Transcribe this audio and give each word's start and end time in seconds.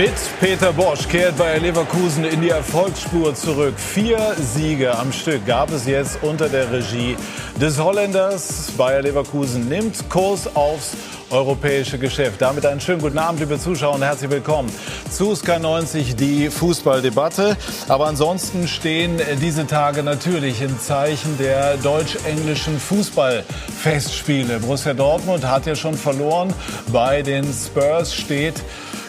Mit 0.00 0.14
Peter 0.40 0.72
Bosch 0.72 1.06
kehrt 1.06 1.36
Bayer 1.36 1.60
Leverkusen 1.60 2.24
in 2.24 2.40
die 2.40 2.48
Erfolgsspur 2.48 3.34
zurück. 3.34 3.74
Vier 3.76 4.34
Siege 4.38 4.98
am 4.98 5.12
Stück 5.12 5.44
gab 5.44 5.70
es 5.72 5.84
jetzt 5.84 6.20
unter 6.22 6.48
der 6.48 6.72
Regie 6.72 7.18
des 7.60 7.78
Holländers. 7.78 8.70
Bayer 8.78 9.02
Leverkusen 9.02 9.68
nimmt 9.68 10.08
Kurs 10.08 10.56
aufs 10.56 10.92
europäische 11.28 11.98
Geschäft. 11.98 12.40
Damit 12.40 12.64
einen 12.64 12.80
schönen 12.80 13.02
guten 13.02 13.18
Abend, 13.18 13.40
liebe 13.40 13.58
Zuschauer, 13.58 13.96
und 13.96 14.02
herzlich 14.02 14.30
willkommen 14.30 14.72
zu 15.10 15.32
SK90, 15.32 16.16
die 16.16 16.48
Fußballdebatte. 16.48 17.58
Aber 17.88 18.06
ansonsten 18.06 18.68
stehen 18.68 19.20
diese 19.42 19.66
Tage 19.66 20.02
natürlich 20.02 20.62
im 20.62 20.80
Zeichen 20.80 21.36
der 21.36 21.76
deutsch-englischen 21.76 22.80
Fußballfestspiele. 22.80 24.60
Borussia 24.60 24.94
Dortmund 24.94 25.46
hat 25.46 25.66
ja 25.66 25.74
schon 25.74 25.94
verloren. 25.94 26.54
Bei 26.90 27.20
den 27.20 27.44
Spurs 27.52 28.14
steht 28.14 28.54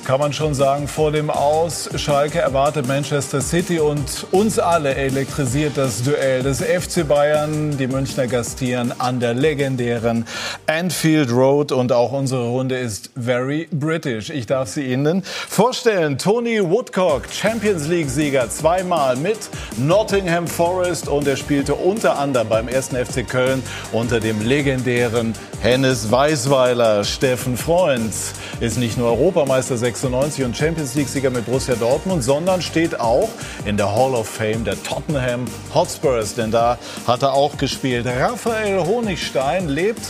kann 0.05 0.19
man 0.19 0.33
schon 0.33 0.53
sagen, 0.53 0.87
vor 0.87 1.11
dem 1.11 1.29
Aus. 1.29 1.89
Schalke 1.95 2.39
erwartet 2.39 2.87
Manchester 2.87 3.39
City 3.39 3.79
und 3.79 4.25
uns 4.31 4.57
alle 4.57 4.95
elektrisiert 4.95 5.77
das 5.77 6.01
Duell 6.01 6.41
des 6.43 6.61
FC 6.61 7.07
Bayern. 7.07 7.77
Die 7.77 7.87
Münchner 7.87 8.27
gastieren 8.27 8.93
an 8.99 9.19
der 9.19 9.33
legendären 9.33 10.25
Anfield 10.65 11.31
Road 11.31 11.71
und 11.71 11.91
auch 11.91 12.11
unsere 12.11 12.47
Runde 12.47 12.77
ist 12.77 13.11
very 13.15 13.67
British. 13.71 14.29
Ich 14.29 14.47
darf 14.47 14.69
sie 14.69 14.91
Ihnen 14.91 15.21
vorstellen. 15.23 16.17
Tony 16.17 16.61
Woodcock, 16.61 17.23
Champions 17.31 17.87
League-Sieger 17.87 18.49
zweimal 18.49 19.15
mit 19.15 19.37
Nottingham 19.77 20.47
Forest 20.47 21.07
und 21.07 21.27
er 21.27 21.37
spielte 21.37 21.75
unter 21.75 22.17
anderem 22.17 22.49
beim 22.49 22.67
ersten 22.67 22.95
FC 22.95 23.27
Köln 23.27 23.61
unter 23.91 24.19
dem 24.19 24.41
legendären 24.41 25.33
Hennes 25.61 26.11
Weisweiler. 26.11 27.03
Steffen 27.03 27.55
Freund 27.55 28.13
ist 28.59 28.77
nicht 28.79 28.97
nur 28.97 29.09
Europameister 29.11 29.77
96 30.01 30.45
und 30.45 30.57
Champions 30.57 30.95
League-Sieger 30.95 31.29
mit 31.29 31.45
Borussia 31.45 31.75
Dortmund, 31.75 32.23
sondern 32.23 32.63
steht 32.63 32.99
auch 32.99 33.29
in 33.65 33.77
der 33.77 33.95
Hall 33.95 34.15
of 34.15 34.27
Fame 34.27 34.63
der 34.63 34.81
Tottenham 34.81 35.45
Hotspurs, 35.75 36.33
denn 36.33 36.49
da 36.49 36.79
hat 37.05 37.21
er 37.21 37.33
auch 37.33 37.55
gespielt. 37.57 38.07
Raphael 38.07 38.83
Honigstein 38.83 39.69
lebt 39.69 40.01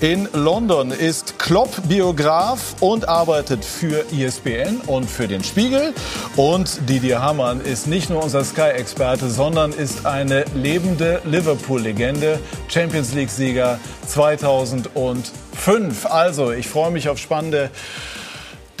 in 0.00 0.30
London, 0.32 0.92
ist 0.92 1.38
Klopp-Biograf 1.38 2.76
und 2.80 3.06
arbeitet 3.06 3.66
für 3.66 4.06
ESPN 4.12 4.80
und 4.86 5.10
für 5.10 5.28
den 5.28 5.44
Spiegel. 5.44 5.92
Und 6.36 6.88
Didier 6.88 7.20
Hammann 7.20 7.60
ist 7.60 7.86
nicht 7.86 8.08
nur 8.08 8.24
unser 8.24 8.44
Sky-Experte, 8.44 9.28
sondern 9.28 9.72
ist 9.72 10.06
eine 10.06 10.46
lebende 10.54 11.20
Liverpool-Legende, 11.24 12.38
Champions 12.68 13.12
League-Sieger 13.12 13.78
2005. 14.06 16.06
Also, 16.06 16.50
ich 16.50 16.66
freue 16.66 16.90
mich 16.90 17.10
auf 17.10 17.18
spannende 17.18 17.68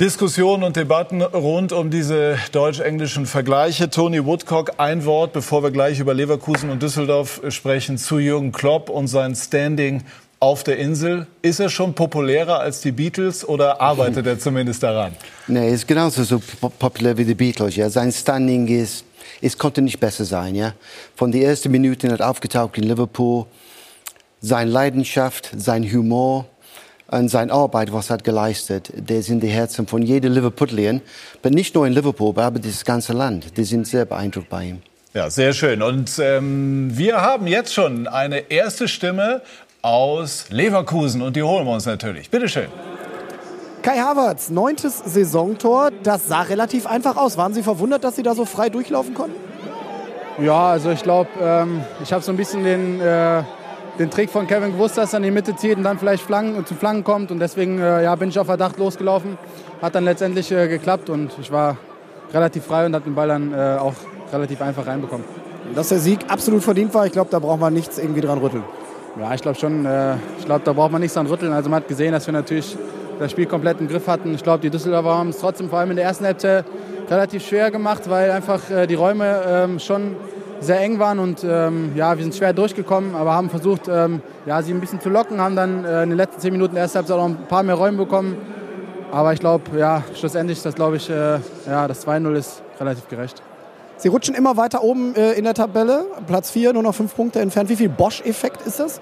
Diskussionen 0.00 0.64
und 0.64 0.74
Debatten 0.74 1.22
rund 1.22 1.72
um 1.72 1.88
diese 1.88 2.36
deutsch-englischen 2.50 3.26
Vergleiche. 3.26 3.90
Tony 3.90 4.24
Woodcock, 4.26 4.72
ein 4.78 5.04
Wort, 5.04 5.32
bevor 5.32 5.62
wir 5.62 5.70
gleich 5.70 6.00
über 6.00 6.14
Leverkusen 6.14 6.68
und 6.70 6.82
Düsseldorf 6.82 7.40
sprechen, 7.50 7.96
zu 7.96 8.18
Jürgen 8.18 8.50
Klopp 8.50 8.90
und 8.90 9.06
sein 9.06 9.36
Standing 9.36 10.02
auf 10.40 10.64
der 10.64 10.78
Insel. 10.78 11.28
Ist 11.42 11.60
er 11.60 11.68
schon 11.68 11.94
populärer 11.94 12.58
als 12.58 12.80
die 12.80 12.90
Beatles 12.90 13.48
oder 13.48 13.80
arbeitet 13.80 14.26
er 14.26 14.36
zumindest 14.36 14.82
daran? 14.82 15.12
Nee, 15.46 15.70
ist 15.70 15.86
genauso 15.86 16.24
so 16.24 16.42
populär 16.80 17.16
wie 17.16 17.24
die 17.24 17.36
Beatles. 17.36 17.76
Ja. 17.76 17.88
Sein 17.88 18.10
Standing 18.10 18.66
ist, 18.66 19.04
es 19.40 19.56
konnte 19.56 19.80
nicht 19.80 20.00
besser 20.00 20.24
sein. 20.24 20.56
Ja. 20.56 20.72
Von 21.14 21.30
der 21.30 21.42
ersten 21.42 21.70
Minute 21.70 22.10
hat 22.10 22.20
aufgetaucht 22.20 22.78
in 22.78 22.82
Liverpool. 22.82 23.46
Seine 24.40 24.72
Leidenschaft, 24.72 25.52
sein 25.56 25.84
Humor, 25.84 26.46
und 27.08 27.28
seine 27.28 27.52
Arbeit, 27.52 27.92
was 27.92 28.10
er 28.10 28.14
hat 28.14 28.24
geleistet, 28.24 28.92
der 28.94 29.22
sind 29.22 29.42
die 29.42 29.48
Herzen 29.48 29.86
von 29.86 30.02
jedem 30.02 30.32
Liverpoolian, 30.32 31.00
aber 31.40 31.50
nicht 31.50 31.74
nur 31.74 31.86
in 31.86 31.92
Liverpool, 31.92 32.38
aber 32.38 32.58
das 32.58 32.84
ganze 32.84 33.12
Land. 33.12 33.56
Die 33.56 33.64
sind 33.64 33.86
sehr 33.86 34.04
beeindruckt 34.04 34.48
bei 34.48 34.64
ihm. 34.64 34.82
Ja, 35.12 35.30
sehr 35.30 35.52
schön. 35.52 35.80
Und 35.82 36.18
ähm, 36.18 36.90
wir 36.92 37.20
haben 37.20 37.46
jetzt 37.46 37.72
schon 37.72 38.08
eine 38.08 38.50
erste 38.50 38.88
Stimme 38.88 39.42
aus 39.80 40.46
Leverkusen 40.50 41.22
und 41.22 41.36
die 41.36 41.42
holen 41.42 41.66
wir 41.66 41.74
uns 41.74 41.86
natürlich. 41.86 42.30
Bitte 42.30 42.48
schön. 42.48 42.68
Kai 43.82 43.98
Havertz, 43.98 44.48
neuntes 44.48 44.98
Saisontor, 45.04 45.90
das 46.02 46.26
sah 46.26 46.40
relativ 46.40 46.86
einfach 46.86 47.16
aus. 47.16 47.36
Waren 47.36 47.52
Sie 47.52 47.62
verwundert, 47.62 48.02
dass 48.02 48.16
Sie 48.16 48.22
da 48.22 48.34
so 48.34 48.46
frei 48.46 48.70
durchlaufen 48.70 49.12
konnten? 49.12 49.36
Ja, 50.42 50.70
also 50.70 50.90
ich 50.90 51.02
glaube, 51.02 51.28
ähm, 51.40 51.84
ich 52.02 52.12
habe 52.12 52.24
so 52.24 52.32
ein 52.32 52.36
bisschen 52.36 52.64
den 52.64 53.00
äh, 53.00 53.42
den 53.98 54.10
Trick 54.10 54.30
von 54.30 54.46
Kevin 54.46 54.72
gewusst, 54.72 54.98
dass 54.98 55.12
er 55.12 55.18
in 55.18 55.24
die 55.24 55.30
Mitte 55.30 55.54
zieht 55.56 55.76
und 55.76 55.84
dann 55.84 55.98
vielleicht 55.98 56.24
Flanken, 56.24 56.66
zu 56.66 56.74
Flanken 56.74 57.04
kommt. 57.04 57.30
Und 57.30 57.38
deswegen 57.38 57.78
äh, 57.78 58.02
ja, 58.02 58.14
bin 58.16 58.28
ich 58.28 58.38
auf 58.38 58.46
Verdacht 58.46 58.78
losgelaufen. 58.78 59.38
Hat 59.80 59.94
dann 59.94 60.04
letztendlich 60.04 60.50
äh, 60.50 60.68
geklappt 60.68 61.10
und 61.10 61.32
ich 61.40 61.52
war 61.52 61.76
relativ 62.32 62.64
frei 62.64 62.86
und 62.86 62.94
habe 62.94 63.04
den 63.04 63.14
Ball 63.14 63.28
dann 63.28 63.52
äh, 63.52 63.76
auch 63.78 63.94
relativ 64.32 64.60
einfach 64.62 64.86
reinbekommen. 64.86 65.24
Dass 65.74 65.88
der 65.88 65.98
Sieg 65.98 66.20
absolut 66.28 66.62
verdient 66.62 66.92
war, 66.92 67.06
ich 67.06 67.12
glaube, 67.12 67.30
da 67.30 67.38
braucht 67.38 67.60
man 67.60 67.72
nichts 67.72 67.98
irgendwie 67.98 68.20
dran 68.20 68.38
rütteln. 68.38 68.64
Ja, 69.18 69.32
ich 69.32 69.40
glaube 69.40 69.56
schon. 69.56 69.86
Ich 70.38 70.44
glaube, 70.44 70.62
da 70.64 70.72
braucht 70.72 70.90
man 70.90 71.00
nichts 71.00 71.14
dran 71.14 71.26
rütteln. 71.26 71.52
Also 71.52 71.70
man 71.70 71.82
hat 71.82 71.88
gesehen, 71.88 72.12
dass 72.12 72.26
wir 72.26 72.32
natürlich 72.32 72.76
das 73.18 73.30
Spiel 73.30 73.46
komplett 73.46 73.80
im 73.80 73.86
Griff 73.86 74.08
hatten. 74.08 74.34
Ich 74.34 74.42
glaube, 74.42 74.58
die 74.58 74.70
Düsseldorfer 74.70 75.16
haben 75.16 75.28
es 75.28 75.38
trotzdem 75.38 75.70
vor 75.70 75.78
allem 75.78 75.90
in 75.90 75.96
der 75.96 76.04
ersten 76.04 76.24
Halbzeit 76.24 76.64
relativ 77.08 77.46
schwer 77.46 77.70
gemacht, 77.70 78.10
weil 78.10 78.32
einfach 78.32 78.60
die 78.88 78.94
Räume 78.94 79.40
ähm, 79.46 79.78
schon 79.78 80.16
sehr 80.64 80.80
eng 80.80 80.98
waren 80.98 81.18
und 81.18 81.44
ähm, 81.44 81.92
ja, 81.94 82.16
wir 82.16 82.22
sind 82.22 82.34
schwer 82.34 82.52
durchgekommen, 82.52 83.14
aber 83.14 83.34
haben 83.34 83.50
versucht, 83.50 83.88
ähm, 83.88 84.22
ja, 84.46 84.60
sie 84.62 84.72
ein 84.72 84.80
bisschen 84.80 85.00
zu 85.00 85.08
locken, 85.08 85.40
haben 85.40 85.56
dann 85.56 85.84
äh, 85.84 86.02
in 86.02 86.10
den 86.10 86.16
letzten 86.16 86.40
zehn 86.40 86.52
Minuten 86.52 86.76
erst 86.76 86.96
Halbzeit 86.96 87.16
noch 87.16 87.26
ein 87.26 87.36
paar 87.48 87.62
mehr 87.62 87.74
Räume 87.74 87.98
bekommen. 87.98 88.36
Aber 89.12 89.32
ich 89.32 89.40
glaube, 89.40 89.78
ja, 89.78 90.02
schlussendlich, 90.14 90.60
das 90.62 90.74
glaube 90.74 90.96
ich, 90.96 91.08
äh, 91.08 91.38
ja, 91.66 91.86
das 91.86 92.06
2-0 92.06 92.34
ist 92.34 92.62
relativ 92.80 93.06
gerecht. 93.08 93.42
Sie 93.96 94.08
rutschen 94.08 94.34
immer 94.34 94.56
weiter 94.56 94.82
oben 94.82 95.14
äh, 95.14 95.32
in 95.32 95.44
der 95.44 95.54
Tabelle, 95.54 96.04
Platz 96.26 96.50
4, 96.50 96.72
nur 96.72 96.82
noch 96.82 96.94
fünf 96.94 97.14
Punkte 97.14 97.40
entfernt. 97.40 97.68
Wie 97.68 97.76
viel 97.76 97.88
Bosch-Effekt 97.88 98.66
ist 98.66 98.80
das? 98.80 99.00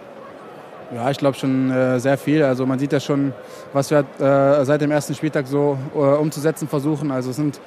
Ja, 0.94 1.10
ich 1.10 1.16
glaube 1.16 1.38
schon 1.38 1.70
äh, 1.70 1.98
sehr 1.98 2.18
viel. 2.18 2.42
Also 2.42 2.66
man 2.66 2.78
sieht 2.78 2.92
ja 2.92 3.00
schon, 3.00 3.32
was 3.72 3.90
wir 3.90 4.04
äh, 4.20 4.64
seit 4.66 4.82
dem 4.82 4.90
ersten 4.90 5.14
Spieltag 5.14 5.46
so 5.46 5.78
äh, 5.94 5.98
umzusetzen 5.98 6.68
versuchen. 6.68 7.10
Also 7.10 7.30
es 7.30 7.36
sind 7.36 7.60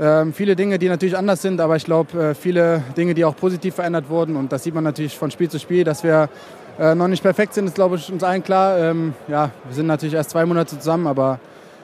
ähm, 0.00 0.32
viele 0.32 0.56
Dinge, 0.56 0.78
die 0.78 0.88
natürlich 0.88 1.16
anders 1.16 1.42
sind, 1.42 1.60
aber 1.60 1.76
ich 1.76 1.84
glaube, 1.84 2.30
äh, 2.30 2.34
viele 2.34 2.82
Dinge, 2.96 3.14
die 3.14 3.24
auch 3.24 3.36
positiv 3.36 3.74
verändert 3.74 4.08
wurden. 4.08 4.36
Und 4.36 4.52
das 4.52 4.64
sieht 4.64 4.74
man 4.74 4.84
natürlich 4.84 5.16
von 5.16 5.30
Spiel 5.30 5.50
zu 5.50 5.58
Spiel, 5.58 5.84
dass 5.84 6.02
wir 6.02 6.28
äh, 6.78 6.94
noch 6.94 7.08
nicht 7.08 7.22
perfekt 7.22 7.54
sind, 7.54 7.66
ist, 7.66 7.74
glaube 7.74 7.96
ich, 7.96 8.10
uns 8.10 8.22
allen 8.24 8.42
klar. 8.42 8.78
Ähm, 8.78 9.14
ja, 9.28 9.50
wir 9.66 9.74
sind 9.74 9.86
natürlich 9.86 10.14
erst 10.14 10.30
zwei 10.30 10.46
Monate 10.46 10.78
zusammen, 10.78 11.06
aber 11.06 11.38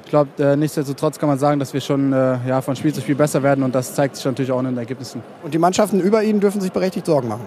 ich 0.04 0.10
glaube, 0.10 0.30
äh, 0.42 0.56
nichtsdestotrotz 0.56 1.18
kann 1.18 1.28
man 1.28 1.38
sagen, 1.38 1.60
dass 1.60 1.74
wir 1.74 1.82
schon 1.82 2.14
äh, 2.14 2.38
ja, 2.46 2.62
von 2.62 2.74
Spiel 2.76 2.94
zu 2.94 3.02
Spiel 3.02 3.14
besser 3.14 3.42
werden 3.42 3.62
und 3.62 3.74
das 3.74 3.94
zeigt 3.94 4.16
sich 4.16 4.24
natürlich 4.24 4.50
auch 4.50 4.58
in 4.60 4.64
den 4.64 4.78
Ergebnissen. 4.78 5.22
Und 5.42 5.52
die 5.52 5.58
Mannschaften 5.58 6.00
über 6.00 6.22
Ihnen 6.22 6.40
dürfen 6.40 6.62
sich 6.62 6.72
berechtigt 6.72 7.04
Sorgen 7.04 7.28
machen? 7.28 7.46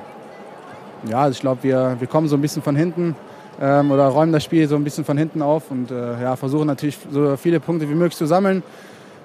Ja, 1.09 1.21
also 1.21 1.31
ich 1.31 1.41
glaube, 1.41 1.63
wir, 1.63 1.95
wir 1.97 2.07
kommen 2.07 2.27
so 2.27 2.35
ein 2.35 2.41
bisschen 2.41 2.61
von 2.61 2.75
hinten 2.75 3.15
ähm, 3.59 3.89
oder 3.89 4.05
räumen 4.09 4.31
das 4.31 4.43
Spiel 4.43 4.67
so 4.67 4.75
ein 4.75 4.83
bisschen 4.83 5.05
von 5.05 5.17
hinten 5.17 5.41
auf 5.41 5.71
und 5.71 5.89
äh, 5.89 6.21
ja, 6.21 6.35
versuchen 6.35 6.67
natürlich 6.67 6.99
so 7.09 7.35
viele 7.35 7.59
Punkte 7.59 7.89
wie 7.89 7.95
möglich 7.95 8.15
zu 8.15 8.27
sammeln. 8.27 8.61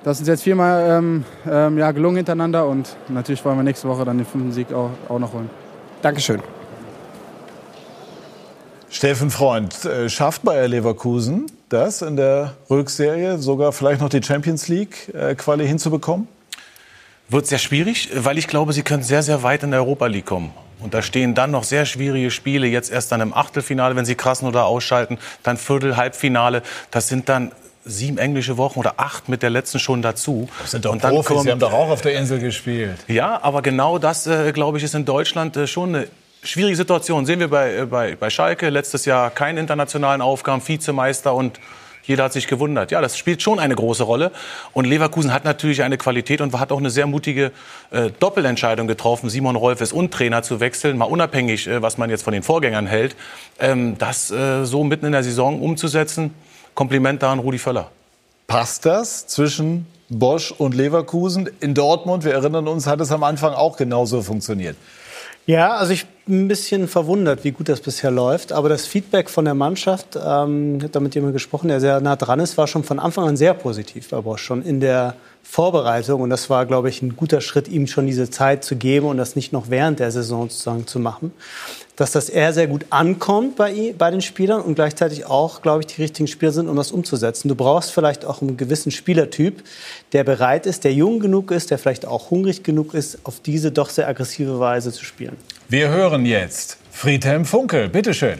Das 0.04 0.16
ist 0.16 0.20
uns 0.20 0.28
jetzt 0.28 0.42
viermal 0.42 0.98
ähm, 0.98 1.24
ähm, 1.50 1.78
ja, 1.78 1.90
gelungen 1.90 2.16
hintereinander 2.16 2.66
und 2.66 2.96
natürlich 3.08 3.44
wollen 3.44 3.56
wir 3.56 3.64
nächste 3.64 3.88
Woche 3.88 4.04
dann 4.04 4.18
den 4.18 4.26
fünften 4.26 4.52
Sieg 4.52 4.72
auch, 4.72 4.90
auch 5.08 5.18
noch 5.18 5.32
holen. 5.32 5.50
Dankeschön. 6.02 6.40
Steffen 8.88 9.30
Freund, 9.30 9.84
äh, 9.84 10.08
schafft 10.08 10.42
Bayer 10.42 10.68
Leverkusen 10.68 11.46
das 11.68 12.02
in 12.02 12.16
der 12.16 12.54
Rückserie 12.70 13.38
sogar 13.38 13.72
vielleicht 13.72 14.00
noch 14.00 14.08
die 14.08 14.22
Champions 14.22 14.68
League 14.68 15.12
äh, 15.14 15.34
Quali 15.34 15.66
hinzubekommen? 15.66 16.28
Wird 17.28 17.46
sehr 17.46 17.58
schwierig, 17.58 18.10
weil 18.14 18.38
ich 18.38 18.46
glaube, 18.46 18.72
sie 18.72 18.82
können 18.82 19.02
sehr, 19.02 19.22
sehr 19.22 19.42
weit 19.42 19.64
in 19.64 19.72
der 19.72 19.80
Europa 19.80 20.06
League 20.06 20.26
kommen. 20.26 20.52
Und 20.78 20.94
da 20.94 21.02
stehen 21.02 21.34
dann 21.34 21.50
noch 21.50 21.64
sehr 21.64 21.84
schwierige 21.84 22.30
Spiele. 22.30 22.66
Jetzt 22.68 22.92
erst 22.92 23.10
dann 23.10 23.20
im 23.20 23.34
Achtelfinale, 23.34 23.96
wenn 23.96 24.04
sie 24.04 24.14
krassen 24.14 24.46
oder 24.46 24.66
ausschalten, 24.66 25.18
dann 25.42 25.56
Viertel, 25.56 25.96
Halbfinale. 25.96 26.62
Das 26.90 27.08
sind 27.08 27.28
dann 27.28 27.50
sieben 27.86 28.18
englische 28.18 28.56
Wochen 28.56 28.78
oder 28.80 28.94
acht 28.98 29.28
mit 29.28 29.42
der 29.42 29.50
letzten 29.50 29.78
schon 29.78 30.02
dazu. 30.02 30.48
Das 30.60 30.72
sind 30.72 30.84
doch 30.84 30.92
und 30.92 31.02
dann 31.02 31.12
Profis, 31.12 31.28
kommt, 31.28 31.42
Sie 31.42 31.50
haben 31.50 31.58
doch 31.60 31.72
auch 31.72 31.88
auf 31.88 32.02
der 32.02 32.18
Insel 32.18 32.38
gespielt. 32.40 32.98
Ja, 33.08 33.40
aber 33.42 33.62
genau 33.62 33.98
das, 33.98 34.26
äh, 34.26 34.52
glaube 34.52 34.78
ich, 34.78 34.84
ist 34.84 34.94
in 34.94 35.04
Deutschland 35.04 35.56
äh, 35.56 35.66
schon 35.66 35.94
eine 35.94 36.08
schwierige 36.42 36.76
Situation. 36.76 37.26
Sehen 37.26 37.40
wir 37.40 37.48
bei, 37.48 37.76
äh, 37.76 37.86
bei, 37.86 38.16
bei 38.16 38.28
Schalke, 38.28 38.68
letztes 38.70 39.04
Jahr 39.04 39.30
keinen 39.30 39.58
internationalen 39.58 40.20
Aufgaben, 40.20 40.66
Vizemeister 40.66 41.34
und 41.34 41.60
jeder 42.06 42.24
hat 42.24 42.32
sich 42.32 42.46
gewundert. 42.46 42.92
Ja, 42.92 43.00
das 43.00 43.18
spielt 43.18 43.42
schon 43.42 43.58
eine 43.58 43.74
große 43.74 44.04
Rolle. 44.04 44.30
Und 44.72 44.84
Leverkusen 44.84 45.32
hat 45.32 45.44
natürlich 45.44 45.82
eine 45.82 45.98
Qualität 45.98 46.40
und 46.40 46.56
hat 46.58 46.70
auch 46.70 46.78
eine 46.78 46.90
sehr 46.90 47.06
mutige 47.06 47.50
äh, 47.90 48.10
Doppelentscheidung 48.20 48.86
getroffen, 48.86 49.28
Simon 49.28 49.56
Rolfes 49.56 49.92
und 49.92 50.12
Trainer 50.14 50.42
zu 50.42 50.60
wechseln, 50.60 50.98
mal 50.98 51.06
unabhängig, 51.06 51.66
äh, 51.66 51.82
was 51.82 51.98
man 51.98 52.08
jetzt 52.08 52.22
von 52.22 52.32
den 52.32 52.44
Vorgängern 52.44 52.86
hält. 52.86 53.16
Ähm, 53.58 53.98
das 53.98 54.30
äh, 54.30 54.64
so 54.64 54.84
mitten 54.84 55.06
in 55.06 55.12
der 55.12 55.24
Saison 55.24 55.60
umzusetzen, 55.60 56.32
Kompliment 56.76 57.22
da 57.22 57.32
an 57.32 57.40
Rudi 57.40 57.58
Völler. 57.58 57.90
Passt 58.46 58.86
das 58.86 59.26
zwischen 59.26 59.86
Bosch 60.08 60.52
und 60.52 60.74
Leverkusen? 60.74 61.48
In 61.58 61.74
Dortmund, 61.74 62.24
wir 62.24 62.34
erinnern 62.34 62.68
uns, 62.68 62.86
hat 62.86 63.00
es 63.00 63.10
am 63.10 63.24
Anfang 63.24 63.54
auch 63.54 63.76
genauso 63.76 64.22
funktioniert. 64.22 64.76
Ja, 65.46 65.76
also 65.76 65.92
ich 65.92 66.06
ein 66.28 66.48
bisschen 66.48 66.88
verwundert, 66.88 67.44
wie 67.44 67.52
gut 67.52 67.68
das 67.68 67.80
bisher 67.80 68.10
läuft. 68.10 68.52
Aber 68.52 68.68
das 68.68 68.84
Feedback 68.84 69.30
von 69.30 69.44
der 69.44 69.54
Mannschaft, 69.54 70.16
ähm, 70.16 70.76
ich 70.76 70.82
habe 70.82 70.92
da 70.92 71.00
mit 71.00 71.14
jemandem 71.14 71.34
gesprochen, 71.34 71.68
der 71.68 71.80
sehr 71.80 72.00
nah 72.00 72.16
dran 72.16 72.40
ist, 72.40 72.58
war 72.58 72.66
schon 72.66 72.84
von 72.84 72.98
Anfang 72.98 73.26
an 73.26 73.36
sehr 73.36 73.54
positiv 73.54 74.10
bei 74.10 74.20
Bosch. 74.20 74.42
Schon 74.42 74.62
in 74.62 74.80
der 74.80 75.14
Vorbereitung. 75.44 76.20
Und 76.20 76.30
das 76.30 76.50
war, 76.50 76.66
glaube 76.66 76.88
ich, 76.88 77.00
ein 77.00 77.16
guter 77.16 77.40
Schritt, 77.40 77.68
ihm 77.68 77.86
schon 77.86 78.06
diese 78.06 78.28
Zeit 78.28 78.64
zu 78.64 78.76
geben 78.76 79.06
und 79.06 79.16
das 79.16 79.36
nicht 79.36 79.52
noch 79.52 79.70
während 79.70 80.00
der 80.00 80.10
Saison 80.10 80.50
sozusagen 80.50 80.86
zu 80.86 80.98
machen. 80.98 81.32
Dass 81.96 82.12
das 82.12 82.28
eher 82.28 82.52
sehr 82.52 82.66
gut 82.66 82.84
ankommt 82.90 83.56
bei, 83.56 83.94
bei 83.96 84.10
den 84.10 84.20
Spielern 84.20 84.60
und 84.60 84.74
gleichzeitig 84.74 85.24
auch, 85.24 85.62
glaube 85.62 85.80
ich, 85.80 85.86
die 85.86 86.02
richtigen 86.02 86.26
Spieler 86.26 86.52
sind, 86.52 86.68
um 86.68 86.76
das 86.76 86.92
umzusetzen. 86.92 87.48
Du 87.48 87.54
brauchst 87.54 87.90
vielleicht 87.90 88.26
auch 88.26 88.42
einen 88.42 88.58
gewissen 88.58 88.92
Spielertyp, 88.92 89.62
der 90.12 90.22
bereit 90.22 90.66
ist, 90.66 90.84
der 90.84 90.92
jung 90.92 91.20
genug 91.20 91.50
ist, 91.50 91.70
der 91.70 91.78
vielleicht 91.78 92.06
auch 92.06 92.30
hungrig 92.30 92.62
genug 92.62 92.92
ist, 92.92 93.18
auf 93.24 93.40
diese 93.40 93.72
doch 93.72 93.88
sehr 93.88 94.06
aggressive 94.08 94.60
Weise 94.60 94.92
zu 94.92 95.04
spielen. 95.04 95.36
Wir 95.68 95.88
hören 95.88 96.26
jetzt 96.26 96.76
Friedhelm 96.92 97.44
Funkel. 97.44 97.88
Bitteschön. 97.88 98.38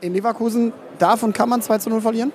In 0.00 0.14
Leverkusen 0.14 0.72
darf 0.98 1.22
und 1.22 1.34
kann 1.34 1.48
man 1.48 1.60
2 1.60 1.78
zu 1.78 1.90
0 1.90 2.00
verlieren? 2.00 2.32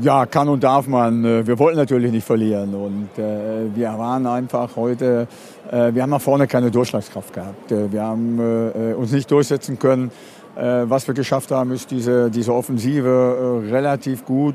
Ja, 0.00 0.24
kann 0.24 0.48
und 0.48 0.64
darf 0.64 0.86
man. 0.86 1.22
Äh, 1.22 1.46
wir 1.46 1.58
wollten 1.58 1.76
natürlich 1.76 2.12
nicht 2.12 2.26
verlieren. 2.26 2.74
Und 2.74 3.10
äh, 3.18 3.74
wir 3.74 3.98
waren 3.98 4.26
einfach 4.26 4.74
heute, 4.74 5.28
äh, 5.70 5.92
wir 5.92 6.02
haben 6.02 6.10
nach 6.10 6.20
vorne 6.20 6.46
keine 6.46 6.70
Durchschlagskraft 6.70 7.34
gehabt. 7.34 7.70
Äh, 7.70 7.92
wir 7.92 8.02
haben 8.02 8.38
äh, 8.40 8.94
uns 8.94 9.12
nicht 9.12 9.30
durchsetzen 9.30 9.78
können. 9.78 10.10
Äh, 10.56 10.84
was 10.84 11.06
wir 11.06 11.14
geschafft 11.14 11.50
haben, 11.50 11.72
ist 11.72 11.90
diese, 11.90 12.30
diese 12.30 12.54
Offensive 12.54 13.62
relativ 13.70 14.24
gut 14.24 14.54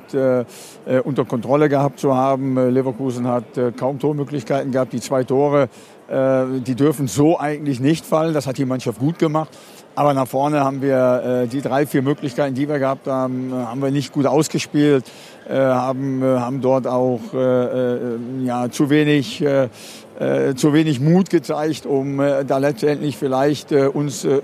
unter 1.04 1.25
Kontrolle 1.25 1.69
gehabt 1.69 2.00
zu 2.00 2.16
haben. 2.16 2.56
Leverkusen 2.72 3.28
hat 3.28 3.45
kaum 3.78 4.00
Tormöglichkeiten 4.00 4.72
gehabt. 4.72 4.94
Die 4.94 5.01
zwei 5.01 5.24
Tore, 5.24 5.69
die 6.10 6.75
dürfen 6.75 7.07
so 7.07 7.39
eigentlich 7.39 7.80
nicht 7.80 8.06
fallen. 8.06 8.34
Das 8.34 8.48
hat 8.48 8.57
die 8.57 8.66
Mannschaft 8.66 9.00
gut 9.00 9.19
gemacht. 9.19 9.50
Aber 9.97 10.13
nach 10.13 10.27
vorne 10.27 10.63
haben 10.63 10.83
wir 10.83 11.23
äh, 11.45 11.47
die 11.47 11.59
drei, 11.59 11.88
vier 11.88 12.03
Möglichkeiten, 12.03 12.53
die 12.53 12.69
wir 12.69 12.77
gehabt 12.77 13.07
haben, 13.07 13.51
haben 13.51 13.81
wir 13.81 13.89
nicht 13.89 14.13
gut 14.13 14.27
ausgespielt, 14.27 15.03
äh, 15.49 15.55
haben, 15.55 16.21
äh, 16.21 16.38
haben 16.38 16.61
dort 16.61 16.85
auch 16.85 17.19
äh, 17.33 17.38
äh, 17.38 18.19
ja, 18.44 18.69
zu 18.69 18.91
wenig 18.91 19.41
äh, 19.41 19.69
äh, 20.19 20.55
zu 20.55 20.73
wenig 20.73 20.99
Mut 20.99 21.29
gezeigt, 21.29 21.85
um 21.85 22.19
äh, 22.19 22.43
da 22.43 22.57
letztendlich 22.57 23.17
vielleicht 23.17 23.71
äh, 23.71 23.87
uns 23.87 24.25
äh, 24.25 24.39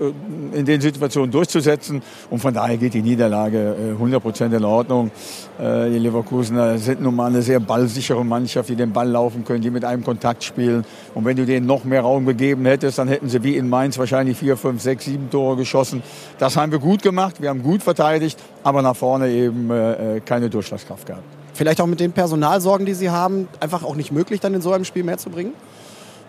in 0.52 0.64
den 0.64 0.80
Situationen 0.80 1.30
durchzusetzen. 1.30 2.02
Und 2.30 2.38
von 2.38 2.54
daher 2.54 2.76
geht 2.76 2.94
die 2.94 3.02
Niederlage 3.02 3.76
äh, 3.90 3.90
100 3.92 4.22
Prozent 4.22 4.54
in 4.54 4.64
Ordnung. 4.64 5.10
Äh, 5.58 5.90
die 5.90 5.98
Leverkusener 5.98 6.78
sind 6.78 7.00
nun 7.00 7.16
mal 7.16 7.26
eine 7.26 7.42
sehr 7.42 7.60
ballsichere 7.60 8.24
Mannschaft, 8.24 8.68
die 8.68 8.76
den 8.76 8.92
Ball 8.92 9.08
laufen 9.08 9.44
können, 9.44 9.62
die 9.62 9.70
mit 9.70 9.84
einem 9.84 10.04
Kontakt 10.04 10.44
spielen. 10.44 10.84
Und 11.14 11.24
wenn 11.24 11.36
du 11.36 11.44
denen 11.44 11.66
noch 11.66 11.84
mehr 11.84 12.02
Raum 12.02 12.24
gegeben 12.26 12.66
hättest, 12.66 12.98
dann 12.98 13.08
hätten 13.08 13.28
sie 13.28 13.42
wie 13.42 13.56
in 13.56 13.68
Mainz 13.68 13.98
wahrscheinlich 13.98 14.38
vier, 14.38 14.56
fünf, 14.56 14.80
sechs, 14.80 15.06
sieben 15.06 15.30
Tore 15.30 15.56
geschossen. 15.56 16.02
Das 16.38 16.56
haben 16.56 16.72
wir 16.72 16.78
gut 16.78 17.02
gemacht, 17.02 17.40
wir 17.42 17.48
haben 17.48 17.62
gut 17.62 17.82
verteidigt, 17.82 18.38
aber 18.62 18.82
nach 18.82 18.96
vorne 18.96 19.28
eben 19.30 19.70
äh, 19.70 20.16
äh 20.16 20.20
keine 20.20 20.48
Durchschlagskraft 20.48 21.06
gehabt. 21.06 21.43
Vielleicht 21.54 21.80
auch 21.80 21.86
mit 21.86 22.00
den 22.00 22.12
Personalsorgen, 22.12 22.84
die 22.84 22.94
Sie 22.94 23.10
haben, 23.10 23.48
einfach 23.60 23.84
auch 23.84 23.94
nicht 23.94 24.10
möglich, 24.10 24.40
dann 24.40 24.54
in 24.54 24.60
so 24.60 24.72
einem 24.72 24.84
Spiel 24.84 25.04
mehr 25.04 25.18
zu 25.18 25.30
bringen? 25.30 25.52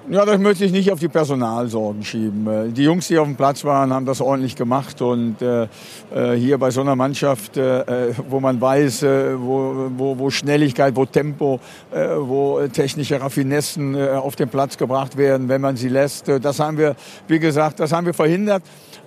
Ja, 0.07 0.23
das 0.23 0.37
möchte 0.37 0.65
ich 0.65 0.71
nicht 0.71 0.91
auf 0.91 0.99
die 0.99 1.07
Personalsorgen 1.07 2.03
schieben. 2.03 2.45
Äh, 2.47 2.69
die 2.69 2.83
Jungs, 2.83 3.07
die 3.07 3.17
auf 3.17 3.25
dem 3.25 3.35
Platz 3.35 3.63
waren, 3.63 3.91
haben 3.91 4.05
das 4.05 4.21
ordentlich 4.21 4.55
gemacht. 4.55 5.01
Und 5.01 5.41
äh, 5.41 5.63
äh 6.13 6.35
hier 6.35 6.59
bei 6.59 6.69
so 6.69 6.81
einer 6.81 6.95
Mannschaft, 6.95 7.57
äh, 7.57 8.13
wo 8.29 8.39
man 8.39 8.61
weiß, 8.61 9.01
äh, 9.01 9.39
wo, 9.39 9.89
wo, 9.97 10.19
wo 10.19 10.29
Schnelligkeit, 10.29 10.95
wo 10.95 11.05
Tempo, 11.05 11.59
äh, 11.91 12.07
wo 12.19 12.61
technische 12.67 13.19
Raffinessen 13.19 13.95
auf 13.95 14.35
den 14.35 14.49
Platz 14.49 14.77
gebracht 14.77 15.17
werden, 15.17 15.49
wenn 15.49 15.61
man 15.61 15.75
sie 15.75 15.89
lässt, 15.89 16.27
das 16.27 16.59
haben 16.59 16.77
wir, 16.77 16.95
wie 17.27 17.39
gesagt, 17.39 17.79
das 17.79 17.91
haben 17.91 18.05
wir 18.05 18.13
verhindert. 18.13 18.61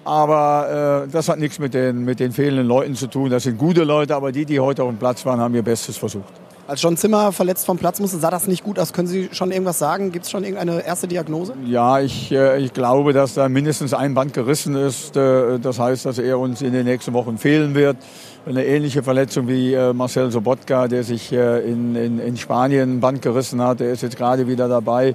Aber 0.05 1.05
äh, 1.06 1.09
das 1.12 1.29
hat 1.29 1.39
nichts 1.39 1.61
mit 1.61 1.75
den, 1.75 2.05
mit 2.05 2.19
den 2.19 2.33
fehlenden 2.33 2.67
Leuten 2.67 2.97
zu 2.97 3.06
tun. 3.06 3.31
Das 3.31 3.45
sind 3.45 3.56
gute 3.56 3.85
Leute, 3.85 4.17
aber 4.17 4.33
die, 4.33 4.45
die 4.45 4.59
heute 4.59 4.83
auf 4.83 4.89
dem 4.89 4.99
Platz 4.99 5.25
waren, 5.25 5.39
haben 5.39 5.55
ihr 5.55 5.62
Bestes 5.62 5.97
versucht. 5.97 6.33
Als 6.69 6.82
John 6.82 6.99
Zimmer 6.99 7.32
verletzt 7.32 7.65
vom 7.65 7.79
Platz 7.79 7.99
musste, 7.99 8.19
sah 8.19 8.31
das 8.31 8.47
nicht 8.47 8.62
gut 8.62 8.79
aus. 8.79 8.93
Können 8.93 9.09
Sie 9.09 9.31
schon 9.32 9.50
irgendwas 9.50 9.79
sagen? 9.79 10.12
Gibt 10.12 10.26
es 10.26 10.31
schon 10.31 10.44
irgendeine 10.44 10.85
erste 10.85 11.09
Diagnose? 11.09 11.55
Ja, 11.65 11.99
ich, 11.99 12.31
äh, 12.31 12.59
ich 12.61 12.75
glaube, 12.75 13.15
dass 13.15 13.32
da 13.32 13.49
mindestens 13.49 13.94
ein 13.94 14.12
Band 14.12 14.35
gerissen 14.35 14.75
ist. 14.75 15.17
Äh, 15.17 15.59
das 15.61 15.79
heißt, 15.79 16.05
dass 16.05 16.19
er 16.19 16.38
uns 16.38 16.61
in 16.61 16.75
den 16.75 16.85
nächsten 16.85 17.15
Wochen 17.15 17.38
fehlen 17.38 17.75
wird. 17.75 17.97
Eine 18.44 18.67
ähnliche 18.67 19.03
Verletzung 19.03 19.49
wie 19.49 19.73
äh, 19.73 19.94
Marcel 19.94 20.31
Sobotka, 20.31 20.88
der 20.88 21.05
sich 21.05 21.32
in, 21.32 21.97
in, 21.97 22.19
in 22.19 22.37
Spanien 22.37 22.97
ein 22.97 23.00
Band 23.00 23.23
gerissen 23.23 23.62
hat. 23.62 23.81
Er 23.81 23.91
ist 23.91 24.03
jetzt 24.03 24.19
gerade 24.19 24.47
wieder 24.47 24.69
dabei, 24.69 25.14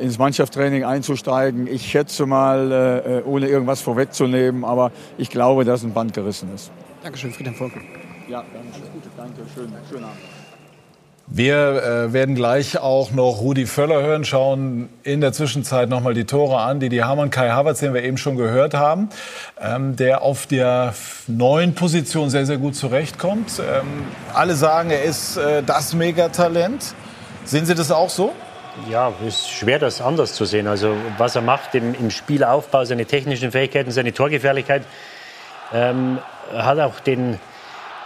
ins 0.00 0.16
Mannschaftstraining 0.16 0.84
einzusteigen. 0.84 1.66
Ich 1.66 1.90
schätze 1.90 2.24
mal, 2.24 3.22
ohne 3.26 3.48
irgendwas 3.48 3.80
vorwegzunehmen, 3.80 4.64
aber 4.64 4.92
ich 5.18 5.28
glaube, 5.28 5.64
dass 5.64 5.82
ein 5.82 5.92
Band 5.92 6.14
gerissen 6.14 6.48
ist. 6.54 6.70
Dankeschön, 7.02 7.32
Friedhelm 7.32 7.56
Volker. 7.56 7.80
Ja, 8.28 8.38
alles 8.38 8.90
Gute, 8.92 9.08
danke, 9.16 9.42
schön, 9.54 9.72
schönen 9.90 10.04
Abend. 10.04 10.37
Wir 11.30 11.82
äh, 11.82 12.12
werden 12.14 12.34
gleich 12.34 12.78
auch 12.78 13.10
noch 13.10 13.40
Rudi 13.42 13.66
Völler 13.66 14.00
hören, 14.00 14.24
schauen 14.24 14.88
in 15.02 15.20
der 15.20 15.34
Zwischenzeit 15.34 15.90
nochmal 15.90 16.14
die 16.14 16.24
Tore 16.24 16.60
an, 16.60 16.80
die 16.80 16.88
die 16.88 17.04
Hamann 17.04 17.28
Kai 17.28 17.50
Havertz, 17.50 17.80
den 17.80 17.92
wir 17.92 18.02
eben 18.02 18.16
schon 18.16 18.36
gehört 18.36 18.72
haben, 18.72 19.10
ähm, 19.60 19.94
der 19.94 20.22
auf 20.22 20.46
der 20.46 20.94
neuen 21.26 21.74
Position 21.74 22.30
sehr, 22.30 22.46
sehr 22.46 22.56
gut 22.56 22.76
zurechtkommt. 22.76 23.60
Ähm, 23.60 24.06
alle 24.32 24.54
sagen, 24.54 24.88
er 24.88 25.02
ist 25.02 25.36
äh, 25.36 25.62
das 25.62 25.92
Megatalent. 25.92 26.94
Sehen 27.44 27.66
Sie 27.66 27.74
das 27.74 27.90
auch 27.90 28.08
so? 28.08 28.32
Ja, 28.90 29.12
es 29.20 29.34
ist 29.34 29.50
schwer, 29.50 29.78
das 29.78 30.00
anders 30.00 30.32
zu 30.32 30.46
sehen. 30.46 30.66
Also 30.66 30.96
was 31.18 31.36
er 31.36 31.42
macht 31.42 31.74
im, 31.74 31.94
im 31.94 32.10
Spielaufbau, 32.10 32.86
seine 32.86 33.04
technischen 33.04 33.52
Fähigkeiten, 33.52 33.90
seine 33.90 34.14
Torgefährlichkeit, 34.14 34.82
ähm, 35.74 36.20
hat 36.54 36.78
auch 36.78 37.00
den 37.00 37.38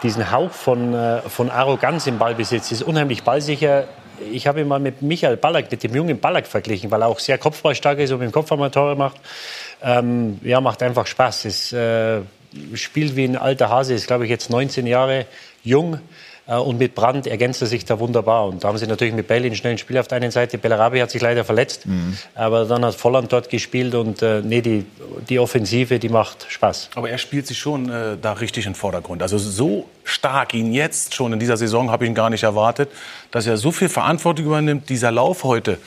diesen 0.03 0.31
Hauch 0.31 0.51
von, 0.51 0.95
äh, 0.95 1.21
von 1.23 1.51
Arroganz 1.51 2.07
im 2.07 2.19
Ballbesitz. 2.19 2.73
Ist 2.73 2.83
unheimlich 2.83 3.23
ballsicher. 3.23 3.85
Ich 4.33 4.47
habe 4.47 4.61
ihn 4.61 4.69
mal 4.69 4.79
mit 4.79 5.03
Michael 5.03 5.37
Ballack, 5.37 5.71
mit 5.71 5.83
dem 5.83 5.95
jungen 5.95 6.21
Ballack 6.21 6.47
verglichen, 6.47 6.91
weil 6.91 7.03
er 7.03 7.09
auch 7.09 7.19
sehr 7.19 7.39
kopfballstark 7.39 7.99
ist 7.99 8.13
und 8.13 8.19
mit 8.19 8.29
dem 8.29 8.33
Kopf 8.33 8.53
einmal 8.53 8.71
Tore 8.71 8.97
macht. 8.97 9.17
Ähm, 9.83 10.39
ja, 10.43 10.61
macht 10.61 10.83
einfach 10.83 11.07
Spaß. 11.07 11.45
Es 11.47 11.73
äh, 11.73 12.21
spielt 12.75 13.17
wie 13.17 13.25
ein 13.25 13.37
alter 13.37 13.69
Hase, 13.69 13.95
ist 13.95 14.07
glaube 14.07 14.25
ich 14.25 14.31
jetzt 14.31 14.51
19 14.51 14.87
Jahre 14.87 15.27
jung 15.65 15.99
und 16.47 16.79
mit 16.79 16.95
Brand 16.95 17.27
ergänzt 17.27 17.63
er 17.63 17.69
sich 17.69 17.85
da 17.85 17.99
wunderbar. 17.99 18.47
Und 18.47 18.65
da 18.65 18.69
haben 18.69 18.79
sie 18.79 18.87
natürlich 18.87 19.15
mit 19.15 19.29
Bell 19.29 19.45
einen 19.45 19.55
schnellen 19.55 19.79
Spieler 19.79 20.01
auf 20.01 20.09
der 20.09 20.17
einen 20.17 20.31
Seite. 20.31 20.59
Bellarabi 20.59 20.99
hat 20.99 21.11
sich 21.11 21.23
leider 21.23 21.45
verletzt, 21.45 21.87
mhm. 21.87 22.19
aber 22.35 22.65
dann 22.65 22.85
hat 22.85 22.95
Volland 22.95 23.33
dort 23.33 23.49
gespielt 23.49 23.95
und 23.95 24.23
äh, 24.23 24.43
nee, 24.43 24.61
die, 24.61 24.85
die 25.29 25.39
Offensive, 25.39 25.99
die 25.99 26.09
macht 26.09 26.47
Spaß. 26.49 26.91
Aber 26.95 27.09
er 27.11 27.19
spielt 27.19 27.47
sich 27.47 27.59
schon 27.59 27.91
äh, 27.91 28.17
da 28.21 28.33
richtig 28.33 28.67
in 28.67 28.73
den 28.73 28.79
Vordergrund. 28.79 29.23
Also 29.23 29.39
so 29.39 29.89
stark 30.05 30.55
ihn 30.55 30.73
jetzt 30.73 31.15
schon 31.15 31.33
in 31.33 31.39
dieser 31.39 31.57
Saison 31.57 31.91
habe 31.91 32.05
ich 32.05 32.11
ihn 32.11 32.15
gar 32.15 32.31
nicht 32.31 32.43
erwartet, 32.43 32.91
dass 33.31 33.47
er 33.47 33.57
so 33.57 33.71
viel 33.71 33.89
Verantwortung 33.89 34.47
übernimmt. 34.47 34.89
Dieser 34.89 35.13
Lauf 35.13 35.45
heute, 35.45 35.79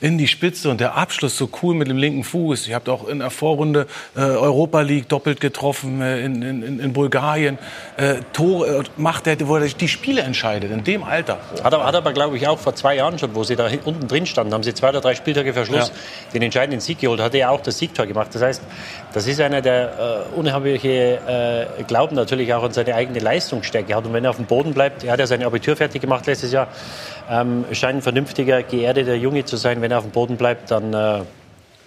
in 0.00 0.18
die 0.18 0.28
Spitze 0.28 0.70
und 0.70 0.80
der 0.80 0.96
Abschluss 0.96 1.36
so 1.36 1.48
cool 1.62 1.74
mit 1.74 1.88
dem 1.88 1.96
linken 1.96 2.24
Fuß. 2.24 2.68
Ihr 2.68 2.74
habt 2.74 2.88
auch 2.88 3.08
in 3.08 3.18
der 3.18 3.30
Vorrunde 3.30 3.86
äh, 4.16 4.20
Europa 4.20 4.80
League 4.80 5.08
doppelt 5.08 5.40
getroffen 5.40 6.00
äh, 6.00 6.20
in, 6.20 6.42
in, 6.42 6.80
in 6.80 6.92
Bulgarien. 6.92 7.58
Äh, 7.96 8.16
Tore 8.32 8.78
äh, 8.78 8.82
macht 8.96 9.26
er, 9.26 9.36
wo 9.48 9.56
er 9.56 9.66
die 9.66 9.88
Spiele 9.88 10.22
entscheidet, 10.22 10.70
in 10.70 10.84
dem 10.84 11.02
Alter. 11.02 11.40
Hat 11.64 11.72
er, 11.72 11.84
hat 11.84 11.94
aber, 11.94 12.12
glaube 12.12 12.36
ich, 12.36 12.46
auch 12.46 12.58
vor 12.58 12.74
zwei 12.74 12.96
Jahren 12.96 13.18
schon, 13.18 13.34
wo 13.34 13.42
sie 13.42 13.56
da 13.56 13.68
unten 13.84 14.06
drin 14.06 14.26
standen, 14.26 14.54
haben 14.54 14.62
sie 14.62 14.74
zwei 14.74 14.90
oder 14.90 15.00
drei 15.00 15.14
Spieltage 15.14 15.52
vor 15.52 15.64
Schluss 15.64 15.88
ja. 15.88 15.94
den 16.34 16.42
entscheidenden 16.42 16.80
Sieg 16.80 17.00
geholt, 17.00 17.20
hat 17.20 17.34
er 17.34 17.50
auch 17.50 17.60
das 17.60 17.78
Siegtor 17.78 18.06
gemacht. 18.06 18.28
Das 18.32 18.42
heißt, 18.42 18.62
das 19.12 19.26
ist 19.26 19.40
einer, 19.40 19.62
der 19.62 20.26
äh, 20.34 20.38
unheimliche 20.38 21.68
äh, 21.78 21.82
Glauben 21.84 22.14
natürlich 22.14 22.52
auch 22.54 22.62
an 22.62 22.72
seine 22.72 22.94
eigene 22.94 23.20
Leistungsstärke 23.20 23.94
hat. 23.94 24.06
Und 24.06 24.12
wenn 24.12 24.24
er 24.24 24.30
auf 24.30 24.36
dem 24.36 24.46
Boden 24.46 24.74
bleibt, 24.74 25.04
er 25.04 25.12
hat 25.12 25.20
ja 25.20 25.26
sein 25.26 25.42
Abitur 25.42 25.76
fertig 25.76 26.02
gemacht 26.02 26.26
letztes 26.26 26.52
Jahr, 26.52 26.68
ähm, 27.30 27.64
scheint 27.72 27.98
ein 27.98 28.02
vernünftiger, 28.02 28.62
geerdeter 28.62 29.14
Junge 29.14 29.44
zu 29.44 29.56
sein. 29.56 29.80
Wenn 29.80 29.90
er 29.90 29.98
auf 29.98 30.04
dem 30.04 30.12
Boden 30.12 30.36
bleibt, 30.36 30.70
dann 30.70 30.92
äh, 30.92 31.20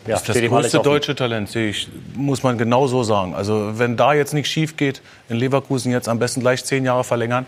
ja, 0.07 0.15
das 0.15 0.29
ist 0.29 0.41
das 0.41 0.49
größte 0.49 0.79
deutsche 0.79 1.15
Talent, 1.15 1.49
sehe 1.49 1.69
ich, 1.69 1.87
muss 2.15 2.41
man 2.41 2.57
genau 2.57 2.87
so 2.87 3.03
sagen. 3.03 3.35
Also 3.35 3.77
wenn 3.77 3.97
da 3.97 4.13
jetzt 4.13 4.33
nichts 4.33 4.49
schief 4.49 4.75
geht, 4.75 5.01
in 5.29 5.37
Leverkusen 5.37 5.91
jetzt 5.91 6.09
am 6.09 6.17
besten 6.17 6.39
gleich 6.39 6.65
zehn 6.65 6.85
Jahre 6.85 7.03
verlängern. 7.03 7.45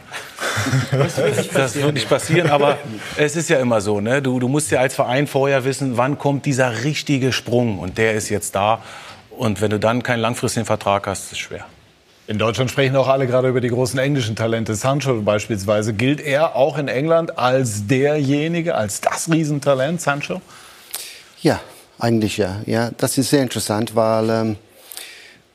das 0.92 1.76
wird 1.76 1.94
nicht 1.96 2.08
passieren, 2.08 2.52
aber 2.52 2.78
es 3.18 3.36
ist 3.36 3.50
ja 3.50 3.58
immer 3.58 3.82
so. 3.82 4.02
Ne? 4.02 4.22
Du, 4.22 4.40
du 4.40 4.48
musst 4.48 4.70
ja 4.70 4.80
als 4.82 4.94
Verein 4.94 5.26
vorher 5.26 5.66
wissen, 5.66 5.98
wann 5.98 6.20
kommt 6.20 6.46
dieser 6.46 6.84
richtige 6.84 7.34
Sprung 7.34 7.80
und 7.80 7.98
der 7.98 8.14
ist 8.14 8.30
jetzt 8.30 8.54
da. 8.54 8.84
Und 9.38 9.62
wenn 9.62 9.72
du 9.72 9.80
dann 9.80 10.04
keinen 10.04 10.20
langfristigen 10.20 10.66
Vertrag 10.66 11.08
hast, 11.08 11.26
ist 11.26 11.32
es 11.34 11.38
schwer. 11.40 11.66
In 12.26 12.38
Deutschland 12.38 12.72
sprechen 12.72 12.96
auch 12.96 13.10
alle 13.10 13.28
gerade 13.28 13.50
über 13.50 13.60
die 13.60 13.68
großen 13.68 14.00
englischen 14.00 14.36
Talente. 14.36 14.76
Sancho 14.76 15.22
beispielsweise. 15.22 15.94
Gilt 15.94 16.22
er 16.22 16.56
auch 16.56 16.78
in 16.78 16.88
England 16.88 17.38
als 17.38 17.86
derjenige, 17.88 18.76
als 18.76 19.02
das 19.02 19.30
Riesentalent, 19.30 20.00
Sancho? 20.00 20.42
Ja, 21.42 21.60
eigentlich 22.00 22.38
ja. 22.38 22.62
ja 22.66 22.92
das 22.98 23.18
ist 23.18 23.30
sehr 23.30 23.42
interessant, 23.42 23.94
weil 23.94 24.30
ähm, 24.30 24.56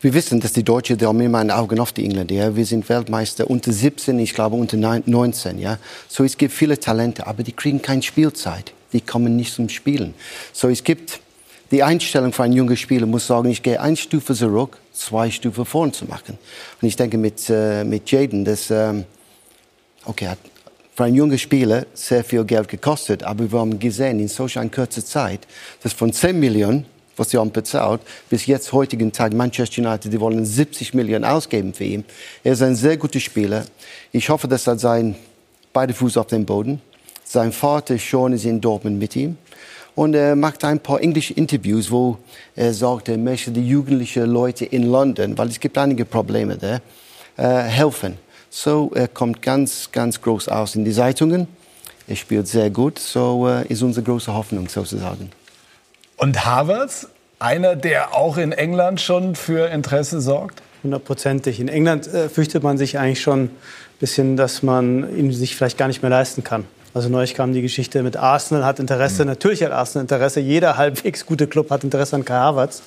wir 0.03 0.13
wissen, 0.13 0.41
dass 0.41 0.53
die 0.53 0.63
Deutschen, 0.63 0.99
die 0.99 1.07
haben 1.07 1.21
immer 1.21 1.39
ein 1.39 1.51
Auge 1.51 1.81
auf 1.81 1.93
die 1.93 2.05
Engländer. 2.05 2.35
Ja. 2.35 2.55
Wir 2.55 2.67
sind 2.67 2.87
Weltmeister 2.89 3.49
unter 3.49 3.73
17, 3.73 4.19
ich 4.19 4.35
glaube 4.35 4.57
unter 4.57 4.77
19. 4.77 5.59
Ja. 5.59 5.79
So 6.07 6.23
es 6.23 6.37
gibt 6.37 6.53
viele 6.53 6.79
Talente, 6.79 7.27
aber 7.27 7.43
die 7.43 7.53
kriegen 7.53 7.81
keine 7.81 8.03
Spielzeit. 8.03 8.75
Die 8.93 9.01
kommen 9.01 9.37
nicht 9.37 9.55
zum 9.55 9.71
Spielen. 9.71 10.13
So 10.53 10.69
es 10.69 10.85
gibt 10.85 11.21
die 11.71 11.83
Einstellung 11.83 12.33
für 12.33 12.45
einen 12.45 12.55
jungen 12.55 12.77
Spieler 12.77 13.07
muss 13.07 13.27
sagen, 13.27 13.51
ich 13.51 13.63
gehe 13.63 13.81
eine 13.81 13.97
Stufe 13.97 14.35
zurück, 14.35 14.79
zwei 14.93 15.31
Stufen 15.31 15.65
vorn 15.65 15.93
zu 15.93 16.07
machen. 16.07 16.39
Und 16.81 16.89
ich 16.89 16.97
denke 16.97 17.19
mit, 17.19 17.49
äh, 17.51 17.85
mit 17.85 18.11
Jaden, 18.11 18.45
das 18.45 18.71
ähm, 18.71 19.05
okay, 20.05 20.29
hat 20.29 20.39
für 20.95 21.05
einen 21.05 21.15
jungen 21.15 21.39
Spieler 21.39 21.87
sehr 21.95 22.25
viel 22.25 22.45
Geld 22.45 22.69
gekostet, 22.69 23.23
aber 23.23 23.53
wir 23.53 23.59
haben 23.61 23.79
gesehen 23.79 24.19
in 24.19 24.29
solch 24.29 24.59
einer 24.59 24.71
kurzen 24.71 25.05
Zeit, 25.05 25.47
dass 25.83 25.93
von 25.93 26.13
10 26.13 26.41
Millionen, 26.41 26.87
was 27.17 27.31
sie 27.31 27.39
haben 27.39 27.53
bezahlt, 27.53 28.01
bis 28.31 28.47
jetzt 28.47 28.73
heutigen 28.73 29.13
Tag 29.13 29.33
Manchester 29.33 29.83
United, 29.83 30.13
die 30.13 30.21
wollen 30.21 30.45
70 30.45 30.95
Millionen 30.95 31.25
ausgeben 31.25 31.75
für 31.75 31.85
ihn. 31.85 32.05
Er 32.43 32.55
ist 32.55 32.63
ein 32.63 32.75
sehr 32.75 32.97
guter 32.97 33.21
Spieler. 33.21 33.65
Ich 34.11 34.29
hoffe, 34.29 34.49
dass 34.49 34.67
er 34.67 34.79
sein 34.79 35.15
beide 35.73 35.95
Fuß 35.95 36.17
auf 36.17 36.27
dem 36.27 36.45
Boden. 36.45 36.81
Sein 37.25 37.53
Vater 37.53 37.99
schon 37.99 38.33
ist 38.33 38.45
in 38.45 38.61
Dortmund 38.61 38.99
mit 38.99 39.15
ihm. 39.15 39.37
Und 39.99 40.15
er 40.15 40.37
macht 40.37 40.63
ein 40.63 40.79
paar 40.79 41.01
englische 41.01 41.35
Interviews, 41.35 41.91
wo 41.91 42.19
er 42.55 42.73
sagt, 42.73 43.09
er 43.09 43.19
möchte 43.19 43.51
die 43.51 43.67
jugendlichen 43.67 44.27
Leute 44.27 44.65
in 44.65 44.85
London, 44.85 45.37
weil 45.37 45.49
es 45.49 45.59
gibt 45.59 45.77
einige 45.77 46.05
Probleme 46.05 46.57
da, 46.57 46.81
äh, 47.37 47.65
helfen. 47.65 48.17
So, 48.49 48.93
er 48.95 49.09
kommt 49.09 49.43
ganz, 49.43 49.91
ganz 49.91 50.23
groß 50.23 50.51
aus 50.51 50.77
in 50.77 50.85
die 50.85 50.93
Zeitungen. 50.93 51.49
Er 52.07 52.15
spielt 52.15 52.47
sehr 52.47 52.71
gut. 52.71 53.01
So 53.01 53.49
äh, 53.49 53.67
ist 53.67 53.83
unsere 53.83 54.05
große 54.05 54.33
Hoffnung 54.33 54.69
sozusagen. 54.69 55.33
Und 56.17 56.47
Havertz, 56.47 57.09
einer, 57.41 57.75
der 57.75 58.15
auch 58.15 58.37
in 58.37 58.53
England 58.53 59.01
schon 59.01 59.35
für 59.35 59.67
Interesse 59.67 60.21
sorgt? 60.21 60.63
Hundertprozentig. 60.85 61.59
In 61.59 61.67
England 61.67 62.07
äh, 62.07 62.29
fürchtet 62.29 62.63
man 62.63 62.79
sich 62.79 63.01
eigentlich 63.01 63.21
schon 63.21 63.47
ein 63.47 63.51
bisschen, 63.99 64.37
dass 64.37 64.63
man 64.63 65.19
ihn 65.19 65.33
sich 65.33 65.57
vielleicht 65.57 65.77
gar 65.77 65.89
nicht 65.89 66.03
mehr 66.03 66.11
leisten 66.11 66.45
kann. 66.45 66.67
Also 66.99 67.11
neulich 67.11 67.35
kam 67.35 67.53
die 67.53 67.63
Geschichte 67.63 68.03
mit 68.03 68.17
Arsenal 68.17 68.65
hat 68.65 68.81
Interesse. 68.81 69.23
Mhm. 69.23 69.29
Natürlich 69.29 69.63
hat 69.63 69.71
Arsenal 69.71 70.03
Interesse. 70.03 70.41
Jeder 70.41 70.77
halbwegs 70.77 71.25
gute 71.25 71.47
Club 71.47 71.71
hat 71.71 71.85
Interesse 71.85 72.17
an 72.17 72.25
Kai 72.25 72.35
Havertz. 72.35 72.83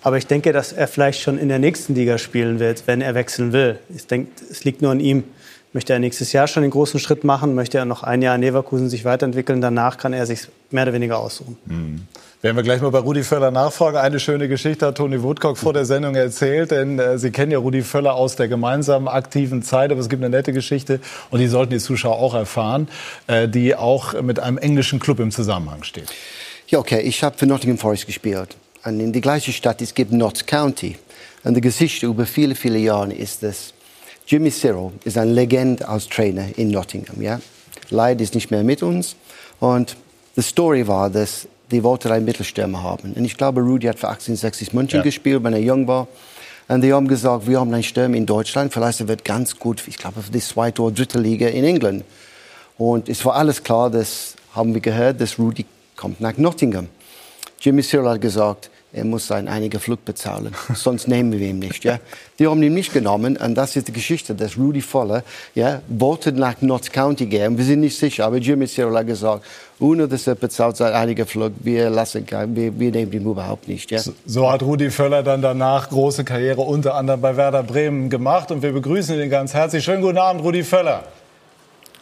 Aber 0.00 0.16
ich 0.16 0.28
denke, 0.28 0.52
dass 0.52 0.72
er 0.72 0.86
vielleicht 0.86 1.20
schon 1.20 1.38
in 1.38 1.48
der 1.48 1.58
nächsten 1.58 1.96
Liga 1.96 2.18
spielen 2.18 2.60
wird, 2.60 2.84
wenn 2.86 3.00
er 3.00 3.16
wechseln 3.16 3.52
will. 3.52 3.80
Ich 3.92 4.06
denke, 4.06 4.30
es 4.48 4.62
liegt 4.62 4.80
nur 4.80 4.92
an 4.92 5.00
ihm. 5.00 5.24
Möchte 5.72 5.92
er 5.92 5.98
nächstes 5.98 6.32
Jahr 6.32 6.46
schon 6.46 6.62
den 6.62 6.70
großen 6.70 7.00
Schritt 7.00 7.24
machen? 7.24 7.56
Möchte 7.56 7.78
er 7.78 7.84
noch 7.84 8.04
ein 8.04 8.22
Jahr 8.22 8.36
in 8.36 8.42
Leverkusen 8.42 8.88
sich 8.88 9.04
weiterentwickeln? 9.04 9.60
Danach 9.60 9.98
kann 9.98 10.12
er 10.12 10.24
sich 10.24 10.46
mehr 10.70 10.84
oder 10.84 10.92
weniger 10.92 11.18
aussuchen. 11.18 11.58
Mhm. 11.66 12.02
Werden 12.42 12.56
wir 12.56 12.64
gleich 12.64 12.80
mal 12.80 12.90
bei 12.90 12.98
Rudi 12.98 13.22
Völler 13.22 13.52
nachfragen. 13.52 13.98
Eine 13.98 14.18
schöne 14.18 14.48
Geschichte 14.48 14.86
hat 14.86 14.96
Toni 14.96 15.22
Woodcock 15.22 15.56
vor 15.56 15.72
der 15.72 15.84
Sendung 15.84 16.16
erzählt, 16.16 16.72
denn 16.72 16.98
äh, 16.98 17.16
Sie 17.16 17.30
kennen 17.30 17.52
ja 17.52 17.58
Rudi 17.58 17.82
Völler 17.82 18.14
aus 18.14 18.34
der 18.34 18.48
gemeinsamen 18.48 19.06
aktiven 19.06 19.62
Zeit, 19.62 19.92
aber 19.92 20.00
es 20.00 20.08
gibt 20.08 20.24
eine 20.24 20.36
nette 20.36 20.52
Geschichte 20.52 20.98
und 21.30 21.38
die 21.38 21.46
sollten 21.46 21.70
die 21.70 21.78
Zuschauer 21.78 22.16
auch 22.16 22.34
erfahren, 22.34 22.88
äh, 23.28 23.46
die 23.46 23.76
auch 23.76 24.20
mit 24.22 24.40
einem 24.40 24.58
englischen 24.58 24.98
Club 24.98 25.20
im 25.20 25.30
Zusammenhang 25.30 25.84
steht. 25.84 26.12
Ja, 26.66 26.80
okay, 26.80 27.00
ich 27.02 27.22
habe 27.22 27.38
für 27.38 27.46
Nottingham 27.46 27.78
Forest 27.78 28.06
gespielt. 28.06 28.56
Und 28.84 28.98
in 28.98 29.12
die 29.12 29.20
gleiche 29.20 29.52
Stadt, 29.52 29.80
es 29.80 29.94
gibt 29.94 30.10
Notts 30.10 30.44
County. 30.44 30.98
Und 31.44 31.54
die 31.54 31.60
Geschichte 31.60 32.06
über 32.06 32.26
viele, 32.26 32.56
viele 32.56 32.78
Jahre 32.78 33.12
ist, 33.12 33.44
dass 33.44 33.72
Jimmy 34.26 34.50
Cyril 34.50 34.90
ist 35.04 35.16
eine 35.16 35.30
Legende 35.30 35.86
als 35.86 36.08
Trainer 36.08 36.46
in 36.56 36.72
Nottingham. 36.72 37.22
Ja? 37.22 37.40
Leider 37.90 38.20
ist 38.20 38.34
nicht 38.34 38.50
mehr 38.50 38.64
mit 38.64 38.82
uns. 38.82 39.14
Und 39.60 39.96
die 40.34 40.42
Story 40.42 40.88
war, 40.88 41.08
dass 41.08 41.46
die 41.72 41.82
wollte 41.82 42.12
einen 42.12 42.24
Mittelstürmer 42.24 42.82
haben. 42.82 43.14
Und 43.14 43.24
ich 43.24 43.36
glaube, 43.36 43.60
Rudi 43.60 43.86
hat 43.86 43.98
für 43.98 44.08
1860 44.08 44.72
München 44.72 44.98
ja. 44.98 45.02
gespielt, 45.02 45.42
wenn 45.42 45.54
er 45.54 45.60
jung 45.60 45.88
war. 45.88 46.06
Und 46.68 46.82
die 46.82 46.92
haben 46.92 47.08
gesagt, 47.08 47.48
wir 47.48 47.58
haben 47.58 47.72
einen 47.74 47.82
Stürmer 47.82 48.16
in 48.16 48.26
Deutschland, 48.26 48.72
vielleicht 48.72 49.00
er 49.00 49.08
wird 49.08 49.24
ganz 49.24 49.58
gut, 49.58 49.82
ich 49.88 49.98
glaube, 49.98 50.22
für 50.22 50.30
die 50.30 50.40
zweite 50.40 50.82
oder 50.82 50.94
dritte 50.94 51.18
Liga 51.18 51.48
in 51.48 51.64
England. 51.64 52.04
Und 52.78 53.08
es 53.08 53.24
war 53.24 53.34
alles 53.34 53.62
klar, 53.62 53.90
das 53.90 54.36
haben 54.54 54.72
wir 54.72 54.80
gehört, 54.80 55.20
dass 55.20 55.38
Rudi 55.38 55.66
kommt 55.96 56.20
nach 56.20 56.36
Nottingham. 56.36 56.88
Jimmy 57.60 57.82
Cyril 57.82 58.08
hat 58.08 58.20
gesagt, 58.20 58.70
er 58.94 59.04
muss 59.04 59.26
seinen 59.26 59.48
einigen 59.48 59.80
Flug 59.80 60.04
bezahlen, 60.04 60.54
sonst 60.74 61.08
nehmen 61.08 61.32
wir 61.32 61.48
ihn 61.48 61.58
nicht. 61.58 61.82
Ja? 61.84 61.98
Die 62.38 62.46
haben 62.46 62.62
ihn 62.62 62.74
nicht 62.74 62.92
genommen 62.92 63.38
und 63.38 63.54
das 63.54 63.74
ist 63.74 63.88
die 63.88 63.92
Geschichte, 63.92 64.34
dass 64.34 64.58
Rudy 64.58 64.82
Voller 64.82 65.22
ja, 65.54 65.80
wollte 65.88 66.32
nach 66.32 66.60
Notts 66.60 66.92
County 66.92 67.26
gehen. 67.26 67.56
Wir 67.56 67.64
sind 67.64 67.80
nicht 67.80 67.96
sicher, 67.96 68.26
aber 68.26 68.36
Jimmy 68.36 68.66
Cyril 68.66 68.94
hat 68.96 69.06
gesagt, 69.06 69.44
ohne 69.80 70.06
dass 70.06 70.26
er 70.26 70.34
bezahlt 70.34 70.76
sein 70.76 70.92
einiger 70.92 71.24
Flug, 71.24 71.52
wir, 71.60 71.88
lassen, 71.88 72.26
wir, 72.28 72.78
wir 72.78 72.90
nehmen 72.90 73.12
ihn 73.12 73.22
überhaupt 73.22 73.66
nicht. 73.66 73.90
Ja? 73.90 73.98
So, 73.98 74.12
so, 74.26 74.50
hat 74.50 74.62
Rudi 74.62 74.90
Völler 74.90 75.22
dann 75.22 75.40
danach 75.40 75.88
große 75.88 76.24
Karriere 76.24 76.60
unter 76.60 76.94
anderem 76.94 77.20
bei 77.20 77.36
Werder 77.36 77.62
Bremen 77.62 78.10
gemacht 78.10 78.50
und 78.50 78.62
wir 78.62 78.72
begrüßen 78.72 79.18
ihn 79.18 79.30
ganz 79.30 79.54
herzlich. 79.54 79.82
Schönen 79.82 80.02
guten 80.02 80.18
Abend, 80.18 80.42
Rudi 80.44 80.62
Völler. 80.62 81.04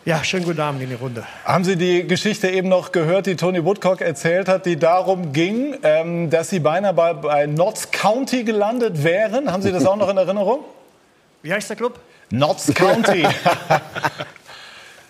Ja, 0.06 0.24
schönen 0.24 0.46
guten 0.46 0.60
Abend 0.60 0.80
in 0.80 0.88
die 0.88 0.94
Runde. 0.94 1.24
Haben 1.44 1.62
Sie 1.62 1.76
die 1.76 2.06
Geschichte 2.06 2.48
eben 2.48 2.70
noch 2.70 2.90
gehört, 2.90 3.26
die 3.26 3.36
Tony 3.36 3.62
Woodcock 3.62 4.00
erzählt 4.00 4.48
hat, 4.48 4.64
die 4.64 4.78
darum 4.78 5.34
ging, 5.34 5.76
ähm, 5.82 6.30
dass 6.30 6.48
Sie 6.48 6.58
beinahe 6.58 6.94
bei, 6.94 7.12
bei 7.12 7.46
Notts 7.46 7.90
County 7.90 8.44
gelandet 8.44 9.04
wären? 9.04 9.52
Haben 9.52 9.62
Sie 9.62 9.72
das 9.72 9.84
auch 9.84 9.96
noch 9.96 10.08
in 10.08 10.16
Erinnerung? 10.16 10.60
Wie 11.42 11.52
heißt 11.52 11.68
der 11.68 11.76
Club? 11.76 12.00
Notts 12.30 12.72
County. 12.74 13.26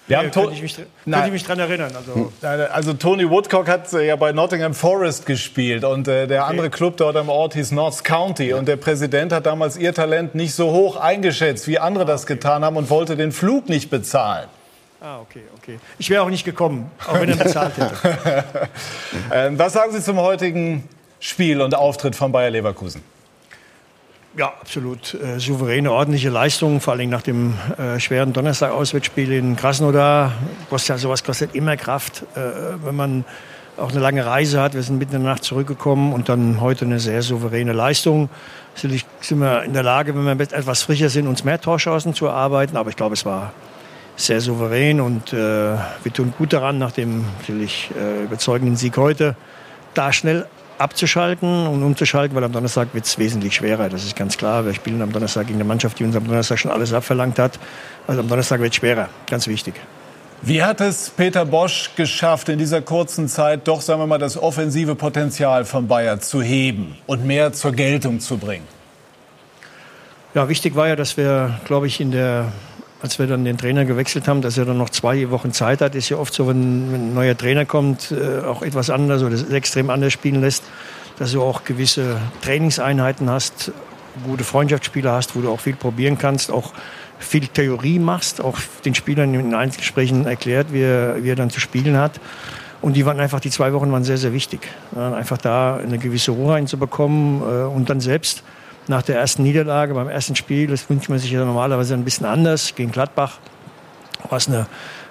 Wir 0.09 0.19
haben 0.19 0.33
könnte 0.33 0.55
ich 0.55 0.63
mich, 0.63 0.75
könnte 0.75 1.23
ich 1.27 1.33
mich 1.33 1.45
dran 1.45 1.61
erinnern. 1.61 1.93
Also, 1.95 2.33
also 2.73 2.93
Tony 2.95 3.31
Woodcock 3.31 3.69
hat 3.69 3.93
äh, 3.93 4.09
ja 4.09 4.17
bei 4.17 4.33
Nottingham 4.33 4.75
Forest 4.75 5.25
gespielt 5.25 5.85
und 5.85 6.09
äh, 6.09 6.27
der 6.27 6.43
okay. 6.43 6.51
andere 6.51 6.71
Club 6.71 6.97
dort 6.97 7.15
am 7.15 7.29
Ort 7.29 7.55
hieß 7.55 7.71
Notts 7.71 8.03
County 8.03 8.49
ja. 8.49 8.57
und 8.57 8.67
der 8.67 8.75
Präsident 8.75 9.33
hat 9.33 9.47
damals 9.47 9.77
ihr 9.77 9.95
Talent 9.95 10.35
nicht 10.35 10.53
so 10.53 10.73
hoch 10.73 10.97
eingeschätzt, 10.97 11.69
wie 11.69 11.79
andere 11.79 12.07
das 12.07 12.27
getan 12.27 12.65
haben 12.65 12.77
und 12.77 12.91
wollte 12.91 13.15
den 13.15 13.31
Flug 13.31 13.69
nicht 13.69 13.89
bezahlen. 13.89 14.49
Ah, 15.03 15.19
okay, 15.21 15.43
okay. 15.57 15.79
Ich 15.99 16.11
wäre 16.11 16.23
auch 16.23 16.29
nicht 16.29 16.45
gekommen, 16.45 16.91
auch 17.09 17.15
wenn 17.15 17.31
er 17.31 17.37
bezahlt 17.37 17.73
hätte. 17.79 18.45
ähm, 19.33 19.59
was 19.59 19.73
sagen 19.73 19.93
Sie 19.93 20.03
zum 20.03 20.19
heutigen 20.19 20.87
Spiel 21.21 21.63
und 21.63 21.75
Auftritt 21.75 22.15
von 22.15 22.33
Bayer 22.33 22.51
Leverkusen? 22.51 23.03
Ja, 24.37 24.49
absolut 24.61 25.15
äh, 25.15 25.41
souveräne, 25.41 25.91
ordentliche 25.91 26.29
Leistung, 26.29 26.83
vor 26.83 26.93
allem 26.93 27.09
nach 27.09 27.23
dem 27.23 27.55
äh, 27.79 27.99
schweren 27.99 28.35
Donnerstag-Auswärtsspiel 28.35 29.33
in 29.33 29.57
Krasnodar. 29.57 30.33
Kostet 30.69 30.91
ja, 30.91 30.99
sowas 30.99 31.25
kostet 31.25 31.55
immer 31.55 31.79
Kraft, 31.79 32.25
äh, 32.37 32.41
wenn 32.85 32.95
man 32.95 33.25
auch 33.79 33.91
eine 33.91 34.01
lange 34.01 34.27
Reise 34.27 34.61
hat. 34.61 34.75
Wir 34.75 34.83
sind 34.83 34.99
mitten 34.99 35.17
in 35.17 35.23
der 35.23 35.33
Nacht 35.33 35.45
zurückgekommen 35.45 36.13
und 36.13 36.29
dann 36.29 36.61
heute 36.61 36.85
eine 36.85 37.01
sehr 37.01 37.23
souveräne 37.23 37.73
Leistung. 37.73 38.29
Natürlich 38.75 39.07
sind 39.23 39.39
wir 39.39 39.63
in 39.63 39.73
der 39.73 39.83
Lage, 39.83 40.15
wenn 40.15 40.39
wir 40.39 40.53
etwas 40.53 40.83
frischer 40.83 41.09
sind, 41.09 41.27
uns 41.27 41.43
mehr 41.43 41.59
Torchancen 41.59 42.13
zu 42.13 42.27
erarbeiten. 42.27 42.77
Aber 42.77 42.91
ich 42.91 42.97
glaube, 42.97 43.15
es 43.15 43.25
war 43.25 43.53
sehr 44.21 44.41
souverän 44.41 45.01
und 45.01 45.33
äh, 45.33 45.37
wir 45.37 46.13
tun 46.13 46.33
gut 46.37 46.53
daran, 46.53 46.79
nach 46.79 46.93
dem 46.93 47.25
natürlich 47.39 47.91
äh, 47.99 48.25
überzeugenden 48.25 48.77
Sieg 48.77 48.97
heute, 48.97 49.37
da 49.95 50.13
schnell 50.13 50.47
abzuschalten 50.79 51.67
und 51.67 51.83
umzuschalten, 51.83 52.35
weil 52.35 52.45
am 52.45 52.53
Donnerstag 52.53 52.89
wird 52.95 53.05
es 53.05 53.19
wesentlich 53.19 53.55
schwerer. 53.55 53.89
Das 53.91 54.05
ist 54.05 54.17
ganz 54.17 54.39
klar. 54.39 54.65
Wir 54.65 54.73
spielen 54.73 55.03
am 55.03 55.13
Donnerstag 55.13 55.47
gegen 55.47 55.59
eine 55.59 55.65
Mannschaft, 55.65 55.99
die 55.99 56.05
uns 56.05 56.17
am 56.17 56.27
Donnerstag 56.27 56.59
schon 56.59 56.71
alles 56.71 56.93
abverlangt 56.93 57.39
hat. 57.39 57.59
Also 58.07 58.21
am 58.23 58.29
Donnerstag 58.29 58.61
wird 58.61 58.73
es 58.73 58.77
schwerer. 58.77 59.11
Ganz 59.27 59.47
wichtig. 59.47 59.75
Wie 60.43 60.63
hat 60.63 60.81
es 60.81 61.11
Peter 61.11 61.45
Bosch 61.45 61.91
geschafft, 61.97 62.49
in 62.49 62.59
dieser 62.59 62.81
kurzen 62.81 63.29
Zeit 63.29 63.69
doch, 63.69 63.83
sagen 63.83 64.01
wir 64.01 64.07
mal, 64.07 64.19
das 64.19 64.39
offensive 64.39 64.95
Potenzial 64.95 65.67
von 65.67 65.87
Bayern 65.87 66.23
zu 66.23 66.41
heben 66.41 66.97
und 67.07 67.27
mehr 67.27 67.53
zur 67.53 67.73
Geltung 67.73 68.21
zu 68.21 68.39
bringen? 68.39 68.67
Ja, 70.33 70.49
wichtig 70.49 70.77
war 70.77 70.89
ja, 70.89 70.97
dass 70.97 71.19
wir, 71.19 71.61
glaube 71.67 71.89
ich, 71.89 72.01
in 72.01 72.11
der 72.11 72.53
als 73.03 73.19
wir 73.19 73.27
dann 73.27 73.45
den 73.45 73.57
Trainer 73.57 73.85
gewechselt 73.85 74.29
haben, 74.29 74.43
dass 74.43 74.59
er 74.59 74.65
dann 74.65 74.79
noch 74.79 74.91
zwei 74.91 75.31
Wochen 75.31 75.53
Zeit 75.53 75.81
hat. 75.81 75.95
Ist 75.95 76.09
ja 76.11 76.19
oft 76.19 76.35
so, 76.35 76.47
wenn, 76.49 76.93
ein 76.93 77.15
neuer 77.15 77.37
Trainer 77.37 77.65
kommt, 77.65 78.13
äh, 78.13 78.41
auch 78.41 78.63
etwas 78.63 78.91
anders 78.91 79.23
oder 79.23 79.37
extrem 79.53 79.91
anders 79.91 80.13
spielen 80.13 80.41
lässt, 80.41 80.65
dass 81.19 81.33
du 81.33 81.43
auch 81.43 81.65
gewisse 81.65 82.19
Trainingseinheiten 82.43 83.31
hast, 83.31 83.73
gute 84.25 84.45
Freundschaftsspiele 84.45 85.11
hast, 85.11 85.35
wo 85.35 85.41
du 85.41 85.51
auch 85.51 85.61
viel 85.61 85.77
probieren 85.77 86.19
kannst, 86.19 86.51
auch 86.51 86.73
viel 87.19 87.47
Theorie 87.47 87.99
machst, 87.99 88.41
auch 88.41 88.59
den 88.85 88.95
Spielern 88.95 89.35
in 89.35 89.55
Einzelgesprächen 89.55 90.27
erklärt, 90.27 90.73
wie 90.73 90.83
er, 90.83 91.23
wie 91.23 91.31
er 91.31 91.37
dann 91.37 91.51
zu 91.51 91.61
spielen 91.61 91.97
hat. 91.97 92.21
Und 92.81 92.95
die 92.95 93.05
waren 93.05 93.21
einfach, 93.21 93.41
die 93.41 93.51
zwei 93.51 93.73
Wochen 93.75 93.93
waren 93.93 94.05
sehr, 94.05 94.17
sehr 94.17 94.33
wichtig. 94.33 94.61
einfach 94.97 95.37
da 95.37 95.77
eine 95.77 95.99
gewisse 95.99 96.31
Ruhe 96.31 96.55
reinzubekommen 96.55 97.43
äh, 97.43 97.65
und 97.67 97.91
dann 97.91 98.01
selbst 98.01 98.43
nach 98.89 99.03
der 99.03 99.19
ersten 99.19 99.43
Niederlage 99.43 99.95
beim 99.95 100.09
ersten 100.09 100.37
Spiel, 100.37 100.67
das 100.67 100.89
wünscht 100.89 101.09
man 101.09 101.19
sich 101.19 101.31
ja 101.31 101.45
normalerweise 101.45 101.95
ein 101.95 102.05
bisschen 102.05 102.27
anders, 102.27 102.75
gegen 102.75 102.91
Gladbach, 102.91 103.39
war 104.29 104.39
es 104.39 104.49
eine, 104.49 104.67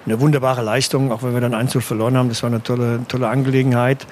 eine 0.05 0.19
wunderbare 0.19 0.61
Leistung, 0.61 1.11
auch 1.11 1.23
wenn 1.23 1.33
wir 1.33 1.41
dann 1.41 1.53
1 1.53 1.77
verloren 1.83 2.17
haben. 2.17 2.29
Das 2.29 2.43
war 2.43 2.49
eine 2.49 2.61
tolle, 2.61 3.01
tolle 3.07 3.27
Angelegenheit. 3.27 4.05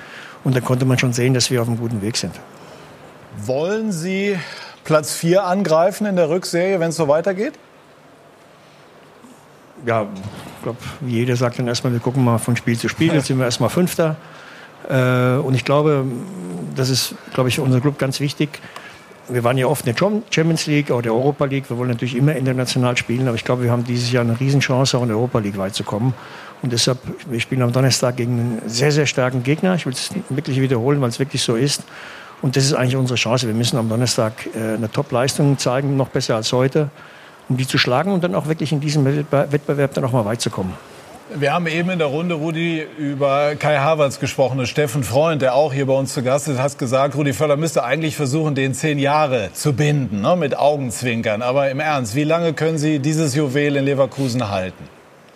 Und 0.43 0.55
da 0.55 0.61
konnte 0.61 0.85
man 0.85 0.97
schon 0.97 1.13
sehen, 1.13 1.33
dass 1.33 1.51
wir 1.51 1.61
auf 1.61 1.67
einem 1.67 1.77
guten 1.77 2.01
Weg 2.01 2.17
sind. 2.17 2.33
Wollen 3.45 3.91
Sie 3.91 4.37
Platz 4.83 5.13
4 5.15 5.43
angreifen 5.45 6.07
in 6.07 6.15
der 6.15 6.29
Rückserie, 6.29 6.79
wenn 6.79 6.89
es 6.89 6.95
so 6.95 7.07
weitergeht? 7.07 7.53
Ja, 9.85 10.03
ich 10.03 10.63
glaube, 10.63 10.79
jeder 11.05 11.35
sagt 11.35 11.59
dann 11.59 11.67
erstmal, 11.67 11.93
wir 11.93 11.99
gucken 11.99 12.23
mal 12.23 12.37
von 12.39 12.55
Spiel 12.55 12.77
zu 12.77 12.89
Spiel. 12.89 13.13
Jetzt 13.13 13.27
sind 13.27 13.37
wir 13.37 13.45
erstmal 13.45 13.69
Fünfter. 13.69 14.15
Äh, 14.89 15.37
und 15.37 15.53
ich 15.53 15.65
glaube, 15.65 16.05
das 16.75 16.89
ist, 16.89 17.15
glaube 17.33 17.49
ich, 17.49 17.55
für 17.55 17.61
unseren 17.61 17.81
Club 17.81 17.99
ganz 17.99 18.19
wichtig, 18.19 18.59
wir 19.29 19.43
waren 19.43 19.57
ja 19.57 19.67
oft 19.67 19.85
in 19.85 19.93
der 19.93 20.11
Champions 20.29 20.67
League 20.67 20.89
oder 20.89 21.03
der 21.03 21.13
Europa 21.13 21.45
League. 21.45 21.69
Wir 21.69 21.77
wollen 21.77 21.89
natürlich 21.89 22.15
immer 22.15 22.35
international 22.35 22.97
spielen, 22.97 23.27
aber 23.27 23.35
ich 23.35 23.43
glaube, 23.43 23.63
wir 23.63 23.71
haben 23.71 23.83
dieses 23.83 24.11
Jahr 24.11 24.23
eine 24.23 24.39
Riesenchance, 24.39 24.97
auch 24.97 25.01
in 25.01 25.09
der 25.09 25.17
Europa 25.17 25.39
League 25.39 25.57
weit 25.57 25.75
zu 25.75 25.83
kommen. 25.83 26.13
Und 26.61 26.73
deshalb, 26.73 26.97
wir 27.29 27.39
spielen 27.39 27.61
am 27.61 27.71
Donnerstag 27.71 28.17
gegen 28.17 28.39
einen 28.39 28.61
sehr, 28.65 28.91
sehr 28.91 29.05
starken 29.05 29.43
Gegner. 29.43 29.75
Ich 29.75 29.85
will 29.85 29.93
es 29.93 30.09
wirklich 30.29 30.59
wiederholen, 30.59 31.01
weil 31.01 31.09
es 31.09 31.19
wirklich 31.19 31.41
so 31.41 31.55
ist. 31.55 31.83
Und 32.41 32.55
das 32.55 32.65
ist 32.65 32.73
eigentlich 32.73 32.95
unsere 32.95 33.17
Chance. 33.17 33.47
Wir 33.47 33.53
müssen 33.53 33.77
am 33.77 33.89
Donnerstag 33.89 34.33
äh, 34.55 34.75
eine 34.75 34.91
Top-Leistung 34.91 35.57
zeigen, 35.57 35.97
noch 35.97 36.09
besser 36.09 36.35
als 36.35 36.51
heute, 36.53 36.89
um 37.49 37.57
die 37.57 37.67
zu 37.67 37.77
schlagen 37.77 38.11
und 38.11 38.23
dann 38.23 38.35
auch 38.35 38.47
wirklich 38.47 38.71
in 38.71 38.79
diesem 38.79 39.05
Wettbewerb 39.05 39.93
dann 39.93 40.05
auch 40.05 40.11
mal 40.11 40.25
weit 40.25 40.41
zu 40.41 40.49
kommen. 40.49 40.73
Wir 41.35 41.51
haben 41.51 41.67
eben 41.67 41.89
in 41.89 41.99
der 41.99 42.07
Runde, 42.07 42.35
Rudi, 42.35 42.85
über 42.97 43.55
Kai 43.55 43.79
Havertz 43.79 44.21
gesprochen. 44.21 44.65
Steffen 44.65 45.03
Freund, 45.03 45.41
der 45.41 45.55
auch 45.55 45.73
hier 45.73 45.85
bei 45.85 45.93
uns 45.93 46.13
zu 46.13 46.23
Gast 46.23 46.47
ist, 46.47 46.57
hat 46.57 46.79
gesagt, 46.79 47.15
Rudi 47.15 47.33
Völler 47.33 47.57
müsste 47.57 47.83
eigentlich 47.83 48.15
versuchen, 48.15 48.55
den 48.55 48.73
zehn 48.73 48.97
Jahre 48.97 49.49
zu 49.51 49.73
binden, 49.73 50.21
ne, 50.21 50.37
mit 50.37 50.57
Augenzwinkern. 50.57 51.41
Aber 51.41 51.69
im 51.69 51.81
Ernst, 51.81 52.15
wie 52.15 52.23
lange 52.23 52.53
können 52.53 52.77
Sie 52.77 52.99
dieses 52.99 53.35
Juwel 53.35 53.75
in 53.75 53.83
Leverkusen 53.83 54.49
halten? 54.49 54.85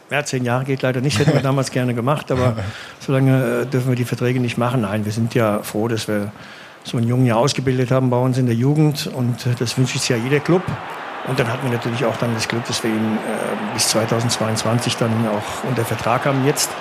Ja, 0.10 0.24
zehn 0.24 0.46
Jahre 0.46 0.64
geht 0.64 0.82
leider 0.82 1.02
nicht, 1.02 1.20
hätten 1.20 1.34
wir 1.34 1.42
damals 1.42 1.72
gerne 1.72 1.94
gemacht, 1.94 2.32
aber 2.32 2.56
so 3.00 3.12
lange 3.12 3.64
äh, 3.64 3.66
dürfen 3.66 3.90
wir 3.90 3.98
die 3.98 4.06
Verträge 4.06 4.40
nicht 4.40 4.58
machen. 4.58 4.82
Nein, 4.82 5.04
wir 5.04 5.12
sind 5.12 5.36
ja 5.36 5.60
froh, 5.62 5.90
dass 5.90 6.08
wir 6.08 6.32
so 6.86 6.96
einen 6.96 7.08
Jungen 7.08 7.26
ja 7.26 7.36
ausgebildet 7.36 7.92
haben 7.92 8.10
bei 8.10 8.18
uns 8.18 8.38
in 8.38 8.46
der 8.46 8.56
Jugend 8.56 9.08
und 9.14 9.46
äh, 9.46 9.56
das 9.60 9.78
wünscht 9.78 9.98
sich 9.98 10.08
ja 10.08 10.16
jeder 10.16 10.40
Club. 10.40 10.64
Und 11.28 11.40
dann 11.40 11.52
hatten 11.52 11.64
wir 11.64 11.72
natürlich 11.72 12.04
auch 12.06 12.18
dann 12.18 12.34
das 12.34 12.48
Glück, 12.48 12.66
dass 12.66 12.84
wir 12.84 12.90
ihn 12.90 13.18
äh, 13.18 13.74
bis 13.74 13.90
2022 13.90 14.98
dann 14.98 15.12
auch 15.28 15.64
unter 15.68 15.86
Vertrag 15.86 16.26
haben 16.26 16.46
jetzt. 16.46 16.72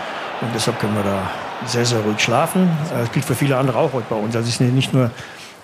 Und 0.41 0.49
deshalb 0.55 0.81
können 0.81 0.95
wir 0.95 1.05
da 1.05 1.31
sehr, 1.67 1.85
sehr 1.85 2.01
ruhig 2.01 2.21
schlafen. 2.21 2.69
Äh, 2.95 3.01
das 3.01 3.13
gilt 3.13 3.25
für 3.25 3.35
viele 3.35 3.57
andere 3.57 3.79
auch 3.79 3.93
heute 3.93 4.07
bei 4.09 4.17
uns. 4.17 4.35
Also 4.35 4.49
es 4.49 4.55
ist 4.55 4.61
nicht 4.61 4.95
nur 4.95 5.11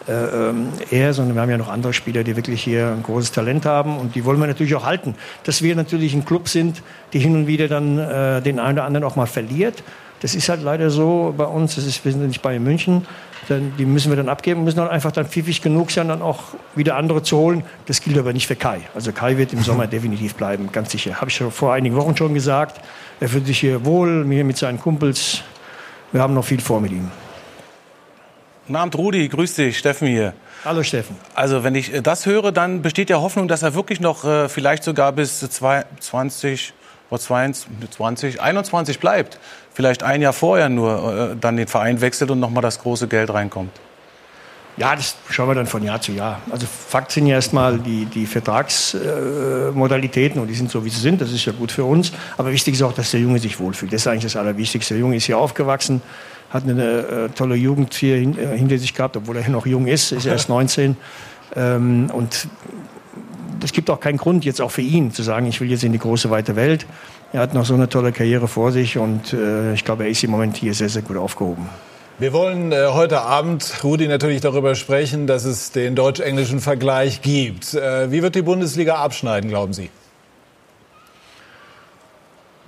äh, 0.08 0.12
ähm, 0.12 0.68
er, 0.90 1.14
sondern 1.14 1.34
wir 1.34 1.42
haben 1.42 1.50
ja 1.50 1.58
noch 1.58 1.70
andere 1.70 1.92
Spieler, 1.92 2.22
die 2.22 2.36
wirklich 2.36 2.62
hier 2.62 2.88
ein 2.88 3.02
großes 3.02 3.32
Talent 3.32 3.66
haben 3.66 3.98
und 3.98 4.14
die 4.14 4.24
wollen 4.24 4.38
wir 4.38 4.46
natürlich 4.46 4.74
auch 4.76 4.84
halten. 4.84 5.14
Dass 5.44 5.62
wir 5.62 5.74
natürlich 5.74 6.14
ein 6.14 6.24
Club 6.24 6.48
sind, 6.48 6.82
die 7.12 7.18
hin 7.18 7.34
und 7.34 7.46
wieder 7.46 7.68
dann 7.68 7.98
äh, 7.98 8.42
den 8.42 8.60
einen 8.60 8.78
oder 8.78 8.84
anderen 8.84 9.04
auch 9.04 9.16
mal 9.16 9.26
verliert. 9.26 9.82
Das 10.20 10.34
ist 10.34 10.48
halt 10.48 10.62
leider 10.62 10.90
so 10.90 11.34
bei 11.36 11.44
uns. 11.44 11.74
Das 11.74 11.84
ist, 11.84 12.04
wir 12.04 12.12
sind 12.12 12.26
nicht 12.26 12.42
bei 12.42 12.58
München 12.58 13.06
dann, 13.48 13.72
die 13.78 13.86
müssen 13.86 14.10
wir 14.10 14.16
dann 14.16 14.28
abgeben, 14.28 14.64
müssen 14.64 14.78
dann 14.78 14.88
einfach 14.88 15.12
dann 15.12 15.26
pfiffig 15.26 15.62
genug 15.62 15.90
sein, 15.90 16.08
dann 16.08 16.22
auch 16.22 16.42
wieder 16.74 16.96
andere 16.96 17.22
zu 17.22 17.36
holen. 17.36 17.64
Das 17.86 18.00
gilt 18.00 18.18
aber 18.18 18.32
nicht 18.32 18.46
für 18.46 18.56
Kai. 18.56 18.80
Also 18.94 19.12
Kai 19.12 19.36
wird 19.36 19.52
im 19.52 19.62
Sommer 19.62 19.86
definitiv 19.88 20.34
bleiben, 20.34 20.70
ganz 20.72 20.90
sicher. 20.90 21.20
Habe 21.20 21.30
ich 21.30 21.38
vor 21.38 21.72
einigen 21.72 21.96
Wochen 21.96 22.16
schon 22.16 22.34
gesagt. 22.34 22.80
Er 23.20 23.28
fühlt 23.28 23.46
sich 23.46 23.60
hier 23.60 23.84
wohl, 23.84 24.26
hier 24.28 24.44
mit 24.44 24.56
seinen 24.56 24.80
Kumpels. 24.80 25.42
Wir 26.12 26.20
haben 26.20 26.34
noch 26.34 26.44
viel 26.44 26.60
vor 26.60 26.80
mit 26.80 26.92
ihm. 26.92 27.10
Guten 28.66 28.76
Abend, 28.76 28.96
Rudi. 28.96 29.28
Grüß 29.28 29.54
dich. 29.54 29.78
Steffen 29.78 30.08
hier. 30.08 30.32
Hallo, 30.64 30.82
Steffen. 30.82 31.16
Also, 31.34 31.62
wenn 31.62 31.76
ich 31.76 31.92
das 32.02 32.26
höre, 32.26 32.50
dann 32.50 32.82
besteht 32.82 33.10
ja 33.10 33.20
Hoffnung, 33.20 33.46
dass 33.46 33.62
er 33.62 33.74
wirklich 33.74 34.00
noch 34.00 34.24
äh, 34.24 34.48
vielleicht 34.48 34.82
sogar 34.82 35.12
bis 35.12 35.38
20, 35.38 36.72
20, 37.10 38.40
21 38.40 39.00
bleibt 39.00 39.38
vielleicht 39.76 40.02
ein 40.02 40.20
Jahr 40.22 40.32
vorher 40.32 40.70
nur 40.70 41.32
äh, 41.32 41.36
dann 41.38 41.58
den 41.58 41.68
Verein 41.68 42.00
wechselt 42.00 42.30
und 42.30 42.40
nochmal 42.40 42.62
das 42.62 42.78
große 42.78 43.08
Geld 43.08 43.28
reinkommt? 43.32 43.72
Ja, 44.78 44.96
das 44.96 45.16
schauen 45.30 45.48
wir 45.48 45.54
dann 45.54 45.66
von 45.66 45.82
Jahr 45.82 46.02
zu 46.02 46.12
Jahr. 46.12 46.40
Also 46.50 46.66
Fakt 46.66 47.12
sind 47.12 47.26
ja 47.26 47.36
erstmal 47.36 47.78
die, 47.78 48.04
die 48.06 48.24
Vertragsmodalitäten 48.26 50.38
äh, 50.38 50.42
und 50.42 50.48
die 50.48 50.54
sind 50.54 50.70
so, 50.70 50.84
wie 50.84 50.90
sie 50.90 51.00
sind. 51.00 51.18
Das 51.20 51.30
ist 51.32 51.44
ja 51.46 51.52
gut 51.52 51.72
für 51.72 51.84
uns. 51.84 52.12
Aber 52.36 52.52
wichtig 52.52 52.74
ist 52.74 52.82
auch, 52.82 52.92
dass 52.92 53.10
der 53.10 53.20
Junge 53.20 53.38
sich 53.38 53.58
wohlfühlt. 53.58 53.90
Das 53.92 54.02
ist 54.02 54.06
eigentlich 54.06 54.24
das 54.24 54.36
Allerwichtigste. 54.36 54.92
Der 54.94 55.00
Junge 55.00 55.16
ist 55.16 55.24
hier 55.24 55.38
aufgewachsen, 55.38 56.02
hat 56.50 56.64
eine 56.64 56.84
äh, 56.84 57.30
tolle 57.30 57.54
Jugend 57.54 57.94
hier 57.94 58.16
hin, 58.16 58.38
äh, 58.38 58.54
hinter 58.56 58.76
sich 58.76 58.92
gehabt, 58.92 59.16
obwohl 59.16 59.38
er 59.38 59.48
noch 59.48 59.64
jung 59.66 59.86
ist, 59.86 60.12
ist 60.12 60.26
erst 60.26 60.50
19. 60.50 60.94
Ähm, 61.54 62.10
und 62.12 62.48
es 63.62 63.72
gibt 63.72 63.90
auch 63.90 64.00
keinen 64.00 64.18
Grund 64.18 64.44
jetzt 64.44 64.60
auch 64.60 64.70
für 64.70 64.82
ihn 64.82 65.12
zu 65.12 65.22
sagen, 65.22 65.46
ich 65.46 65.60
will 65.60 65.70
jetzt 65.70 65.84
in 65.84 65.92
die 65.92 65.98
große 65.98 66.30
weite 66.30 66.56
Welt. 66.56 66.86
Er 67.32 67.40
hat 67.40 67.54
noch 67.54 67.64
so 67.64 67.74
eine 67.74 67.88
tolle 67.88 68.12
Karriere 68.12 68.48
vor 68.48 68.72
sich 68.72 68.98
und 68.98 69.32
äh, 69.32 69.74
ich 69.74 69.84
glaube, 69.84 70.04
er 70.04 70.10
ist 70.10 70.22
im 70.24 70.30
Moment 70.30 70.56
hier 70.56 70.74
sehr, 70.74 70.88
sehr 70.88 71.02
gut 71.02 71.16
aufgehoben. 71.16 71.68
Wir 72.18 72.32
wollen 72.32 72.72
äh, 72.72 72.86
heute 72.92 73.20
Abend, 73.20 73.84
Rudi, 73.84 74.08
natürlich 74.08 74.40
darüber 74.40 74.74
sprechen, 74.74 75.26
dass 75.26 75.44
es 75.44 75.72
den 75.72 75.94
deutsch-englischen 75.94 76.60
Vergleich 76.60 77.20
gibt. 77.20 77.74
Äh, 77.74 78.10
wie 78.10 78.22
wird 78.22 78.34
die 78.36 78.42
Bundesliga 78.42 78.94
abschneiden, 78.94 79.50
glauben 79.50 79.74
Sie? 79.74 79.90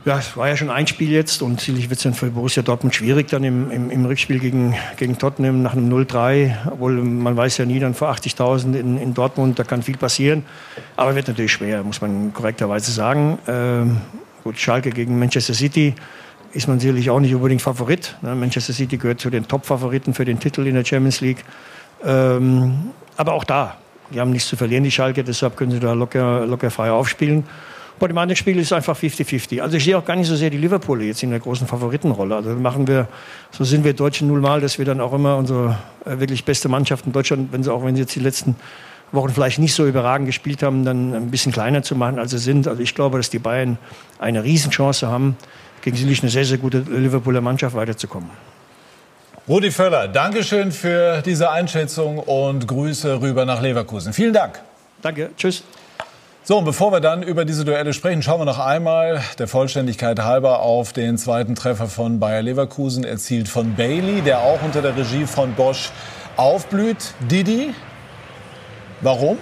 Ja, 0.09 0.19
es 0.19 0.39
war 0.39 0.49
ja 0.49 0.57
schon 0.57 0.71
ein 0.71 0.87
Spiel 0.87 1.11
jetzt 1.11 1.43
und 1.43 1.61
sicherlich 1.61 1.91
wird 1.91 1.99
es 1.99 2.05
dann 2.05 2.15
für 2.15 2.31
Borussia 2.31 2.63
Dortmund 2.63 2.95
schwierig 2.95 3.29
dann 3.29 3.45
im, 3.45 3.71
im, 3.71 3.91
im 3.91 4.07
Rückspiel 4.07 4.39
gegen, 4.39 4.75
gegen 4.97 5.19
Tottenham 5.19 5.61
nach 5.61 5.75
einem 5.75 5.93
0-3, 5.93 6.71
obwohl 6.71 6.95
man 6.95 7.37
weiß 7.37 7.59
ja 7.59 7.67
nie 7.67 7.79
dann 7.79 7.93
vor 7.93 8.11
80.000 8.11 8.75
in, 8.75 8.97
in 8.97 9.13
Dortmund, 9.13 9.59
da 9.59 9.65
kann 9.65 9.83
viel 9.83 9.99
passieren, 9.99 10.47
aber 10.97 11.15
wird 11.15 11.29
natürlich 11.29 11.53
schwer, 11.53 11.85
muss 11.85 12.01
man 12.01 12.33
korrekterweise 12.33 12.91
sagen. 12.91 13.39
Ähm, 13.47 13.99
gut, 14.45 14.59
Schalke 14.59 14.89
gegen 14.89 15.19
Manchester 15.19 15.53
City 15.53 15.95
ist 16.55 16.69
man 16.69 16.81
sicherlich 16.81 17.11
auch 17.11 17.21
nicht 17.21 17.35
unbedingt 17.35 17.61
Favorit. 17.61 18.17
Ne? 18.23 18.35
Manchester 18.35 18.73
City 18.73 18.97
gehört 18.97 19.21
zu 19.21 19.29
den 19.29 19.47
Top-Favoriten 19.47 20.15
für 20.15 20.25
den 20.25 20.41
Titel 20.41 20.67
in 20.67 20.75
der 20.75 20.87
Champions 20.87 21.21
League. 21.21 21.45
Ähm, 22.03 22.93
aber 23.19 23.35
auch 23.35 23.45
da, 23.45 23.77
die 24.15 24.21
haben 24.21 24.31
nichts 24.31 24.49
zu 24.49 24.57
verlieren, 24.57 24.85
die 24.85 24.91
Schalke, 24.91 25.23
deshalb 25.23 25.59
können 25.59 25.73
sie 25.73 25.81
da 25.81 25.93
locker, 25.93 26.47
locker 26.47 26.71
frei 26.71 26.91
aufspielen. 26.91 27.45
Spiel 28.37 28.59
ist 28.59 28.73
einfach 28.73 28.99
50-50. 28.99 29.61
Also 29.61 29.77
ich 29.77 29.85
sehe 29.85 29.97
auch 29.97 30.05
gar 30.05 30.17
nicht 30.17 30.29
so 30.29 30.37
sehr 30.37 30.51
die 30.51 30.59
Liverpool 30.59 31.03
jetzt 31.03 31.23
in 31.23 31.31
der 31.31 31.41
großen 31.41 31.67
Favoritenrolle. 31.67 32.37
Also 32.37 32.51
machen 32.55 32.87
wir, 32.87 33.09
so 33.51 33.65
sind 33.65 33.85
wir 33.85 33.93
Deutschen 33.93 34.29
nun 34.29 34.41
mal, 34.41 34.61
dass 34.61 34.79
wir 34.79 34.85
dann 34.85 35.01
auch 35.01 35.13
immer 35.13 35.37
unsere 35.37 35.79
äh, 36.05 36.19
wirklich 36.21 36.45
beste 36.45 36.69
Mannschaft 36.69 37.07
in 37.07 37.13
Deutschland, 37.13 37.53
wenn 37.53 37.63
sie 37.63 37.73
auch 37.73 37.85
wenn 37.85 37.95
sie 37.95 38.03
jetzt 38.03 38.15
die 38.15 38.21
letzten 38.21 38.57
Wochen 39.13 39.31
vielleicht 39.31 39.59
nicht 39.59 39.75
so 39.75 39.87
überragend 39.87 40.27
gespielt 40.27 40.63
haben, 40.63 40.85
dann 40.85 41.15
ein 41.15 41.31
bisschen 41.31 41.53
kleiner 41.53 41.83
zu 41.83 41.97
machen, 41.97 42.19
als 42.19 42.31
sie 42.31 42.39
sind. 42.39 42.69
Also 42.69 42.83
ich 42.83 42.95
glaube, 42.95 43.17
dass 43.17 43.31
die 43.31 43.39
Bayern 43.39 43.79
eine 44.19 44.45
Riesenchance 44.45 45.07
haben, 45.07 45.37
gegen 45.83 45.97
sicherlich 45.97 46.23
eine 46.23 46.31
sehr, 46.31 46.45
sehr 46.45 46.59
gute 46.59 46.79
Liverpooler 46.81 47.41
Mannschaft 47.41 47.75
weiterzukommen. 47.75 48.31
Rudi 49.49 49.71
Völler, 49.71 50.09
Dankeschön 50.09 50.73
für 50.73 51.23
diese 51.23 51.51
Einschätzung 51.51 52.19
und 52.19 52.69
Grüße 52.69 53.23
rüber 53.23 53.47
nach 53.47 53.63
Leverkusen. 53.63 54.13
Vielen 54.13 54.35
Dank. 54.35 54.61
Danke, 55.01 55.31
tschüss. 55.39 55.63
So, 56.49 56.57
und 56.57 56.65
bevor 56.65 56.93
wir 56.93 57.01
dann 57.01 57.23
über 57.23 57.45
diese 57.45 57.67
Duelle 57.67 57.93
sprechen, 57.93 58.23
schauen 58.23 58.41
wir 58.41 58.47
noch 58.47 58.59
einmal 58.59 59.21
der 59.39 59.49
Vollständigkeit 59.49 60.19
halber 60.21 60.61
auf 60.61 60.95
den 60.95 61.19
zweiten 61.19 61.55
Treffer 61.55 61.89
von 61.89 62.21
Bayer 62.21 62.41
Leverkusen, 62.41 63.05
erzielt 63.05 63.49
von 63.49 63.75
Bailey, 63.75 64.23
der 64.23 64.41
auch 64.41 64.63
unter 64.63 64.81
der 64.81 64.97
Regie 64.97 65.27
von 65.27 65.53
Bosch 65.53 65.91
aufblüht. 66.39 67.13
Didi, 67.31 67.75
warum? 69.03 69.37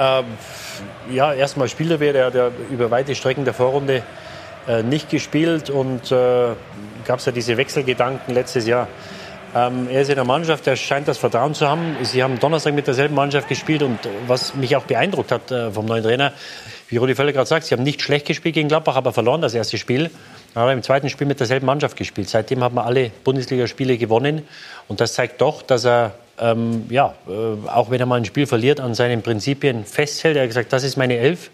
Ähm, 0.00 0.24
ja, 1.12 1.34
erstmal 1.34 1.68
Spieler 1.68 2.00
wäre, 2.00 2.14
der 2.14 2.24
hat 2.24 2.34
ja 2.34 2.50
über 2.70 2.90
weite 2.90 3.14
Strecken 3.14 3.44
der 3.44 3.52
Vorrunde 3.52 4.02
äh, 4.66 4.82
nicht 4.82 5.10
gespielt 5.10 5.68
und 5.68 6.10
äh, 6.10 6.54
gab 7.04 7.18
es 7.18 7.26
ja 7.26 7.32
diese 7.32 7.58
Wechselgedanken 7.58 8.32
letztes 8.32 8.66
Jahr. 8.66 8.88
Ähm, 9.54 9.88
er 9.90 10.02
ist 10.02 10.08
in 10.08 10.16
der 10.16 10.24
Mannschaft, 10.24 10.66
er 10.66 10.76
scheint 10.76 11.08
das 11.08 11.18
Vertrauen 11.18 11.54
zu 11.54 11.66
haben. 11.66 11.96
Sie 12.02 12.22
haben 12.22 12.38
Donnerstag 12.38 12.74
mit 12.74 12.86
derselben 12.86 13.14
Mannschaft 13.14 13.48
gespielt 13.48 13.82
und 13.82 13.98
was 14.26 14.54
mich 14.54 14.76
auch 14.76 14.84
beeindruckt 14.84 15.32
hat 15.32 15.50
äh, 15.50 15.70
vom 15.70 15.86
neuen 15.86 16.02
Trainer, 16.02 16.32
wie 16.88 16.98
Rudi 16.98 17.14
Völler 17.14 17.32
gerade 17.32 17.48
sagt, 17.48 17.64
sie 17.64 17.74
haben 17.74 17.82
nicht 17.82 18.02
schlecht 18.02 18.26
gespielt 18.26 18.54
gegen 18.54 18.68
Gladbach, 18.68 18.96
aber 18.96 19.12
verloren 19.12 19.40
das 19.40 19.54
erste 19.54 19.78
Spiel. 19.78 20.10
Dann 20.54 20.62
hat 20.62 20.70
er 20.70 20.72
im 20.74 20.82
zweiten 20.82 21.08
Spiel 21.08 21.26
mit 21.26 21.40
derselben 21.40 21.66
Mannschaft 21.66 21.96
gespielt. 21.96 22.28
Seitdem 22.28 22.62
haben 22.62 22.74
wir 22.74 22.84
alle 22.84 23.10
Bundesligaspiele 23.24 23.96
gewonnen 23.96 24.42
und 24.86 25.00
das 25.00 25.14
zeigt 25.14 25.40
doch, 25.40 25.62
dass 25.62 25.84
er 25.84 26.12
ähm, 26.38 26.84
ja, 26.90 27.14
äh, 27.26 27.68
auch 27.68 27.90
wenn 27.90 28.00
er 28.00 28.06
mal 28.06 28.16
ein 28.16 28.24
Spiel 28.24 28.46
verliert, 28.46 28.80
an 28.80 28.94
seinen 28.94 29.22
Prinzipien 29.22 29.84
festhält. 29.84 30.36
Er 30.36 30.42
hat 30.42 30.50
gesagt, 30.50 30.72
das 30.72 30.84
ist 30.84 30.96
meine 30.96 31.16
Elf. 31.16 31.50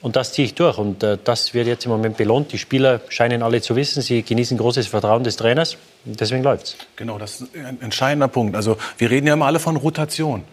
Und 0.00 0.16
das 0.16 0.32
ziehe 0.32 0.46
ich 0.46 0.54
durch. 0.54 0.78
Und 0.78 1.02
äh, 1.02 1.18
das 1.22 1.54
wird 1.54 1.66
jetzt 1.66 1.84
im 1.84 1.90
Moment 1.90 2.16
belohnt. 2.16 2.52
Die 2.52 2.58
Spieler 2.58 3.00
scheinen 3.08 3.42
alle 3.42 3.60
zu 3.60 3.74
wissen, 3.76 4.02
sie 4.02 4.22
genießen 4.22 4.56
großes 4.56 4.86
Vertrauen 4.86 5.24
des 5.24 5.36
Trainers. 5.36 5.76
Deswegen 6.04 6.42
läuft's. 6.42 6.76
Genau, 6.96 7.18
das 7.18 7.40
ist 7.40 7.56
ein 7.56 7.80
entscheidender 7.80 8.28
Punkt. 8.28 8.54
Also 8.54 8.76
wir 8.96 9.10
reden 9.10 9.26
ja 9.26 9.34
immer 9.34 9.46
alle 9.46 9.58
von 9.58 9.76
Rotation. 9.76 10.44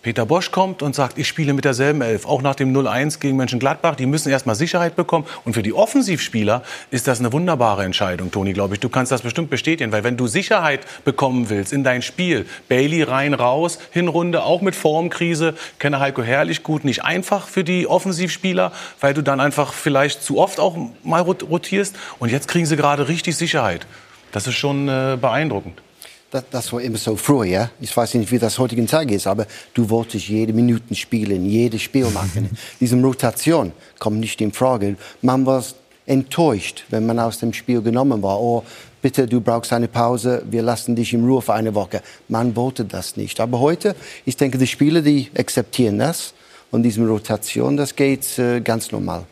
Peter 0.00 0.24
Bosch 0.26 0.52
kommt 0.52 0.80
und 0.82 0.94
sagt, 0.94 1.18
ich 1.18 1.26
spiele 1.26 1.52
mit 1.52 1.64
derselben 1.64 2.02
Elf, 2.02 2.24
auch 2.24 2.40
nach 2.40 2.54
dem 2.54 2.72
0-1 2.72 3.18
gegen 3.18 3.36
Mönchengladbach. 3.36 3.96
Die 3.96 4.06
müssen 4.06 4.30
erstmal 4.30 4.54
Sicherheit 4.54 4.94
bekommen. 4.94 5.26
Und 5.44 5.54
für 5.54 5.62
die 5.62 5.72
Offensivspieler 5.72 6.62
ist 6.92 7.08
das 7.08 7.18
eine 7.18 7.32
wunderbare 7.32 7.82
Entscheidung, 7.84 8.30
Toni, 8.30 8.52
glaube 8.52 8.74
ich. 8.74 8.80
Du 8.80 8.88
kannst 8.88 9.10
das 9.10 9.22
bestimmt 9.22 9.50
bestätigen, 9.50 9.90
weil 9.90 10.04
wenn 10.04 10.16
du 10.16 10.28
Sicherheit 10.28 10.86
bekommen 11.04 11.50
willst 11.50 11.72
in 11.72 11.82
dein 11.82 12.02
Spiel, 12.02 12.46
Bailey 12.68 13.02
rein, 13.02 13.34
raus, 13.34 13.80
Hinrunde, 13.90 14.44
auch 14.44 14.60
mit 14.60 14.76
Formkrise, 14.76 15.54
kenne 15.80 15.98
Heiko 15.98 16.22
Herrlich 16.22 16.62
gut, 16.62 16.84
nicht 16.84 17.04
einfach 17.04 17.48
für 17.48 17.64
die 17.64 17.88
Offensivspieler, 17.88 18.70
weil 19.00 19.14
du 19.14 19.22
dann 19.22 19.40
einfach 19.40 19.72
vielleicht 19.72 20.22
zu 20.22 20.38
oft 20.38 20.60
auch 20.60 20.76
mal 21.02 21.22
rotierst. 21.22 21.96
Und 22.20 22.30
jetzt 22.30 22.46
kriegen 22.46 22.66
sie 22.66 22.76
gerade 22.76 23.08
richtig 23.08 23.36
Sicherheit. 23.36 23.84
Das 24.30 24.46
ist 24.46 24.54
schon 24.54 24.88
äh, 24.88 25.18
beeindruckend 25.20 25.82
das, 26.30 26.44
das, 26.50 26.72
war 26.72 26.80
immer 26.80 26.98
so 26.98 27.16
früher. 27.16 27.44
Ja? 27.44 27.70
Ich 27.80 27.96
weiß 27.96 28.14
nicht, 28.14 28.30
wie 28.30 28.38
das 28.38 28.58
heutigen 28.58 28.86
Tag 28.86 29.10
ist, 29.10 29.26
aber 29.26 29.46
du 29.74 29.88
wolltest 29.88 30.28
jede 30.28 30.52
Minute 30.52 30.94
spielen, 30.94 31.46
jedes 31.46 31.82
Spiel 31.82 32.06
machen. 32.14 32.50
Diese 32.80 33.00
Rotation 33.00 33.72
kommt 33.98 34.20
nicht 34.20 34.40
in 34.40 34.52
Frage. 34.52 34.96
Man 35.22 35.46
war 35.46 35.64
enttäuscht, 36.06 36.84
wenn 36.90 37.06
man 37.06 37.18
aus 37.18 37.38
dem 37.38 37.52
Spiel 37.52 37.82
genommen 37.82 38.22
war. 38.22 38.40
Oh, 38.40 38.64
bitte, 39.02 39.26
du 39.26 39.40
brauchst 39.40 39.72
eine 39.72 39.88
Pause, 39.88 40.42
wir 40.50 40.62
lassen 40.62 40.96
dich 40.96 41.12
in 41.12 41.24
Ruhe 41.24 41.42
für 41.42 41.54
eine 41.54 41.74
Woche. 41.74 42.02
Man 42.28 42.56
wollte 42.56 42.84
das 42.84 43.16
nicht. 43.16 43.40
Aber 43.40 43.60
heute, 43.60 43.94
ich 44.24 44.36
denke, 44.36 44.58
die 44.58 44.66
Spieler, 44.66 45.02
die 45.02 45.30
akzeptieren 45.36 45.98
das 45.98 46.34
und 46.70 46.82
diese 46.82 47.06
Rotation, 47.06 47.76
das 47.76 47.94
geht 47.94 48.38
äh, 48.38 48.60
ganz 48.60 48.90
normal. 48.90 49.24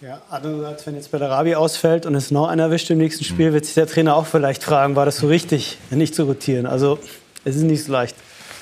Ja, 0.00 0.22
andererseits, 0.30 0.86
wenn 0.86 0.94
jetzt 0.94 1.10
Bellarabi 1.10 1.56
ausfällt 1.56 2.06
und 2.06 2.14
es 2.14 2.30
noch 2.30 2.46
einer 2.46 2.64
erwischt 2.64 2.88
im 2.90 2.98
nächsten 2.98 3.24
Spiel, 3.24 3.52
wird 3.52 3.64
sich 3.64 3.74
der 3.74 3.88
Trainer 3.88 4.14
auch 4.14 4.26
vielleicht 4.26 4.62
fragen, 4.62 4.94
war 4.94 5.04
das 5.04 5.16
so 5.16 5.26
richtig, 5.26 5.76
nicht 5.90 6.14
zu 6.14 6.22
rotieren. 6.22 6.66
Also 6.66 7.00
es 7.44 7.56
ist 7.56 7.62
nicht 7.62 7.82
so 7.82 7.90
leicht. 7.90 8.14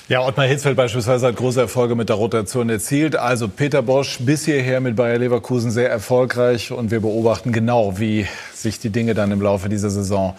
Ja, 0.09 0.25
Ottmar 0.25 0.45
Hitzfeld 0.45 0.77
beispielsweise 0.77 1.27
hat 1.27 1.35
große 1.35 1.59
Erfolge 1.59 1.93
mit 1.93 2.07
der 2.07 2.15
Rotation 2.15 2.69
erzielt. 2.69 3.17
Also 3.17 3.49
Peter 3.49 3.81
Bosch 3.81 4.19
bis 4.21 4.45
hierher 4.45 4.79
mit 4.79 4.95
Bayer 4.95 5.17
Leverkusen 5.17 5.69
sehr 5.69 5.89
erfolgreich 5.89 6.71
und 6.71 6.91
wir 6.91 7.01
beobachten 7.01 7.51
genau, 7.51 7.99
wie 7.99 8.25
sich 8.53 8.79
die 8.79 8.89
Dinge 8.89 9.15
dann 9.15 9.33
im 9.33 9.41
Laufe 9.41 9.67
dieser 9.67 9.89
Saison 9.89 10.33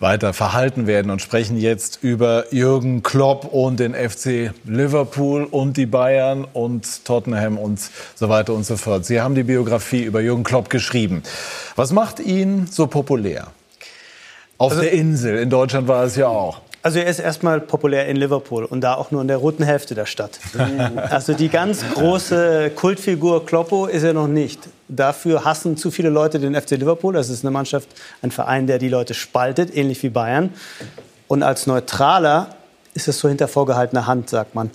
weiter 0.00 0.32
verhalten 0.32 0.88
werden 0.88 1.12
und 1.12 1.22
sprechen 1.22 1.56
jetzt 1.56 2.00
über 2.02 2.52
Jürgen 2.52 3.04
Klopp 3.04 3.44
und 3.44 3.78
den 3.78 3.94
FC 3.94 4.50
Liverpool 4.64 5.44
und 5.44 5.76
die 5.76 5.86
Bayern 5.86 6.44
und 6.52 7.04
Tottenham 7.04 7.58
und 7.58 7.78
so 8.16 8.28
weiter 8.28 8.54
und 8.54 8.66
so 8.66 8.76
fort. 8.76 9.04
Sie 9.04 9.20
haben 9.20 9.36
die 9.36 9.44
Biografie 9.44 10.02
über 10.02 10.20
Jürgen 10.20 10.42
Klopp 10.42 10.68
geschrieben. 10.68 11.22
Was 11.76 11.92
macht 11.92 12.18
ihn 12.18 12.66
so 12.68 12.88
populär? 12.88 13.52
Auf 14.58 14.72
also, 14.72 14.82
der 14.82 14.90
Insel, 14.90 15.38
in 15.38 15.48
Deutschland 15.48 15.86
war 15.86 16.02
es 16.02 16.16
ja 16.16 16.26
auch. 16.26 16.60
Also 16.84 16.98
er 16.98 17.06
ist 17.06 17.20
erstmal 17.20 17.60
populär 17.60 18.08
in 18.08 18.16
Liverpool 18.16 18.64
und 18.64 18.80
da 18.80 18.94
auch 18.94 19.12
nur 19.12 19.22
in 19.22 19.28
der 19.28 19.36
roten 19.36 19.62
Hälfte 19.62 19.94
der 19.94 20.06
Stadt. 20.06 20.40
Also 21.10 21.32
die 21.32 21.48
ganz 21.48 21.84
große 21.94 22.72
Kultfigur 22.74 23.46
Kloppo 23.46 23.86
ist 23.86 24.02
er 24.02 24.12
noch 24.12 24.26
nicht. 24.26 24.60
Dafür 24.88 25.44
hassen 25.44 25.76
zu 25.76 25.92
viele 25.92 26.08
Leute 26.08 26.40
den 26.40 26.60
FC 26.60 26.72
Liverpool. 26.72 27.14
Das 27.14 27.28
ist 27.28 27.44
eine 27.44 27.52
Mannschaft, 27.52 27.88
ein 28.20 28.32
Verein, 28.32 28.66
der 28.66 28.78
die 28.78 28.88
Leute 28.88 29.14
spaltet, 29.14 29.74
ähnlich 29.76 30.02
wie 30.02 30.08
Bayern. 30.08 30.50
Und 31.28 31.44
als 31.44 31.68
Neutraler 31.68 32.56
ist 32.94 33.06
es 33.06 33.20
so 33.20 33.28
hinter 33.28 33.46
vorgehaltener 33.46 34.06
Hand, 34.08 34.28
sagt 34.28 34.54
man. 34.56 34.70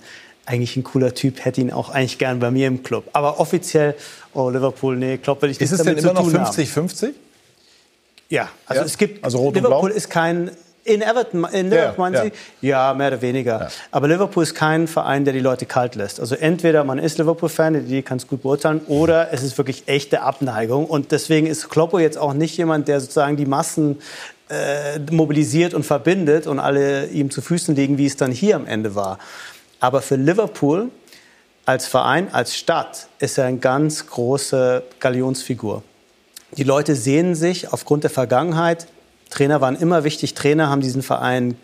Eigentlich 0.46 0.78
ein 0.78 0.84
cooler 0.84 1.12
Typ, 1.12 1.44
hätte 1.44 1.60
ihn 1.60 1.70
auch 1.70 1.90
eigentlich 1.90 2.16
gern 2.16 2.40
bei 2.40 2.50
mir 2.50 2.68
im 2.68 2.82
Club. 2.82 3.04
Aber 3.12 3.38
offiziell, 3.38 3.94
oh 4.32 4.48
Liverpool, 4.48 4.96
nee, 4.96 5.18
Klopp 5.18 5.42
will 5.42 5.50
ich 5.50 5.60
nicht 5.60 5.70
Ist 5.70 5.78
es 5.78 5.84
denn 5.84 5.98
immer 5.98 6.14
noch 6.14 6.26
50-50? 6.26 7.10
Ja, 8.30 8.48
also 8.64 8.80
ja? 8.80 8.86
es 8.86 8.96
gibt, 8.96 9.22
also 9.22 9.50
Liverpool 9.50 9.90
ist 9.90 10.08
kein 10.08 10.50
in 10.88 11.02
Everton, 11.02 11.44
in 11.52 11.70
Liverpool 11.70 12.10
meinen 12.10 12.14
ja. 12.14 12.24
Sie? 12.24 12.32
Ja, 12.60 12.94
mehr 12.94 13.08
oder 13.08 13.22
weniger. 13.22 13.68
Aber 13.90 14.08
Liverpool 14.08 14.42
ist 14.42 14.54
kein 14.54 14.88
Verein, 14.88 15.24
der 15.24 15.34
die 15.34 15.40
Leute 15.40 15.66
kalt 15.66 15.94
lässt. 15.94 16.18
Also 16.18 16.34
entweder 16.34 16.84
man 16.84 16.98
ist 16.98 17.18
Liverpool-Fan, 17.18 17.86
die 17.86 18.02
kann 18.02 18.18
es 18.18 18.26
gut 18.26 18.42
beurteilen, 18.42 18.80
oder 18.86 19.32
es 19.32 19.42
ist 19.42 19.58
wirklich 19.58 19.84
echte 19.86 20.22
Abneigung. 20.22 20.86
Und 20.86 21.12
deswegen 21.12 21.46
ist 21.46 21.68
Kloppo 21.68 21.98
jetzt 21.98 22.18
auch 22.18 22.32
nicht 22.32 22.56
jemand, 22.56 22.88
der 22.88 23.00
sozusagen 23.00 23.36
die 23.36 23.46
Massen 23.46 24.00
äh, 24.48 24.98
mobilisiert 25.10 25.74
und 25.74 25.84
verbindet 25.84 26.46
und 26.46 26.58
alle 26.58 27.06
ihm 27.08 27.30
zu 27.30 27.42
Füßen 27.42 27.76
liegen, 27.76 27.98
wie 27.98 28.06
es 28.06 28.16
dann 28.16 28.32
hier 28.32 28.56
am 28.56 28.66
Ende 28.66 28.94
war. 28.94 29.18
Aber 29.80 30.00
für 30.00 30.16
Liverpool 30.16 30.88
als 31.66 31.86
Verein, 31.86 32.32
als 32.32 32.56
Stadt 32.56 33.08
ist 33.18 33.36
er 33.36 33.44
eine 33.44 33.58
ganz 33.58 34.06
große 34.06 34.82
Galionsfigur. 35.00 35.82
Die 36.56 36.64
Leute 36.64 36.94
sehen 36.94 37.34
sich 37.34 37.70
aufgrund 37.72 38.04
der 38.04 38.10
Vergangenheit 38.10 38.86
Trainer 39.30 39.60
waren 39.60 39.76
immer 39.76 40.04
wichtig. 40.04 40.34
Trainer 40.34 40.68
haben 40.68 40.80
diesen 40.80 41.02
Verein 41.02 41.56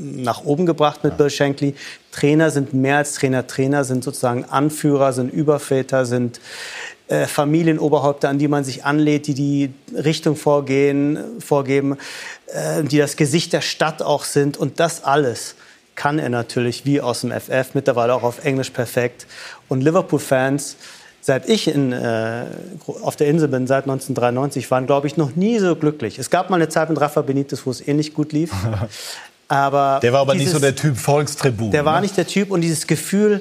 nach 0.00 0.44
oben 0.44 0.66
gebracht 0.66 1.04
mit 1.04 1.16
Bill 1.16 1.30
Shankly. 1.30 1.74
Trainer 2.12 2.50
sind 2.50 2.72
mehr 2.72 2.98
als 2.98 3.14
Trainer. 3.14 3.46
Trainer 3.46 3.84
sind 3.84 4.02
sozusagen 4.02 4.44
Anführer, 4.44 5.12
sind 5.12 5.32
Überväter, 5.32 6.06
sind 6.06 6.40
äh, 7.08 7.26
Familienoberhäupter, 7.26 8.28
an 8.28 8.38
die 8.38 8.48
man 8.48 8.64
sich 8.64 8.84
anlädt, 8.84 9.26
die 9.26 9.34
die 9.34 9.72
Richtung 9.94 10.36
vorgehen, 10.36 11.18
vorgeben, 11.40 11.98
äh, 12.46 12.82
die 12.82 12.98
das 12.98 13.16
Gesicht 13.16 13.52
der 13.52 13.60
Stadt 13.60 14.02
auch 14.02 14.24
sind. 14.24 14.56
Und 14.56 14.80
das 14.80 15.04
alles 15.04 15.54
kann 15.96 16.18
er 16.18 16.30
natürlich 16.30 16.86
wie 16.86 17.00
aus 17.00 17.20
dem 17.20 17.30
FF, 17.30 17.74
mittlerweile 17.74 18.14
auch 18.14 18.22
auf 18.22 18.44
Englisch 18.44 18.70
perfekt. 18.70 19.26
Und 19.68 19.82
Liverpool-Fans 19.82 20.76
seit 21.20 21.48
ich 21.48 21.68
in, 21.68 21.92
äh, 21.92 22.44
auf 23.02 23.16
der 23.16 23.28
Insel 23.28 23.48
bin, 23.48 23.66
seit 23.66 23.84
1993, 23.84 24.70
waren, 24.70 24.86
glaube 24.86 25.06
ich, 25.06 25.16
noch 25.16 25.36
nie 25.36 25.58
so 25.58 25.76
glücklich. 25.76 26.18
Es 26.18 26.30
gab 26.30 26.50
mal 26.50 26.56
eine 26.56 26.68
Zeit 26.68 26.88
mit 26.88 27.00
Rafa 27.00 27.22
Benitez, 27.22 27.64
wo 27.64 27.70
es 27.70 27.86
ähnlich 27.86 28.14
gut 28.14 28.32
lief. 28.32 28.52
Aber 29.48 29.98
der 30.00 30.12
war 30.12 30.20
aber 30.20 30.34
dieses, 30.34 30.46
nicht 30.46 30.54
so 30.54 30.60
der 30.60 30.76
Typ 30.76 30.96
Volkstribun. 30.96 31.72
Der 31.72 31.84
war 31.84 31.96
ne? 31.96 32.02
nicht 32.02 32.16
der 32.16 32.24
Typ 32.24 32.52
und 32.52 32.60
dieses 32.60 32.86
Gefühl, 32.86 33.40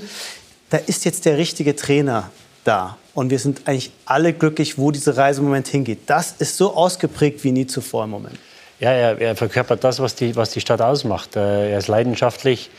da 0.71 0.77
ist 0.77 1.05
jetzt 1.05 1.25
der 1.25 1.37
richtige 1.37 1.75
Trainer 1.75 2.31
da. 2.63 2.97
Und 3.13 3.29
wir 3.29 3.37
sind 3.37 3.61
eigentlich 3.65 3.91
alle 4.05 4.33
glücklich, 4.33 4.79
wo 4.79 4.89
diese 4.89 5.17
Reise 5.17 5.41
im 5.41 5.45
Moment 5.45 5.67
hingeht. 5.67 5.99
Das 6.07 6.33
ist 6.39 6.57
so 6.57 6.75
ausgeprägt 6.75 7.43
wie 7.43 7.51
nie 7.51 7.67
zuvor 7.67 8.05
im 8.05 8.09
Moment. 8.09 8.39
Ja, 8.79 8.91
er, 8.91 9.21
er 9.21 9.35
verkörpert 9.35 9.83
das, 9.83 9.99
was 9.99 10.15
die, 10.15 10.35
was 10.35 10.49
die 10.49 10.61
Stadt 10.61 10.81
ausmacht. 10.81 11.35
Äh, 11.35 11.73
er 11.73 11.77
ist 11.77 11.87
leidenschaftlich. 11.87 12.71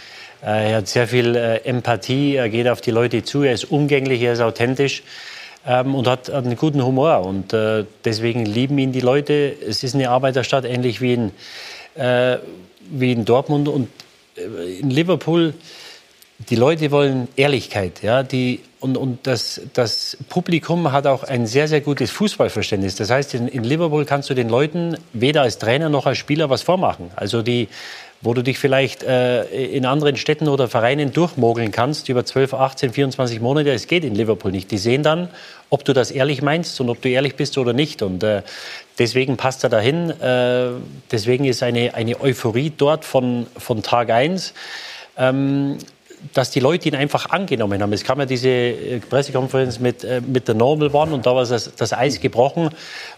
Äh, 0.42 0.70
er 0.70 0.76
hat 0.78 0.88
sehr 0.88 1.06
viel 1.06 1.36
äh, 1.36 1.56
Empathie, 1.58 2.36
er 2.36 2.48
geht 2.48 2.68
auf 2.68 2.80
die 2.80 2.90
Leute 2.90 3.22
zu, 3.22 3.42
er 3.42 3.52
ist 3.52 3.64
umgänglich, 3.64 4.22
er 4.22 4.32
ist 4.32 4.40
authentisch 4.40 5.02
ähm, 5.66 5.94
und 5.94 6.06
hat, 6.06 6.30
einen 6.30 6.56
guten 6.56 6.84
Humor. 6.84 7.24
Und 7.24 7.52
äh, 7.52 7.84
deswegen 8.04 8.46
lieben 8.46 8.78
ihn 8.78 8.92
die 8.92 9.00
Leute. 9.00 9.54
Es 9.66 9.82
ist 9.82 9.94
eine 9.94 10.10
Arbeiterstadt, 10.10 10.64
ähnlich 10.64 11.00
wie 11.00 11.14
in, 11.14 11.32
wie 12.90 13.12
in 13.12 13.24
Dortmund. 13.24 13.68
Und 13.68 13.88
in 14.80 14.90
Liverpool, 14.90 15.54
die 16.48 16.56
Leute 16.56 16.90
wollen 16.90 17.28
Ehrlichkeit. 17.36 18.02
Ja? 18.02 18.22
Die, 18.22 18.60
und 18.78 18.96
und 18.96 19.26
das, 19.26 19.60
das 19.74 20.16
Publikum 20.28 20.92
hat 20.92 21.06
auch 21.06 21.24
ein 21.24 21.46
sehr, 21.46 21.68
sehr 21.68 21.82
gutes 21.82 22.10
Fußballverständnis. 22.10 22.96
Das 22.96 23.10
heißt, 23.10 23.34
in, 23.34 23.48
in 23.48 23.64
Liverpool 23.64 24.06
kannst 24.06 24.30
du 24.30 24.34
den 24.34 24.48
Leuten 24.48 24.96
weder 25.12 25.42
als 25.42 25.58
Trainer 25.58 25.90
noch 25.90 26.06
als 26.06 26.16
Spieler 26.16 26.48
was 26.48 26.62
vormachen. 26.62 27.10
Also 27.16 27.42
die 27.42 27.68
wo 28.22 28.34
du 28.34 28.42
dich 28.42 28.58
vielleicht 28.58 29.02
äh, 29.02 29.44
in 29.44 29.86
anderen 29.86 30.16
Städten 30.16 30.48
oder 30.48 30.68
Vereinen 30.68 31.12
durchmogeln 31.12 31.70
kannst 31.70 32.08
über 32.08 32.24
12, 32.24 32.54
18, 32.54 32.92
24 32.92 33.40
Monate. 33.40 33.72
Es 33.72 33.86
geht 33.86 34.04
in 34.04 34.14
Liverpool 34.14 34.52
nicht. 34.52 34.70
Die 34.70 34.78
sehen 34.78 35.02
dann, 35.02 35.28
ob 35.70 35.84
du 35.84 35.94
das 35.94 36.10
ehrlich 36.10 36.42
meinst 36.42 36.78
und 36.80 36.90
ob 36.90 37.00
du 37.00 37.08
ehrlich 37.08 37.36
bist 37.36 37.56
oder 37.56 37.72
nicht. 37.72 38.02
Und 38.02 38.22
äh, 38.22 38.42
deswegen 38.98 39.38
passt 39.38 39.64
er 39.64 39.70
dahin. 39.70 40.10
Äh, 40.20 40.72
deswegen 41.10 41.46
ist 41.46 41.62
eine, 41.62 41.94
eine 41.94 42.20
Euphorie 42.20 42.72
dort 42.76 43.06
von, 43.06 43.46
von 43.56 43.82
Tag 43.82 44.10
1. 44.10 44.52
Ähm, 45.16 45.78
dass 46.34 46.50
die 46.50 46.60
Leute 46.60 46.88
ihn 46.88 46.94
einfach 46.94 47.30
angenommen 47.30 47.82
haben. 47.82 47.92
Es 47.92 48.04
kam 48.04 48.18
ja 48.18 48.26
diese 48.26 48.48
äh, 48.48 49.00
Pressekonferenz 49.00 49.78
mit, 49.78 50.04
äh, 50.04 50.20
mit 50.20 50.48
der 50.48 50.54
Normal 50.54 50.88
One 50.94 51.14
und 51.14 51.26
da 51.26 51.34
war 51.34 51.44
das, 51.44 51.70
das 51.74 51.92
Eis 51.92 52.20
gebrochen. 52.20 52.70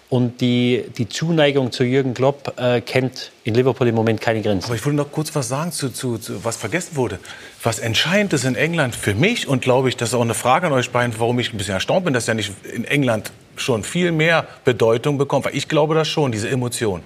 Und 0.09 0.43
die, 0.43 0.85
die 0.99 1.09
Zuneigung 1.09 1.73
zu 1.73 1.85
Jürgen 1.85 2.12
Klopp 2.12 2.55
äh, 2.59 2.83
kennt 2.83 3.33
in 3.45 3.55
Liverpool 3.55 3.88
im 3.88 3.95
Moment 3.95 4.21
keine 4.21 4.43
Grenzen. 4.43 4.67
Aber 4.67 4.75
ich 4.75 4.85
wollte 4.85 4.97
noch 4.97 5.11
kurz 5.11 5.35
was 5.35 5.49
sagen 5.49 5.73
zu, 5.73 5.88
zu, 5.88 6.19
zu, 6.19 6.45
was 6.45 6.57
vergessen 6.57 6.97
wurde. 6.97 7.19
Was 7.62 7.79
entscheidend 7.79 8.33
ist 8.35 8.45
in 8.45 8.55
England 8.55 8.95
für 8.95 9.15
mich 9.15 9.49
und 9.49 9.62
glaube 9.62 9.88
ich, 9.88 9.97
das 9.97 10.11
ist 10.11 10.15
auch 10.15 10.21
eine 10.21 10.35
Frage 10.35 10.67
an 10.67 10.73
euch 10.75 10.91
beiden, 10.91 11.19
warum 11.19 11.38
ich 11.38 11.53
ein 11.53 11.57
bisschen 11.57 11.75
erstaunt 11.75 12.05
bin, 12.05 12.12
dass 12.12 12.27
ja 12.27 12.35
nicht 12.35 12.53
in 12.75 12.85
England 12.85 13.33
schon 13.57 13.85
viel 13.85 14.12
mehr 14.12 14.47
Bedeutung 14.65 15.17
bekommt. 15.17 15.47
Weil 15.47 15.57
ich 15.57 15.69
glaube 15.69 15.95
das 15.95 16.09
schon, 16.09 16.31
diese 16.31 16.49
Emotion. 16.51 17.03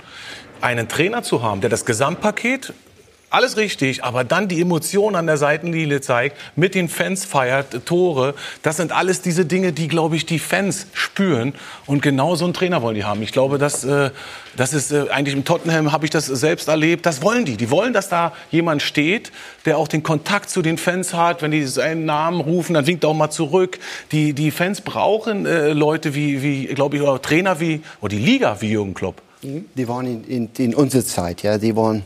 Einen 0.60 0.88
Trainer 0.88 1.22
zu 1.22 1.42
haben, 1.42 1.60
der 1.60 1.70
das 1.70 1.84
Gesamtpaket 1.84 2.72
alles 3.30 3.56
richtig, 3.56 4.04
aber 4.04 4.24
dann 4.24 4.48
die 4.48 4.60
Emotionen 4.60 5.16
an 5.16 5.26
der 5.26 5.36
Seitenlinie 5.36 6.00
zeigt, 6.00 6.36
mit 6.54 6.74
den 6.74 6.88
Fans 6.88 7.24
feiert, 7.24 7.84
Tore, 7.84 8.34
das 8.62 8.76
sind 8.76 8.92
alles 8.92 9.20
diese 9.20 9.44
Dinge, 9.44 9.72
die, 9.72 9.88
glaube 9.88 10.16
ich, 10.16 10.26
die 10.26 10.38
Fans 10.38 10.86
spüren. 10.92 11.52
Und 11.86 12.02
genau 12.02 12.36
so 12.36 12.44
einen 12.44 12.54
Trainer 12.54 12.82
wollen 12.82 12.94
die 12.94 13.04
haben. 13.04 13.22
Ich 13.22 13.32
glaube, 13.32 13.58
das, 13.58 13.84
äh, 13.84 14.10
das 14.56 14.72
ist 14.72 14.92
äh, 14.92 15.10
eigentlich 15.10 15.34
im 15.34 15.44
Tottenham, 15.44 15.90
habe 15.92 16.04
ich 16.04 16.10
das 16.10 16.26
selbst 16.26 16.68
erlebt. 16.68 17.04
Das 17.04 17.20
wollen 17.20 17.44
die. 17.44 17.56
Die 17.56 17.70
wollen, 17.70 17.92
dass 17.92 18.08
da 18.08 18.32
jemand 18.50 18.82
steht, 18.82 19.32
der 19.64 19.76
auch 19.76 19.88
den 19.88 20.02
Kontakt 20.02 20.48
zu 20.48 20.62
den 20.62 20.78
Fans 20.78 21.12
hat. 21.12 21.42
Wenn 21.42 21.50
die 21.50 21.64
seinen 21.64 22.04
Namen 22.04 22.40
rufen, 22.40 22.74
dann 22.74 22.86
winkt 22.86 23.04
er 23.04 23.10
auch 23.10 23.14
mal 23.14 23.30
zurück. 23.30 23.78
Die, 24.12 24.34
die 24.34 24.52
Fans 24.52 24.80
brauchen 24.80 25.46
äh, 25.46 25.72
Leute 25.72 26.14
wie, 26.14 26.42
wie 26.42 26.66
glaube 26.66 26.96
ich, 26.96 27.02
oder 27.02 27.20
Trainer 27.20 27.58
wie, 27.58 27.82
oder 28.00 28.10
die 28.10 28.24
Liga 28.24 28.56
wie 28.60 28.70
Jürgen 28.70 28.94
Klopp. 28.94 29.20
Die 29.42 29.88
waren 29.88 30.06
in, 30.06 30.24
in, 30.24 30.50
in 30.58 30.74
unserer 30.74 31.04
Zeit, 31.04 31.42
ja, 31.42 31.58
die 31.58 31.76
waren 31.76 32.02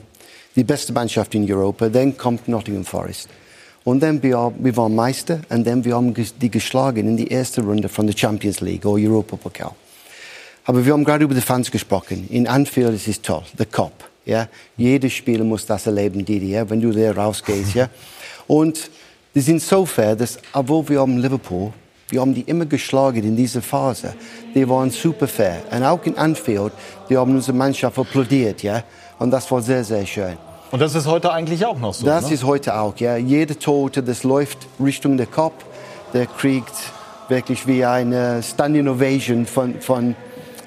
die 0.56 0.64
beste 0.64 0.92
Mannschaft 0.92 1.34
in 1.34 1.50
Europa. 1.50 1.88
Dann 1.88 2.16
kommt 2.16 2.48
Nottingham 2.48 2.84
Forest. 2.84 3.28
Und 3.84 4.00
dann 4.02 4.22
wir, 4.22 4.52
wir 4.58 4.76
waren 4.76 4.94
Meister 4.94 5.40
und 5.48 5.66
dann 5.66 5.84
wir 5.84 5.94
haben 5.94 6.14
die 6.14 6.50
geschlagen 6.50 7.08
in 7.08 7.16
die 7.16 7.28
erste 7.28 7.62
Runde 7.62 7.88
von 7.88 8.06
der 8.06 8.16
Champions 8.16 8.60
League 8.60 8.84
oder 8.84 9.02
Europa 9.02 9.36
Pokal. 9.36 9.72
Aber 10.64 10.84
wir 10.84 10.92
haben 10.92 11.04
gerade 11.04 11.24
über 11.24 11.34
die 11.34 11.40
Fans 11.40 11.70
gesprochen. 11.70 12.26
In 12.30 12.46
Anfield 12.46 12.94
ist 12.94 13.08
es 13.08 13.22
toll, 13.22 13.42
der 13.58 13.66
Cup. 13.66 13.92
Ja? 14.26 14.48
Jeder 14.76 15.08
Spieler 15.08 15.44
muss 15.44 15.64
das 15.64 15.86
erleben, 15.86 16.24
Didi, 16.24 16.50
ja? 16.52 16.68
wenn 16.68 16.80
du 16.80 16.92
da 16.92 17.10
rausgehst. 17.12 17.74
Ja? 17.74 17.88
Und 18.46 18.90
die 19.34 19.40
sind 19.40 19.62
so 19.62 19.86
fair, 19.86 20.14
dass, 20.14 20.38
obwohl 20.52 20.88
wir 20.88 21.00
haben 21.00 21.18
Liverpool, 21.18 21.72
wir 22.10 22.20
haben 22.20 22.34
die 22.34 22.42
immer 22.42 22.66
geschlagen 22.66 23.22
in 23.22 23.36
dieser 23.36 23.62
Phase. 23.62 24.14
Die 24.54 24.68
waren 24.68 24.90
super 24.90 25.28
fair. 25.28 25.62
Und 25.70 25.84
auch 25.84 26.04
in 26.04 26.18
Anfield, 26.18 26.72
die 27.08 27.16
haben 27.16 27.34
unsere 27.34 27.56
Mannschaft 27.56 27.98
applaudiert. 27.98 28.62
Ja? 28.62 28.82
Und 29.20 29.30
das 29.30 29.50
war 29.50 29.60
sehr, 29.60 29.84
sehr 29.84 30.06
schön. 30.06 30.38
Und 30.70 30.80
das 30.80 30.94
ist 30.94 31.06
heute 31.06 31.30
eigentlich 31.30 31.66
auch 31.66 31.78
noch 31.78 31.92
so? 31.92 32.06
Das 32.06 32.28
ne? 32.28 32.34
ist 32.34 32.42
heute 32.42 32.74
auch, 32.80 32.96
ja. 32.96 33.16
Jeder 33.16 33.58
Tote, 33.58 34.02
das 34.02 34.24
läuft 34.24 34.58
Richtung 34.82 35.18
der 35.18 35.26
Kopf, 35.26 35.62
der 36.14 36.26
kriegt 36.26 36.72
wirklich 37.28 37.66
wie 37.66 37.84
eine 37.84 38.42
Standing 38.42 38.88
Ovation 38.88 39.44
von, 39.44 39.78
von, 39.82 40.16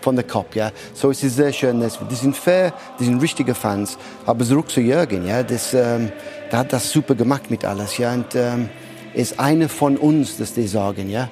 von 0.02 0.16
der 0.16 0.26
Kopf. 0.26 0.56
Ja. 0.56 0.70
So 0.94 1.10
es 1.10 1.24
ist 1.24 1.38
sehr 1.38 1.52
schön, 1.52 1.82
dass 1.82 1.98
die 2.08 2.16
sind 2.16 2.38
fair, 2.38 2.74
die 3.00 3.06
sind 3.06 3.20
richtige 3.24 3.56
Fans. 3.56 3.98
Aber 4.28 4.46
zurück 4.46 4.70
zu 4.70 4.82
Jürgen, 4.82 5.28
ja, 5.28 5.42
das, 5.42 5.74
ähm, 5.74 6.12
der 6.52 6.60
hat 6.60 6.74
das 6.74 6.92
super 6.92 7.16
gemacht 7.16 7.50
mit 7.50 7.66
alles. 7.66 7.98
Ja, 7.98 8.14
und 8.14 8.36
ähm, 8.36 8.70
ist 9.16 9.40
einer 9.40 9.68
von 9.68 9.98
uns, 9.98 10.38
dass 10.38 10.54
die 10.54 10.68
sagen, 10.68 11.10
ja. 11.10 11.28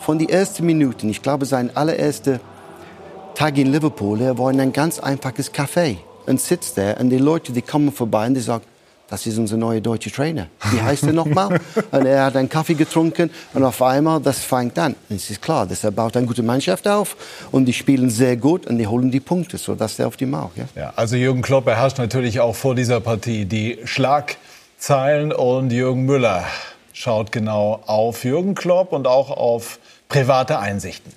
Von 0.00 0.18
den 0.18 0.28
ersten 0.28 0.66
Minuten, 0.66 1.08
ich 1.08 1.22
glaube, 1.22 1.46
sein 1.46 1.74
allererster 1.74 2.38
Tag 3.34 3.56
in 3.56 3.72
Liverpool, 3.72 4.20
er 4.20 4.36
war 4.36 4.50
in 4.50 4.60
ein 4.60 4.74
ganz 4.74 4.98
einfaches 4.98 5.54
Café 5.54 5.96
und 6.26 6.40
sitzt 6.40 6.78
da 6.78 6.92
und 6.94 7.10
die 7.10 7.18
Leute, 7.18 7.52
die 7.52 7.62
kommen 7.62 7.92
vorbei 7.92 8.26
und 8.26 8.34
die 8.34 8.40
sagen, 8.40 8.64
das 9.08 9.24
ist 9.24 9.38
unser 9.38 9.56
neuer 9.56 9.80
deutscher 9.80 10.10
Trainer. 10.10 10.48
Wie 10.72 10.80
heißt 10.80 11.04
er 11.04 11.12
nochmal? 11.12 11.60
und 11.92 12.06
er 12.06 12.24
hat 12.24 12.36
einen 12.36 12.48
Kaffee 12.48 12.74
getrunken 12.74 13.30
und 13.54 13.62
auf 13.62 13.80
einmal, 13.80 14.20
das 14.20 14.40
fängt 14.40 14.76
an. 14.78 14.96
Und 15.08 15.16
es 15.16 15.30
ist 15.30 15.40
klar, 15.40 15.64
dass 15.66 15.84
er 15.84 15.92
baut 15.92 16.16
eine 16.16 16.26
gute 16.26 16.42
Mannschaft 16.42 16.88
auf 16.88 17.16
und 17.52 17.66
die 17.66 17.72
spielen 17.72 18.10
sehr 18.10 18.36
gut 18.36 18.66
und 18.66 18.78
die 18.78 18.86
holen 18.86 19.10
die 19.10 19.20
Punkte, 19.20 19.58
sodass 19.58 19.98
er 19.98 20.08
auf 20.08 20.16
die 20.16 20.26
Mauer. 20.26 20.50
Ja? 20.56 20.64
Ja, 20.74 20.92
also 20.96 21.14
Jürgen 21.14 21.42
Klopp 21.42 21.66
beherrscht 21.66 21.98
natürlich 21.98 22.40
auch 22.40 22.56
vor 22.56 22.74
dieser 22.74 23.00
Partie 23.00 23.44
die 23.44 23.78
Schlagzeilen 23.84 25.32
und 25.32 25.70
Jürgen 25.72 26.04
Müller 26.04 26.44
schaut 26.92 27.30
genau 27.30 27.82
auf 27.86 28.24
Jürgen 28.24 28.54
Klopp 28.54 28.92
und 28.92 29.06
auch 29.06 29.30
auf 29.30 29.78
private 30.08 30.58
Einsichten. 30.58 31.12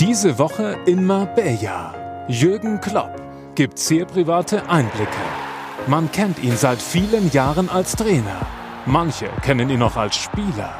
Diese 0.00 0.38
Woche 0.38 0.76
in 0.86 1.06
Marbella. 1.06 2.03
Jürgen 2.28 2.80
Klopp 2.80 3.20
gibt 3.54 3.78
sehr 3.78 4.06
private 4.06 4.66
Einblicke. 4.70 5.10
Man 5.86 6.10
kennt 6.10 6.42
ihn 6.42 6.56
seit 6.56 6.80
vielen 6.80 7.30
Jahren 7.32 7.68
als 7.68 7.96
Trainer. 7.96 8.40
Manche 8.86 9.26
kennen 9.42 9.68
ihn 9.68 9.80
noch 9.80 9.98
als 9.98 10.16
Spieler. 10.16 10.72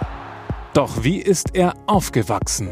Doch 0.73 1.05
wie 1.05 1.19
ist 1.19 1.55
er 1.55 1.75
aufgewachsen? 1.87 2.71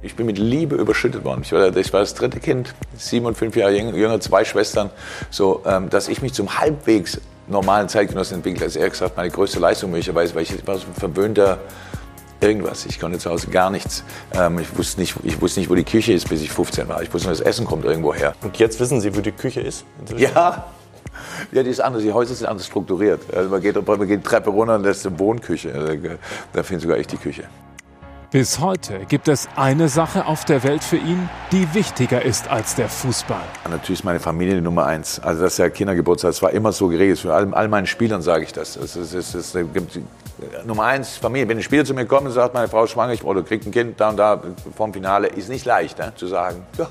Ich 0.00 0.16
bin 0.16 0.24
mit 0.24 0.38
Liebe 0.38 0.76
überschüttet 0.76 1.24
worden. 1.24 1.42
Ich 1.42 1.52
war, 1.52 1.76
ich 1.76 1.92
war 1.92 2.00
das 2.00 2.14
dritte 2.14 2.40
Kind, 2.40 2.74
sieben 2.96 3.26
und 3.26 3.36
fünf 3.36 3.54
Jahre 3.54 3.76
jünger, 3.76 4.18
zwei 4.18 4.46
Schwestern. 4.46 4.88
So, 5.28 5.62
ähm, 5.66 5.90
dass 5.90 6.08
ich 6.08 6.22
mich 6.22 6.32
zum 6.32 6.58
halbwegs 6.58 7.20
normalen 7.48 7.90
Zeitgenossen 7.90 8.38
entwickle. 8.38 8.64
Also 8.64 8.78
ehrlich 8.78 8.94
gesagt, 8.94 9.18
meine 9.18 9.28
größte 9.28 9.58
Leistung 9.58 9.90
möglicherweise, 9.90 10.34
weil 10.34 10.44
ich 10.44 10.66
war 10.66 10.78
so 10.78 10.86
ein 10.86 10.94
verwöhnter 10.94 11.58
irgendwas. 12.40 12.86
Ich 12.86 13.00
konnte 13.00 13.18
zu 13.18 13.30
Hause 13.30 13.48
gar 13.48 13.70
nichts. 13.70 14.04
Ähm, 14.34 14.58
ich, 14.58 14.76
wusste 14.76 15.00
nicht, 15.00 15.16
ich 15.22 15.40
wusste 15.40 15.60
nicht, 15.60 15.70
wo 15.70 15.74
die 15.74 15.84
Küche 15.84 16.12
ist, 16.12 16.28
bis 16.28 16.42
ich 16.42 16.50
15 16.50 16.88
war. 16.88 17.02
Ich 17.02 17.12
wusste 17.12 17.28
nur, 17.28 17.36
das 17.36 17.44
Essen 17.44 17.66
kommt 17.66 17.84
irgendwo 17.84 18.14
her. 18.14 18.34
Und 18.42 18.58
jetzt 18.58 18.80
wissen 18.80 19.00
Sie, 19.00 19.16
wo 19.16 19.20
die 19.20 19.32
Küche 19.32 19.60
ist? 19.60 19.84
Ja, 20.16 20.66
ja, 21.52 21.62
die 21.62 21.70
ist 21.70 21.80
anders. 21.80 22.02
Die 22.02 22.12
Häuser 22.12 22.34
sind 22.34 22.46
anders 22.46 22.66
strukturiert. 22.66 23.20
Also 23.34 23.50
man, 23.50 23.60
geht, 23.60 23.74
man 23.86 24.06
geht 24.06 24.20
die 24.20 24.28
Treppe 24.28 24.50
runter 24.50 24.76
und 24.76 24.82
lässt 24.82 25.06
eine 25.06 25.18
Wohnküche. 25.18 25.72
Also, 25.74 25.96
da 26.52 26.62
finde 26.62 26.82
sogar 26.82 26.98
ich 26.98 27.06
die 27.06 27.16
Küche. 27.16 27.44
Bis 28.30 28.60
heute 28.60 29.00
gibt 29.08 29.26
es 29.26 29.48
eine 29.56 29.88
Sache 29.88 30.26
auf 30.26 30.44
der 30.44 30.62
Welt 30.62 30.84
für 30.84 30.96
ihn, 30.96 31.28
die 31.50 31.74
wichtiger 31.74 32.24
ist 32.24 32.48
als 32.48 32.76
der 32.76 32.88
Fußball. 32.88 33.42
Natürlich 33.68 33.98
ist 33.98 34.04
meine 34.04 34.20
Familie 34.20 34.54
die 34.54 34.60
Nummer 34.60 34.86
eins. 34.86 35.18
Also 35.18 35.42
das 35.42 35.54
ist 35.54 35.58
ja 35.58 35.68
Kindergeburtstag. 35.68 36.28
Das 36.28 36.40
war 36.40 36.52
immer 36.52 36.70
so 36.70 36.86
geregelt. 36.86 37.18
Für 37.18 37.34
all, 37.34 37.52
all 37.52 37.66
meinen 37.66 37.88
Spielern 37.88 38.22
sage 38.22 38.44
ich 38.44 38.52
das. 38.52 38.76
Ist, 38.76 38.94
ist, 38.94 39.14
das 39.14 39.34
ist 39.34 39.56
Nummer 40.64 40.84
eins 40.84 41.16
Familie. 41.16 41.48
Wenn 41.48 41.58
ein 41.58 41.62
Spieler 41.62 41.84
zu 41.84 41.94
mir 41.94 42.06
kommt 42.06 42.26
und 42.26 42.32
sagt, 42.32 42.54
meine 42.54 42.68
Frau 42.68 42.84
ist 42.84 42.90
schwanger, 42.90 43.12
ich 43.12 43.24
oder 43.24 43.42
kriegt 43.42 43.66
ein 43.66 43.72
Kind 43.72 44.00
da 44.00 44.10
und 44.10 44.16
da 44.16 44.42
vorm 44.76 44.92
Finale, 44.92 45.28
ist 45.28 45.48
nicht 45.48 45.64
leicht 45.64 45.98
ne, 45.98 46.12
zu 46.16 46.26
sagen. 46.26 46.64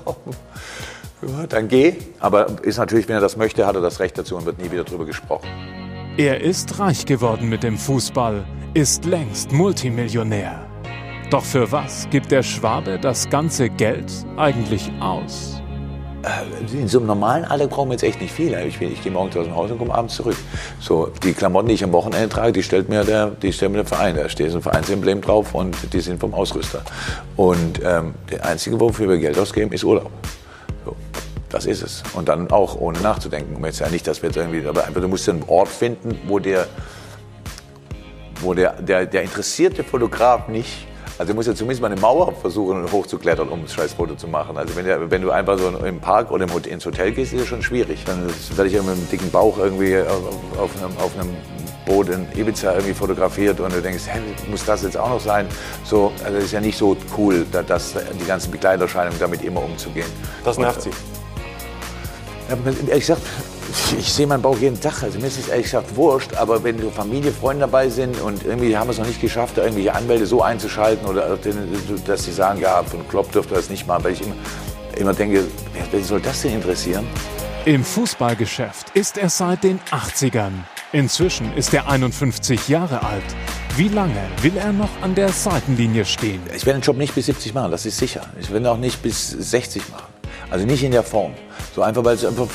Ja, 1.22 1.46
dann 1.46 1.68
geh. 1.68 1.96
Aber 2.18 2.46
ist 2.62 2.78
natürlich, 2.78 3.06
wenn 3.06 3.16
er 3.16 3.20
das 3.20 3.36
möchte, 3.36 3.66
hat 3.66 3.74
er 3.74 3.82
das 3.82 4.00
Recht 4.00 4.16
dazu 4.16 4.36
und 4.36 4.46
wird 4.46 4.58
nie 4.58 4.70
wieder 4.70 4.84
darüber 4.84 5.04
gesprochen. 5.04 5.46
Er 6.16 6.40
ist 6.40 6.78
reich 6.78 7.04
geworden 7.04 7.50
mit 7.50 7.62
dem 7.62 7.76
Fußball, 7.76 8.44
ist 8.72 9.04
längst 9.04 9.52
Multimillionär. 9.52 10.66
Doch 11.30 11.44
für 11.44 11.70
was 11.70 12.08
gibt 12.10 12.30
der 12.30 12.42
Schwabe 12.42 12.98
das 12.98 13.28
ganze 13.28 13.68
Geld 13.68 14.10
eigentlich 14.36 14.90
aus? 15.00 15.59
Äh, 16.22 16.76
in 16.76 16.88
so 16.88 16.98
einem 16.98 17.06
normalen 17.06 17.44
Alter 17.44 17.66
brauchen 17.66 17.88
wir 17.88 17.94
jetzt 17.94 18.02
echt 18.02 18.20
nicht 18.20 18.32
viel. 18.32 18.54
Ich, 18.66 18.80
ich 18.80 19.02
gehe 19.02 19.12
morgens 19.12 19.36
aus 19.36 19.44
dem 19.46 19.54
Haus 19.54 19.70
und 19.70 19.78
komme 19.78 19.94
abends 19.94 20.14
zurück. 20.14 20.36
So, 20.78 21.10
die 21.22 21.32
Klamotten, 21.32 21.68
die 21.68 21.74
ich 21.74 21.84
am 21.84 21.92
Wochenende 21.92 22.28
trage, 22.28 22.52
die 22.52 22.62
stellt 22.62 22.88
mir 22.88 23.04
der, 23.04 23.28
die 23.28 23.52
stellt 23.52 23.72
mir 23.72 23.78
der 23.78 23.86
Verein. 23.86 24.16
Da 24.16 24.28
steht 24.28 24.54
ein 24.54 24.60
Vereinsemblem 24.60 25.20
drauf 25.22 25.54
und 25.54 25.76
die 25.92 26.00
sind 26.00 26.20
vom 26.20 26.34
Ausrüster. 26.34 26.82
Und 27.36 27.80
ähm, 27.84 28.14
der 28.30 28.44
einzige, 28.44 28.78
wofür 28.78 29.08
wir 29.08 29.18
Geld 29.18 29.38
ausgeben, 29.38 29.72
ist 29.72 29.84
Urlaub. 29.84 30.10
So, 30.84 30.94
das 31.48 31.64
ist 31.64 31.82
es. 31.82 32.02
Und 32.12 32.28
dann 32.28 32.50
auch 32.50 32.78
ohne 32.78 33.00
nachzudenken. 33.00 33.64
Jetzt 33.64 33.80
ja 33.80 33.88
nicht, 33.88 34.06
dass 34.06 34.20
wir 34.22 34.28
jetzt 34.28 34.36
irgendwie, 34.36 34.66
aber 34.66 34.86
einfach, 34.86 35.00
du 35.00 35.08
musst 35.08 35.28
einen 35.28 35.42
Ort 35.46 35.68
finden, 35.68 36.18
wo 36.26 36.38
der, 36.38 36.66
wo 38.42 38.52
der, 38.52 38.80
der, 38.82 39.06
der 39.06 39.22
interessierte 39.22 39.84
Fotograf 39.84 40.48
nicht 40.48 40.86
also 41.20 41.32
du 41.32 41.36
musst 41.36 41.48
ja 41.48 41.54
zumindest 41.54 41.82
mal 41.82 41.92
eine 41.92 42.00
Mauer 42.00 42.32
versuchen 42.32 42.90
hochzuklettern, 42.90 43.50
um 43.50 43.60
ein 43.60 43.68
scheiß 43.68 43.92
Foto 43.92 44.14
zu 44.14 44.26
machen. 44.26 44.56
Also 44.56 44.74
wenn, 44.74 45.10
wenn 45.10 45.20
du 45.20 45.30
einfach 45.30 45.58
so 45.58 45.68
im 45.68 46.00
Park 46.00 46.30
oder 46.30 46.46
ins 46.66 46.86
Hotel 46.86 47.12
gehst, 47.12 47.34
ist 47.34 47.42
das 47.42 47.46
schon 47.48 47.62
schwierig. 47.62 48.04
Dann 48.06 48.26
werde 48.56 48.68
ich 48.68 48.72
ja 48.72 48.80
mit 48.80 48.92
einem 48.92 49.06
dicken 49.10 49.30
Bauch 49.30 49.58
irgendwie 49.58 49.98
auf 49.98 50.70
einem, 50.78 50.96
auf 50.96 51.12
einem 51.18 51.36
Boot 51.84 52.08
in 52.08 52.26
Ibiza 52.34 52.72
irgendwie 52.72 52.94
fotografiert 52.94 53.60
und 53.60 53.70
du 53.70 53.82
denkst, 53.82 54.04
hä, 54.06 54.18
muss 54.50 54.64
das 54.64 54.82
jetzt 54.82 54.96
auch 54.96 55.10
noch 55.10 55.20
sein? 55.20 55.46
So, 55.84 56.10
also 56.24 56.38
es 56.38 56.44
ist 56.44 56.52
ja 56.52 56.60
nicht 56.62 56.78
so 56.78 56.96
cool, 57.18 57.44
dass 57.66 57.96
die 58.18 58.24
ganzen 58.24 58.50
Begleiterscheinungen 58.50 59.20
damit 59.20 59.44
immer 59.44 59.62
umzugehen. 59.62 60.08
Das 60.42 60.56
nervt 60.56 60.80
Sie? 60.80 60.90
Ja, 62.48 62.56
ehrlich 62.88 63.06
gesagt, 63.06 63.20
ich 63.98 64.12
sehe 64.12 64.26
meinen 64.26 64.42
Bauch 64.42 64.58
jeden 64.58 64.80
Tag. 64.80 65.02
Also 65.02 65.18
mir 65.18 65.26
ist 65.26 65.38
es 65.38 65.48
ehrlich 65.48 65.66
gesagt 65.66 65.94
wurscht. 65.96 66.34
Aber 66.34 66.62
wenn 66.62 66.80
so 66.80 66.90
Familie, 66.90 67.32
Freunde 67.32 67.60
dabei 67.60 67.88
sind 67.88 68.20
und 68.20 68.44
irgendwie 68.44 68.76
haben 68.76 68.88
wir 68.88 68.92
es 68.92 68.98
noch 68.98 69.06
nicht 69.06 69.20
geschafft, 69.20 69.58
irgendwelche 69.58 69.94
Anwälte 69.94 70.26
so 70.26 70.42
einzuschalten 70.42 71.06
oder 71.06 71.38
dass 72.06 72.24
sie 72.24 72.32
sagen, 72.32 72.60
ja, 72.60 72.82
von 72.82 73.06
Klopp 73.08 73.30
dürfte 73.32 73.54
das 73.54 73.70
nicht 73.70 73.86
machen, 73.86 74.04
weil 74.04 74.12
ich 74.12 74.22
immer, 74.22 74.34
immer 74.96 75.14
denke, 75.14 75.44
wer 75.90 76.04
soll 76.04 76.20
das 76.20 76.42
denn 76.42 76.54
interessieren? 76.54 77.06
Im 77.64 77.84
Fußballgeschäft 77.84 78.90
ist 78.94 79.18
er 79.18 79.28
seit 79.28 79.64
den 79.64 79.78
80ern. 79.90 80.52
Inzwischen 80.92 81.54
ist 81.56 81.72
er 81.74 81.88
51 81.88 82.68
Jahre 82.68 83.04
alt. 83.04 83.22
Wie 83.76 83.88
lange 83.88 84.20
will 84.42 84.56
er 84.56 84.72
noch 84.72 84.88
an 85.02 85.14
der 85.14 85.28
Seitenlinie 85.28 86.04
stehen? 86.04 86.40
Ich 86.56 86.66
werde 86.66 86.80
den 86.80 86.84
Job 86.84 86.96
nicht 86.96 87.14
bis 87.14 87.26
70 87.26 87.54
machen, 87.54 87.70
das 87.70 87.86
ist 87.86 87.98
sicher. 87.98 88.22
Ich 88.40 88.50
werde 88.50 88.70
auch 88.70 88.76
nicht 88.76 89.02
bis 89.02 89.30
60 89.30 89.88
machen. 89.90 90.12
Also 90.50 90.66
nicht 90.66 90.82
in 90.82 90.90
der 90.90 91.04
Form. 91.04 91.32
So 91.74 91.82
einfach, 91.82 92.04
weil 92.04 92.16
es 92.16 92.24
einfach, 92.24 92.48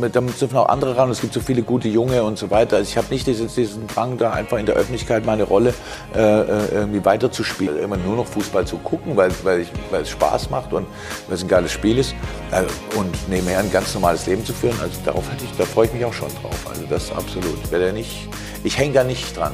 da 0.00 0.20
dürfen 0.20 0.56
auch 0.56 0.68
andere 0.68 0.96
ran. 0.96 1.10
Es 1.10 1.20
gibt 1.20 1.32
so 1.32 1.40
viele 1.40 1.62
gute 1.62 1.86
Junge 1.86 2.24
und 2.24 2.38
so 2.38 2.50
weiter. 2.50 2.76
Also 2.76 2.88
ich 2.88 2.96
habe 2.96 3.06
nicht 3.10 3.26
diesen, 3.26 3.46
diesen 3.46 3.86
Drang, 3.86 4.18
da 4.18 4.32
einfach 4.32 4.58
in 4.58 4.66
der 4.66 4.74
Öffentlichkeit 4.74 5.24
meine 5.24 5.44
Rolle 5.44 5.74
äh, 6.14 6.18
äh 6.18 6.68
irgendwie 6.72 7.04
weiterzuspielen. 7.04 7.78
Immer 7.78 7.96
nur 7.96 8.16
noch 8.16 8.26
Fußball 8.26 8.66
zu 8.66 8.78
gucken, 8.78 9.16
weil, 9.16 9.30
weil, 9.44 9.60
ich, 9.60 9.68
weil 9.90 10.02
es 10.02 10.10
Spaß 10.10 10.50
macht 10.50 10.72
und 10.72 10.86
weil 11.28 11.36
es 11.36 11.42
ein 11.42 11.48
geiles 11.48 11.70
Spiel 11.70 11.98
ist. 11.98 12.14
Äh, 12.50 12.64
und 12.98 13.28
nebenher 13.28 13.60
ein 13.60 13.70
ganz 13.70 13.94
normales 13.94 14.26
Leben 14.26 14.44
zu 14.44 14.52
führen. 14.52 14.76
Also 14.82 14.98
darauf 15.04 15.30
hätte 15.30 15.44
ich, 15.44 15.56
da 15.56 15.64
freue 15.64 15.86
ich 15.86 15.92
mich 15.92 16.04
auch 16.04 16.12
schon 16.12 16.30
drauf. 16.42 16.58
Also 16.68 16.82
das 16.90 17.12
absolut. 17.12 17.58
Ich, 17.62 17.70
werde 17.70 17.92
nicht, 17.92 18.28
ich 18.64 18.76
hänge 18.76 18.94
da 18.94 19.04
nicht 19.04 19.36
dran. 19.36 19.52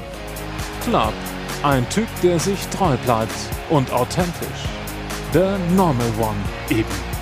Klar, 0.88 1.12
ein 1.62 1.86
Typ, 1.90 2.08
der 2.22 2.38
sich 2.38 2.58
treu 2.68 2.96
bleibt 3.04 3.32
und 3.68 3.92
authentisch. 3.92 4.64
The 5.34 5.56
Normal 5.74 6.06
One 6.20 6.36
eben. 6.70 7.13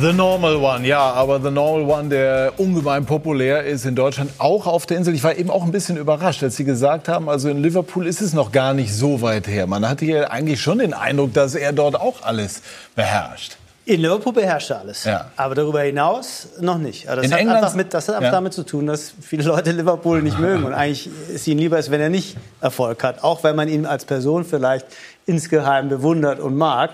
The 0.00 0.10
Normal 0.10 0.56
One, 0.56 0.86
ja, 0.86 1.12
aber 1.12 1.38
The 1.38 1.50
Normal 1.50 1.84
One, 1.84 2.08
der 2.08 2.54
ungemein 2.56 3.04
populär 3.04 3.64
ist 3.64 3.84
in 3.84 3.94
Deutschland, 3.94 4.30
auch 4.38 4.66
auf 4.66 4.86
der 4.86 4.96
Insel. 4.96 5.14
Ich 5.14 5.22
war 5.22 5.36
eben 5.36 5.50
auch 5.50 5.64
ein 5.64 5.70
bisschen 5.70 5.98
überrascht, 5.98 6.42
als 6.42 6.56
Sie 6.56 6.64
gesagt 6.64 7.08
haben, 7.08 7.28
also 7.28 7.50
in 7.50 7.62
Liverpool 7.62 8.06
ist 8.06 8.22
es 8.22 8.32
noch 8.32 8.52
gar 8.52 8.72
nicht 8.72 8.94
so 8.94 9.20
weit 9.20 9.46
her. 9.46 9.66
Man 9.66 9.86
hatte 9.86 10.06
ja 10.06 10.30
eigentlich 10.30 10.62
schon 10.62 10.78
den 10.78 10.94
Eindruck, 10.94 11.34
dass 11.34 11.54
er 11.54 11.74
dort 11.74 12.00
auch 12.00 12.22
alles 12.22 12.62
beherrscht. 12.96 13.58
In 13.84 14.00
Liverpool 14.00 14.32
beherrscht 14.32 14.70
er 14.70 14.80
alles. 14.80 15.02
Ja. 15.04 15.30
Aber 15.36 15.56
darüber 15.56 15.80
hinaus 15.80 16.48
noch 16.60 16.78
nicht. 16.78 17.08
Also 17.08 17.22
das, 17.22 17.26
in 17.26 17.32
hat 17.32 17.40
England, 17.40 17.58
einfach 17.58 17.74
mit, 17.74 17.92
das 17.92 18.06
hat 18.06 18.14
einfach 18.14 18.26
ja. 18.26 18.30
damit 18.30 18.52
zu 18.52 18.62
tun, 18.62 18.86
dass 18.86 19.12
viele 19.20 19.42
Leute 19.42 19.72
Liverpool 19.72 20.22
nicht 20.22 20.38
mögen. 20.38 20.64
Und 20.64 20.72
eigentlich 20.72 21.10
ist 21.34 21.48
ihnen 21.48 21.58
lieber, 21.58 21.80
wenn 21.90 22.00
er 22.00 22.08
nicht 22.08 22.36
Erfolg 22.60 23.02
hat. 23.02 23.24
Auch 23.24 23.42
wenn 23.42 23.56
man 23.56 23.68
ihn 23.68 23.84
als 23.84 24.04
Person 24.04 24.44
vielleicht 24.44 24.86
insgeheim 25.26 25.88
bewundert 25.88 26.38
und 26.38 26.56
mag, 26.56 26.90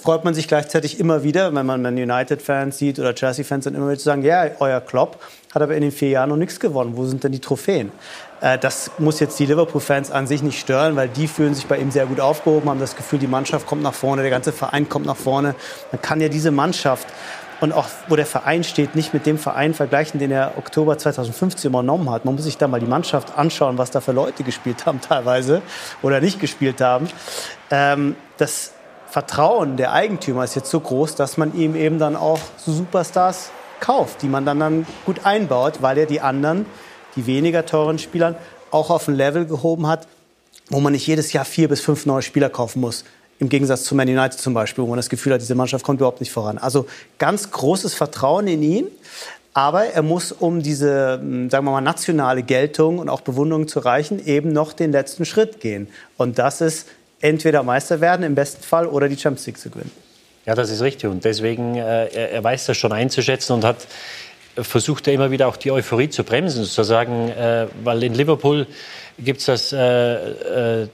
freut 0.00 0.24
man 0.24 0.34
sich 0.34 0.46
gleichzeitig 0.46 1.00
immer 1.00 1.24
wieder, 1.24 1.52
wenn 1.52 1.66
man 1.66 1.82
Man 1.82 1.96
United-Fans 1.96 2.78
sieht 2.78 2.98
oder 3.00 3.14
Chelsea-Fans, 3.14 3.64
dann 3.64 3.74
immer 3.74 3.86
wieder 3.88 3.98
zu 3.98 4.04
sagen, 4.04 4.22
ja, 4.22 4.46
euer 4.60 4.80
Klopp 4.80 5.20
hat 5.54 5.62
aber 5.62 5.74
in 5.74 5.82
den 5.82 5.92
vier 5.92 6.10
Jahren 6.10 6.30
noch 6.30 6.36
nichts 6.36 6.58
gewonnen. 6.58 6.96
Wo 6.96 7.04
sind 7.04 7.22
denn 7.22 7.32
die 7.32 7.40
Trophäen? 7.40 7.92
Äh, 8.40 8.58
das 8.58 8.90
muss 8.98 9.20
jetzt 9.20 9.38
die 9.38 9.46
Liverpool-Fans 9.46 10.10
an 10.10 10.26
sich 10.26 10.42
nicht 10.42 10.58
stören, 10.58 10.96
weil 10.96 11.08
die 11.08 11.28
fühlen 11.28 11.54
sich 11.54 11.66
bei 11.66 11.78
ihm 11.78 11.90
sehr 11.90 12.06
gut 12.06 12.20
aufgehoben, 12.20 12.68
haben 12.68 12.80
das 12.80 12.96
Gefühl, 12.96 13.18
die 13.18 13.26
Mannschaft 13.26 13.66
kommt 13.66 13.82
nach 13.82 13.94
vorne, 13.94 14.22
der 14.22 14.30
ganze 14.30 14.52
Verein 14.52 14.88
kommt 14.88 15.06
nach 15.06 15.16
vorne. 15.16 15.54
Man 15.92 16.02
kann 16.02 16.20
ja 16.20 16.28
diese 16.28 16.50
Mannschaft 16.50 17.06
und 17.60 17.72
auch 17.72 17.86
wo 18.08 18.16
der 18.16 18.26
Verein 18.26 18.64
steht, 18.64 18.94
nicht 18.94 19.14
mit 19.14 19.26
dem 19.26 19.38
Verein 19.38 19.74
vergleichen, 19.74 20.20
den 20.20 20.30
er 20.30 20.52
Oktober 20.58 20.98
2015 20.98 21.70
übernommen 21.70 22.10
hat. 22.10 22.24
Man 22.24 22.34
muss 22.34 22.44
sich 22.44 22.58
da 22.58 22.68
mal 22.68 22.80
die 22.80 22.86
Mannschaft 22.86 23.38
anschauen, 23.38 23.78
was 23.78 23.90
da 23.90 24.00
für 24.00 24.12
Leute 24.12 24.42
gespielt 24.42 24.86
haben 24.86 25.00
teilweise 25.00 25.62
oder 26.02 26.20
nicht 26.20 26.40
gespielt 26.40 26.80
haben. 26.80 27.08
Ähm, 27.70 28.16
das 28.36 28.72
Vertrauen 29.08 29.76
der 29.76 29.92
Eigentümer 29.92 30.44
ist 30.44 30.56
jetzt 30.56 30.70
so 30.70 30.80
groß, 30.80 31.14
dass 31.14 31.36
man 31.36 31.54
ihm 31.54 31.76
eben 31.76 31.98
dann 31.98 32.16
auch 32.16 32.40
so 32.56 32.72
Superstars 32.72 33.50
kauft, 33.80 34.22
die 34.22 34.28
man 34.28 34.44
dann, 34.44 34.58
dann 34.58 34.86
gut 35.06 35.24
einbaut, 35.24 35.74
weil 35.80 35.98
er 35.98 36.06
die 36.06 36.20
anderen, 36.20 36.66
die 37.16 37.26
weniger 37.26 37.66
teuren 37.66 37.98
Spielern, 37.98 38.36
auch 38.70 38.90
auf 38.90 39.08
ein 39.08 39.14
Level 39.14 39.46
gehoben 39.46 39.86
hat, 39.86 40.06
wo 40.68 40.80
man 40.80 40.92
nicht 40.92 41.06
jedes 41.06 41.32
Jahr 41.32 41.44
vier 41.44 41.68
bis 41.68 41.80
fünf 41.80 42.06
neue 42.06 42.22
Spieler 42.22 42.48
kaufen 42.48 42.80
muss 42.80 43.04
Im 43.38 43.48
Gegensatz 43.48 43.84
zu 43.84 43.94
Man 43.94 44.08
United 44.08 44.38
zum 44.38 44.54
Beispiel, 44.54 44.82
wo 44.84 44.88
man 44.88 44.96
das 44.96 45.08
Gefühl 45.08 45.32
hat, 45.34 45.40
diese 45.40 45.54
Mannschaft 45.54 45.84
kommt 45.84 46.00
überhaupt 46.00 46.20
nicht 46.20 46.32
voran. 46.32 46.58
Also 46.58 46.86
ganz 47.18 47.50
großes 47.50 47.94
Vertrauen 47.94 48.46
in 48.46 48.62
ihn. 48.62 48.86
Aber 49.56 49.86
er 49.86 50.02
muss, 50.02 50.32
um 50.32 50.62
diese, 50.62 51.20
mh, 51.22 51.50
sagen 51.50 51.64
wir 51.64 51.70
mal, 51.70 51.80
nationale 51.80 52.42
Geltung 52.42 52.98
und 52.98 53.08
auch 53.08 53.20
Bewunderung 53.20 53.68
zu 53.68 53.80
erreichen, 53.80 54.24
eben 54.26 54.52
noch 54.52 54.72
den 54.72 54.90
letzten 54.90 55.24
Schritt 55.24 55.60
gehen. 55.60 55.86
Und 56.16 56.40
das 56.40 56.60
ist 56.60 56.88
entweder 57.20 57.62
Meister 57.62 58.00
werden 58.00 58.24
im 58.24 58.34
besten 58.34 58.64
Fall 58.64 58.86
oder 58.86 59.08
die 59.08 59.16
Champions 59.16 59.46
League 59.46 59.58
zu 59.58 59.70
gewinnen. 59.70 59.92
Ja, 60.44 60.54
das 60.54 60.70
ist 60.70 60.82
richtig. 60.82 61.08
Und 61.08 61.24
deswegen, 61.24 61.76
äh, 61.76 62.06
er, 62.08 62.32
er 62.32 62.44
weiß 62.44 62.66
das 62.66 62.76
schon 62.76 62.92
einzuschätzen 62.92 63.54
und 63.54 63.64
hat 63.64 63.86
versucht 64.56 65.08
er 65.08 65.14
immer 65.14 65.30
wieder 65.30 65.48
auch 65.48 65.56
die 65.56 65.70
Euphorie 65.70 66.08
zu 66.08 66.24
bremsen, 66.24 66.64
zu 66.64 66.82
sagen, 66.82 67.30
äh, 67.30 67.66
weil 67.82 68.02
in 68.02 68.14
Liverpool 68.14 68.66
gibt 69.18 69.40
es 69.40 69.46
das, 69.46 69.72
äh, 69.72 70.82
äh, 70.82 70.88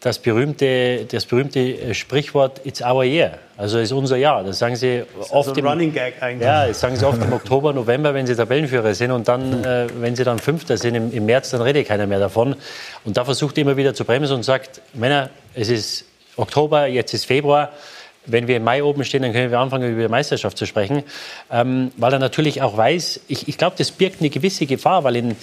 das, 0.00 0.18
berühmte, 0.18 1.04
das 1.10 1.26
berühmte 1.26 1.94
Sprichwort 1.94 2.60
It's 2.64 2.82
our 2.82 3.04
year, 3.04 3.38
also 3.56 3.78
ist 3.78 3.92
unser 3.92 4.16
Jahr. 4.16 4.42
Das 4.42 4.58
sagen 4.58 4.76
sie 4.76 5.04
Das 5.18 5.30
oft 5.30 5.50
also 5.50 5.60
ein 5.60 5.66
Running 5.66 5.92
Gag 5.92 6.14
eigentlich. 6.20 6.46
ja, 6.46 6.66
das 6.66 6.80
sagen 6.80 6.96
sie 6.96 7.06
oft 7.06 7.22
im 7.22 7.32
Oktober, 7.32 7.72
November, 7.72 8.12
wenn 8.14 8.26
sie 8.26 8.34
Tabellenführer 8.34 8.94
sind 8.94 9.12
und 9.12 9.28
dann, 9.28 9.64
äh, 9.64 9.86
wenn 10.00 10.16
sie 10.16 10.24
dann 10.24 10.38
Fünfter 10.38 10.76
sind 10.76 10.94
im, 10.94 11.12
im 11.12 11.26
März, 11.26 11.50
dann 11.50 11.62
redet 11.62 11.86
keiner 11.86 12.06
mehr 12.06 12.18
davon. 12.18 12.56
Und 13.04 13.16
da 13.16 13.24
versucht 13.24 13.58
er 13.58 13.62
immer 13.62 13.76
wieder 13.76 13.94
zu 13.94 14.04
bremsen 14.04 14.34
und 14.34 14.42
sagt, 14.42 14.80
Männer, 14.92 15.30
es 15.54 15.68
ist 15.68 16.04
Oktober, 16.36 16.86
jetzt 16.86 17.14
ist 17.14 17.26
Februar. 17.26 17.70
Wenn 18.26 18.46
wir 18.46 18.56
im 18.56 18.64
Mai 18.64 18.82
oben 18.82 19.04
stehen, 19.04 19.22
dann 19.22 19.32
können 19.32 19.50
wir 19.50 19.58
anfangen, 19.58 19.90
über 19.90 20.02
die 20.02 20.08
Meisterschaft 20.08 20.56
zu 20.56 20.66
sprechen. 20.66 21.02
Ähm, 21.50 21.90
weil 21.96 22.12
er 22.12 22.18
natürlich 22.18 22.62
auch 22.62 22.76
weiß, 22.76 23.20
ich, 23.28 23.48
ich 23.48 23.58
glaube, 23.58 23.76
das 23.78 23.90
birgt 23.90 24.20
eine 24.20 24.30
gewisse 24.30 24.66
Gefahr, 24.66 25.04
weil 25.04 25.16
in, 25.16 25.36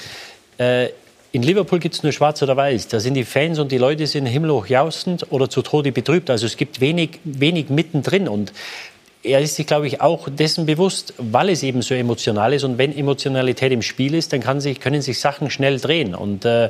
äh, 0.57 0.89
in 1.31 1.43
Liverpool 1.43 1.79
gibt 1.79 1.95
es 1.95 2.03
nur 2.03 2.11
schwarz 2.11 2.41
oder 2.41 2.57
weiß. 2.57 2.87
Da 2.87 2.99
sind 2.99 3.13
die 3.13 3.23
Fans 3.23 3.59
und 3.59 3.71
die 3.71 3.77
Leute 3.77 4.07
sind 4.07 4.25
himmelhoch 4.25 4.67
jaustend 4.67 5.27
oder 5.29 5.49
zu 5.49 5.61
Tode 5.61 5.91
betrübt. 5.91 6.29
Also 6.29 6.45
es 6.45 6.57
gibt 6.57 6.81
wenig, 6.81 7.19
wenig 7.23 7.69
mittendrin. 7.69 8.27
Und 8.27 8.51
er 9.21 9.41
ist 9.41 9.55
sich, 9.55 9.67
glaube 9.67 9.85
ich, 9.85 10.01
auch 10.01 10.29
dessen 10.29 10.65
bewusst, 10.65 11.13
weil 11.17 11.49
es 11.49 11.61
eben 11.61 11.81
so 11.81 11.93
emotional 11.93 12.53
ist. 12.53 12.63
Und 12.63 12.77
wenn 12.77 12.97
Emotionalität 12.97 13.71
im 13.71 13.81
Spiel 13.81 14.15
ist, 14.15 14.33
dann 14.33 14.61
sich, 14.61 14.79
können 14.79 15.01
sich 15.01 15.19
Sachen 15.19 15.49
schnell 15.51 15.79
drehen. 15.79 16.15
Und 16.15 16.45
äh, 16.45 16.69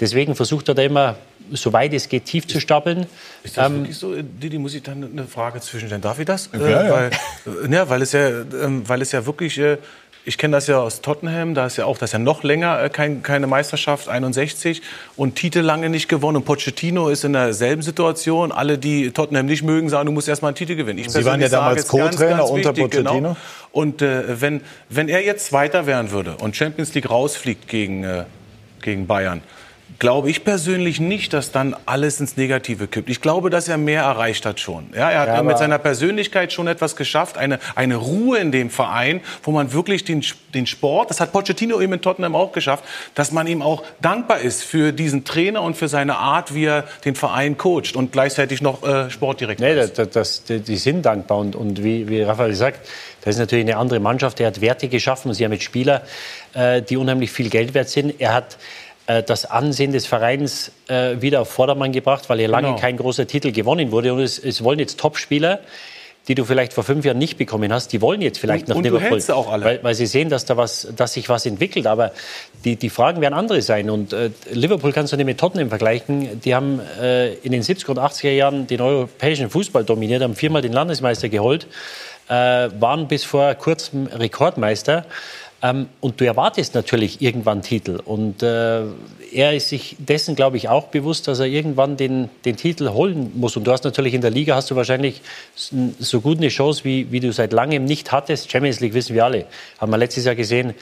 deswegen 0.00 0.34
versucht 0.34 0.68
er 0.68 0.74
da 0.74 0.82
immer, 0.82 1.16
soweit 1.52 1.92
es 1.92 2.08
geht, 2.08 2.24
tief 2.24 2.46
zu 2.46 2.60
stapeln. 2.60 3.06
Ist 3.42 3.56
das 3.56 3.66
Ähm, 3.66 3.78
wirklich 3.78 3.98
so, 3.98 4.14
Didi, 4.20 4.58
muss 4.58 4.74
ich 4.74 4.82
dann 4.82 5.02
eine 5.04 5.24
Frage 5.24 5.60
zwischenstellen? 5.60 6.02
Darf 6.02 6.18
ich 6.18 6.26
das? 6.26 6.50
Ja, 6.52 6.68
ja. 6.68 6.90
Weil, 6.90 7.10
äh, 7.70 7.74
ja, 7.74 7.88
weil 7.88 8.02
es 8.02 8.12
ja, 8.12 8.28
ähm, 8.28 8.88
weil 8.88 9.02
es 9.02 9.12
ja 9.12 9.24
wirklich, 9.26 9.58
äh, 9.58 9.78
ich 10.24 10.36
kenne 10.36 10.56
das 10.56 10.66
ja 10.66 10.78
aus 10.78 11.00
Tottenham, 11.00 11.54
da 11.54 11.66
ist 11.66 11.78
ja 11.78 11.86
auch, 11.86 11.96
das 11.96 12.10
ist 12.10 12.12
ja 12.12 12.18
noch 12.18 12.42
länger 12.42 12.82
äh, 12.82 12.90
kein, 12.90 13.22
keine 13.22 13.46
Meisterschaft, 13.46 14.08
61 14.08 14.82
und 15.16 15.34
Titel 15.34 15.60
lange 15.60 15.88
nicht 15.88 16.08
gewonnen. 16.08 16.36
Und 16.38 16.44
Pochettino 16.44 17.08
ist 17.08 17.24
in 17.24 17.32
derselben 17.32 17.82
Situation. 17.82 18.52
Alle, 18.52 18.76
die 18.78 19.10
Tottenham 19.12 19.46
nicht 19.46 19.62
mögen, 19.62 19.88
sagen, 19.88 20.06
du 20.06 20.12
musst 20.12 20.28
erst 20.28 20.42
mal 20.42 20.48
einen 20.48 20.56
Titel 20.56 20.76
gewinnen. 20.76 20.98
Ich 20.98 21.10
Sie 21.10 21.24
waren 21.24 21.40
ja 21.40 21.48
damals 21.48 21.88
Co-Trainer 21.88 22.48
unter 22.48 22.76
wichtig, 22.76 22.90
Pochettino. 22.90 23.14
Genau. 23.14 23.36
Und 23.72 24.02
äh, 24.02 24.40
wenn, 24.40 24.60
wenn 24.88 25.08
er 25.08 25.24
jetzt 25.24 25.46
Zweiter 25.46 25.86
werden 25.86 26.10
würde 26.10 26.36
und 26.36 26.54
Champions 26.54 26.92
League 26.94 27.08
rausfliegt 27.08 27.66
gegen, 27.66 28.04
äh, 28.04 28.24
gegen 28.82 29.06
Bayern, 29.06 29.42
glaube 29.98 30.30
ich 30.30 30.44
persönlich 30.44 31.00
nicht, 31.00 31.32
dass 31.32 31.52
dann 31.52 31.76
alles 31.86 32.20
ins 32.20 32.36
Negative 32.36 32.86
kippt. 32.86 33.10
Ich 33.10 33.20
glaube, 33.20 33.50
dass 33.50 33.68
er 33.68 33.76
mehr 33.76 34.02
erreicht 34.02 34.46
hat 34.46 34.60
schon. 34.60 34.90
Ja, 34.94 35.10
er 35.10 35.20
hat 35.20 35.28
Ja, 35.28 35.42
mit 35.42 35.58
seiner 35.58 35.78
Persönlichkeit 35.78 36.52
schon 36.52 36.66
etwas 36.68 36.96
geschafft, 36.96 37.36
eine, 37.36 37.58
eine 37.74 37.96
Ruhe 37.96 38.38
in 38.38 38.52
dem 38.52 38.70
Verein, 38.70 39.20
wo 39.42 39.50
man 39.50 39.72
wirklich 39.72 40.04
den, 40.04 40.24
den 40.54 40.66
Sport, 40.66 41.10
das 41.10 41.20
hat 41.20 41.32
Pochettino 41.32 41.80
eben 41.80 41.92
in 41.92 42.00
Tottenham 42.00 42.34
auch 42.34 42.52
geschafft, 42.52 42.84
dass 43.14 43.32
man 43.32 43.46
ihm 43.46 43.62
auch 43.62 43.82
dankbar 44.00 44.40
ist 44.40 44.62
für 44.62 44.92
diesen 44.92 45.24
Trainer 45.24 45.62
und 45.62 45.76
für 45.76 45.88
seine 45.88 46.16
Art, 46.16 46.54
wie 46.54 46.64
er 46.64 46.84
den 47.04 47.14
Verein 47.14 47.58
coacht 47.58 47.94
und 47.96 48.12
gleichzeitig 48.12 48.62
noch 48.62 48.82
äh, 48.82 49.10
Sportdirektor 49.10 49.66
Nee, 49.66 49.80
ist. 49.80 49.98
das, 49.98 50.10
das, 50.10 50.44
die, 50.44 50.76
sind 50.76 51.04
dankbar. 51.04 51.38
Und, 51.38 51.56
und 51.56 51.82
wie, 51.84 52.08
wie 52.08 52.22
Raphael 52.22 52.54
sagt, 52.54 52.88
das 53.22 53.34
ist 53.34 53.38
natürlich 53.40 53.66
eine 53.66 53.76
andere 53.76 54.00
Mannschaft. 54.00 54.40
Er 54.40 54.46
hat 54.46 54.60
Werte 54.60 54.88
geschaffen. 54.88 55.34
Sie 55.34 55.44
haben 55.44 55.50
mit 55.50 55.62
Spielern, 55.62 56.00
äh, 56.54 56.80
die 56.80 56.96
unheimlich 56.96 57.30
viel 57.30 57.50
Geld 57.50 57.74
wert 57.74 57.90
sind. 57.90 58.14
Er 58.18 58.32
hat 58.32 58.56
das 59.26 59.44
Ansehen 59.44 59.92
des 59.92 60.06
Vereins 60.06 60.72
äh, 60.88 61.20
wieder 61.20 61.40
auf 61.42 61.48
Vordermann 61.50 61.92
gebracht, 61.92 62.28
weil 62.28 62.38
hier 62.38 62.48
lange 62.48 62.68
Genau. 62.68 62.78
kein 62.80 62.96
großer 62.96 63.26
Titel 63.26 63.50
gewonnen 63.52 63.90
wurde. 63.92 64.12
Und 64.14 64.20
es, 64.20 64.38
es 64.38 64.62
wollen 64.62 64.78
jetzt 64.78 64.98
Topspieler, 65.00 65.60
die 66.28 66.34
du 66.34 66.44
vielleicht 66.44 66.74
vor 66.74 66.84
fünf 66.84 67.04
Jahren 67.04 67.16
nicht 67.18 67.38
bekommen 67.38 67.72
hast, 67.72 67.92
die 67.94 68.00
wollen 68.02 68.20
jetzt 68.20 68.38
vielleicht 68.38 68.64
Und- 68.64 68.68
nach 68.68 68.76
und 68.76 68.82
du 68.84 68.90
Liverpool. 68.90 69.10
hältst 69.12 69.26
sie 69.28 69.34
auch 69.34 69.50
alle. 69.50 69.64
Weil, 69.64 69.82
weil 69.82 69.94
sie 69.94 70.06
sehen, 70.06 70.28
dass 70.28 70.44
da 70.44 70.56
was, 70.56 70.86
dass 70.94 71.14
sich 71.14 71.28
was 71.30 71.46
entwickelt. 71.46 71.86
Aber 71.86 72.12
die, 72.64 72.76
die 72.76 72.90
Fragen 72.90 73.20
werden 73.22 73.34
andere 73.34 73.62
sein. 73.62 73.88
Und 73.90 74.12
äh, 74.12 74.30
Liverpool 74.52 74.92
kannst 74.92 75.12
du 75.12 75.16
nicht 75.16 75.26
mit 75.26 75.38
Tottenham 75.40 75.70
vergleichen. 75.70 76.40
Die 76.42 76.54
haben 76.54 76.80
äh, 77.00 77.32
in 77.36 77.52
den 77.52 77.62
70er 77.62 77.88
und 77.90 77.98
80er 77.98 78.30
Jahren 78.32 78.66
den 78.66 78.80
europäischen 78.82 79.48
Fußball 79.50 79.82
dominiert, 79.84 80.22
haben 80.22 80.36
viermal 80.36 80.60
den 80.62 80.72
Landesmeister 80.74 81.30
geholt, 81.30 81.66
äh, 82.28 82.32
waren 82.78 83.08
bis 83.08 83.24
vor 83.24 83.54
kurzem 83.54 84.06
Rekordmeister. 84.06 85.06
Ähm, 85.62 85.88
und 86.00 86.20
du 86.20 86.24
erwartest 86.24 86.74
natürlich 86.74 87.20
irgendwann 87.20 87.62
Titel. 87.62 88.00
Und 88.04 88.42
äh, 88.42 88.82
er 89.32 89.54
ist 89.54 89.68
sich 89.68 89.96
dessen, 89.98 90.34
glaube 90.34 90.56
ich, 90.56 90.68
auch 90.68 90.88
bewusst, 90.88 91.28
dass 91.28 91.38
er 91.38 91.46
irgendwann 91.46 91.96
den, 91.96 92.30
den 92.44 92.56
Titel 92.56 92.90
holen 92.90 93.32
muss. 93.34 93.56
Und 93.56 93.64
du 93.64 93.72
hast 93.72 93.84
natürlich 93.84 94.14
in 94.14 94.22
der 94.22 94.30
Liga 94.30 94.54
hast 94.54 94.70
du 94.70 94.76
wahrscheinlich 94.76 95.20
so 95.54 96.20
gut 96.20 96.38
eine 96.38 96.48
Chance, 96.48 96.84
wie, 96.84 97.12
wie 97.12 97.20
du 97.20 97.32
seit 97.32 97.52
langem 97.52 97.84
nicht 97.84 98.10
hattest. 98.10 98.50
Champions 98.50 98.80
League 98.80 98.94
wissen 98.94 99.14
wir 99.14 99.24
alle. 99.24 99.46
Haben 99.78 99.92
wir 99.92 99.98
letztes 99.98 100.24
Jahr 100.24 100.34
gesehen, 100.34 100.74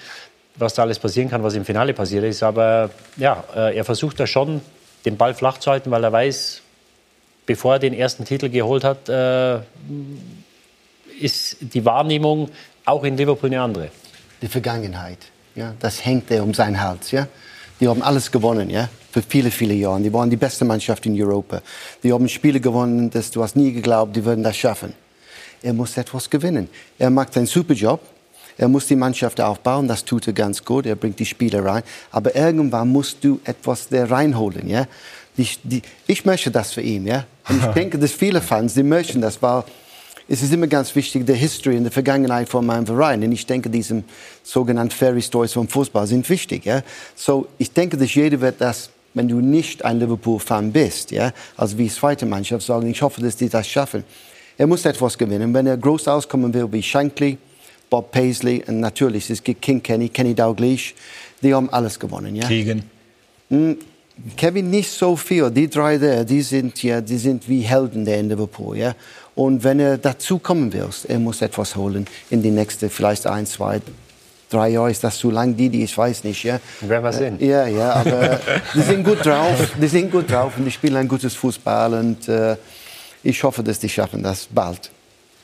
was 0.57 0.75
da 0.75 0.83
alles 0.83 0.99
passieren 0.99 1.29
kann, 1.29 1.43
was 1.43 1.55
im 1.55 1.65
Finale 1.65 1.93
passiert 1.93 2.25
ist. 2.25 2.43
Aber 2.43 2.91
ja, 3.17 3.45
äh, 3.55 3.77
er 3.77 3.85
versucht 3.85 4.21
da 4.21 4.27
schon, 4.27 4.61
den 5.05 5.17
Ball 5.17 5.35
flach 5.35 5.59
zu 5.59 5.71
halten, 5.71 5.91
weil 5.91 6.05
er 6.05 6.13
weiß, 6.13 6.63
bevor 7.47 7.75
er 7.75 7.79
den 7.81 7.95
ersten 7.95 8.25
Titel 8.25 8.49
geholt 8.49 8.85
hat, 8.85 9.09
äh, 9.09 9.59
ist 11.21 11.57
die 11.61 11.85
Wahrnehmung 11.85 12.51
auch 12.85 13.03
in 13.05 13.17
Liverpool 13.17 13.49
eine 13.49 13.61
andere. 13.61 13.89
Die 14.43 14.49
Vergangenheit. 14.49 15.19
Ja, 15.55 15.75
das 15.81 16.05
hängt 16.05 16.31
er 16.31 16.45
um 16.45 16.55
seinen 16.55 16.81
Hals. 16.81 17.11
Ja? 17.11 17.27
Die 17.81 17.89
haben 17.89 18.03
alles 18.03 18.31
gewonnen, 18.31 18.71
ja, 18.71 18.89
für 19.13 19.23
viele, 19.23 19.51
viele 19.51 19.75
Jahre. 19.75 20.01
Die 20.01 20.13
waren 20.13 20.31
die 20.31 20.37
beste 20.37 20.65
Mannschaft 20.65 21.07
in 21.07 21.21
Europa. 21.21 21.63
Die 22.03 22.13
haben 22.13 22.29
Spiele 22.29 22.61
gewonnen, 22.61 23.11
dass 23.11 23.31
du 23.31 23.43
hast 23.43 23.57
nie 23.57 23.73
geglaubt, 23.73 24.15
die 24.15 24.25
würden 24.25 24.43
das 24.43 24.57
schaffen. 24.57 24.93
Er 25.63 25.73
muss 25.73 25.97
etwas 25.97 26.29
gewinnen. 26.31 26.69
Er 26.99 27.11
macht 27.11 27.37
einen 27.37 27.47
super 27.47 27.75
Job. 27.75 28.01
Er 28.57 28.69
muss 28.69 28.87
die 28.87 28.97
Mannschaft 28.97 29.41
aufbauen, 29.41 29.87
das 29.87 30.05
tut 30.05 30.27
er 30.27 30.33
ganz 30.33 30.65
gut. 30.65 30.87
Er 30.87 30.97
bringt 30.97 31.19
die 31.21 31.27
Spieler 31.27 31.65
rein. 31.65 31.83
Aber 32.11 32.35
irgendwann 32.35 32.89
musst 32.89 33.23
du 33.23 33.41
etwas 33.45 33.89
da 33.89 34.05
reinholen. 34.05 34.69
Ja? 34.69 34.87
Die, 35.37 35.49
die, 35.63 35.83
ich 36.09 36.25
möchte 36.25 36.51
das 36.51 36.73
für 36.73 36.81
ihn. 36.81 37.07
Ja? 37.07 37.25
Und 37.49 37.61
ich 37.61 37.67
denke, 37.75 37.99
dass 37.99 38.13
viele 38.13 38.41
Fans, 38.41 38.75
die 38.75 38.83
möchten 38.83 39.21
das, 39.21 39.41
weil 39.41 39.63
es 40.29 40.43
ist 40.43 40.53
immer 40.53 40.67
ganz 40.67 40.95
wichtig, 40.95 41.27
die 41.27 41.33
History 41.33 41.79
und 41.79 41.85
die 41.85 41.91
Vergangenheit 41.91 42.49
von 42.49 42.65
meinem 42.67 42.87
Verein. 42.87 43.23
Und 43.23 43.33
ich 43.33 43.47
denke, 43.47 43.71
diese 43.71 44.03
sogenannten 44.43 44.91
Fairy 44.95 45.23
Stories 45.23 45.55
vom 45.55 45.67
Fußball 45.67 46.07
sind 46.07 46.29
wichtig. 46.29 46.67
Ja? 46.67 46.83
So, 47.17 47.49
ich 47.57 47.73
denke, 47.73 47.97
dass 47.97 48.15
jeder 48.15 48.41
wird 48.41 48.61
das, 48.61 48.91
wenn 49.15 49.27
du 49.27 49.41
nicht 49.41 49.85
ein 49.85 49.99
Liverpool-Fan 49.99 50.71
bist, 50.71 51.11
ja, 51.11 51.33
also 51.57 51.79
wie 51.79 51.89
zweite 51.89 52.27
Mannschaft 52.27 52.65
sagen, 52.65 52.89
ich 52.89 53.01
hoffe, 53.01 53.23
dass 53.23 53.37
die 53.37 53.49
das 53.49 53.67
schaffen. 53.67 54.05
Er 54.59 54.67
muss 54.67 54.85
etwas 54.85 55.17
gewinnen. 55.17 55.55
Wenn 55.55 55.67
er 55.67 55.77
groß 55.77 56.09
auskommen 56.09 56.53
will 56.53 56.71
wie 56.71 56.83
Shankly, 56.83 57.39
Bob 57.89 58.13
Paisley 58.13 58.63
und 58.67 58.81
natürlich, 58.81 59.31
es 59.31 59.43
gibt 59.43 59.63
King 59.63 59.83
Kenny, 59.83 60.11
Kenny 60.11 60.35
Dalglish, 60.35 60.95
die 61.43 61.55
haben 61.55 61.71
alles 61.71 61.99
gewonnen. 61.99 62.37
Ja? 62.37 62.47
Keegan. 62.47 62.83
Mm, 63.49 63.73
Kevin 64.37 64.69
nicht 64.69 64.91
so 64.91 65.17
viel. 65.17 65.51
Die 65.51 65.69
drei 65.69 65.97
da, 65.97 66.25
die 66.25 66.43
sind 66.43 66.83
ja, 66.83 67.01
die 67.01 67.19
sind 67.19 67.49
wie 67.49 67.61
Helden 67.61 68.05
der 68.05 68.21
in 68.21 68.29
Liverpool, 68.29 68.77
ja. 68.77 68.95
Und 69.39 69.63
wenn 69.63 69.79
er 69.79 69.99
dazu 69.99 70.41
kommen 70.41 70.73
will, 70.73 70.89
er 71.07 71.19
muss 71.21 71.43
etwas 71.43 71.77
holen 71.77 72.09
in 72.29 72.43
die 72.43 72.51
nächste, 72.51 72.91
vielleicht 72.91 73.25
ein, 73.25 73.47
zwei, 73.47 73.81
drei 74.51 74.71
Jahre 74.71 74.91
ist 74.91 75.05
das 75.05 75.17
zu 75.17 75.31
lang, 75.31 75.57
die, 75.57 75.69
die 75.69 75.85
ich 75.85 75.97
weiß 75.97 76.25
nicht, 76.25 76.43
ja. 76.43 76.59
Werden 76.81 77.05
wir 77.05 77.13
sehen. 77.13 77.37
Ja, 77.39 77.65
ja, 77.69 77.93
aber 77.93 78.41
die 78.75 78.81
sind 78.81 79.05
gut 79.05 79.25
drauf, 79.25 79.55
die 79.81 79.87
sind 79.87 80.11
gut 80.11 80.29
drauf 80.29 80.55
und 80.59 80.65
die 80.65 80.73
spielen 80.73 80.97
ein 80.97 81.07
gutes 81.07 81.37
Fußball 81.37 81.95
und 81.95 82.29
äh, 82.29 82.57
ich 83.23 83.41
hoffe, 83.45 83.63
dass 83.63 83.79
die 83.79 83.89
schaffen 83.89 84.25
das 84.25 84.49
bald. 84.51 84.91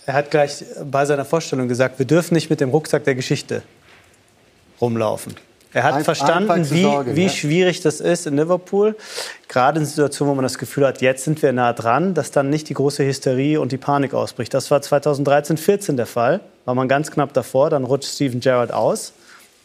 Er 0.07 0.15
hat 0.15 0.29
gleich 0.29 0.65
bei 0.91 1.07
seiner 1.07 1.25
Vorstellung 1.25 1.69
gesagt, 1.69 1.97
wir 1.97 2.07
dürfen 2.07 2.35
nicht 2.35 2.51
mit 2.51 2.61
dem 2.61 2.71
Rucksack 2.71 3.05
der 3.05 3.15
Geschichte 3.15 3.63
rumlaufen. 4.81 5.37
Er 5.75 5.83
hat 5.83 5.95
Einf- 5.97 6.05
verstanden, 6.05 6.71
wie, 6.71 6.83
sagen, 6.83 7.17
wie 7.17 7.25
ja. 7.25 7.29
schwierig 7.29 7.81
das 7.83 8.01
ist 8.01 8.27
in 8.27 8.37
Liverpool. 8.37 8.97
Gerade 9.49 9.81
in 9.81 9.87
Situationen, 9.87 10.31
wo 10.31 10.35
man 10.37 10.45
das 10.45 10.57
Gefühl 10.57 10.87
hat, 10.87 11.01
jetzt 11.03 11.25
sind 11.25 11.43
wir 11.43 11.53
nah 11.53 11.73
dran, 11.73 12.15
dass 12.15 12.31
dann 12.31 12.49
nicht 12.49 12.69
die 12.69 12.75
große 12.75 13.05
Hysterie 13.05 13.61
und 13.61 13.73
die 13.73 13.77
Panik 13.77 14.15
ausbricht. 14.15 14.55
Das 14.55 14.71
war 14.71 14.81
2013, 14.81 15.57
14 15.57 15.97
der 15.97 16.07
Fall. 16.07 16.41
War 16.65 16.75
man 16.77 16.89
ganz 16.89 17.11
knapp 17.11 17.33
davor. 17.35 17.71
Dann 17.71 17.85
rutscht 17.85 18.09
Steven 18.09 18.41
Gerrard 18.41 18.73
aus 18.73 19.13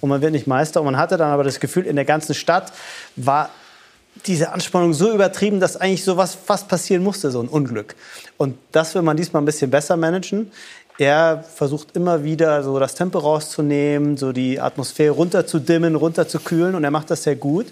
und 0.02 0.10
man 0.10 0.22
wird 0.22 0.32
nicht 0.32 0.48
Meister. 0.48 0.82
Und 0.82 0.86
man 0.88 0.98
hatte 0.98 1.16
dann 1.18 1.30
aber 1.32 1.44
das 1.44 1.60
Gefühl, 1.60 1.86
in 1.86 1.96
der 1.96 2.06
ganzen 2.06 2.34
Stadt 2.34 2.74
war 3.16 3.50
diese 4.26 4.52
Anspannung 4.52 4.94
so 4.94 5.14
übertrieben, 5.14 5.60
dass 5.60 5.78
eigentlich 5.78 6.04
sowas 6.04 6.36
fast 6.36 6.68
passieren 6.68 7.04
musste, 7.04 7.32
so 7.32 7.40
ein 7.42 7.48
Unglück. 7.48 7.96
Und 8.38 8.58
das 8.72 8.96
will 8.96 9.02
man 9.02 9.16
diesmal 9.16 9.42
ein 9.42 9.46
bisschen 9.46 9.70
besser 9.72 9.96
managen. 9.96 10.52
Er 11.00 11.46
versucht 11.56 11.96
immer 11.96 12.26
wieder 12.26 12.62
so 12.62 12.78
das 12.78 12.94
Tempo 12.94 13.20
rauszunehmen, 13.20 14.18
so 14.18 14.34
die 14.34 14.60
Atmosphäre 14.60 15.14
runterzudimmen, 15.14 15.96
runterzukühlen 15.96 16.76
und 16.76 16.84
er 16.84 16.92
macht 16.92 17.10
das 17.10 17.24
sehr 17.24 17.38
gut. 17.38 17.68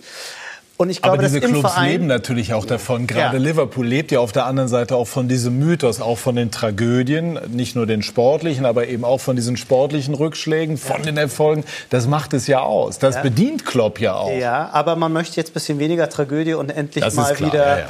Und 0.80 0.91
ich 0.91 1.01
glaube, 1.01 1.17
Aber 1.17 1.28
diese 1.28 1.41
Clubs 1.41 1.61
Verein, 1.73 1.89
leben 1.91 2.05
natürlich 2.07 2.53
auch 2.53 2.63
davon. 2.63 3.07
Gerade 3.07 3.38
Ja. 3.38 3.43
Liverpool 3.43 3.86
lebt 3.88 4.11
ja 4.11 4.19
auf 4.19 4.32
der 4.32 4.45
anderen 4.45 4.69
Seite 4.69 4.95
auch 4.95 5.07
von 5.07 5.28
diesem 5.28 5.57
Mythos, 5.57 5.99
auch 5.99 6.19
von 6.19 6.36
den 6.36 6.51
Tragödien, 6.51 7.39
nicht 7.49 7.75
nur 7.75 7.88
den 7.88 8.03
sportlichen, 8.03 8.63
aber 8.63 8.88
eben 8.88 9.03
auch 9.03 9.17
von 9.19 9.36
diesen 9.36 9.57
sportlichen 9.57 10.13
Rückschlägen, 10.13 10.78
von 10.78 11.01
den 11.01 11.17
Erfolgen. 11.17 11.63
Das 11.89 12.05
macht 12.05 12.34
es 12.36 12.45
ja 12.45 12.59
aus. 12.59 12.99
Das 12.99 13.15
Ja. 13.15 13.21
bedient 13.23 13.65
Klopp 13.65 13.99
ja 13.99 14.13
auch. 14.17 14.32
Ja, 14.38 14.69
aber 14.71 14.95
man 14.95 15.11
möchte 15.11 15.38
jetzt 15.38 15.49
ein 15.49 15.53
bisschen 15.53 15.80
weniger 15.80 16.09
Tragödie 16.09 16.53
und 16.53 16.69
endlich 16.69 17.03
Das 17.03 17.15
mal 17.15 17.39
wieder. 17.39 17.53
ja, 17.67 17.78
ja. 17.80 17.86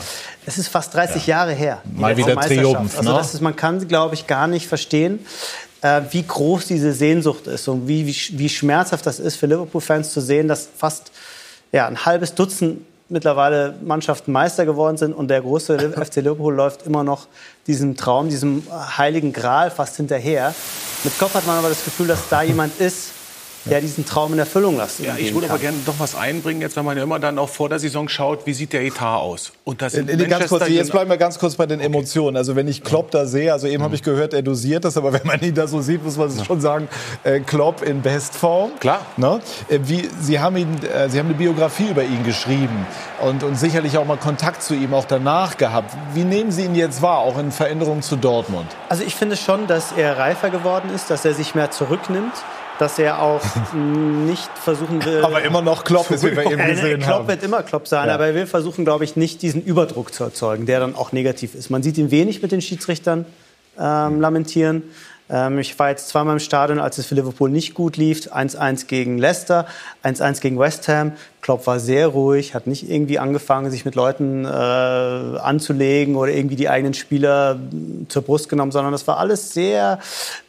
Es 0.46 0.58
ist 0.58 0.70
fast 0.70 0.94
30 0.94 1.28
Jahre 1.28 1.52
her. 1.52 1.82
Mal 1.94 2.16
wieder. 2.16 2.38
Triumph, 2.40 2.98
Also 2.98 3.12
ne? 3.12 3.18
das 3.18 3.34
ist, 3.34 3.42
man 3.42 3.58
kann, 3.58 3.86
glaube 3.90 4.16
ich, 4.16 4.28
gar 4.28 4.48
nicht 4.48 4.66
verstehen, 4.66 5.20
äh, 5.82 6.04
wie 6.12 6.24
groß 6.24 6.68
diese 6.68 6.94
Sehnsucht 6.94 7.48
ist 7.48 7.68
und 7.68 7.90
wie, 7.90 8.08
wie, 8.08 8.16
wie 8.40 8.48
schmerzhaft 8.48 9.06
das 9.06 9.20
ist 9.20 9.36
für 9.36 9.48
Liverpool-Fans 9.48 10.14
zu 10.14 10.22
sehen, 10.22 10.48
dass 10.48 10.70
fast 10.78 11.12
ja, 11.72 11.88
ein 11.88 12.06
halbes 12.06 12.36
Dutzend 12.36 12.82
mittlerweile 13.10 13.76
Mannschaften 13.82 14.32
Meister 14.32 14.66
geworden 14.66 14.98
sind 14.98 15.14
und 15.14 15.30
der 15.30 15.42
große 15.42 15.92
FC 16.06 16.18
Liverpool 16.18 16.54
läuft 16.54 16.86
immer 16.86 17.04
noch 17.04 17.28
diesem 17.68 17.96
Traum, 17.96 18.30
diesem 18.30 18.64
heiligen 18.98 19.34
Gral 19.34 19.72
fast 19.72 19.98
hinterher. 19.98 20.54
Mit 21.04 21.18
Kopf 21.18 21.34
hat 21.34 21.48
man 21.48 21.58
aber 21.58 21.70
das 21.70 21.84
Gefühl, 21.84 22.08
dass 22.08 22.28
da 22.30 22.42
jemand 22.42 22.80
ist, 22.80 23.12
der 23.70 23.82
diesen 23.82 24.06
Traum 24.06 24.34
in 24.34 24.40
Erfüllung 24.40 24.78
lassen 24.78 25.06
Ja, 25.06 25.16
ich 25.18 25.34
würde 25.34 25.50
aber 25.50 25.60
gerne 25.60 25.78
noch 25.86 26.00
was 26.00 26.16
einbringen, 26.16 26.62
jetzt, 26.62 26.76
wenn 26.76 26.86
man 26.86 26.98
ja 26.98 27.04
immer 27.04 27.20
dann 27.20 27.38
auch 27.40 27.50
vor 27.50 27.70
der 27.70 27.80
Saison 27.80 28.10
schaut, 28.10 28.46
wie 28.46 28.54
sieht 28.54 28.74
der 28.74 28.82
Etat 28.82 29.18
aus? 29.18 29.52
Und 29.64 29.82
das 29.82 29.94
Äh, 29.94 30.04
nee, 30.04 30.26
ganz 30.26 30.48
kurz, 30.48 30.68
jetzt 30.68 30.92
bleiben 30.92 31.10
wir 31.10 31.18
ganz 31.18 31.40
kurz 31.40 31.56
bei 31.56 31.66
den 31.66 31.80
Emotionen. 31.80 32.38
Also 32.38 32.56
wenn 32.56 32.68
ich 32.68 32.84
Klopp 32.84 33.12
da 33.12 33.26
sehe, 33.26 33.52
also 33.54 33.68
eben 33.68 33.84
habe 33.84 33.96
ich 33.96 34.04
gehört, 34.04 34.34
er 34.34 34.42
dosiert 34.42 34.86
das, 34.86 34.98
aber 34.98 35.14
wenn 35.18 35.26
man 35.26 35.42
ihn 35.42 35.54
da 35.54 35.68
so 35.68 35.82
sieht, 35.82 36.04
muss 36.04 36.18
man 36.18 36.32
schon 36.46 36.62
sagen, 36.62 36.88
äh, 37.24 37.40
Klopp 37.40 37.82
in 37.82 38.02
Bestform. 38.02 38.72
Klar. 38.80 39.02
Ne? 39.18 39.40
Äh, 39.70 39.80
wie, 39.84 40.10
Sie, 40.20 40.40
haben 40.40 40.58
ihn, 40.58 40.76
äh, 40.84 41.10
Sie 41.10 41.20
haben 41.20 41.28
eine 41.28 41.38
Biografie 41.38 41.90
über 41.90 42.04
ihn 42.04 42.24
geschrieben 42.24 42.86
und, 43.22 43.44
und 43.44 43.58
sicherlich 43.58 43.98
auch 43.98 44.06
mal 44.06 44.18
Kontakt 44.18 44.64
zu 44.64 44.74
ihm 44.74 44.94
auch 44.94 45.06
danach 45.06 45.58
gehabt. 45.58 45.96
Wie 46.14 46.24
nehmen 46.24 46.52
Sie 46.52 46.64
ihn 46.64 46.76
jetzt 46.76 47.02
wahr, 47.02 47.20
auch 47.20 47.38
in 47.38 47.52
Veränderung 47.52 48.02
zu 48.02 48.16
Dortmund? 48.16 48.68
Also 48.90 49.04
ich 49.04 49.16
finde 49.16 49.36
schon, 49.38 49.68
dass 49.68 49.92
er 49.92 50.18
reifer 50.18 50.50
geworden 50.50 50.90
ist, 50.94 51.10
dass 51.10 51.26
er 51.26 51.34
sich 51.34 51.56
mehr 51.56 51.72
zurücknimmt, 51.72 52.34
dass 52.80 53.00
er 53.00 53.22
auch 53.22 53.42
nicht 53.74 54.50
versuchen 54.58 55.04
will. 55.06 55.24
Aber 55.24 55.42
immer 55.44 55.62
noch 55.62 55.84
Klopp 55.84 56.10
ist, 56.12 56.24
wie 56.24 56.36
wir 56.36 56.46
eben 56.46 56.60
Äh, 56.60 56.72
gesehen 56.76 57.02
Klopp 57.02 57.14
haben. 57.20 57.28
wird 57.28 57.44
immer 57.44 57.64
Klopp 57.64 57.88
sein, 57.88 58.08
Ja. 58.08 58.16
aber 58.16 58.28
er 58.28 58.36
will 58.36 58.46
versuchen, 58.48 58.86
glaube 58.86 59.04
ich, 59.04 59.16
nicht 59.16 59.42
diesen 59.42 59.64
Überdruck 59.64 60.14
zu 60.14 60.24
erzeugen, 60.24 60.66
der 60.66 60.80
dann 60.80 60.96
auch 60.96 61.12
negativ 61.12 61.56
ist. 61.56 61.70
Man 61.70 61.84
sieht 61.84 61.98
ihn 61.98 62.12
wenig 62.12 62.42
mit 62.42 62.52
den 62.52 62.62
Schiedsrichtern 62.62 63.26
ähm, 63.80 64.22
lamentieren. 64.22 64.84
Ähm, 65.30 65.60
ich 65.60 65.78
war 65.78 65.90
jetzt 65.90 66.08
zweimal 66.10 66.34
im 66.34 66.40
Stadion, 66.40 66.80
als 66.80 66.98
es 66.98 67.06
für 67.06 67.16
Liverpool 67.16 67.50
nicht 67.50 67.74
gut 67.74 67.98
lief. 67.98 68.32
1-1 68.32 68.88
gegen 68.88 69.18
Leicester, 69.18 69.68
1-1 70.04 70.42
gegen 70.42 70.60
West 70.60 70.88
Ham. 70.88 71.14
Klopp 71.42 71.68
war 71.68 71.80
sehr 71.80 72.08
ruhig, 72.08 72.54
hat 72.54 72.68
nicht 72.68 72.90
irgendwie 72.90 73.20
angefangen, 73.20 73.72
sich 73.72 73.86
mit 73.86 73.96
Leuten 73.96 74.44
äh, 74.46 74.48
anzulegen 74.48 76.16
oder 76.16 76.32
irgendwie 76.32 76.56
die 76.56 76.68
eigenen 76.68 76.94
Spieler 76.94 77.56
mh, 77.56 78.10
zur 78.10 78.22
Brust 78.24 78.50
genommen, 78.50 78.72
sondern 78.72 78.92
das 78.92 79.08
war 79.08 79.18
alles 79.18 79.54
sehr 79.54 80.00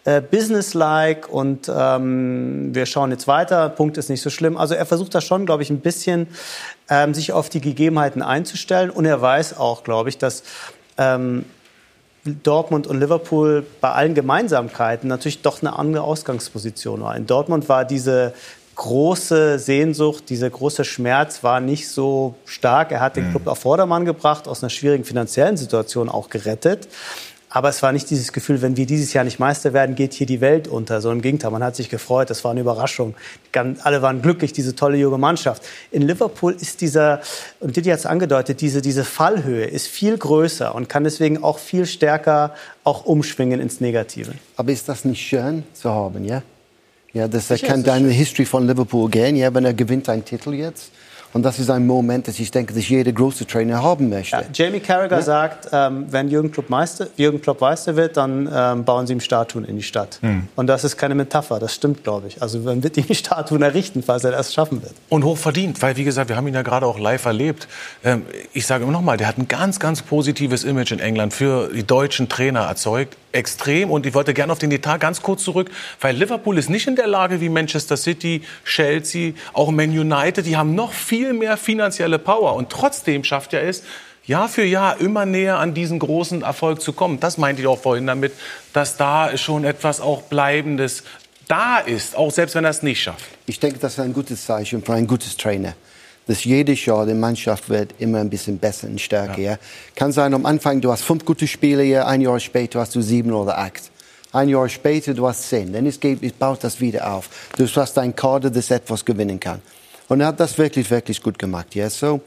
äh, 0.04 0.20
businesslike 0.20 1.28
und 1.28 1.70
ähm, 1.72 2.74
wir 2.74 2.86
schauen 2.86 3.10
jetzt 3.10 3.28
weiter. 3.28 3.68
Punkt 3.68 3.96
ist 3.96 4.10
nicht 4.10 4.22
so 4.22 4.30
schlimm. 4.30 4.56
Also 4.56 4.74
er 4.74 4.86
versucht 4.86 5.14
da 5.14 5.20
schon, 5.20 5.46
glaube 5.46 5.62
ich, 5.62 5.70
ein 5.70 5.80
bisschen 5.80 6.26
ähm, 6.88 7.14
sich 7.14 7.32
auf 7.32 7.48
die 7.48 7.60
Gegebenheiten 7.60 8.22
einzustellen 8.22 8.90
und 8.90 9.04
er 9.04 9.20
weiß 9.20 9.56
auch, 9.56 9.84
glaube 9.84 10.08
ich, 10.08 10.18
dass 10.18 10.42
ähm, 10.96 11.44
Dortmund 12.24 12.86
und 12.86 13.00
Liverpool 13.00 13.64
bei 13.80 13.92
allen 13.92 14.14
Gemeinsamkeiten 14.14 15.08
natürlich 15.08 15.42
doch 15.42 15.62
eine 15.62 15.78
andere 15.78 16.02
Ausgangsposition 16.02 17.02
war. 17.02 17.16
In 17.16 17.26
Dortmund 17.26 17.68
war 17.68 17.84
diese 17.84 18.34
große 18.78 19.58
Sehnsucht, 19.58 20.30
dieser 20.30 20.48
große 20.48 20.84
Schmerz 20.84 21.42
war 21.42 21.60
nicht 21.60 21.88
so 21.88 22.36
stark. 22.44 22.92
Er 22.92 23.00
hat 23.00 23.16
den 23.16 23.30
Club 23.30 23.48
auf 23.48 23.58
Vordermann 23.58 24.04
gebracht, 24.04 24.46
aus 24.46 24.62
einer 24.62 24.70
schwierigen 24.70 25.04
finanziellen 25.04 25.56
Situation 25.56 26.08
auch 26.08 26.30
gerettet. 26.30 26.88
Aber 27.50 27.70
es 27.70 27.82
war 27.82 27.92
nicht 27.92 28.10
dieses 28.10 28.32
Gefühl, 28.32 28.60
wenn 28.60 28.76
wir 28.76 28.84
dieses 28.84 29.14
Jahr 29.14 29.24
nicht 29.24 29.38
Meister 29.38 29.72
werden, 29.72 29.94
geht 29.94 30.12
hier 30.12 30.26
die 30.26 30.42
Welt 30.42 30.68
unter. 30.68 31.00
So 31.00 31.10
im 31.10 31.22
Gegenteil, 31.22 31.50
man 31.50 31.64
hat 31.64 31.76
sich 31.76 31.88
gefreut, 31.88 32.28
das 32.28 32.44
war 32.44 32.50
eine 32.50 32.60
Überraschung. 32.60 33.14
Alle 33.82 34.02
waren 34.02 34.20
glücklich, 34.20 34.52
diese 34.52 34.74
tolle 34.74 34.98
junge 34.98 35.16
Mannschaft. 35.16 35.62
In 35.90 36.02
Liverpool 36.02 36.52
ist 36.52 36.82
dieser, 36.82 37.22
und 37.60 37.74
Didi 37.74 37.88
hat 37.88 38.00
es 38.00 38.06
angedeutet, 38.06 38.60
diese, 38.60 38.82
diese 38.82 39.02
Fallhöhe 39.02 39.64
ist 39.64 39.86
viel 39.86 40.18
größer 40.18 40.74
und 40.74 40.90
kann 40.90 41.04
deswegen 41.04 41.42
auch 41.42 41.58
viel 41.58 41.86
stärker 41.86 42.54
auch 42.84 43.06
umschwingen 43.06 43.60
ins 43.60 43.80
Negative. 43.80 44.32
Aber 44.56 44.70
ist 44.70 44.88
das 44.88 45.06
nicht 45.06 45.20
schön 45.20 45.64
zu 45.72 45.90
haben, 45.90 46.24
ja? 46.24 46.42
Ja, 47.14 47.26
das 47.26 47.48
kann 47.62 47.82
deine 47.82 48.10
History 48.10 48.44
von 48.44 48.66
Liverpool 48.66 49.08
gehen, 49.08 49.34
ja, 49.36 49.52
wenn 49.54 49.64
er 49.64 49.72
gewinnt 49.72 50.10
einen 50.10 50.24
Titel 50.24 50.52
jetzt. 50.52 50.90
Und 51.38 51.44
das 51.44 51.60
ist 51.60 51.70
ein 51.70 51.86
Moment, 51.86 52.26
das 52.26 52.40
ich 52.40 52.50
denke, 52.50 52.74
dass 52.74 52.88
jeder 52.88 53.12
große 53.12 53.46
Trainer 53.46 53.80
haben 53.80 54.08
möchte. 54.08 54.34
Ja, 54.34 54.42
Jamie 54.52 54.80
Carragher 54.80 55.18
Ja. 55.18 55.22
sagt, 55.22 55.68
ähm, 55.70 56.06
wenn 56.10 56.26
Jürgen 56.26 56.50
Klopp 56.50 56.68
Meister, 56.68 57.06
Jürgen 57.16 57.40
Klopp 57.40 57.60
Meister 57.60 57.94
wird, 57.94 58.16
dann 58.16 58.50
ähm, 58.52 58.84
bauen 58.84 59.06
sie 59.06 59.12
ihm 59.12 59.20
Statuen 59.20 59.64
in 59.64 59.76
die 59.76 59.84
Stadt. 59.84 60.18
Hm. 60.20 60.48
Und 60.56 60.66
das 60.66 60.82
ist 60.82 60.96
keine 60.96 61.14
Metapher, 61.14 61.60
das 61.60 61.72
stimmt, 61.72 62.02
glaube 62.02 62.26
ich. 62.26 62.42
Also 62.42 62.58
man 62.58 62.82
wird 62.82 62.96
ihm 63.08 63.14
Statuen 63.14 63.62
errichten, 63.62 64.02
falls 64.02 64.24
er 64.24 64.32
das 64.32 64.52
schaffen 64.52 64.82
wird. 64.82 64.94
Und 65.10 65.22
hoch 65.22 65.38
verdient, 65.38 65.80
weil 65.80 65.96
wie 65.96 66.02
gesagt, 66.02 66.28
wir 66.28 66.34
haben 66.34 66.48
ihn 66.48 66.54
ja 66.54 66.62
gerade 66.62 66.86
auch 66.86 66.98
live 66.98 67.24
erlebt. 67.26 67.68
Ähm, 68.02 68.22
ich 68.52 68.66
sage 68.66 68.82
immer 68.82 68.92
noch 68.92 69.02
mal, 69.02 69.16
der 69.16 69.28
hat 69.28 69.38
ein 69.38 69.46
ganz, 69.46 69.78
ganz 69.78 70.02
positives 70.02 70.64
Image 70.64 70.90
in 70.90 70.98
England 70.98 71.32
für 71.34 71.70
die 71.72 71.84
deutschen 71.86 72.28
Trainer 72.28 72.62
erzeugt. 72.62 73.16
Extrem. 73.32 73.90
Und 73.90 74.06
ich 74.06 74.14
wollte 74.14 74.34
gerne 74.34 74.52
auf 74.52 74.58
den 74.58 74.70
Etat 74.72 74.98
ganz 74.98 75.22
kurz 75.22 75.44
zurück, 75.44 75.70
weil 76.00 76.16
Liverpool 76.16 76.58
ist 76.58 76.70
nicht 76.70 76.86
in 76.86 76.96
der 76.96 77.06
Lage 77.06 77.40
wie 77.40 77.48
Manchester 77.48 77.96
City, 77.96 78.42
Chelsea, 78.64 79.32
auch 79.52 79.70
Man 79.70 79.90
United. 79.90 80.46
Die 80.46 80.56
haben 80.56 80.74
noch 80.74 80.92
viel 80.92 81.32
mehr 81.32 81.56
finanzielle 81.56 82.18
Power. 82.18 82.54
Und 82.54 82.70
trotzdem 82.70 83.24
schafft 83.24 83.52
er 83.52 83.62
es, 83.62 83.82
Jahr 84.24 84.48
für 84.48 84.64
Jahr 84.64 85.00
immer 85.00 85.24
näher 85.24 85.58
an 85.58 85.72
diesen 85.72 85.98
großen 85.98 86.42
Erfolg 86.42 86.82
zu 86.82 86.92
kommen. 86.92 87.18
Das 87.18 87.38
meinte 87.38 87.62
ich 87.62 87.68
auch 87.68 87.80
vorhin 87.80 88.06
damit, 88.06 88.32
dass 88.74 88.98
da 88.98 89.36
schon 89.38 89.64
etwas 89.64 90.00
auch 90.00 90.22
Bleibendes 90.22 91.02
da 91.48 91.78
ist, 91.78 92.14
auch 92.14 92.30
selbst 92.30 92.54
wenn 92.54 92.64
er 92.64 92.70
es 92.70 92.82
nicht 92.82 93.02
schafft. 93.02 93.24
Ich 93.46 93.58
denke, 93.58 93.78
das 93.78 93.94
ist 93.94 94.00
ein 94.00 94.12
gutes 94.12 94.44
Zeichen 94.44 94.82
für 94.82 94.92
ein 94.92 95.06
gutes 95.06 95.36
Trainer. 95.38 95.74
Dass 96.28 96.44
jedes 96.44 96.84
Jahr 96.84 97.06
die 97.06 97.14
Mannschaft 97.14 97.68
wird 97.68 97.94
immer 97.98 98.18
ein 98.18 98.30
bisschen 98.30 98.58
besser 98.58 98.86
und 98.86 99.00
stärker. 99.00 99.40
Ja. 99.40 99.58
Kann 99.96 100.12
sein, 100.12 100.34
am 100.34 100.46
Anfang 100.46 100.80
du 100.80 100.92
hast 100.92 101.02
fünf 101.02 101.24
gute 101.24 101.48
Spiele, 101.48 101.82
ja, 101.82 102.06
ein 102.06 102.20
Jahr 102.20 102.38
später 102.38 102.78
hast 102.80 102.94
du 102.94 103.00
sieben 103.00 103.32
oder 103.32 103.58
acht. 103.58 103.90
Ein 104.30 104.50
Jahr 104.50 104.68
später 104.68 105.14
du 105.14 105.26
hast 105.26 105.48
zehn. 105.48 105.72
Dann 105.72 105.86
es 105.86 105.98
geht, 105.98 106.22
es 106.22 106.32
baut 106.32 106.62
das 106.62 106.80
wieder 106.80 107.10
auf. 107.10 107.28
Du 107.56 107.66
hast 107.66 107.98
ein 107.98 108.14
Kader, 108.14 108.50
das 108.50 108.70
etwas 108.70 109.04
gewinnen 109.04 109.40
kann. 109.40 109.60
Und 110.08 110.20
er 110.20 110.28
hat 110.28 110.38
das 110.38 110.56
wirklich, 110.58 110.90
wirklich 110.90 111.22
gut 111.22 111.38
gemacht. 111.38 111.74
Ja. 111.74 111.88
So, 111.88 112.20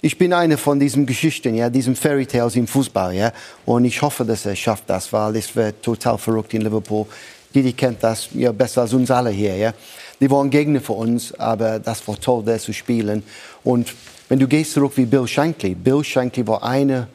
ich 0.00 0.18
bin 0.18 0.32
eine 0.32 0.58
von 0.58 0.78
diesen 0.80 1.06
Geschichten, 1.06 1.54
ja, 1.54 1.70
diesen 1.70 1.94
Fairy 1.96 2.26
Tales 2.26 2.56
im 2.56 2.66
Fußball. 2.66 3.14
Ja. 3.14 3.32
Und 3.64 3.84
ich 3.84 4.02
hoffe, 4.02 4.24
dass 4.24 4.44
er 4.44 4.56
schafft 4.56 4.84
das, 4.88 5.12
weil 5.12 5.36
es 5.36 5.54
wird 5.54 5.82
total 5.82 6.18
verrückt 6.18 6.52
in 6.52 6.62
Liverpool. 6.62 7.06
Didi 7.54 7.72
kennt 7.72 8.02
das 8.02 8.28
ja 8.34 8.52
besser 8.52 8.82
als 8.82 8.92
uns 8.92 9.10
alle 9.10 9.30
hier. 9.30 9.56
Ja. 9.56 9.72
Die 10.20 10.30
waren 10.30 10.48
Gegner 10.50 10.80
für 10.80 10.94
uns, 10.94 11.32
aber 11.38 11.78
das 11.78 12.06
war 12.08 12.18
toll, 12.18 12.42
da 12.44 12.58
zu 12.58 12.72
spielen. 12.72 13.22
Und 13.64 13.94
wenn 14.28 14.38
du 14.38 14.48
gehst 14.48 14.72
zurück 14.72 14.92
wie 14.96 15.04
Bill 15.04 15.26
Shankly, 15.26 15.74
Bill 15.74 16.02
Shankly 16.02 16.46
war 16.46 16.62
einer 16.62 17.08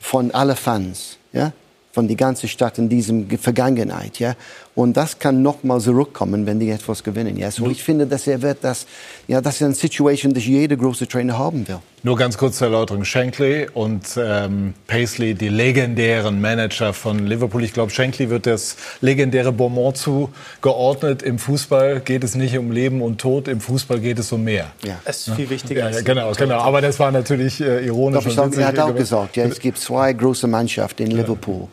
von 0.00 0.30
allen 0.32 0.56
Fans, 0.56 1.18
ja, 1.32 1.52
von 1.92 2.06
der 2.08 2.16
ganzen 2.16 2.48
Stadt 2.48 2.78
in 2.78 2.88
diesem 2.88 3.28
Ge- 3.28 3.38
Vergangenheit, 3.38 4.18
ja. 4.18 4.34
Und 4.76 4.94
das 4.94 5.18
kann 5.18 5.40
noch 5.40 5.64
mal 5.64 5.80
zurückkommen, 5.80 6.44
wenn 6.44 6.60
die 6.60 6.68
etwas 6.68 7.02
gewinnen, 7.02 7.38
ja. 7.38 7.50
So 7.50 7.66
ich 7.70 7.82
finde, 7.82 8.06
dass 8.06 8.26
er 8.26 8.42
wird 8.42 8.58
das, 8.60 8.86
ja, 9.26 9.40
das 9.40 9.56
ist 9.56 9.62
eine 9.62 9.74
Situation, 9.74 10.34
die 10.34 10.40
jeder 10.40 10.76
große 10.76 11.08
Trainer 11.08 11.38
haben 11.38 11.66
will. 11.66 11.78
Nur 12.02 12.14
ganz 12.18 12.36
kurz 12.36 12.58
zur 12.58 12.66
Erläuterung. 12.66 13.02
Shankly 13.02 13.68
und 13.72 14.04
ähm, 14.18 14.74
Paisley, 14.86 15.32
die 15.32 15.48
legendären 15.48 16.42
Manager 16.42 16.92
von 16.92 17.26
Liverpool. 17.26 17.64
Ich 17.64 17.72
glaube, 17.72 17.90
Shankly 17.90 18.28
wird 18.28 18.44
das 18.44 18.76
legendäre 19.00 19.50
Beaumont 19.50 19.96
zugeordnet. 19.96 21.22
Im 21.22 21.38
Fußball 21.38 22.00
geht 22.00 22.22
es 22.22 22.34
nicht 22.34 22.58
um 22.58 22.70
Leben 22.70 23.00
und 23.00 23.18
Tod, 23.18 23.48
im 23.48 23.62
Fußball 23.62 23.98
geht 23.98 24.18
es 24.18 24.30
um 24.30 24.44
mehr. 24.44 24.72
Ja. 24.84 25.00
Es 25.06 25.26
ist 25.26 25.36
viel 25.36 25.48
wichtiger. 25.48 25.90
Ja, 25.90 26.02
genau, 26.02 26.32
genau. 26.32 26.58
Aber 26.58 26.82
das 26.82 27.00
war 27.00 27.10
natürlich 27.10 27.62
äh, 27.62 27.86
ironisch. 27.86 28.24
Doch, 28.24 28.30
ich 28.30 28.36
witzig. 28.36 28.60
er 28.60 28.68
hat 28.68 28.78
auch 28.78 28.94
gesagt, 28.94 29.36
ja, 29.38 29.44
es 29.46 29.58
gibt 29.58 29.78
zwei 29.78 30.12
große 30.12 30.46
Mannschaften 30.46 31.04
in 31.04 31.12
Liverpool. 31.12 31.66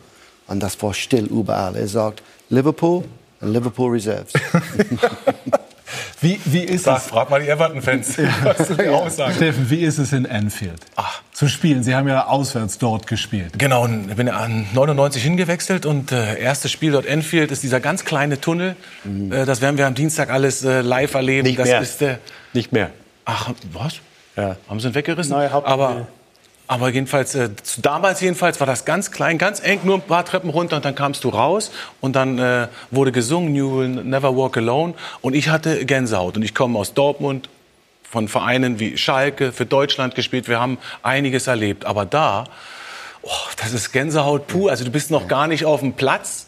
Und 0.47 0.63
das 0.63 0.81
war 0.81 0.93
still 0.93 1.25
überall. 1.25 1.75
Er 1.75 1.87
sagt, 1.87 2.23
Liverpool 2.53 3.03
und 3.41 3.53
Liverpool 3.53 3.91
Reserves. 3.91 4.33
Wie, 6.21 6.39
wie 6.45 6.61
ist 6.63 6.85
Sag, 6.85 6.99
es? 6.99 7.07
frag 7.07 7.29
mal 7.29 7.41
die 7.41 7.49
Everton-Fans, 7.49 8.17
was 8.43 9.15
sagen. 9.17 9.35
Steffen, 9.35 9.69
wie 9.69 9.81
ist 9.81 9.97
es 9.97 10.13
in 10.13 10.25
Anfield? 10.25 10.79
Ach. 10.95 11.21
Zu 11.33 11.49
spielen. 11.49 11.83
Sie 11.83 11.93
haben 11.93 12.07
ja 12.07 12.27
auswärts 12.27 12.77
dort 12.77 13.07
gespielt. 13.07 13.59
Genau, 13.59 13.85
ich 13.87 14.15
bin 14.15 14.29
an 14.29 14.65
99 14.73 15.21
hingewechselt 15.21 15.85
und 15.85 16.11
äh, 16.13 16.39
erstes 16.39 16.71
Spiel 16.71 16.93
dort 16.93 17.05
Enfield 17.05 17.51
ist 17.51 17.61
dieser 17.63 17.81
ganz 17.81 18.05
kleine 18.05 18.39
Tunnel. 18.39 18.75
Äh, 19.05 19.45
das 19.45 19.59
werden 19.61 19.77
wir 19.77 19.85
am 19.85 19.95
Dienstag 19.95 20.29
alles 20.29 20.63
äh, 20.63 20.79
live 20.81 21.13
erleben. 21.13 21.45
Nicht 21.47 21.59
das 21.59 21.67
mehr. 21.67 21.81
ist 21.81 21.99
der. 22.01 22.19
Nicht 22.53 22.71
mehr. 22.71 22.91
Ach, 23.25 23.51
was? 23.73 23.95
Ja. 24.37 24.55
Haben 24.69 24.79
sie 24.79 24.87
ihn 24.87 24.95
weggerissen? 24.95 25.33
Neue 25.33 25.51
Haupttribüne. 25.51 25.83
aber, 25.87 26.07
aber 26.67 26.89
jedenfalls, 26.89 27.35
äh, 27.35 27.49
zu- 27.61 27.81
damals 27.81 28.21
jedenfalls 28.21 28.59
war 28.59 28.67
das 28.67 28.85
ganz 28.85 29.11
klein, 29.11 29.37
ganz 29.37 29.61
eng, 29.63 29.81
nur 29.83 29.95
ein 29.95 30.01
paar 30.01 30.25
Treppen 30.25 30.49
runter 30.49 30.77
und 30.77 30.85
dann 30.85 30.95
kamst 30.95 31.23
du 31.23 31.29
raus 31.29 31.71
und 32.01 32.15
dann 32.15 32.39
äh, 32.39 32.67
wurde 32.91 33.11
gesungen, 33.11 33.53
You 33.55 33.77
will 33.79 33.87
never 33.89 34.35
walk 34.35 34.57
alone 34.57 34.93
und 35.21 35.33
ich 35.35 35.49
hatte 35.49 35.85
Gänsehaut 35.85 36.37
und 36.37 36.43
ich 36.43 36.55
komme 36.55 36.79
aus 36.79 36.93
Dortmund, 36.93 37.49
von 38.09 38.27
Vereinen 38.27 38.79
wie 38.79 38.95
Schalke, 38.95 39.51
für 39.51 39.65
Deutschland 39.65 40.13
gespielt. 40.13 40.47
Wir 40.47 40.59
haben 40.59 40.77
einiges 41.01 41.47
erlebt. 41.47 41.85
Aber 41.85 42.05
da, 42.05 42.43
oh, 43.23 43.29
das 43.59 43.73
ist 43.73 43.91
Gänsehaut 43.91 44.45
pur. 44.45 44.69
Also 44.69 44.85
du 44.85 44.91
bist 44.91 45.09
noch 45.09 45.27
gar 45.27 45.47
nicht 45.47 45.65
auf 45.65 45.79
dem 45.79 45.93
Platz. 45.93 46.45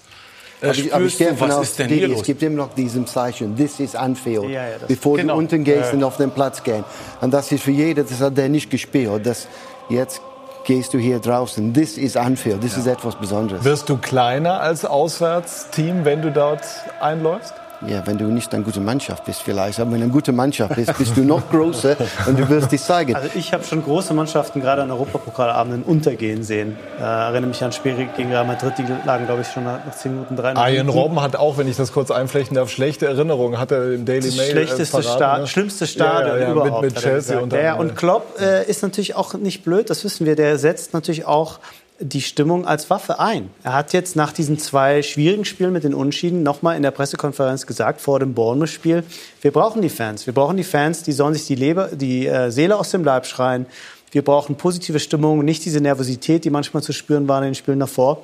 Äh, 0.61 0.67
Aber 0.67 0.75
ich, 0.77 0.93
aber 0.93 1.05
ich 1.05 1.17
gehe 1.17 1.39
was 1.39 1.57
ist 1.69 1.79
denn 1.79 1.87
Didi, 1.87 2.01
hier 2.01 2.09
es 2.09 2.17
los? 2.17 2.23
gibt 2.27 2.43
immer 2.43 2.57
noch 2.57 2.75
diesen 2.75 3.07
Zeichen, 3.07 3.57
this 3.57 3.79
is 3.79 3.95
Anfield, 3.95 4.43
Ja, 4.43 4.67
ja, 4.69 4.75
bevor 4.87 5.17
Genau. 5.17 5.33
du 5.33 5.39
unten 5.39 5.63
gehst 5.63 5.79
Ja, 5.79 5.85
ja. 5.87 5.91
und 5.93 6.03
auf 6.03 6.17
den 6.17 6.29
Platz 6.29 6.61
gehen. 6.61 6.83
Und 7.21 7.33
das 7.33 7.51
ist 7.51 7.63
für 7.63 7.71
jeden, 7.71 8.07
das 8.07 8.21
hat 8.21 8.37
der 8.37 8.47
nicht 8.47 8.69
gespielt. 8.69 9.25
Das, 9.25 9.47
jetzt 9.89 10.21
gehst 10.65 10.93
du 10.93 10.97
hier 10.97 11.19
draußen, 11.19 11.73
this 11.73 11.97
is 11.97 12.17
Anfield, 12.17 12.63
das 12.63 12.75
ist 12.75 12.87
etwas 12.87 13.15
Besonderes. 13.15 13.63
Wirst 13.63 13.87
du 13.89 13.97
kleiner 13.97 14.59
als 14.61 14.83
Auswärtsteam, 14.83 16.05
wenn 16.05 16.21
du 16.21 16.31
dort 16.31 16.63
einläufst? 16.99 17.53
Ja, 17.87 18.05
wenn 18.05 18.17
du 18.17 18.25
nicht 18.25 18.53
eine 18.53 18.63
gute 18.63 18.79
Mannschaft 18.79 19.25
bist 19.25 19.41
vielleicht, 19.41 19.79
aber 19.79 19.91
wenn 19.91 19.99
du 19.99 20.05
eine 20.05 20.13
gute 20.13 20.31
Mannschaft 20.31 20.75
bist, 20.75 20.97
bist 20.97 21.17
du 21.17 21.23
noch 21.23 21.49
größer 21.49 21.95
und 22.25 22.39
du 22.39 22.47
wirst 22.49 22.71
dich 22.71 22.81
zeigen. 22.81 23.15
Also 23.15 23.29
ich 23.35 23.53
habe 23.53 23.63
schon 23.63 23.83
große 23.83 24.13
Mannschaften 24.13 24.61
gerade 24.61 24.83
an 24.83 24.91
Europapokalabenden 24.91 25.83
untergehen 25.83 26.43
sehen. 26.43 26.77
Äh, 26.99 27.03
erinnere 27.03 27.49
mich 27.49 27.63
an 27.63 27.71
Spiele 27.71 28.07
gegen 28.15 28.29
Real 28.29 28.45
Madrid, 28.45 28.73
die 28.77 28.85
lagen, 29.05 29.25
glaube 29.25 29.41
ich, 29.41 29.47
schon 29.47 29.65
nach 29.65 29.79
10 29.91 30.11
Minuten 30.11 30.35
3 30.35 30.55
Arjen 30.55 30.89
Robben 30.89 31.21
hat 31.21 31.35
auch, 31.35 31.57
wenn 31.57 31.67
ich 31.67 31.75
das 31.75 31.91
kurz 31.91 32.11
einflechten 32.11 32.55
darf, 32.55 32.69
schlechte 32.69 33.05
Erinnerungen. 33.07 33.59
Hat 33.59 33.71
er 33.71 33.93
im 33.93 34.05
Daily 34.05 34.27
das 34.27 34.35
Mail 34.35 34.47
äh, 34.47 34.51
schlechteste 34.51 35.01
verraten, 35.01 35.17
Sta 35.17 35.37
ne? 35.39 35.47
schlimmste 35.47 35.87
Stadion 35.87 36.35
ja, 36.35 36.41
ja, 36.41 36.45
ja, 36.45 36.51
überhaupt. 36.51 36.81
Mit, 36.81 36.95
mit 36.95 37.03
er 37.03 37.09
Chelsea 37.09 37.39
und 37.39 37.53
ja, 37.53 37.75
und 37.75 37.95
Klopp 37.95 38.39
äh, 38.39 38.65
ist 38.69 38.83
natürlich 38.83 39.15
auch 39.15 39.33
nicht 39.35 39.63
blöd, 39.63 39.89
das 39.89 40.03
wissen 40.03 40.25
wir. 40.25 40.35
Der 40.35 40.57
setzt 40.57 40.93
natürlich 40.93 41.25
auch 41.25 41.59
die 41.99 42.21
Stimmung 42.21 42.67
als 42.67 42.89
Waffe 42.89 43.19
ein. 43.19 43.49
Er 43.63 43.73
hat 43.73 43.93
jetzt 43.93 44.15
nach 44.15 44.33
diesen 44.33 44.59
zwei 44.59 45.01
schwierigen 45.01 45.45
Spielen 45.45 45.71
mit 45.71 45.83
den 45.83 45.93
Unschieden 45.93 46.43
nochmal 46.43 46.75
in 46.75 46.83
der 46.83 46.91
Pressekonferenz 46.91 47.65
gesagt, 47.65 48.01
vor 48.01 48.19
dem 48.19 48.33
Bournemouth-Spiel, 48.33 49.03
wir 49.41 49.51
brauchen 49.51 49.81
die 49.81 49.89
Fans. 49.89 50.25
Wir 50.25 50.33
brauchen 50.33 50.57
die 50.57 50.63
Fans, 50.63 51.03
die 51.03 51.13
sollen 51.13 51.33
sich 51.33 51.47
die, 51.47 51.55
Leber, 51.55 51.89
die 51.93 52.27
äh, 52.27 52.51
Seele 52.51 52.77
aus 52.77 52.91
dem 52.91 53.03
Leib 53.03 53.25
schreien. 53.25 53.65
Wir 54.11 54.23
brauchen 54.23 54.55
positive 54.55 54.99
Stimmung, 54.99 55.45
nicht 55.45 55.63
diese 55.63 55.79
Nervosität, 55.79 56.43
die 56.43 56.49
manchmal 56.49 56.83
zu 56.83 56.91
spüren 56.91 57.27
war 57.27 57.39
in 57.39 57.45
den 57.45 57.55
Spielen 57.55 57.79
davor. 57.79 58.23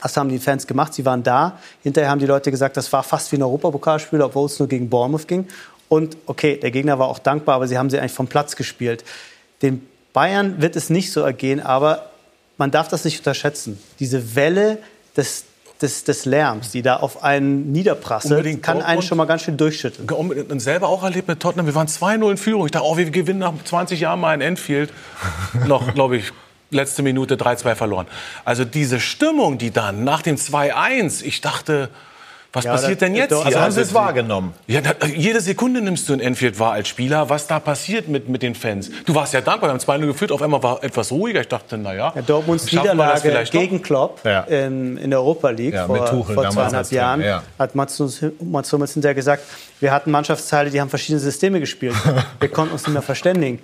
Das 0.00 0.16
haben 0.16 0.28
die 0.28 0.38
Fans 0.38 0.66
gemacht. 0.66 0.94
Sie 0.94 1.04
waren 1.04 1.24
da. 1.24 1.58
Hinterher 1.82 2.10
haben 2.10 2.20
die 2.20 2.26
Leute 2.26 2.52
gesagt, 2.52 2.76
das 2.76 2.92
war 2.92 3.02
fast 3.02 3.32
wie 3.32 3.36
ein 3.36 3.42
Europapokalspiel, 3.42 4.22
obwohl 4.22 4.46
es 4.46 4.58
nur 4.60 4.68
gegen 4.68 4.88
Bournemouth 4.88 5.26
ging. 5.26 5.46
Und 5.88 6.16
okay, 6.26 6.56
der 6.56 6.70
Gegner 6.70 6.98
war 6.98 7.08
auch 7.08 7.18
dankbar, 7.18 7.56
aber 7.56 7.66
sie 7.66 7.78
haben 7.78 7.90
sie 7.90 7.98
eigentlich 7.98 8.12
vom 8.12 8.28
Platz 8.28 8.54
gespielt. 8.54 9.04
Den 9.62 9.86
Bayern 10.12 10.60
wird 10.60 10.76
es 10.76 10.88
nicht 10.90 11.12
so 11.12 11.20
ergehen, 11.22 11.60
aber 11.60 12.10
man 12.58 12.70
darf 12.70 12.88
das 12.88 13.04
nicht 13.04 13.18
unterschätzen. 13.18 13.78
Diese 14.00 14.34
Welle 14.34 14.78
des, 15.16 15.44
des, 15.80 16.04
des 16.04 16.24
Lärms, 16.24 16.70
die 16.70 16.82
da 16.82 16.96
auf 16.96 17.22
einen 17.22 17.72
niederprasselt, 17.72 18.32
Unbedingt 18.32 18.62
kann 18.62 18.82
einen 18.82 19.00
schon 19.00 19.16
mal 19.16 19.26
ganz 19.26 19.42
schön 19.42 19.56
durchschütteln. 19.56 20.08
Und 20.10 20.60
selber 20.60 20.88
auch 20.88 21.04
erlebt 21.04 21.28
mit 21.28 21.40
Tottenham. 21.40 21.66
Wir 21.66 21.74
waren 21.74 21.86
2-0 21.86 22.30
in 22.32 22.36
Führung. 22.36 22.66
Ich 22.66 22.72
dachte, 22.72 22.86
oh, 22.86 22.96
wir 22.96 23.08
gewinnen 23.10 23.38
nach 23.38 23.54
20 23.64 24.00
Jahren 24.00 24.20
mal 24.20 24.34
in 24.34 24.40
Enfield. 24.40 24.92
Noch, 25.66 25.94
glaube 25.94 26.18
ich, 26.18 26.32
letzte 26.70 27.02
Minute 27.02 27.36
3-2 27.36 27.74
verloren. 27.76 28.06
Also 28.44 28.64
diese 28.64 29.00
Stimmung, 29.00 29.56
die 29.58 29.70
dann 29.70 30.04
nach 30.04 30.22
dem 30.22 30.36
2-1, 30.36 31.22
ich 31.22 31.40
dachte, 31.40 31.88
was 32.52 32.64
Ja, 32.64 32.72
passiert 32.72 33.00
denn 33.02 33.14
jetzt 33.14 33.34
hier? 33.34 33.44
also 33.44 33.60
haben 33.60 33.72
Sie 33.72 33.80
es 33.82 33.92
wahrgenommen? 33.92 34.54
Ja, 34.66 34.80
da, 34.80 35.06
jede 35.06 35.40
Sekunde 35.40 35.82
nimmst 35.82 36.08
du 36.08 36.14
in 36.14 36.20
Enfield 36.20 36.58
wahr 36.58 36.72
als 36.72 36.88
Spieler, 36.88 37.28
was 37.28 37.46
da 37.46 37.60
passiert 37.60 38.08
mit, 38.08 38.28
mit 38.28 38.42
den 38.42 38.54
Fans. 38.54 38.90
Du 39.04 39.14
warst 39.14 39.34
ja 39.34 39.40
dankbar, 39.42 39.68
wir 39.68 39.74
haben 39.74 40.02
2-0 40.02 40.06
geführt, 40.06 40.32
auf 40.32 40.40
einmal 40.40 40.62
war 40.62 40.82
etwas 40.82 41.12
ruhiger. 41.12 41.40
Ich 41.42 41.48
dachte, 41.48 41.76
naja, 41.76 42.12
Ja, 42.14 42.22
Dortmunds 42.22 42.72
Niederlage 42.72 43.44
gegen 43.50 43.82
Klopp 43.82 44.20
Ja. 44.24 44.40
in, 44.44 44.96
in 44.96 45.10
der 45.10 45.18
Europa 45.20 45.50
League 45.50 45.74
Ja, 45.74 45.86
vor, 45.86 46.06
Tuchel 46.06 46.34
vor 46.34 46.48
zweieinhalb 46.50 46.90
Jahren 46.90 47.22
ja. 47.22 47.42
hat 47.58 47.74
Mats, 47.74 47.98
Hummels 48.00 48.92
hinterher 48.94 49.14
gesagt, 49.14 49.42
wir 49.80 49.92
hatten 49.92 50.10
Mannschaftsteile, 50.10 50.70
die 50.70 50.80
haben 50.80 50.88
verschiedene 50.90 51.20
Systeme 51.20 51.60
gespielt. 51.60 51.94
wir 52.40 52.48
konnten 52.48 52.72
uns 52.72 52.82
nicht 52.86 52.94
mehr 52.94 53.02
verständigen. 53.02 53.58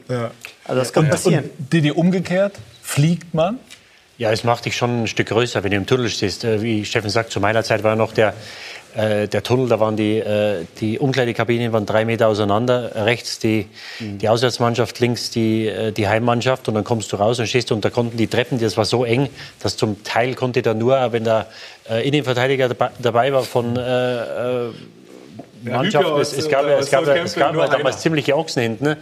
Also 0.66 0.80
das 0.80 0.92
kann 0.92 1.08
passieren. 1.08 1.44
Und 1.58 1.72
Didi, 1.72 1.90
umgekehrt, 1.90 2.54
fliegt 2.82 3.32
man? 3.34 3.58
Ja, 4.16 4.30
es 4.30 4.44
macht 4.44 4.64
dich 4.64 4.76
schon 4.76 5.02
ein 5.02 5.06
Stück 5.08 5.26
größer, 5.26 5.64
wenn 5.64 5.72
du 5.72 5.76
im 5.76 5.86
Tunnel 5.86 6.08
stehst. 6.08 6.44
Äh, 6.44 6.62
Wie 6.62 6.84
Steffen 6.84 7.10
sagt, 7.10 7.32
zu 7.32 7.40
meiner 7.40 7.64
Zeit 7.64 7.82
war 7.82 7.96
noch 7.96 8.12
der, 8.12 8.34
äh, 8.94 9.26
der 9.26 9.42
Tunnel, 9.42 9.68
da 9.68 9.80
waren 9.80 9.96
die, 9.96 10.18
äh, 10.18 10.66
die 10.80 11.00
Umkleidekabinen 11.00 11.72
waren 11.72 11.84
drei 11.84 12.04
Meter 12.04 12.28
auseinander. 12.28 12.92
Rechts 12.94 13.40
die, 13.40 13.66
die 13.98 14.28
Auswärtsmannschaft, 14.28 15.00
links 15.00 15.30
die, 15.30 15.66
äh, 15.66 15.90
die 15.90 16.06
Heimmannschaft. 16.06 16.68
Und 16.68 16.74
dann 16.74 16.84
kommst 16.84 17.12
du 17.12 17.16
raus 17.16 17.40
und 17.40 17.48
stehst 17.48 17.72
und 17.72 17.84
da 17.84 17.90
konnten 17.90 18.16
die 18.16 18.28
Treppen, 18.28 18.60
das 18.60 18.76
war 18.76 18.84
so 18.84 19.04
eng, 19.04 19.28
dass 19.60 19.76
zum 19.76 20.04
Teil 20.04 20.34
konnte 20.34 20.62
da 20.62 20.74
nur, 20.74 21.10
wenn 21.10 21.24
der 21.24 21.48
äh, 21.90 22.06
Innenverteidiger 22.06 22.68
dabei, 22.68 22.90
dabei 23.00 23.32
war 23.32 23.42
von 23.42 23.76
äh, 23.76 24.68
äh, 24.68 24.70
Mannschaften. 25.64 26.20
Es, 26.20 26.32
aus, 26.32 26.38
es 26.38 26.48
gab, 26.48 26.64
äh, 26.64 26.74
es 26.74 26.90
gab, 26.90 27.06
es 27.06 27.34
gab 27.34 27.52
nur 27.52 27.64
ja 27.64 27.70
damals 27.70 28.00
ziemliche 28.00 28.36
Ochsen 28.36 28.62
hinten. 28.62 28.84
Ne? 28.84 28.96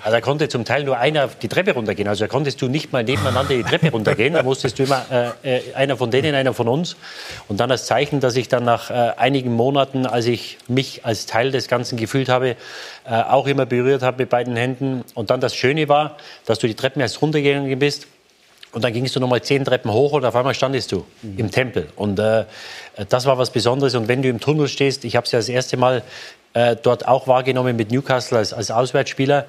Also 0.00 0.16
da 0.16 0.20
konnte 0.20 0.48
zum 0.48 0.64
Teil 0.64 0.84
nur 0.84 0.98
einer 0.98 1.28
die 1.28 1.48
Treppe 1.48 1.72
runtergehen. 1.72 2.08
Also 2.08 2.24
da 2.24 2.28
konntest 2.28 2.60
du 2.62 2.68
nicht 2.68 2.92
mal 2.92 3.04
nebeneinander 3.04 3.54
die 3.54 3.62
Treppe 3.62 3.90
runtergehen. 3.90 4.34
Da 4.34 4.42
musstest 4.42 4.78
du 4.78 4.84
immer 4.84 5.04
äh, 5.42 5.58
äh, 5.58 5.74
einer 5.74 5.96
von 5.96 6.10
denen, 6.10 6.34
einer 6.34 6.54
von 6.54 6.68
uns. 6.68 6.96
Und 7.48 7.60
dann 7.60 7.70
als 7.70 7.86
Zeichen, 7.86 8.20
dass 8.20 8.36
ich 8.36 8.48
dann 8.48 8.64
nach 8.64 8.90
äh, 8.90 9.12
einigen 9.16 9.52
Monaten, 9.52 10.06
als 10.06 10.26
ich 10.26 10.58
mich 10.68 11.04
als 11.04 11.26
Teil 11.26 11.50
des 11.50 11.68
Ganzen 11.68 11.96
gefühlt 11.96 12.28
habe, 12.28 12.50
äh, 12.50 12.56
auch 13.10 13.46
immer 13.46 13.66
berührt 13.66 14.02
habe 14.02 14.22
mit 14.22 14.30
beiden 14.30 14.56
Händen. 14.56 15.04
Und 15.14 15.30
dann 15.30 15.40
das 15.40 15.54
Schöne 15.54 15.88
war, 15.88 16.16
dass 16.46 16.58
du 16.58 16.66
die 16.66 16.74
Treppen 16.74 17.00
erst 17.00 17.20
runtergegangen 17.22 17.78
bist. 17.78 18.06
Und 18.76 18.84
dann 18.84 18.92
gingst 18.92 19.16
du 19.16 19.20
nochmal 19.20 19.40
zehn 19.40 19.64
Treppen 19.64 19.90
hoch 19.90 20.12
und 20.12 20.26
auf 20.26 20.36
einmal 20.36 20.52
standest 20.52 20.92
du 20.92 21.06
im 21.38 21.50
Tempel. 21.50 21.88
Und 21.96 22.18
äh, 22.18 22.44
das 23.08 23.24
war 23.24 23.38
was 23.38 23.48
Besonderes. 23.48 23.94
Und 23.94 24.06
wenn 24.06 24.20
du 24.20 24.28
im 24.28 24.38
Tunnel 24.38 24.68
stehst, 24.68 25.06
ich 25.06 25.16
habe 25.16 25.24
es 25.24 25.32
ja 25.32 25.38
das 25.38 25.48
erste 25.48 25.78
Mal 25.78 26.02
äh, 26.52 26.76
dort 26.76 27.08
auch 27.08 27.26
wahrgenommen 27.26 27.74
mit 27.74 27.90
Newcastle 27.90 28.36
als, 28.36 28.52
als 28.52 28.70
Auswärtsspieler, 28.70 29.46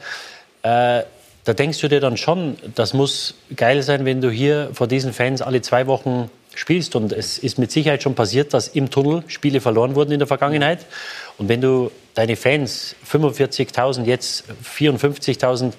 äh, 0.64 1.02
da 1.44 1.54
denkst 1.54 1.82
du 1.82 1.90
dir 1.90 2.00
dann 2.00 2.16
schon, 2.16 2.56
das 2.74 2.94
muss 2.94 3.34
geil 3.54 3.84
sein, 3.84 4.06
wenn 4.06 4.22
du 4.22 4.32
hier 4.32 4.70
vor 4.72 4.88
diesen 4.88 5.12
Fans 5.12 5.42
alle 5.42 5.62
zwei 5.62 5.88
Wochen 5.88 6.32
spielst. 6.56 6.96
Und 6.96 7.12
es 7.12 7.38
ist 7.38 7.60
mit 7.60 7.70
Sicherheit 7.70 8.04
schon 8.04 8.16
passiert, 8.16 8.54
dass 8.54 8.70
im 8.70 8.90
Tunnel 8.90 9.24
Spiele 9.28 9.60
verloren 9.60 9.96
wurden 9.96 10.14
in 10.14 10.20
der 10.20 10.28
Vergangenheit. 10.30 10.86
Und 11.38 11.50
wenn 11.50 11.60
du 11.60 11.92
deine 12.14 12.38
Fans, 12.38 12.96
45.000, 13.06 14.06
jetzt 14.06 14.46
54.000, 14.64 15.74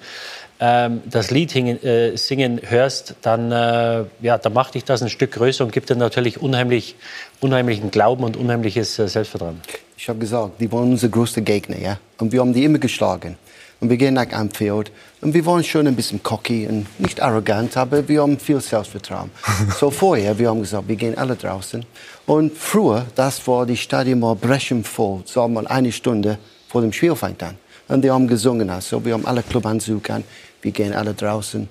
ähm, 0.59 1.01
das 1.05 1.31
Lied 1.31 1.51
hingen, 1.51 1.81
äh, 1.83 2.17
singen 2.17 2.59
hörst, 2.63 3.15
dann, 3.21 3.51
äh, 3.51 4.03
ja, 4.21 4.37
dann 4.37 4.53
macht 4.53 4.75
dich 4.75 4.83
das 4.83 5.01
ein 5.01 5.09
Stück 5.09 5.31
größer 5.31 5.63
und 5.63 5.71
gibt 5.71 5.89
dir 5.89 5.95
natürlich 5.95 6.41
unheimlich, 6.41 6.95
unheimlichen 7.39 7.91
Glauben 7.91 8.23
und 8.23 8.35
unheimliches 8.35 8.99
äh, 8.99 9.07
Selbstvertrauen. 9.07 9.61
Ich 9.97 10.09
habe 10.09 10.19
gesagt, 10.19 10.59
die 10.59 10.71
waren 10.71 10.91
unser 10.91 11.09
größter 11.09 11.41
Gegner, 11.41 11.79
ja. 11.79 11.99
Und 12.17 12.31
wir 12.31 12.41
haben 12.41 12.53
die 12.53 12.65
immer 12.65 12.79
geschlagen. 12.79 13.37
Und 13.79 13.89
wir 13.89 13.95
gehen 13.95 14.15
nach 14.15 14.29
Anfield. 14.33 14.91
Und 15.21 15.33
wir 15.33 15.45
waren 15.45 15.63
schon 15.63 15.87
ein 15.87 15.95
bisschen 15.95 16.21
cocky 16.21 16.67
und 16.67 16.99
nicht 16.99 17.21
arrogant, 17.21 17.77
aber 17.77 18.05
wir 18.07 18.21
haben 18.21 18.37
viel 18.37 18.59
Selbstvertrauen. 18.59 19.31
so 19.79 19.89
vorher, 19.89 20.37
wir 20.37 20.49
haben 20.49 20.59
gesagt, 20.59 20.87
wir 20.87 20.95
gehen 20.97 21.17
alle 21.17 21.35
draußen. 21.35 21.85
Und 22.25 22.57
früher, 22.57 23.05
das 23.15 23.45
war 23.47 23.65
die 23.65 23.77
Stadion 23.77 24.21
war 24.21 24.35
brechen 24.35 24.83
voll, 24.83 25.21
so 25.25 25.47
man 25.47 25.67
eine 25.67 25.91
Stunde 25.91 26.37
vor 26.67 26.81
dem 26.81 26.91
Spiel 26.91 27.15
fängt 27.15 27.41
an. 27.43 27.55
Und 27.89 28.03
die 28.03 28.09
haben 28.09 28.27
gesungen, 28.27 28.69
also 28.69 29.03
wir 29.03 29.13
haben 29.13 29.25
alle 29.25 29.43
Clubanzug 29.43 30.09
an, 30.09 30.23
wir 30.61 30.71
gehen 30.71 30.93
alle 30.93 31.13
draußen. 31.13 31.67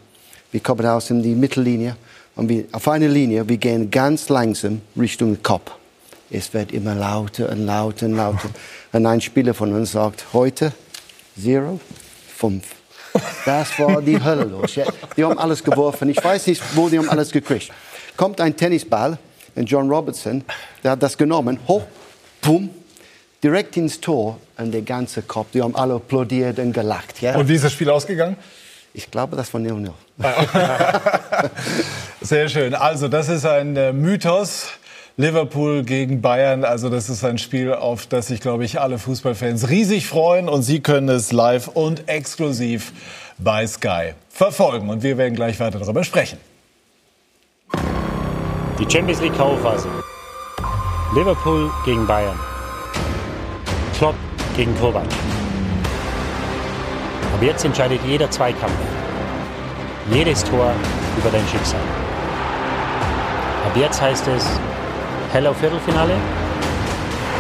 Wir 0.52 0.60
kommen 0.60 0.84
raus 0.84 1.10
in 1.10 1.22
die 1.22 1.34
Mittellinie 1.34 1.96
und 2.36 2.48
wir, 2.48 2.64
auf 2.72 2.86
eine 2.88 3.08
Linie, 3.08 3.48
wir 3.48 3.56
gehen 3.56 3.90
ganz 3.90 4.28
langsam 4.28 4.82
Richtung 4.98 5.42
Kopf. 5.42 5.72
Es 6.30 6.52
wird 6.52 6.72
immer 6.72 6.94
lauter 6.94 7.48
und 7.50 7.64
lauter 7.64 8.06
und 8.06 8.16
lauter. 8.16 8.50
Und 8.92 9.04
ein 9.04 9.20
Spieler 9.20 9.52
von 9.52 9.72
uns 9.74 9.92
sagt, 9.92 10.24
heute 10.32 10.72
Zero, 11.38 11.78
fünf. 12.36 12.64
Das 13.44 13.78
war 13.78 14.00
die 14.00 14.22
Hölle 14.24 14.44
los. 14.44 14.74
Ja. 14.76 14.86
Die 15.14 15.24
haben 15.24 15.38
alles 15.38 15.62
geworfen. 15.62 16.08
Ich 16.08 16.22
weiß 16.22 16.46
nicht, 16.46 16.62
wo 16.74 16.88
die 16.88 16.98
haben 16.98 17.08
alles 17.10 17.30
gekriegt. 17.30 17.70
Kommt 18.16 18.40
ein 18.40 18.56
Tennisball, 18.56 19.18
und 19.58 19.68
John 19.68 19.90
Robertson, 19.90 20.44
der 20.82 20.92
hat 20.92 21.02
das 21.02 21.18
genommen, 21.18 21.58
hoch, 21.66 21.82
boom, 22.40 22.70
direkt 23.42 23.76
ins 23.76 24.00
Tor 24.00 24.38
und 24.56 24.72
der 24.72 24.82
ganze 24.82 25.22
Kopf. 25.22 25.48
Die 25.52 25.62
haben 25.62 25.76
alle 25.76 25.94
applaudiert 25.94 26.58
und 26.58 26.72
gelacht. 26.72 27.20
Ja. 27.20 27.36
Und 27.36 27.48
wie 27.48 27.54
ist 27.54 27.64
das 27.64 27.72
Spiel 27.72 27.90
ausgegangen? 27.90 28.36
Ich 28.94 29.10
glaube, 29.10 29.36
das 29.36 29.52
war 29.54 29.60
0-0. 29.60 29.90
Sehr 32.20 32.48
schön. 32.48 32.74
Also, 32.74 33.08
das 33.08 33.28
ist 33.28 33.46
ein 33.46 33.76
äh, 33.76 33.92
Mythos. 33.92 34.68
Liverpool 35.16 35.82
gegen 35.82 36.20
Bayern. 36.22 36.64
Also, 36.64 36.88
das 36.88 37.08
ist 37.08 37.24
ein 37.24 37.38
Spiel, 37.38 37.74
auf 37.74 38.06
das 38.06 38.28
sich, 38.28 38.40
glaube 38.40 38.64
ich, 38.64 38.80
alle 38.80 38.98
Fußballfans 38.98 39.68
riesig 39.68 40.06
freuen. 40.06 40.48
Und 40.48 40.62
Sie 40.62 40.80
können 40.80 41.08
es 41.08 41.32
live 41.32 41.68
und 41.68 42.08
exklusiv 42.08 42.92
bei 43.38 43.66
Sky 43.66 44.14
verfolgen. 44.30 44.88
Und 44.88 45.02
wir 45.02 45.18
werden 45.18 45.34
gleich 45.34 45.60
weiter 45.60 45.78
darüber 45.78 46.02
sprechen. 46.02 46.38
Die 48.78 48.90
Champions 48.90 49.20
League 49.20 49.36
K.O.-Phase. 49.36 49.88
Liverpool 51.14 51.70
gegen 51.84 52.06
Bayern. 52.06 52.38
Klopp 53.98 54.14
gegen 54.56 54.78
Kovac. 54.78 55.02
Aber 57.34 57.44
jetzt 57.44 57.64
entscheidet 57.64 58.00
jeder 58.06 58.30
Zweikampf. 58.30 58.72
Jedes 60.12 60.44
Tor 60.44 60.72
über 61.18 61.30
dein 61.30 61.46
Schicksal. 61.48 61.80
Ab 63.66 63.76
jetzt 63.76 64.00
heißt 64.00 64.28
es 64.28 64.46
Hello 65.32 65.52
Viertelfinale 65.52 66.14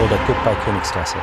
oder 0.04 0.16
Goodbye 0.26 0.56
Königsklasse. 0.64 1.16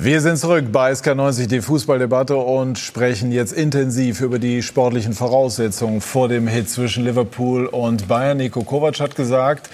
Wir 0.00 0.20
sind 0.20 0.36
zurück 0.36 0.66
bei 0.70 0.92
SK90, 0.92 1.48
die 1.48 1.60
Fußballdebatte 1.60 2.36
und 2.36 2.78
sprechen 2.78 3.32
jetzt 3.32 3.52
intensiv 3.52 4.20
über 4.20 4.38
die 4.38 4.62
sportlichen 4.62 5.12
Voraussetzungen 5.12 6.00
vor 6.00 6.28
dem 6.28 6.46
Hit 6.46 6.70
zwischen 6.70 7.02
Liverpool 7.02 7.66
und 7.66 8.06
Bayern. 8.06 8.36
Nico 8.36 8.62
Kovac 8.62 9.00
hat 9.00 9.16
gesagt, 9.16 9.68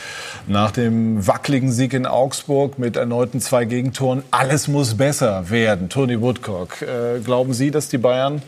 nach 0.47 0.71
dem 0.71 1.27
wackeligen 1.27 1.71
Sieg 1.71 1.93
in 1.93 2.07
Augsburg 2.07 2.79
mit 2.79 2.97
erneuten 2.97 3.43
zwei 3.43 3.67
Gegentoren, 3.67 4.23
alles 4.31 4.67
muss 4.67 4.95
besser 4.95 5.51
werden. 5.51 5.91
Tony 5.91 6.19
Woodcock, 6.19 6.81
äh, 6.81 7.21
glauben 7.23 7.53
Sie, 7.53 7.71
dass 7.71 7.91
die 7.91 7.99
Bayern 7.99 8.41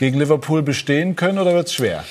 gegen 0.00 0.18
Liverpool 0.18 0.62
bestehen 0.62 1.14
können 1.14 1.38
oder 1.38 1.54
wird 1.54 1.68
es 1.68 1.74
schwer? 1.74 2.02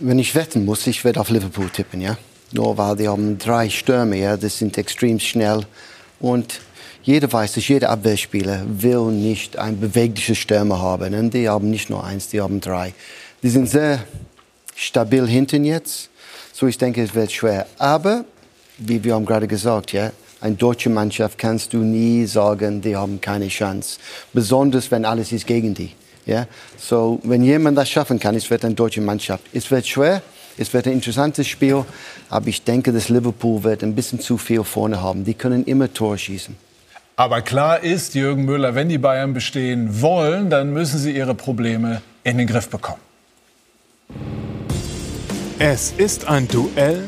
Wenn 0.00 0.18
ich 0.18 0.34
wetten 0.34 0.64
muss, 0.64 0.88
ich 0.88 1.04
werde 1.04 1.20
auf 1.20 1.30
Liverpool 1.30 1.70
tippen, 1.70 2.00
ja. 2.00 2.18
Nur 2.50 2.76
weil 2.78 2.96
die 2.96 3.06
haben 3.06 3.38
drei 3.38 3.70
Stürme, 3.70 4.16
ja, 4.16 4.36
das 4.36 4.58
sind 4.58 4.76
extrem 4.76 5.20
schnell 5.20 5.60
und 6.18 6.60
jeder 7.08 7.32
weiß 7.32 7.54
dass 7.54 7.66
jeder 7.66 7.88
Abwehrspieler 7.88 8.64
will 8.68 9.06
nicht 9.06 9.56
ein 9.56 9.80
bewegliches 9.80 10.36
Stürmer 10.36 10.78
haben. 10.78 11.14
Und 11.14 11.32
die 11.32 11.48
haben 11.48 11.70
nicht 11.70 11.88
nur 11.88 12.04
eins, 12.04 12.28
die 12.28 12.38
haben 12.38 12.60
drei. 12.60 12.92
Die 13.42 13.48
sind 13.48 13.70
sehr 13.70 14.04
stabil 14.76 15.26
hinten 15.26 15.64
jetzt. 15.64 16.10
So 16.52 16.66
ich 16.66 16.76
denke, 16.76 17.02
es 17.02 17.14
wird 17.14 17.32
schwer. 17.32 17.66
Aber, 17.78 18.26
wie 18.76 19.02
wir 19.02 19.14
haben 19.14 19.24
gerade 19.24 19.48
gesagt, 19.48 19.92
ja, 19.92 20.12
eine 20.42 20.56
deutsche 20.56 20.90
Mannschaft 20.90 21.38
kannst 21.38 21.72
du 21.72 21.78
nie 21.78 22.26
sagen, 22.26 22.82
die 22.82 22.94
haben 22.94 23.22
keine 23.22 23.48
Chance. 23.48 23.98
Besonders, 24.34 24.90
wenn 24.90 25.06
alles 25.06 25.32
ist 25.32 25.46
gegen 25.46 25.72
die. 25.72 25.92
Ja? 26.26 26.46
So, 26.76 27.20
wenn 27.22 27.42
jemand 27.42 27.78
das 27.78 27.88
schaffen 27.88 28.20
kann, 28.20 28.34
es 28.34 28.50
wird 28.50 28.66
eine 28.66 28.74
deutsche 28.74 29.00
Mannschaft. 29.00 29.44
Es 29.54 29.70
wird 29.70 29.86
schwer, 29.86 30.20
es 30.58 30.74
wird 30.74 30.86
ein 30.86 30.92
interessantes 30.92 31.46
Spiel, 31.46 31.86
aber 32.28 32.48
ich 32.48 32.64
denke, 32.64 32.92
dass 32.92 33.08
Liverpool 33.08 33.64
wird 33.64 33.82
ein 33.82 33.94
bisschen 33.94 34.20
zu 34.20 34.36
viel 34.36 34.62
vorne 34.62 35.00
haben. 35.00 35.24
Die 35.24 35.32
können 35.32 35.64
immer 35.64 35.90
Tor 35.90 36.18
schießen. 36.18 36.67
Aber 37.18 37.42
klar 37.42 37.82
ist, 37.82 38.14
Jürgen 38.14 38.44
Müller, 38.44 38.76
wenn 38.76 38.88
die 38.88 38.96
Bayern 38.96 39.34
bestehen 39.34 40.00
wollen, 40.00 40.50
dann 40.50 40.72
müssen 40.72 41.00
sie 41.00 41.10
ihre 41.10 41.34
Probleme 41.34 42.00
in 42.22 42.38
den 42.38 42.46
Griff 42.46 42.68
bekommen. 42.68 43.00
Es 45.58 45.90
ist 45.96 46.28
ein 46.28 46.46
Duell, 46.46 47.02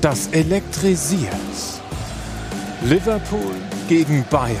das 0.00 0.28
elektrisiert. 0.28 1.34
Liverpool 2.80 3.54
gegen 3.86 4.24
Bayern 4.30 4.56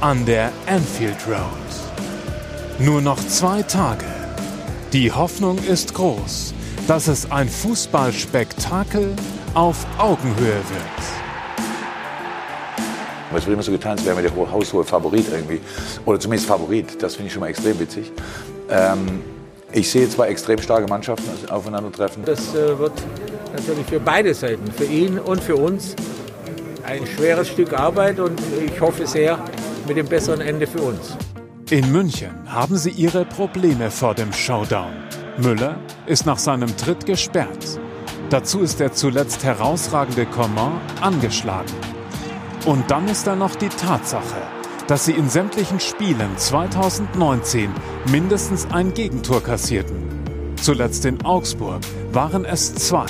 an 0.00 0.26
der 0.26 0.50
Anfield 0.66 1.18
Road. 1.28 2.80
Nur 2.80 3.00
noch 3.00 3.24
zwei 3.28 3.62
Tage. 3.62 4.06
Die 4.92 5.12
Hoffnung 5.12 5.58
ist 5.58 5.94
groß, 5.94 6.52
dass 6.88 7.06
es 7.06 7.30
ein 7.30 7.48
Fußballspektakel 7.48 9.14
auf 9.54 9.86
Augenhöhe 9.98 10.62
wird. 10.68 11.25
Es 13.36 13.46
wird 13.46 13.54
immer 13.54 13.62
so 13.62 13.72
getan, 13.72 13.92
als 13.92 14.04
wären 14.04 14.16
wir 14.16 14.28
der 14.28 14.52
haushohe 14.52 14.84
Favorit 14.84 15.26
irgendwie. 15.30 15.60
Oder 16.04 16.18
zumindest 16.20 16.48
Favorit. 16.48 17.02
Das 17.02 17.14
finde 17.14 17.28
ich 17.28 17.32
schon 17.32 17.40
mal 17.40 17.48
extrem 17.48 17.78
witzig. 17.78 18.12
Ähm, 18.70 19.22
ich 19.72 19.90
sehe 19.90 20.08
zwei 20.08 20.28
extrem 20.28 20.60
starke 20.60 20.86
Mannschaften 20.88 21.30
aufeinandertreffen. 21.50 22.24
Das 22.24 22.54
äh, 22.54 22.78
wird 22.78 22.92
natürlich 23.52 23.86
für 23.86 24.00
beide 24.00 24.32
Seiten, 24.34 24.70
für 24.70 24.84
ihn 24.84 25.18
und 25.18 25.42
für 25.42 25.56
uns, 25.56 25.94
ein 26.84 27.06
schweres 27.06 27.48
Stück 27.48 27.72
Arbeit 27.72 28.20
und 28.20 28.40
ich 28.64 28.80
hoffe 28.80 29.06
sehr 29.06 29.38
mit 29.86 29.96
dem 29.96 30.06
besseren 30.06 30.40
Ende 30.40 30.66
für 30.66 30.80
uns. 30.80 31.16
In 31.70 31.90
München 31.90 32.30
haben 32.46 32.76
sie 32.76 32.90
ihre 32.90 33.24
Probleme 33.24 33.90
vor 33.90 34.14
dem 34.14 34.32
Showdown. 34.32 34.92
Müller 35.38 35.76
ist 36.06 36.24
nach 36.24 36.38
seinem 36.38 36.74
Tritt 36.76 37.04
gesperrt. 37.04 37.80
Dazu 38.30 38.60
ist 38.60 38.80
der 38.80 38.92
zuletzt 38.92 39.44
herausragende 39.44 40.26
Coman 40.26 40.80
angeschlagen. 41.00 41.72
Und 42.66 42.90
dann 42.90 43.06
ist 43.06 43.28
da 43.28 43.36
noch 43.36 43.54
die 43.54 43.68
Tatsache, 43.68 44.42
dass 44.88 45.04
sie 45.04 45.12
in 45.12 45.28
sämtlichen 45.28 45.78
Spielen 45.78 46.36
2019 46.36 47.70
mindestens 48.10 48.66
ein 48.72 48.92
Gegentor 48.92 49.40
kassierten. 49.40 49.96
Zuletzt 50.56 51.04
in 51.04 51.24
Augsburg 51.24 51.80
waren 52.10 52.44
es 52.44 52.74
zwei. 52.74 53.06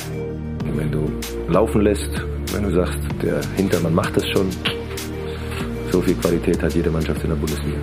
Wenn 0.62 0.92
du 0.92 1.11
laufen 1.48 1.80
lässt, 1.80 2.11
wenn 2.52 2.64
du 2.64 2.74
sagst, 2.74 2.98
der 3.22 3.40
Hintermann 3.57 3.94
macht 3.94 4.18
das 4.18 4.28
schon, 4.28 4.50
so 5.90 6.02
viel 6.02 6.16
Qualität 6.16 6.62
hat 6.62 6.74
jede 6.74 6.90
Mannschaft 6.90 7.22
in 7.22 7.30
der 7.30 7.36
Bundesliga. 7.36 7.78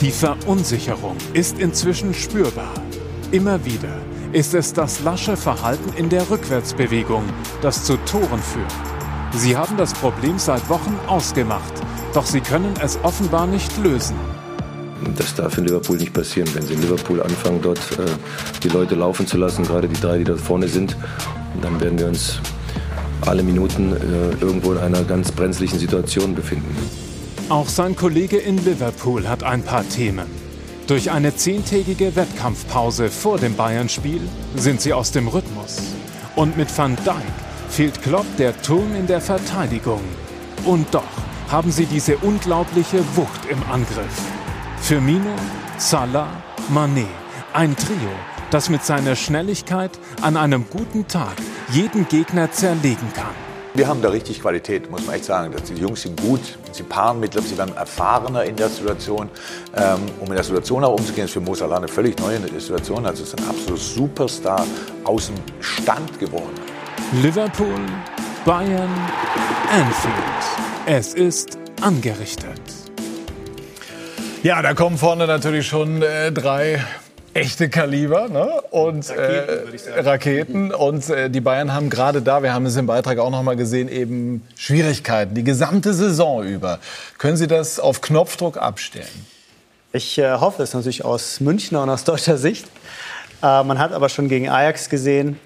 Die 0.00 0.12
Verunsicherung 0.12 1.16
ist 1.32 1.58
inzwischen 1.58 2.14
spürbar. 2.14 2.72
Immer 3.32 3.64
wieder 3.64 3.96
ist 4.30 4.54
es 4.54 4.74
das 4.74 5.02
lasche 5.02 5.36
Verhalten 5.36 5.92
in 5.96 6.08
der 6.08 6.30
Rückwärtsbewegung, 6.30 7.24
das 7.62 7.82
zu 7.82 7.96
Toren 8.04 8.38
führt. 8.38 8.97
Sie 9.34 9.56
haben 9.56 9.76
das 9.76 9.92
Problem 9.92 10.38
seit 10.38 10.68
Wochen 10.68 10.98
ausgemacht, 11.06 11.72
doch 12.14 12.24
sie 12.24 12.40
können 12.40 12.74
es 12.82 12.98
offenbar 13.02 13.46
nicht 13.46 13.76
lösen. 13.78 14.16
Das 15.16 15.34
darf 15.34 15.58
in 15.58 15.64
Liverpool 15.64 15.96
nicht 15.96 16.12
passieren. 16.12 16.48
Wenn 16.54 16.66
sie 16.66 16.74
in 16.74 16.82
Liverpool 16.82 17.22
anfangen, 17.22 17.60
dort 17.62 17.78
äh, 17.98 18.06
die 18.62 18.68
Leute 18.68 18.94
laufen 18.94 19.26
zu 19.26 19.36
lassen, 19.36 19.64
gerade 19.64 19.86
die 19.86 20.00
drei, 20.00 20.18
die 20.18 20.24
dort 20.24 20.40
vorne 20.40 20.66
sind, 20.66 20.96
dann 21.62 21.80
werden 21.80 21.98
wir 21.98 22.08
uns 22.08 22.40
alle 23.26 23.42
Minuten 23.42 23.92
äh, 23.92 24.42
irgendwo 24.42 24.72
in 24.72 24.78
einer 24.78 25.04
ganz 25.04 25.30
brenzlichen 25.30 25.78
Situation 25.78 26.34
befinden. 26.34 26.74
Auch 27.48 27.68
sein 27.68 27.94
Kollege 27.94 28.38
in 28.38 28.64
Liverpool 28.64 29.28
hat 29.28 29.44
ein 29.44 29.62
paar 29.62 29.88
Themen. 29.88 30.26
Durch 30.86 31.10
eine 31.10 31.36
zehntägige 31.36 32.16
Wettkampfpause 32.16 33.10
vor 33.10 33.38
dem 33.38 33.54
Bayern-Spiel 33.54 34.22
sind 34.56 34.80
sie 34.80 34.94
aus 34.94 35.12
dem 35.12 35.28
Rhythmus. 35.28 35.78
Und 36.34 36.56
mit 36.56 36.76
Van 36.76 36.96
Dijk 36.96 37.47
fehlt 37.68 38.02
Klopp 38.02 38.26
der 38.38 38.60
Turm 38.62 38.94
in 38.94 39.06
der 39.06 39.20
Verteidigung. 39.20 40.02
Und 40.64 40.92
doch 40.92 41.02
haben 41.50 41.70
sie 41.70 41.86
diese 41.86 42.16
unglaubliche 42.18 42.98
Wucht 43.16 43.46
im 43.48 43.62
Angriff. 43.70 44.22
Firmino, 44.80 45.34
Salah, 45.78 46.28
Mané. 46.72 47.06
Ein 47.52 47.76
Trio, 47.76 48.10
das 48.50 48.68
mit 48.68 48.84
seiner 48.84 49.16
Schnelligkeit 49.16 49.90
an 50.22 50.36
einem 50.36 50.66
guten 50.70 51.06
Tag 51.08 51.36
jeden 51.70 52.06
Gegner 52.08 52.50
zerlegen 52.52 53.12
kann. 53.14 53.48
Wir 53.74 53.86
haben 53.86 54.02
da 54.02 54.08
richtig 54.08 54.40
Qualität, 54.40 54.90
muss 54.90 55.06
man 55.06 55.14
echt 55.14 55.26
sagen. 55.26 55.54
Die 55.68 55.74
Jungs 55.74 56.02
sind 56.02 56.20
gut, 56.20 56.40
sie 56.72 56.82
paaren 56.82 57.20
mit, 57.20 57.34
sie 57.34 57.56
werden 57.56 57.76
erfahrener 57.76 58.44
in 58.44 58.56
der 58.56 58.68
Situation. 58.68 59.30
Ähm, 59.76 60.00
um 60.20 60.26
in 60.26 60.34
der 60.34 60.42
Situation 60.42 60.82
auch 60.84 60.98
umzugehen, 60.98 61.26
ist 61.26 61.34
für 61.34 61.40
Mo 61.40 61.54
Salah 61.54 61.76
eine 61.76 61.88
völlig 61.88 62.18
neue 62.18 62.40
Situation. 62.58 63.06
Also 63.06 63.22
es 63.22 63.32
ist 63.32 63.40
ein 63.40 63.48
absoluter 63.48 63.76
Superstar 63.76 64.66
aus 65.04 65.26
dem 65.26 65.36
Stand 65.60 66.18
geworden. 66.18 66.54
Liverpool, 67.12 67.80
Bayern, 68.44 68.90
Anfield. 69.72 70.14
Es 70.84 71.14
ist 71.14 71.56
angerichtet. 71.80 72.60
Ja, 74.42 74.60
da 74.60 74.74
kommen 74.74 74.98
vorne 74.98 75.26
natürlich 75.26 75.66
schon 75.66 76.02
äh, 76.02 76.30
drei 76.30 76.84
echte 77.32 77.70
Kaliber 77.70 78.28
ne? 78.28 78.60
und 78.70 79.08
Raketen, 79.08 79.90
äh, 79.90 80.00
Raketen. 80.00 80.74
und 80.74 81.08
äh, 81.08 81.30
die 81.30 81.40
Bayern 81.40 81.72
haben 81.72 81.88
gerade 81.88 82.20
da, 82.20 82.42
wir 82.42 82.52
haben 82.52 82.66
es 82.66 82.76
im 82.76 82.86
Beitrag 82.86 83.18
auch 83.20 83.30
noch 83.30 83.42
mal 83.42 83.56
gesehen, 83.56 83.88
eben 83.88 84.46
Schwierigkeiten 84.54 85.34
die 85.34 85.44
gesamte 85.44 85.94
Saison 85.94 86.44
über. 86.44 86.78
Können 87.16 87.38
Sie 87.38 87.46
das 87.46 87.80
auf 87.80 88.02
Knopfdruck 88.02 88.58
abstellen? 88.58 89.06
Ich 89.94 90.18
äh, 90.18 90.34
hoffe 90.34 90.62
es 90.62 90.74
natürlich 90.74 91.06
aus 91.06 91.40
Münchner 91.40 91.84
und 91.84 91.88
aus 91.88 92.04
deutscher 92.04 92.36
Sicht. 92.36 92.66
Äh, 93.42 93.62
man 93.62 93.78
hat 93.78 93.92
aber 93.92 94.10
schon 94.10 94.28
gegen 94.28 94.50
Ajax 94.50 94.90
gesehen, 94.90 95.38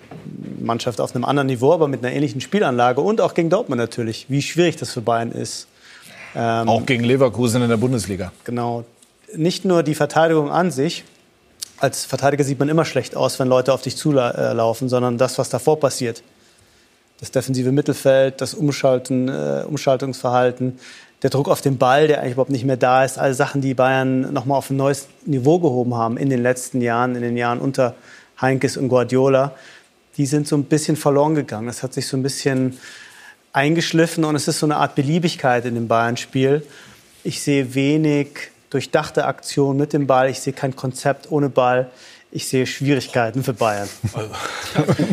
Mannschaft 0.65 1.01
auf 1.01 1.15
einem 1.15 1.25
anderen 1.25 1.47
Niveau, 1.47 1.73
aber 1.73 1.89
mit 1.89 2.05
einer 2.05 2.15
ähnlichen 2.15 2.41
Spielanlage 2.41 3.01
und 3.01 3.21
auch 3.21 3.35
gegen 3.35 3.51
Dortmund 3.51 3.79
natürlich, 3.79 4.27
wie 4.29 4.43
schwierig 4.43 4.77
das 4.77 4.93
für 4.93 5.01
Bayern 5.01 5.33
ist. 5.33 5.67
Ähm, 6.35 6.69
auch 6.69 6.87
gegen 6.87 7.05
Leverkusen 7.05 7.63
in 7.63 7.69
der 7.69 7.77
Bundesliga. 7.77 8.33
Genau. 8.45 8.85
Nicht 9.35 9.65
nur 9.65 9.83
die 9.83 9.95
Verteidigung 9.95 10.51
an 10.51 10.71
sich. 10.71 11.05
Als 11.79 12.05
Verteidiger 12.05 12.45
sieht 12.45 12.59
man 12.59 12.69
immer 12.69 12.85
schlecht 12.85 13.17
aus, 13.17 13.39
wenn 13.39 13.49
Leute 13.49 13.73
auf 13.73 13.83
dich 13.83 13.97
zulaufen, 13.97 14.89
sondern 14.89 15.19
das, 15.19 15.39
was 15.39 15.49
davor 15.49 15.81
passiert. 15.81 16.23
Das 17.19 17.31
defensive 17.31 17.73
Mittelfeld, 17.73 18.41
das 18.41 18.55
Umschalten, 18.55 19.29
äh, 19.29 19.65
Umschaltungsverhalten, 19.67 20.79
der 21.23 21.31
Druck 21.31 21.49
auf 21.49 21.61
den 21.61 21.79
Ball, 21.79 22.09
der 22.09 22.21
eigentlich 22.21 22.33
überhaupt 22.33 22.51
nicht 22.51 22.65
mehr 22.65 22.77
da 22.77 23.05
ist. 23.05 23.19
Alle 23.19 23.35
Sachen, 23.35 23.61
die 23.61 23.75
Bayern 23.75 24.33
noch 24.33 24.45
mal 24.45 24.57
auf 24.57 24.71
ein 24.71 24.77
neues 24.77 25.07
Niveau 25.25 25.59
gehoben 25.59 25.95
haben 25.95 26.17
in 26.17 26.31
den 26.31 26.43
letzten 26.43 26.81
Jahren, 26.81 27.15
in 27.15 27.23
den 27.23 27.37
Jahren 27.37 27.61
unter 27.61 27.95
Heinkes 28.41 28.77
und 28.77 28.89
Guardiola 28.89 29.53
die 30.17 30.27
sind 30.27 30.47
so 30.47 30.57
ein 30.57 30.65
bisschen 30.65 30.97
verloren 30.97 31.35
gegangen. 31.35 31.67
Das 31.67 31.83
hat 31.83 31.95
sich 31.95 32.07
so 32.07 32.17
ein 32.17 32.23
bisschen 32.23 32.79
eingeschliffen 33.53 34.25
und 34.25 34.37
es 34.37 34.49
ist 34.49 34.59
so 34.59 34.67
eine 34.67 34.77
Art 34.77 34.95
Beliebigkeit 34.95 35.65
in 35.65 35.75
dem 35.75 35.89
Bayern-Spiel. 35.89 36.67
Ich 37.25 37.43
sehe 37.43 37.75
wenig 37.75 38.51
durchdachte 38.71 39.27
Aktionen 39.27 39.79
mit 39.79 39.93
dem 39.93 40.07
Ball. 40.07 40.31
Ich 40.31 40.41
sehe 40.41 40.53
kein 40.53 40.75
Konzept 40.75 41.31
ohne 41.31 41.49
Ball 41.49 41.91
ich 42.35 42.49
sehe 42.49 42.67
Schwierigkeiten 42.67 43.45
für 43.45 43.53
Bayern. 43.53 43.89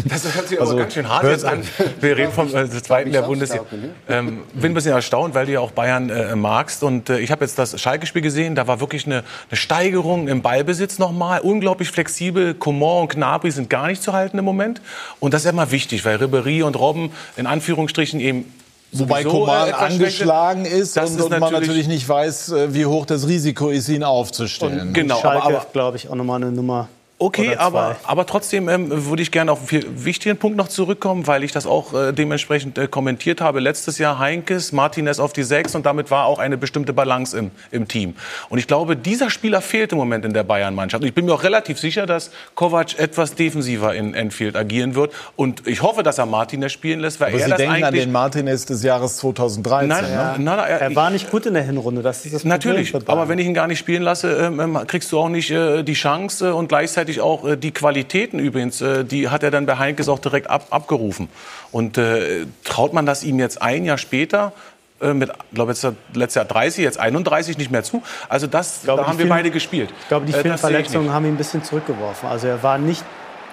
Das 0.06 0.24
hört 0.34 0.48
sich 0.48 0.58
aber 0.58 0.68
also, 0.70 0.78
ganz 0.78 0.94
schön 0.94 1.10
hart 1.10 1.26
jetzt 1.26 1.44
an. 1.44 1.64
Wir 2.00 2.16
reden 2.16 2.32
vom 2.32 2.48
äh, 2.56 2.70
zweiten 2.70 3.12
der 3.12 3.24
Bundesliga. 3.24 3.66
Ne? 3.72 3.90
Ähm, 4.08 4.44
bin 4.54 4.72
ein 4.72 4.74
bisschen 4.74 4.94
erstaunt, 4.94 5.36
weil 5.36 5.46
du 5.46 5.52
ja 5.52 5.60
auch 5.60 5.72
Bayern 5.72 6.10
äh, 6.10 6.36
magst. 6.36 6.82
Und 6.82 7.10
äh, 7.10 7.20
ich 7.20 7.30
habe 7.30 7.44
jetzt 7.44 7.60
das 7.60 7.80
Schalke-Spiel 7.80 8.22
gesehen. 8.22 8.56
Da 8.56 8.68
war 8.68 8.80
wirklich 8.80 9.06
eine, 9.06 9.24
eine 9.50 9.58
Steigerung 9.58 10.30
im 10.30 10.42
Ballbesitz 10.42 10.98
nochmal. 10.98 11.42
Unglaublich 11.42 11.92
flexibel. 11.92 12.54
Coman 12.54 13.02
und 13.04 13.10
Gnabry 13.10 13.52
sind 13.52 13.70
gar 13.70 13.88
nicht 13.88 14.02
zu 14.02 14.14
halten 14.14 14.38
im 14.38 14.46
Moment. 14.46 14.82
Und 15.20 15.34
das 15.34 15.42
ist 15.42 15.46
ja 15.46 15.52
immer 15.52 15.72
wichtig, 15.72 16.06
weil 16.06 16.18
Ribéry 16.18 16.64
und 16.64 16.80
Robben 16.80 17.12
in 17.36 17.46
Anführungsstrichen 17.48 18.22
eben 18.22 18.46
Wobei 18.92 19.24
Koman 19.24 19.70
äh, 19.70 19.74
angeschlagen 19.74 20.66
ist 20.66 20.98
und, 20.98 21.04
ist 21.04 21.22
und 21.22 21.30
man 21.30 21.40
natürlich- 21.42 21.68
natürlich 21.68 21.88
nicht 21.88 22.10
weiß, 22.10 22.52
äh, 22.54 22.74
wie 22.74 22.86
hoch 22.86 23.06
das 23.06 23.28
Risiko 23.28 23.70
ist, 23.70 23.88
ihn 23.90 24.04
aufzustellen. 24.04 24.94
Genau, 24.94 25.20
Schalke, 25.20 25.44
aber, 25.44 25.58
aber 25.58 25.68
glaube 25.72 25.98
ich, 25.98 26.10
auch 26.10 26.16
nochmal 26.16 26.42
eine 26.42 26.52
Nummer. 26.52 26.88
Okay, 27.22 27.58
aber, 27.58 27.98
aber 28.04 28.26
trotzdem 28.26 28.70
ähm, 28.70 28.88
würde 29.06 29.22
ich 29.22 29.30
gerne 29.32 29.52
auf 29.52 29.60
einen 29.60 29.68
viel 29.68 29.86
wichtigen 30.06 30.38
Punkt 30.38 30.58
noch 30.58 30.70
zurückkommen, 30.70 31.28
weil 31.28 31.44
ich 31.44 31.52
das 31.52 31.68
auch 31.68 31.94
äh, 31.94 32.14
dementsprechend 32.14 32.78
äh, 32.78 32.88
kommentiert 32.88 33.42
habe. 33.42 33.60
Letztes 33.60 33.98
Jahr 33.98 34.20
Heinkes, 34.20 34.72
Martinez 34.72 35.20
auf 35.20 35.34
die 35.34 35.44
Sechs 35.44 35.76
und 35.76 35.86
damit 35.86 36.12
war 36.12 36.26
auch 36.26 36.40
eine 36.40 36.56
bestimmte 36.58 36.94
Balance 36.94 37.38
im, 37.38 37.52
im 37.72 37.90
Team. 37.90 38.16
Und 38.48 38.60
ich 38.60 38.68
glaube, 38.68 38.96
dieser 38.96 39.30
Spieler 39.30 39.60
fehlt 39.62 39.92
im 39.92 39.98
Moment 39.98 40.24
in 40.24 40.32
der 40.34 40.44
Bayern-Mannschaft. 40.44 41.04
Und 41.04 41.10
ich 41.10 41.14
bin 41.14 41.26
mir 41.26 41.34
auch 41.34 41.44
relativ 41.44 41.78
sicher, 41.78 42.06
dass 42.06 42.32
Kovac 42.56 42.98
etwas 42.98 43.36
defensiver 43.36 43.94
in 43.94 44.14
Enfield 44.14 44.56
agieren 44.56 44.96
wird. 44.96 45.12
Und 45.36 45.68
ich 45.68 45.82
hoffe, 45.82 46.04
dass 46.04 46.20
er 46.20 46.26
Martinez 46.26 46.72
spielen 46.72 47.02
lässt, 47.02 47.20
weil 47.20 47.30
Aber 47.30 47.38
er 47.40 47.44
Sie 47.44 47.50
das 47.50 47.58
denken 47.58 47.76
an 47.76 47.84
eigentlich... 47.84 48.04
den 48.06 48.14
Martinez 48.14 48.66
des 48.66 48.82
Jahres 48.82 49.18
2013. 49.18 49.90
Nein, 49.90 50.04
ne? 50.04 50.10
nein, 50.16 50.44
nein, 50.46 50.60
er, 50.60 50.82
Er 50.82 50.96
war 50.96 51.10
nicht 51.10 51.30
gut 51.30 51.46
in 51.46 51.54
der 51.54 51.64
Hinrunde, 51.64 52.02
das 52.02 52.26
ist 52.26 52.34
das 52.34 52.46
Natürlich, 52.46 52.94
Problem. 52.94 53.10
aber 53.10 53.28
wenn 53.28 53.40
ich 53.40 53.46
ihn 53.46 53.54
gar 53.54 53.68
nicht 53.68 53.80
spielen 53.80 54.04
lasse, 54.04 54.32
ähm, 54.32 54.60
ähm, 54.62 54.80
kriegst 54.88 55.12
du 55.12 55.20
auch 55.20 55.28
nicht 55.28 55.52
äh, 55.52 55.84
die 55.84 55.94
Chance 55.94 56.56
und 56.56 56.70
gleichzeitig 56.70 57.09
auch 57.20 57.44
äh, 57.46 57.58
die 57.58 57.72
Qualitäten 57.72 58.40
übrigens, 58.40 58.82
äh, 58.82 59.04
die 59.04 59.30
hat 59.30 59.44
er 59.44 59.52
dann 59.52 59.66
bei 59.66 59.78
Heinkes 59.78 60.08
auch 60.10 60.20
direkt 60.20 60.50
ab, 60.50 60.68
abgerufen. 60.70 61.28
Und 61.72 61.98
äh, 61.98 62.46
traut 62.64 62.94
man 62.94 63.06
das 63.06 63.24
ihm 63.24 63.40
jetzt 63.40 63.62
ein 63.62 63.86
Jahr 63.86 63.98
später? 63.98 64.54
äh, 65.02 65.14
Mit, 65.14 65.32
glaube 65.54 65.72
jetzt 65.72 65.84
letztes 66.14 66.36
Jahr 66.36 66.46
30, 66.46 66.84
jetzt 66.84 67.00
31 67.00 67.58
nicht 67.58 67.72
mehr 67.72 67.84
zu. 67.84 68.04
Also 68.28 68.48
das, 68.48 68.82
glaube, 68.84 69.02
da 69.02 69.08
haben 69.08 69.18
wir 69.18 69.24
vielen- 69.26 69.30
beide 69.30 69.50
gespielt. 69.52 69.90
Ich 70.02 70.08
glaube, 70.10 70.26
die 70.26 70.34
Äh, 70.34 70.42
vielen 70.42 70.56
ich 70.56 70.62
Verletzungen 70.62 71.14
haben 71.14 71.26
ihn 71.26 71.34
ein 71.34 71.38
bisschen 71.38 71.64
zurückgeworfen. 71.64 72.28
Also 72.30 72.48
er 72.48 72.62
war 72.64 72.78
nicht 72.78 73.04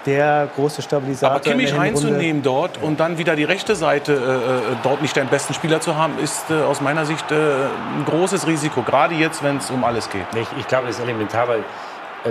der 0.07 0.49
große 0.55 0.83
Stabilisator. 0.83 1.31
Aber 1.35 1.41
Kimmich 1.41 1.71
in 1.71 1.75
der 1.75 1.83
Hinrunde. 1.85 2.09
reinzunehmen 2.11 2.43
dort 2.45 2.81
und 2.81 3.01
dann 3.01 3.19
wieder 3.19 3.35
die 3.35 3.43
rechte 3.43 3.75
Seite 3.75 4.13
äh, 4.13 4.73
äh, 4.73 4.77
dort 4.85 5.03
nicht 5.03 5.17
deinen 5.17 5.29
besten 5.29 5.53
Spieler 5.53 5.81
zu 5.81 5.97
haben, 5.97 6.19
ist 6.21 6.45
äh, 6.49 6.55
aus 6.63 6.81
meiner 6.81 7.05
Sicht 7.05 7.29
äh, 7.33 7.35
ein 7.35 8.05
großes 8.07 8.47
Risiko. 8.47 8.83
Gerade 8.83 9.17
jetzt, 9.17 9.43
wenn 9.43 9.57
es 9.57 9.69
um 9.71 9.83
alles 9.83 10.09
geht. 10.11 10.27
Ich, 10.41 10.47
ich 10.61 10.69
glaube, 10.69 10.87
das 10.87 10.97
ist 10.99 11.03
elementar, 11.03 11.49
weil 11.49 11.59
äh, 11.59 11.63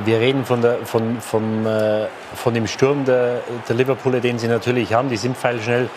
wir 0.03 0.19
reden 0.19 0.45
von, 0.45 0.61
der, 0.61 0.85
von, 0.85 1.21
vom, 1.21 1.65
äh, 1.65 2.07
von 2.35 2.53
dem 2.53 2.67
Sturm 2.67 3.05
der, 3.05 3.41
der 3.67 3.75
Liverpooler, 3.75 4.19
den 4.19 4.39
sie 4.39 4.47
natürlich 4.47 4.93
haben. 4.93 5.09
Die 5.09 5.17
sind 5.17 5.37
pfeilschnell. 5.37 5.89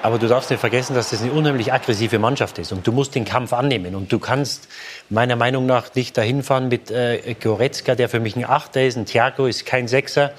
Aber 0.00 0.18
du 0.18 0.28
darfst 0.28 0.50
nicht 0.50 0.60
vergessen, 0.60 0.94
dass 0.94 1.10
das 1.10 1.22
eine 1.22 1.32
unheimlich 1.32 1.72
aggressive 1.72 2.18
Mannschaft 2.18 2.58
ist. 2.58 2.70
Und 2.70 2.86
du 2.86 2.92
musst 2.92 3.14
den 3.14 3.24
Kampf 3.24 3.52
annehmen. 3.52 3.96
Und 3.96 4.12
du 4.12 4.18
kannst 4.18 4.68
meiner 5.10 5.34
Meinung 5.34 5.66
nach 5.66 5.92
nicht 5.94 6.16
dahin 6.16 6.42
fahren 6.42 6.68
mit 6.68 6.90
äh, 6.90 7.34
Goretzka, 7.34 7.96
der 7.96 8.08
für 8.08 8.20
mich 8.20 8.36
ein 8.36 8.44
Achter 8.44 8.84
ist, 8.84 8.96
ein 8.96 9.06
Thiago 9.06 9.46
ist 9.46 9.66
kein 9.66 9.88
Sechser. 9.88 10.32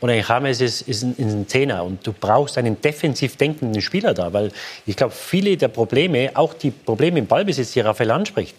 Und 0.00 0.10
ein 0.10 0.24
James 0.28 0.60
ist, 0.60 0.82
ist, 0.82 1.02
ein, 1.04 1.12
ist 1.16 1.32
ein 1.32 1.48
Zehner. 1.48 1.84
Und 1.84 2.04
du 2.06 2.12
brauchst 2.12 2.58
einen 2.58 2.80
defensiv 2.80 3.36
denkenden 3.36 3.80
Spieler 3.80 4.12
da. 4.12 4.32
Weil 4.32 4.50
ich 4.86 4.96
glaube, 4.96 5.14
viele 5.14 5.56
der 5.56 5.68
Probleme, 5.68 6.32
auch 6.34 6.52
die 6.52 6.72
Probleme 6.72 7.20
im 7.20 7.26
Ballbesitz, 7.26 7.72
die 7.72 7.80
Raphael 7.80 8.10
anspricht, 8.10 8.56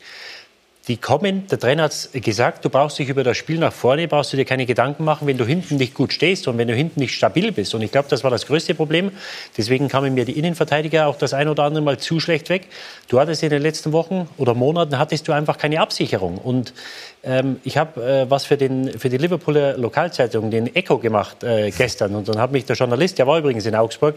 die 0.88 0.96
kommen, 0.96 1.48
der 1.48 1.60
Trainer 1.60 1.84
hat 1.84 2.10
gesagt, 2.14 2.64
du 2.64 2.70
brauchst 2.70 2.98
dich 2.98 3.10
über 3.10 3.24
das 3.24 3.36
Spiel 3.36 3.58
nach 3.58 3.74
vorne, 3.74 4.08
brauchst 4.08 4.32
du 4.32 4.38
dir 4.38 4.46
keine 4.46 4.66
Gedanken 4.66 5.04
machen, 5.04 5.28
wenn 5.28 5.38
du 5.38 5.46
hinten 5.46 5.76
nicht 5.76 5.94
gut 5.94 6.14
stehst 6.14 6.48
und 6.48 6.58
wenn 6.58 6.68
du 6.70 6.74
hinten 6.74 7.02
nicht 7.02 7.14
stabil 7.14 7.52
bist. 7.52 7.76
Und 7.76 7.82
ich 7.82 7.92
glaube, 7.92 8.08
das 8.10 8.24
war 8.24 8.32
das 8.32 8.46
größte 8.46 8.74
Problem. 8.74 9.12
Deswegen 9.58 9.90
kamen 9.90 10.14
mir 10.14 10.24
die 10.24 10.38
Innenverteidiger 10.40 11.08
auch 11.08 11.18
das 11.18 11.34
ein 11.34 11.50
oder 11.50 11.64
andere 11.64 11.84
Mal 11.84 11.98
zu 11.98 12.22
schlecht 12.22 12.48
weg. 12.50 12.68
Du 13.10 13.20
hattest 13.20 13.44
in 13.44 13.50
den 13.50 13.62
letzten 13.62 13.92
Wochen 13.92 14.30
oder 14.38 14.54
Monaten 14.54 14.98
hattest 14.98 15.28
du 15.28 15.34
einfach 15.34 15.58
keine 15.58 15.82
Absicherung. 15.82 16.38
Und 16.38 16.74
ähm, 17.24 17.60
ich 17.66 17.78
habe 17.78 18.02
äh, 18.02 18.30
was 18.30 18.46
für, 18.46 18.56
den, 18.56 18.98
für 18.98 19.10
die 19.10 19.18
Liverpooler 19.18 19.78
Lokalzeitung, 19.78 20.52
den 20.52 20.74
Echo, 20.74 21.00
gemacht 21.00 21.44
äh, 21.44 21.70
gestern. 21.72 22.16
Und 22.16 22.30
dann 22.30 22.40
hat 22.40 22.54
mich 22.54 22.66
der 22.66 22.78
Journalist, 22.78 23.20
der 23.20 23.28
war 23.28 23.40
übrigens 23.40 23.66
in 23.66 23.76
Augsburg, 23.76 24.16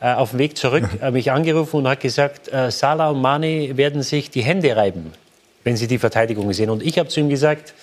äh, 0.00 0.12
auf 0.12 0.30
dem 0.30 0.38
Weg 0.38 0.58
zurück 0.58 0.84
äh, 1.00 1.10
mich 1.10 1.32
angerufen 1.32 1.78
und 1.78 1.88
hat 1.88 2.00
gesagt, 2.00 2.52
äh, 2.52 2.70
Salah 2.70 3.08
und 3.08 3.22
Mane 3.22 3.76
werden 3.78 4.02
sich 4.02 4.30
die 4.30 4.42
Hände 4.42 4.76
reiben 4.76 5.12
wenn 5.64 5.76
sie 5.76 5.86
die 5.86 5.98
Verteidigung 5.98 6.52
sehen. 6.52 6.70
Und 6.70 6.82
ich 6.82 6.98
habe 6.98 7.08
zu 7.08 7.20
ihm 7.20 7.28
gesagt, 7.28 7.74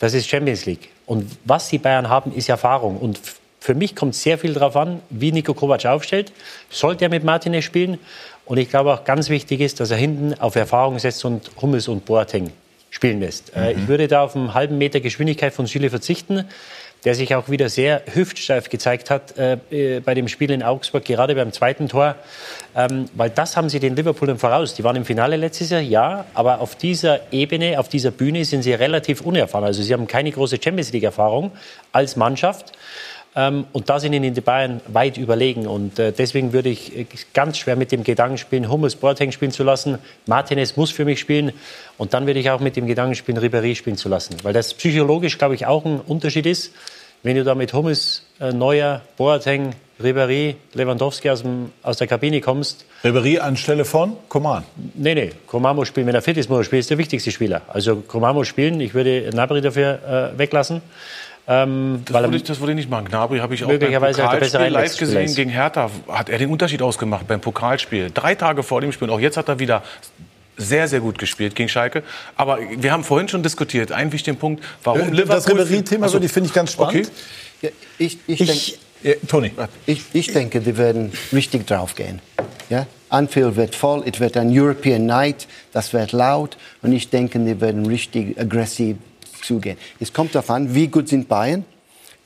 das 0.00 0.14
ist 0.14 0.28
Champions 0.28 0.66
League. 0.66 0.90
Und 1.06 1.30
was 1.44 1.68
die 1.68 1.78
Bayern 1.78 2.08
haben, 2.08 2.34
ist 2.34 2.48
Erfahrung. 2.48 2.98
Und 2.98 3.20
für 3.60 3.74
mich 3.74 3.94
kommt 3.94 4.14
sehr 4.14 4.38
viel 4.38 4.54
darauf 4.54 4.76
an, 4.76 5.00
wie 5.10 5.32
Nico 5.32 5.54
Kovac 5.54 5.86
aufstellt. 5.86 6.32
Sollte 6.70 7.04
er 7.04 7.10
mit 7.10 7.24
Martinez 7.24 7.64
spielen? 7.64 7.98
Und 8.46 8.58
ich 8.58 8.68
glaube 8.68 8.92
auch 8.92 9.04
ganz 9.04 9.28
wichtig 9.30 9.60
ist, 9.60 9.80
dass 9.80 9.90
er 9.90 9.96
hinten 9.96 10.34
auf 10.34 10.56
Erfahrung 10.56 10.98
setzt 10.98 11.24
und 11.24 11.50
Hummels 11.60 11.88
und 11.88 12.04
Boateng 12.04 12.50
spielen 12.90 13.20
lässt. 13.20 13.56
Äh, 13.56 13.72
ich 13.72 13.88
würde 13.88 14.06
da 14.06 14.22
auf 14.22 14.36
einen 14.36 14.54
halben 14.54 14.78
Meter 14.78 15.00
Geschwindigkeit 15.00 15.52
von 15.52 15.66
Süle 15.66 15.90
verzichten, 15.90 16.44
der 17.04 17.14
sich 17.14 17.34
auch 17.34 17.48
wieder 17.48 17.68
sehr 17.68 18.02
hüftsteif 18.12 18.70
gezeigt 18.70 19.10
hat 19.10 19.36
äh, 19.36 19.58
äh, 19.70 20.00
bei 20.00 20.14
dem 20.14 20.28
Spiel 20.28 20.50
in 20.50 20.62
Augsburg, 20.62 21.04
gerade 21.04 21.34
beim 21.34 21.52
zweiten 21.52 21.88
Tor. 21.88 22.16
Ähm, 22.74 23.06
weil 23.14 23.30
das 23.30 23.56
haben 23.56 23.68
sie 23.68 23.78
den 23.78 23.94
Liverpoolern 23.94 24.38
voraus. 24.38 24.74
Die 24.74 24.84
waren 24.84 24.96
im 24.96 25.04
Finale 25.04 25.36
letztes 25.36 25.70
Jahr, 25.70 25.80
ja, 25.80 26.24
aber 26.34 26.60
auf 26.60 26.76
dieser 26.76 27.32
Ebene, 27.32 27.78
auf 27.78 27.88
dieser 27.88 28.10
Bühne 28.10 28.44
sind 28.44 28.62
sie 28.62 28.72
relativ 28.72 29.20
unerfahren. 29.20 29.64
Also 29.64 29.82
sie 29.82 29.92
haben 29.92 30.06
keine 30.06 30.32
große 30.32 30.58
Champions 30.62 30.92
League-Erfahrung 30.92 31.52
als 31.92 32.16
Mannschaft. 32.16 32.72
Ähm, 33.36 33.66
und 33.72 33.90
da 33.90 33.98
sind 33.98 34.12
ihnen 34.12 34.32
die 34.32 34.40
Bayern 34.40 34.80
weit 34.88 35.18
überlegen. 35.18 35.66
Und 35.66 35.98
äh, 35.98 36.12
deswegen 36.12 36.52
würde 36.52 36.68
ich 36.68 36.96
äh, 36.96 37.06
ganz 37.32 37.58
schwer 37.58 37.76
mit 37.76 37.90
dem 37.90 38.04
Gedanken 38.04 38.38
spielen, 38.38 38.70
Hummels 38.70 38.96
Boateng 38.96 39.32
spielen 39.32 39.50
zu 39.50 39.64
lassen. 39.64 39.98
Martinez 40.26 40.76
muss 40.76 40.90
für 40.90 41.04
mich 41.04 41.20
spielen. 41.20 41.52
Und 41.98 42.14
dann 42.14 42.26
würde 42.26 42.40
ich 42.40 42.50
auch 42.50 42.60
mit 42.60 42.76
dem 42.76 42.86
Gedanken 42.86 43.14
spielen, 43.14 43.38
Ribéry 43.38 43.74
spielen 43.74 43.96
zu 43.96 44.08
lassen. 44.08 44.36
Weil 44.42 44.52
das 44.52 44.74
psychologisch, 44.74 45.36
glaube 45.38 45.54
ich, 45.54 45.66
auch 45.66 45.84
ein 45.84 46.00
Unterschied 46.00 46.46
ist. 46.46 46.72
Wenn 47.24 47.36
du 47.36 47.42
da 47.42 47.54
mit 47.54 47.72
Hummels, 47.72 48.22
äh, 48.38 48.52
Neuer, 48.52 49.00
Boateng, 49.16 49.74
Ribéry, 50.02 50.56
Lewandowski 50.74 51.30
aus, 51.30 51.40
dem, 51.40 51.72
aus 51.82 51.96
der 51.96 52.06
Kabine 52.06 52.40
kommst. 52.42 52.84
Ribéry 53.02 53.38
anstelle 53.38 53.86
von 53.86 54.16
Coman. 54.28 54.64
Nee, 54.94 55.14
nee, 55.14 55.32
Coman 55.46 55.74
muss 55.74 55.88
spielen. 55.88 56.06
Wenn 56.06 56.14
er 56.14 56.20
fit 56.22 56.36
ist, 56.36 56.50
muss 56.50 56.58
er 56.58 56.64
spielen. 56.64 56.80
Ist 56.80 56.90
der 56.90 56.98
wichtigste 56.98 57.30
Spieler. 57.30 57.62
Also 57.68 57.96
Coman 57.96 58.34
muss 58.34 58.46
spielen. 58.46 58.78
Ich 58.80 58.92
würde 58.92 59.30
Nabri 59.32 59.62
dafür 59.62 60.32
äh, 60.34 60.38
weglassen. 60.38 60.82
Ähm, 61.48 62.02
Das 62.04 62.14
weil 62.14 62.24
würde, 62.24 62.36
ich, 62.36 62.42
das 62.44 62.60
würde 62.60 62.72
ich 62.72 62.76
nicht 62.76 62.90
machen. 62.90 63.06
Gnabry 63.06 63.38
habe 63.38 63.54
ich 63.54 63.64
auch 63.64 63.68
beim 63.68 63.78
Möglicherweise 63.78 64.22
hat 64.26 64.34
er 64.34 64.40
bessere 64.40 64.66
Pokalspiel 64.66 65.08
live 65.08 65.24
gesehen 65.24 65.34
gegen 65.34 65.50
Hertha. 65.50 65.90
Hat 66.08 66.28
er 66.28 66.38
den 66.38 66.50
Unterschied 66.50 66.82
ausgemacht 66.82 67.26
beim 67.26 67.40
Pokalspiel. 67.40 68.10
Drei 68.12 68.34
Tage 68.34 68.62
vor 68.62 68.80
dem 68.82 68.92
Spiel. 68.92 69.08
Und 69.08 69.14
auch 69.14 69.20
jetzt 69.20 69.36
hat 69.36 69.48
er 69.48 69.58
wieder 69.58 69.82
sehr, 70.56 70.88
sehr 70.88 71.00
gut 71.00 71.18
gespielt 71.18 71.54
gegen 71.54 71.68
Schalke. 71.68 72.02
Aber 72.36 72.58
wir 72.76 72.92
haben 72.92 73.04
vorhin 73.04 73.28
schon 73.28 73.42
diskutiert. 73.42 73.92
Einen 73.92 74.12
wichtigen 74.12 74.36
Punkt. 74.36 74.62
Warum 74.82 75.00
Äh, 75.00 75.10
Liverpool... 75.10 75.34
Das 75.34 75.48
Ribéry-Thema 75.48 76.12
würde 76.12 76.26
ich- 76.26 76.32
finde 76.32 76.48
ich 76.48 76.54
ganz 76.54 76.72
spannend. 76.72 77.06
Okay. 77.06 77.08
Ja, 77.62 77.68
ich, 77.98 78.18
ich, 78.26 78.40
Ich- 78.40 78.78
Ja, 79.02 79.12
Toni. 79.28 79.52
Ich, 79.86 80.02
ich 80.14 80.32
denke, 80.32 80.60
die 80.60 80.76
werden 80.78 81.12
richtig 81.32 81.66
draufgehen. 81.66 82.20
Ja? 82.70 82.86
Anfield 83.10 83.54
wird 83.56 83.74
voll, 83.74 84.02
es 84.10 84.18
wird 84.18 84.36
ein 84.38 84.48
European 84.50 85.04
Night, 85.06 85.46
das 85.72 85.92
wird 85.92 86.12
laut 86.12 86.56
und 86.82 86.92
ich 86.92 87.10
denke, 87.10 87.38
die 87.38 87.60
werden 87.60 87.84
richtig 87.86 88.38
aggressiv 88.40 88.96
zugehen. 89.42 89.76
Es 90.00 90.12
kommt 90.12 90.34
darauf 90.34 90.48
an, 90.50 90.74
wie 90.74 90.88
gut 90.88 91.08
sind 91.08 91.28
Bayern, 91.28 91.64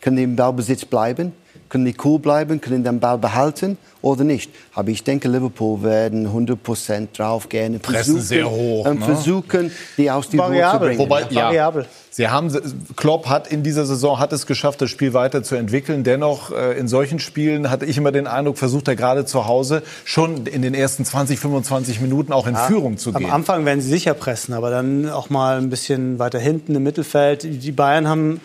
können 0.00 0.16
die 0.16 0.22
im 0.22 0.36
Ballbesitz 0.36 0.84
bleiben, 0.84 1.32
können 1.68 1.84
die 1.84 1.94
cool 2.04 2.18
bleiben, 2.18 2.60
können 2.60 2.84
den 2.84 3.00
Ball 3.00 3.18
behalten 3.18 3.78
oder 4.00 4.24
nicht. 4.24 4.50
Aber 4.74 4.88
ich 4.90 5.04
denke, 5.04 5.28
Liverpool 5.28 5.82
werden 5.82 6.28
100% 6.28 7.08
draufgehen. 7.16 7.80
Pressen 7.80 8.20
sehr 8.20 8.48
hoch, 8.50 8.86
Und 8.86 9.00
ne? 9.00 9.04
versuchen, 9.04 9.70
die 9.96 10.10
aus 10.10 10.28
die 10.28 10.38
Ruhe 10.38 10.46
zu 10.46 10.52
Variabel. 10.52 10.88
bringen. 10.88 10.98
Wobei, 11.00 11.22
ja, 11.30 11.46
Variabel. 11.46 11.86
Sie 12.10 12.28
haben, 12.28 12.50
Klopp 12.96 13.28
hat 13.28 13.46
in 13.46 13.62
dieser 13.62 13.86
Saison 13.86 14.18
hat 14.18 14.32
es 14.32 14.46
geschafft, 14.46 14.80
das 14.80 14.90
Spiel 14.90 15.14
weiterzuentwickeln. 15.14 16.02
Dennoch, 16.04 16.50
äh, 16.50 16.78
in 16.78 16.88
solchen 16.88 17.20
Spielen 17.20 17.70
hatte 17.70 17.84
ich 17.86 17.96
immer 17.96 18.10
den 18.10 18.26
Eindruck, 18.26 18.58
versucht 18.58 18.88
er 18.88 18.96
gerade 18.96 19.24
zu 19.24 19.46
Hause 19.46 19.82
schon 20.04 20.46
in 20.46 20.62
den 20.62 20.74
ersten 20.74 21.04
20, 21.04 21.38
25 21.38 22.00
Minuten 22.00 22.32
auch 22.32 22.46
in 22.46 22.56
Führung 22.56 22.98
zu 22.98 23.10
Am 23.14 23.22
gehen. 23.22 23.30
Anfang 23.30 23.64
werden 23.64 23.80
sie 23.80 23.88
sicher 23.88 24.14
pressen, 24.14 24.52
aber 24.54 24.70
dann 24.70 25.08
auch 25.08 25.30
mal 25.30 25.58
ein 25.58 25.70
bisschen 25.70 26.18
weiter 26.18 26.38
hinten 26.40 26.74
im 26.74 26.82
Mittelfeld. 26.82 27.44
Die 27.44 27.72
Bayern 27.72 28.08
haben 28.08 28.40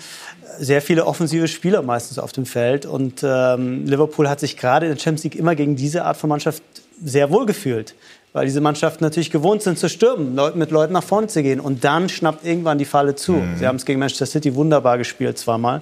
sehr 0.59 0.81
viele 0.81 1.05
offensive 1.05 1.47
Spieler 1.47 1.81
meistens 1.81 2.19
auf 2.19 2.31
dem 2.31 2.45
Feld 2.45 2.85
und 2.85 3.23
ähm, 3.23 3.85
Liverpool 3.85 4.29
hat 4.29 4.39
sich 4.39 4.57
gerade 4.57 4.85
in 4.87 4.93
der 4.93 4.99
Champions 4.99 5.23
League 5.23 5.35
immer 5.35 5.55
gegen 5.55 5.75
diese 5.75 6.05
Art 6.05 6.17
von 6.17 6.29
Mannschaft 6.29 6.63
sehr 7.03 7.29
wohl 7.29 7.45
gefühlt. 7.45 7.95
Weil 8.33 8.45
diese 8.47 8.61
Mannschaften 8.61 9.03
natürlich 9.03 9.29
gewohnt 9.29 9.61
sind 9.61 9.77
zu 9.77 9.87
stürmen, 9.87 10.39
mit 10.55 10.71
Leuten 10.71 10.93
nach 10.93 11.03
vorne 11.03 11.27
zu 11.27 11.43
gehen. 11.43 11.59
Und 11.59 11.83
dann 11.83 12.09
schnappt 12.09 12.43
irgendwann 12.43 12.79
die 12.79 12.85
Falle 12.85 13.13
zu. 13.13 13.39
Sie 13.59 13.67
haben 13.67 13.75
es 13.75 13.85
gegen 13.85 13.99
Manchester 13.99 14.25
City 14.25 14.55
wunderbar 14.55 14.97
gespielt, 14.97 15.37
zweimal. 15.37 15.81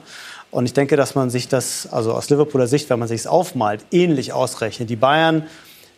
Und 0.51 0.65
ich 0.65 0.73
denke, 0.73 0.97
dass 0.97 1.15
man 1.15 1.29
sich 1.29 1.47
das, 1.47 1.87
also 1.91 2.11
aus 2.11 2.29
Liverpooler 2.29 2.67
Sicht, 2.67 2.89
wenn 2.89 2.99
man 2.99 3.07
sich 3.07 3.21
es 3.21 3.27
aufmalt, 3.27 3.85
ähnlich 3.89 4.33
ausrechnet. 4.33 4.89
Die 4.89 4.97
Bayern 4.97 5.43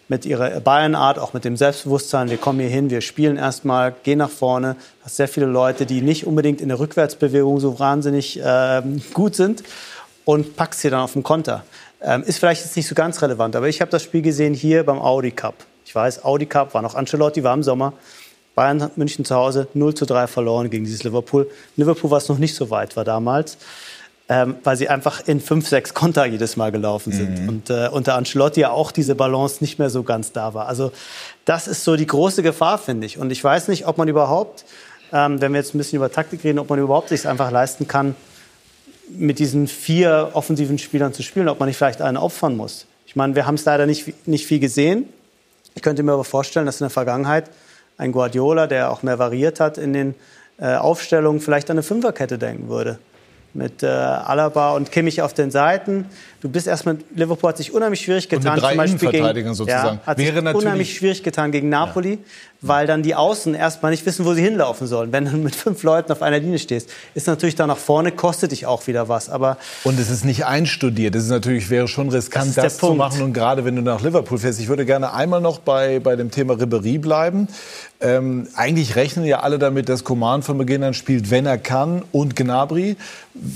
mit 0.09 0.25
ihrer 0.25 0.59
Bayern-Art, 0.59 1.17
auch 1.17 1.33
mit 1.33 1.45
dem 1.45 1.57
Selbstbewusstsein, 1.57 2.29
wir 2.29 2.37
kommen 2.37 2.59
hier 2.59 2.69
hin, 2.69 2.89
wir 2.89 3.01
spielen 3.01 3.37
erstmal, 3.37 3.95
gehen 4.03 4.19
nach 4.19 4.29
vorne. 4.29 4.75
Hast 5.03 5.15
sehr 5.15 5.27
viele 5.27 5.45
Leute, 5.45 5.85
die 5.85 6.01
nicht 6.01 6.27
unbedingt 6.27 6.61
in 6.61 6.69
der 6.69 6.79
Rückwärtsbewegung 6.79 7.59
so 7.59 7.79
wahnsinnig 7.79 8.39
ähm, 8.43 9.01
gut 9.13 9.35
sind 9.35 9.63
und 10.25 10.55
packst 10.55 10.81
sie 10.81 10.89
dann 10.89 11.01
auf 11.01 11.13
den 11.13 11.23
Konter. 11.23 11.63
Ähm, 12.01 12.23
ist 12.23 12.39
vielleicht 12.39 12.63
jetzt 12.63 12.75
nicht 12.75 12.87
so 12.87 12.95
ganz 12.95 13.21
relevant, 13.21 13.55
aber 13.55 13.69
ich 13.69 13.79
habe 13.81 13.91
das 13.91 14.03
Spiel 14.03 14.21
gesehen 14.21 14.53
hier 14.53 14.83
beim 14.83 14.99
Audi 14.99 15.31
Cup. 15.31 15.55
Ich 15.85 15.95
weiß, 15.95 16.25
Audi 16.25 16.45
Cup 16.45 16.73
war 16.73 16.81
noch 16.81 16.95
Ancelotti, 16.95 17.43
war 17.43 17.53
im 17.53 17.63
Sommer. 17.63 17.93
Bayern 18.55 18.91
München 18.95 19.25
zu 19.25 19.35
Hause 19.35 19.67
0 19.73 19.95
zu 19.95 20.05
3 20.05 20.27
verloren 20.27 20.69
gegen 20.69 20.85
dieses 20.85 21.03
Liverpool. 21.03 21.49
Liverpool, 21.75 22.11
was 22.11 22.29
noch 22.29 22.37
nicht 22.37 22.53
so 22.55 22.69
weit 22.69 22.95
war 22.95 23.03
damals. 23.03 23.57
Ähm, 24.29 24.55
weil 24.63 24.77
sie 24.77 24.87
einfach 24.89 25.27
in 25.27 25.41
fünf, 25.41 25.67
sechs 25.67 25.93
Konter 25.93 26.25
jedes 26.25 26.55
Mal 26.55 26.71
gelaufen 26.71 27.11
sind. 27.11 27.41
Mhm. 27.41 27.49
Und 27.49 27.69
äh, 27.69 27.89
unter 27.91 28.15
Ancelotti 28.15 28.61
ja 28.61 28.71
auch 28.71 28.91
diese 28.91 29.15
Balance 29.15 29.57
nicht 29.61 29.79
mehr 29.79 29.89
so 29.89 30.03
ganz 30.03 30.31
da 30.31 30.53
war. 30.53 30.67
Also 30.67 30.91
das 31.45 31.67
ist 31.67 31.83
so 31.83 31.95
die 31.97 32.07
große 32.07 32.41
Gefahr, 32.41 32.77
finde 32.77 33.05
ich. 33.05 33.17
Und 33.17 33.31
ich 33.31 33.43
weiß 33.43 33.67
nicht, 33.67 33.85
ob 33.85 33.97
man 33.97 34.07
überhaupt, 34.07 34.63
ähm, 35.11 35.41
wenn 35.41 35.51
wir 35.51 35.59
jetzt 35.59 35.75
ein 35.75 35.77
bisschen 35.77 35.97
über 35.97 36.11
Taktik 36.11 36.43
reden, 36.43 36.59
ob 36.59 36.69
man 36.69 36.79
überhaupt 36.79 37.09
sich 37.09 37.27
einfach 37.27 37.51
leisten 37.51 37.87
kann, 37.87 38.15
mit 39.09 39.39
diesen 39.39 39.67
vier 39.67 40.29
offensiven 40.33 40.77
Spielern 40.77 41.13
zu 41.13 41.21
spielen, 41.23 41.49
ob 41.49 41.59
man 41.59 41.67
nicht 41.67 41.77
vielleicht 41.77 42.01
einen 42.01 42.17
opfern 42.17 42.55
muss. 42.55 42.85
Ich 43.05 43.17
meine, 43.17 43.35
wir 43.35 43.45
haben 43.45 43.55
es 43.55 43.65
leider 43.65 43.85
nicht, 43.85 44.25
nicht 44.25 44.47
viel 44.47 44.59
gesehen. 44.59 45.09
Ich 45.75 45.81
könnte 45.81 46.01
mir 46.01 46.13
aber 46.13 46.23
vorstellen, 46.23 46.65
dass 46.65 46.79
in 46.79 46.85
der 46.85 46.89
Vergangenheit 46.89 47.49
ein 47.97 48.11
Guardiola, 48.13 48.67
der 48.67 48.89
auch 48.89 49.03
mehr 49.03 49.19
variiert 49.19 49.59
hat 49.59 49.77
in 49.77 49.91
den 49.91 50.15
äh, 50.57 50.75
Aufstellungen, 50.75 51.41
vielleicht 51.41 51.69
an 51.69 51.75
eine 51.75 51.83
Fünferkette 51.83 52.37
denken 52.37 52.69
würde. 52.69 52.99
Mit 53.53 53.83
äh, 53.83 53.87
Alaba 53.87 54.71
und 54.71 54.91
Kimmich 54.91 55.21
auf 55.21 55.33
den 55.33 55.51
Seiten. 55.51 56.05
Du 56.43 56.49
bist 56.49 56.67
erstmal, 56.67 56.97
Liverpool 57.15 57.47
hat 57.49 57.57
sich 57.57 57.73
unheimlich 57.73 58.01
schwierig 58.01 58.25
Und 58.25 58.31
mit 58.33 58.41
getan. 58.43 58.59
drei 58.59 58.69
zum 58.71 58.77
Beispiel 58.77 58.97
gegen, 58.99 59.11
Innenverteidigern 59.13 59.53
sozusagen. 59.53 59.99
Ja, 60.01 60.05
hat 60.05 60.17
Wäre 60.17 60.33
sich 60.35 60.43
natürlich- 60.43 60.65
unheimlich 60.65 60.97
schwierig 60.97 61.23
getan 61.23 61.51
gegen 61.53 61.69
Napoli, 61.69 62.19
weil 62.59 62.85
dann 62.85 63.01
die 63.01 63.15
Außen 63.15 63.55
erstmal 63.55 63.91
nicht 63.91 64.05
wissen, 64.05 64.25
wo 64.25 64.33
sie 64.33 64.41
hinlaufen 64.41 64.85
sollen. 64.85 65.13
Wenn 65.13 65.23
du 65.23 65.31
mit 65.37 65.55
fünf 65.55 65.83
Leuten 65.83 66.11
auf 66.11 66.21
einer 66.21 66.39
Linie 66.39 66.59
stehst, 66.59 66.89
ist 67.15 67.27
natürlich 67.27 67.55
da 67.55 67.65
nach 67.65 67.77
vorne, 67.77 68.11
kostet 68.11 68.51
dich 68.51 68.65
auch 68.65 68.85
wieder 68.87 69.07
was. 69.07 69.29
Aber 69.29 69.57
Und 69.85 69.97
es 69.97 70.09
ist 70.09 70.25
nicht 70.25 70.45
einstudiert. 70.45 71.15
Es 71.15 71.23
ist 71.23 71.29
natürlich, 71.29 71.69
wäre 71.69 71.87
schon 71.87 72.09
riskant, 72.09 72.47
Das 72.47 72.55
das, 72.55 72.77
zu 72.77 72.93
machen. 72.93 73.21
Und 73.21 73.31
gerade 73.31 73.63
wenn 73.63 73.77
du 73.77 73.81
nach 73.81 74.01
Liverpool 74.01 74.37
fährst. 74.37 74.59
Ich 74.59 74.67
würde 74.67 74.85
gerne 74.85 75.13
einmal 75.13 75.39
noch 75.39 75.59
bei, 75.59 75.99
bei 76.01 76.17
dem 76.17 76.29
Thema 76.29 76.55
Ribéry 76.55 76.99
bleiben. 76.99 77.47
Ähm, 78.01 78.49
eigentlich 78.55 78.97
rechnen 78.97 79.23
ja 79.23 79.39
alle 79.39 79.59
damit, 79.59 79.87
dass 79.87 80.03
Coman 80.03 80.43
von 80.43 80.57
Beginn 80.57 80.83
an 80.83 80.93
spielt, 80.93 81.31
wenn 81.31 81.45
er 81.45 81.57
kann, 81.57 82.01
und 82.11 82.35
Gnabry. 82.35 82.97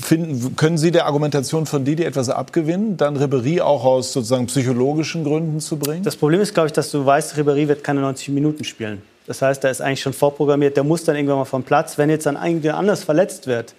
Finden, 0.01 0.55
können 0.55 0.77
Sie 0.77 0.91
der 0.91 1.05
Argumentation 1.05 1.65
von 1.65 1.83
Didi 1.83 2.03
etwas 2.03 2.29
abgewinnen, 2.29 2.76
dann 2.97 3.17
Ribéry 3.17 3.61
auch 3.61 3.83
aus 3.83 4.13
sozusagen 4.13 4.47
psychologischen 4.47 5.23
Gründen 5.23 5.59
zu 5.59 5.77
bringen? 5.77 6.03
Das 6.03 6.15
Problem 6.15 6.41
ist, 6.41 6.53
glaube 6.53 6.67
ich, 6.67 6.73
dass 6.73 6.91
du 6.91 7.05
weißt, 7.05 7.35
Ribéry 7.35 7.67
wird 7.67 7.83
keine 7.83 8.01
90 8.01 8.29
Minuten 8.29 8.63
spielen. 8.63 9.01
Das 9.27 9.41
heißt, 9.41 9.63
der 9.63 9.71
ist 9.71 9.81
eigentlich 9.81 10.01
schon 10.01 10.13
vorprogrammiert, 10.13 10.77
der 10.77 10.83
muss 10.83 11.03
dann 11.03 11.15
irgendwann 11.15 11.37
mal 11.37 11.45
vom 11.45 11.63
Platz. 11.63 11.97
Wenn 11.97 12.09
jetzt 12.09 12.25
dann 12.25 12.37
irgendwie 12.41 12.69
anders 12.69 13.03
verletzt 13.03 13.45
wird 13.45 13.75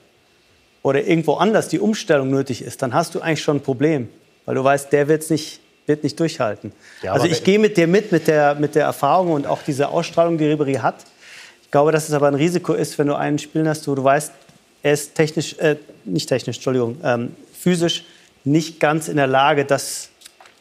oder 0.82 1.02
irgendwo 1.04 1.34
anders 1.34 1.68
die 1.68 1.80
Umstellung 1.80 2.30
nötig 2.30 2.62
ist, 2.62 2.82
dann 2.82 2.92
hast 2.92 3.14
du 3.14 3.20
eigentlich 3.20 3.42
schon 3.42 3.56
ein 3.56 3.62
Problem. 3.62 4.08
Weil 4.44 4.54
du 4.54 4.64
weißt, 4.64 4.92
der 4.92 5.08
wird's 5.08 5.30
nicht, 5.30 5.60
wird 5.86 6.04
nicht 6.04 6.20
durchhalten. 6.20 6.72
Ja, 7.02 7.14
also 7.14 7.26
ich 7.26 7.44
gehe 7.44 7.58
mit 7.58 7.76
dir 7.76 7.86
mit, 7.86 8.12
mit 8.12 8.28
der, 8.28 8.54
mit 8.56 8.74
der 8.74 8.84
Erfahrung 8.84 9.32
und 9.32 9.46
auch 9.46 9.62
dieser 9.62 9.90
Ausstrahlung, 9.90 10.36
die 10.36 10.44
Ribéry 10.44 10.80
hat. 10.80 11.04
Ich 11.62 11.70
glaube, 11.70 11.92
dass 11.92 12.08
es 12.08 12.14
aber 12.14 12.28
ein 12.28 12.34
Risiko 12.34 12.74
ist, 12.74 12.98
wenn 12.98 13.06
du 13.06 13.14
einen 13.14 13.38
spielen 13.38 13.68
hast, 13.68 13.88
wo 13.88 13.94
du 13.94 14.04
weißt, 14.04 14.32
er 14.82 14.92
ist 14.92 15.14
technisch, 15.14 15.56
äh, 15.58 15.76
nicht 16.04 16.28
technisch, 16.28 16.56
Entschuldigung, 16.56 16.98
ähm, 17.02 17.34
physisch 17.52 18.04
nicht 18.52 18.80
ganz 18.80 19.08
in 19.08 19.16
der 19.16 19.26
Lage, 19.26 19.64
das 19.64 20.10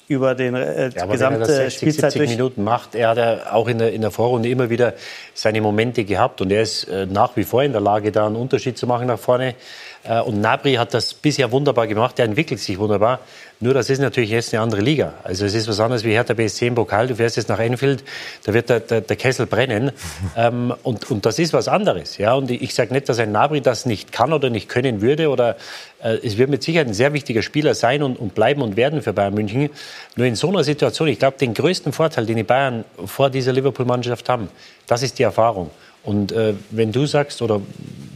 über 0.08 0.36
den 0.36 0.56
äh, 0.56 0.90
Ja, 0.90 1.04
aber 1.04 1.14
wenn 1.14 1.22
er 1.22 1.30
gesamte 1.30 1.40
das 1.40 1.48
60, 1.50 1.74
Spielzeit 1.80 2.12
70 2.14 2.20
durch 2.20 2.30
Minuten 2.38 2.64
macht, 2.64 2.96
er 2.96 3.10
hat 3.10 3.18
ja 3.18 3.52
auch 3.52 3.68
in 3.68 3.78
der, 3.78 3.92
in 3.92 4.02
der 4.02 4.12
Vorrunde 4.12 4.50
immer 4.50 4.70
wieder 4.70 4.94
seine 5.34 5.62
Momente 5.62 6.06
gehabt 6.06 6.42
und 6.42 6.52
er 6.52 6.62
ist 6.62 6.86
äh, 6.86 7.06
nach 7.06 7.36
wie 7.36 7.44
vor 7.44 7.64
in 7.64 7.74
der 7.74 7.82
Lage, 7.82 8.12
da 8.12 8.26
einen 8.26 8.38
Unterschied 8.38 8.78
zu 8.78 8.88
machen 8.88 9.08
nach 9.08 9.20
vorne. 9.20 9.56
Äh, 10.04 10.22
und 10.22 10.42
Nabri 10.42 10.76
hat 10.76 10.94
das 10.94 11.14
bisher 11.14 11.52
wunderbar 11.52 11.88
gemacht, 11.88 12.20
er 12.20 12.26
entwickelt 12.26 12.60
sich 12.60 12.78
wunderbar. 12.80 13.20
Nur 13.60 13.74
das 13.74 13.90
ist 13.90 14.00
natürlich 14.00 14.30
jetzt 14.30 14.54
eine 14.54 14.62
andere 14.62 14.82
Liga. 14.82 15.16
Also 15.24 15.44
es 15.46 15.56
ist 15.56 15.68
was 15.68 15.80
anderes 15.80 16.04
wie 16.04 16.12
Hertha 16.12 16.36
BSC 16.36 16.68
im 16.68 16.76
Pokal. 16.76 17.08
Du 17.08 17.16
fährst 17.16 17.38
jetzt 17.38 17.50
nach 17.50 17.58
Enfield, 17.58 18.04
da 18.44 18.54
wird 18.54 18.70
der, 18.70 18.82
der, 18.82 19.02
der 19.02 19.16
Kessel 19.16 19.48
brennen. 19.48 19.92
ähm, 20.38 20.74
und, 20.84 21.10
und 21.10 21.26
das 21.26 21.40
ist 21.40 21.54
was 21.54 21.68
anderes. 21.68 22.18
Ja? 22.18 22.36
Und 22.36 22.52
ich 22.52 22.76
sage 22.76 22.94
nicht, 22.94 23.10
dass 23.10 23.18
ein 23.18 23.32
Nabri 23.32 23.62
das 23.62 23.88
nicht 23.88 24.12
kann 24.12 24.32
oder 24.32 24.52
nicht 24.52 24.70
können 24.70 25.02
würde. 25.02 25.30
Oder 25.30 25.58
äh, 26.04 26.18
es 26.24 26.38
wird 26.38 26.52
mit 26.52 26.62
Sicherheit 26.62 26.88
ein 26.88 26.94
sehr 26.94 27.14
wichtiger 27.14 27.42
Spieler 27.42 27.74
sein 27.74 28.04
und, 28.04 28.20
und 28.20 28.36
bleiben 28.36 28.62
und 28.62 28.78
werden 28.78 29.02
für 29.02 29.14
Bayern 29.14 29.34
München. 29.34 29.72
Nur 30.16 30.28
in 30.28 30.36
so 30.36 30.50
einer 30.50 30.64
Situation, 30.64 31.08
ich 31.08 31.18
glaube, 31.18 31.38
den 31.40 31.56
größten 31.56 31.94
Vorteil, 31.94 32.28
den 32.28 32.38
die 32.38 32.44
Bayern 32.44 32.86
vor 33.08 33.32
dieser 33.32 33.54
Liverpool-Mannschaft 33.54 34.30
haben, 34.30 34.50
das 34.86 35.02
ist 35.02 35.18
die 35.18 35.24
Erfahrung. 35.24 35.72
Und 36.04 36.32
äh, 36.32 36.54
wenn 36.70 36.92
du 36.92 37.08
sagst, 37.08 37.42
oder 37.42 37.60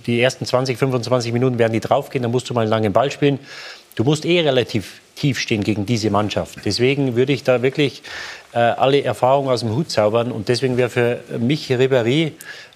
die 0.06 0.22
ersten 0.22 0.46
20, 0.46 0.78
25 0.78 1.34
Minuten 1.34 1.60
werden 1.60 1.74
die 1.74 1.80
draufgehen, 1.80 2.22
dann 2.24 2.32
musst 2.32 2.50
du 2.50 2.54
mal 2.54 2.62
einen 2.62 2.70
langen 2.70 2.94
Ball 2.94 3.12
spielen. 3.12 3.40
Du 3.96 4.04
musst 4.04 4.26
eh 4.26 4.40
relativ 4.42 5.02
tief 5.16 5.40
stehen 5.40 5.64
gegen 5.64 5.86
diese 5.86 6.10
Mannschaft. 6.10 6.60
Deswegen 6.66 7.16
würde 7.16 7.34
ich 7.34 7.44
da 7.44 7.62
wirklich 7.62 8.02
äh, 8.54 8.60
alle 8.60 9.04
Erfahrungen 9.04 9.50
aus 9.50 9.60
dem 9.62 9.76
Hut 9.76 9.92
zaubern. 9.92 10.32
Und 10.32 10.50
deswegen 10.50 10.78
wäre 10.78 10.90
für 10.90 11.20
mich 11.40 11.70
Ribéry 11.70 12.32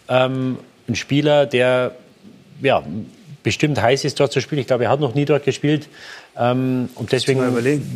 ähm, 0.09 0.57
ein 0.87 0.95
Spieler, 0.95 1.45
der 1.45 1.95
ja, 2.61 2.83
bestimmt 3.43 3.81
heiß 3.81 4.05
ist, 4.05 4.19
dort 4.19 4.31
zu 4.31 4.41
spielen. 4.41 4.61
Ich 4.61 4.67
glaube, 4.67 4.85
er 4.85 4.89
hat 4.89 4.99
noch 4.99 5.15
nie 5.15 5.25
dort 5.25 5.45
gespielt. 5.45 5.87
Ähm, 6.37 6.89
und 6.95 7.11
deswegen 7.11 7.41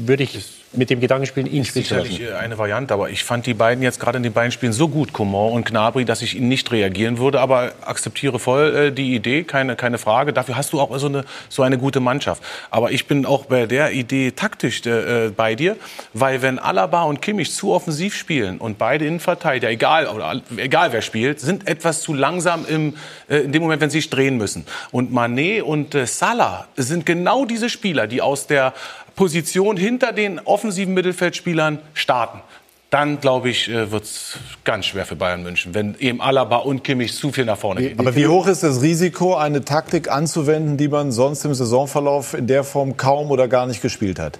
würde 0.07 0.23
ich 0.23 0.58
mit 0.73 0.89
dem 0.89 0.99
Gedanken 0.99 1.25
spielen, 1.25 1.47
ihn 1.47 1.65
spielen 1.65 1.85
zu 1.85 1.95
lassen. 1.95 2.21
Äh, 2.21 2.33
eine 2.33 2.57
Variante, 2.57 2.93
aber 2.93 3.09
ich 3.09 3.23
fand 3.23 3.45
die 3.45 3.53
beiden 3.53 3.83
jetzt 3.83 3.99
gerade 3.99 4.17
in 4.17 4.23
den 4.23 4.33
beiden 4.33 4.51
Spielen 4.51 4.73
so 4.73 4.87
gut, 4.87 5.13
Coman 5.13 5.51
und 5.51 5.65
Gnabry, 5.65 6.05
dass 6.05 6.21
ich 6.21 6.35
ihnen 6.35 6.47
nicht 6.47 6.71
reagieren 6.71 7.17
würde, 7.17 7.39
aber 7.39 7.71
akzeptiere 7.81 8.39
voll 8.39 8.75
äh, 8.75 8.91
die 8.91 9.15
Idee, 9.15 9.43
keine, 9.43 9.75
keine 9.75 9.97
Frage. 9.97 10.31
Dafür 10.31 10.55
hast 10.55 10.73
du 10.73 10.79
auch 10.79 10.95
so 10.97 11.07
eine, 11.07 11.25
so 11.49 11.63
eine 11.63 11.77
gute 11.77 11.99
Mannschaft. 11.99 12.43
Aber 12.69 12.91
ich 12.91 13.07
bin 13.07 13.25
auch 13.25 13.45
bei 13.45 13.65
der 13.65 13.93
Idee 13.93 14.31
taktisch 14.31 14.85
äh, 14.85 15.31
bei 15.35 15.55
dir, 15.55 15.75
weil 16.13 16.41
wenn 16.41 16.59
Alaba 16.59 17.03
und 17.03 17.21
Kimmich 17.21 17.53
zu 17.53 17.73
offensiv 17.73 18.15
spielen 18.15 18.59
und 18.59 18.77
beide 18.77 19.05
Innenverteidiger, 19.05 19.69
egal, 19.69 20.07
oder, 20.07 20.41
egal 20.57 20.93
wer 20.93 21.01
spielt, 21.01 21.39
sind 21.39 21.67
etwas 21.67 22.01
zu 22.01 22.13
langsam 22.13 22.65
im, 22.67 22.95
äh, 23.27 23.37
in 23.37 23.51
dem 23.51 23.63
Moment, 23.63 23.81
wenn 23.81 23.89
sie 23.89 23.99
sich 23.99 24.09
drehen 24.09 24.37
müssen. 24.37 24.65
Und 24.91 25.11
Mané 25.11 25.61
und 25.61 25.95
äh, 25.95 26.05
Salah 26.05 26.67
sind 26.75 27.05
genau 27.05 27.45
diese 27.45 27.69
Spieler, 27.69 28.07
die 28.07 28.21
aus 28.21 28.47
der 28.47 28.73
Position 29.19 29.75
hinter 29.75 30.13
den 30.13 30.39
offensiven 30.39 30.93
Mittelfeldspielern 30.93 31.79
starten. 31.93 32.39
Dann, 32.89 33.19
glaube 33.19 33.49
ich, 33.49 33.67
wird 33.67 34.05
es 34.05 34.39
ganz 34.63 34.85
schwer 34.85 35.05
für 35.05 35.17
Bayern 35.17 35.43
München, 35.43 35.73
wenn 35.73 35.95
eben 35.99 36.21
Alaba 36.21 36.55
und 36.59 36.85
Kimmich 36.85 37.13
zu 37.13 37.33
viel 37.33 37.43
nach 37.43 37.57
vorne 37.57 37.81
gehen. 37.81 37.99
Aber 37.99 38.15
wie 38.15 38.27
hoch 38.27 38.47
ist 38.47 38.63
das 38.63 38.81
Risiko, 38.81 39.35
eine 39.35 39.65
Taktik 39.65 40.09
anzuwenden, 40.09 40.77
die 40.77 40.87
man 40.87 41.11
sonst 41.11 41.43
im 41.43 41.53
Saisonverlauf 41.53 42.33
in 42.33 42.47
der 42.47 42.63
Form 42.63 42.95
kaum 42.95 43.29
oder 43.29 43.49
gar 43.49 43.67
nicht 43.67 43.81
gespielt 43.81 44.19
hat? 44.19 44.39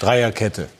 Dreierkette. 0.00 0.70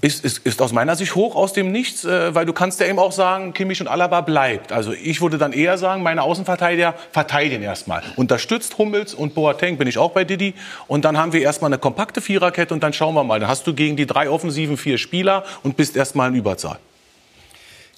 Ist, 0.00 0.24
ist, 0.24 0.38
ist 0.46 0.62
aus 0.62 0.72
meiner 0.72 0.96
Sicht 0.96 1.14
hoch 1.14 1.36
aus 1.36 1.52
dem 1.52 1.72
Nichts, 1.72 2.04
äh, 2.04 2.34
weil 2.34 2.46
du 2.46 2.52
kannst 2.52 2.80
ja 2.80 2.86
eben 2.86 2.98
auch 2.98 3.12
sagen, 3.12 3.52
Kimmich 3.52 3.80
und 3.80 3.88
Alaba 3.88 4.20
bleibt. 4.20 4.72
Also 4.72 4.92
ich 4.92 5.20
würde 5.20 5.38
dann 5.38 5.52
eher 5.52 5.78
sagen, 5.78 6.02
meine 6.02 6.22
Außenverteidiger 6.22 6.94
verteidigen 7.12 7.62
erstmal. 7.62 8.02
Unterstützt 8.16 8.78
Hummels 8.78 9.14
und 9.14 9.34
Boateng, 9.34 9.78
bin 9.78 9.88
ich 9.88 9.98
auch 9.98 10.12
bei 10.12 10.24
Didi. 10.24 10.54
Und 10.86 11.04
dann 11.04 11.18
haben 11.18 11.32
wir 11.32 11.42
erstmal 11.42 11.68
eine 11.68 11.78
kompakte 11.78 12.20
Viererkette 12.20 12.72
und 12.74 12.82
dann 12.82 12.92
schauen 12.92 13.14
wir 13.14 13.24
mal. 13.24 13.40
Dann 13.40 13.48
hast 13.48 13.66
du 13.66 13.74
gegen 13.74 13.96
die 13.96 14.06
drei 14.06 14.30
offensiven 14.30 14.76
vier 14.76 14.98
Spieler 14.98 15.44
und 15.62 15.76
bist 15.76 15.96
erstmal 15.96 16.30
in 16.30 16.36
Überzahl. 16.36 16.78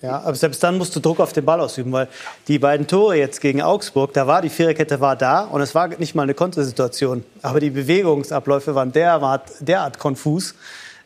Ja, 0.03 0.21
aber 0.21 0.35
selbst 0.35 0.61
dann 0.65 0.79
musst 0.79 0.97
du 0.97 1.01
Druck 1.01 1.21
auf 1.21 1.33
den 1.33 1.45
Ball 1.45 1.61
ausüben, 1.61 1.93
weil 1.93 2.09
die 2.49 2.59
beiden 2.59 2.89
Tore 2.89 3.17
jetzt 3.17 3.41
gegen 3.41 3.63
Augsburg, 3.63 4.13
da 4.13 4.27
war 4.27 4.43
die 4.43 4.49
Viererkette 4.49 5.01
war 5.01 5.15
da 5.15 5.43
und 5.43 5.61
es 5.61 5.77
war 5.77 5.87
nicht 5.87 6.17
mal 6.17 6.25
eine 6.25 6.35
Kontersituation, 6.35 7.25
aber 7.41 7.61
die 7.61 7.71
Bewegungsabläufe 7.71 8.75
waren 8.75 8.91
derart, 8.91 9.49
derart 9.61 10.01
konfus, 10.01 10.57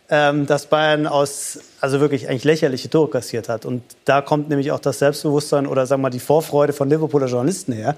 ähm, 0.09 0.47
dass 0.47 0.67
Bayern 0.67 1.07
aus 1.07 1.59
also 1.81 2.01
wirklich 2.01 2.29
eigentlich 2.29 2.45
lächerliche 2.45 2.89
Tore 2.89 3.11
kassiert 3.11 3.49
hat 3.49 3.67
und 3.67 3.83
da 4.05 4.21
kommt 4.21 4.49
nämlich 4.49 4.71
auch 4.71 4.81
das 4.81 4.99
Selbstbewusstsein 5.01 5.67
oder 5.67 5.87
sagen 5.87 6.01
wir 6.01 6.05
mal 6.05 6.11
die 6.11 6.21
Vorfreude 6.21 6.73
von 6.73 6.89
Liverpooler 6.89 7.27
Journalisten 7.27 7.73
her, 7.73 7.97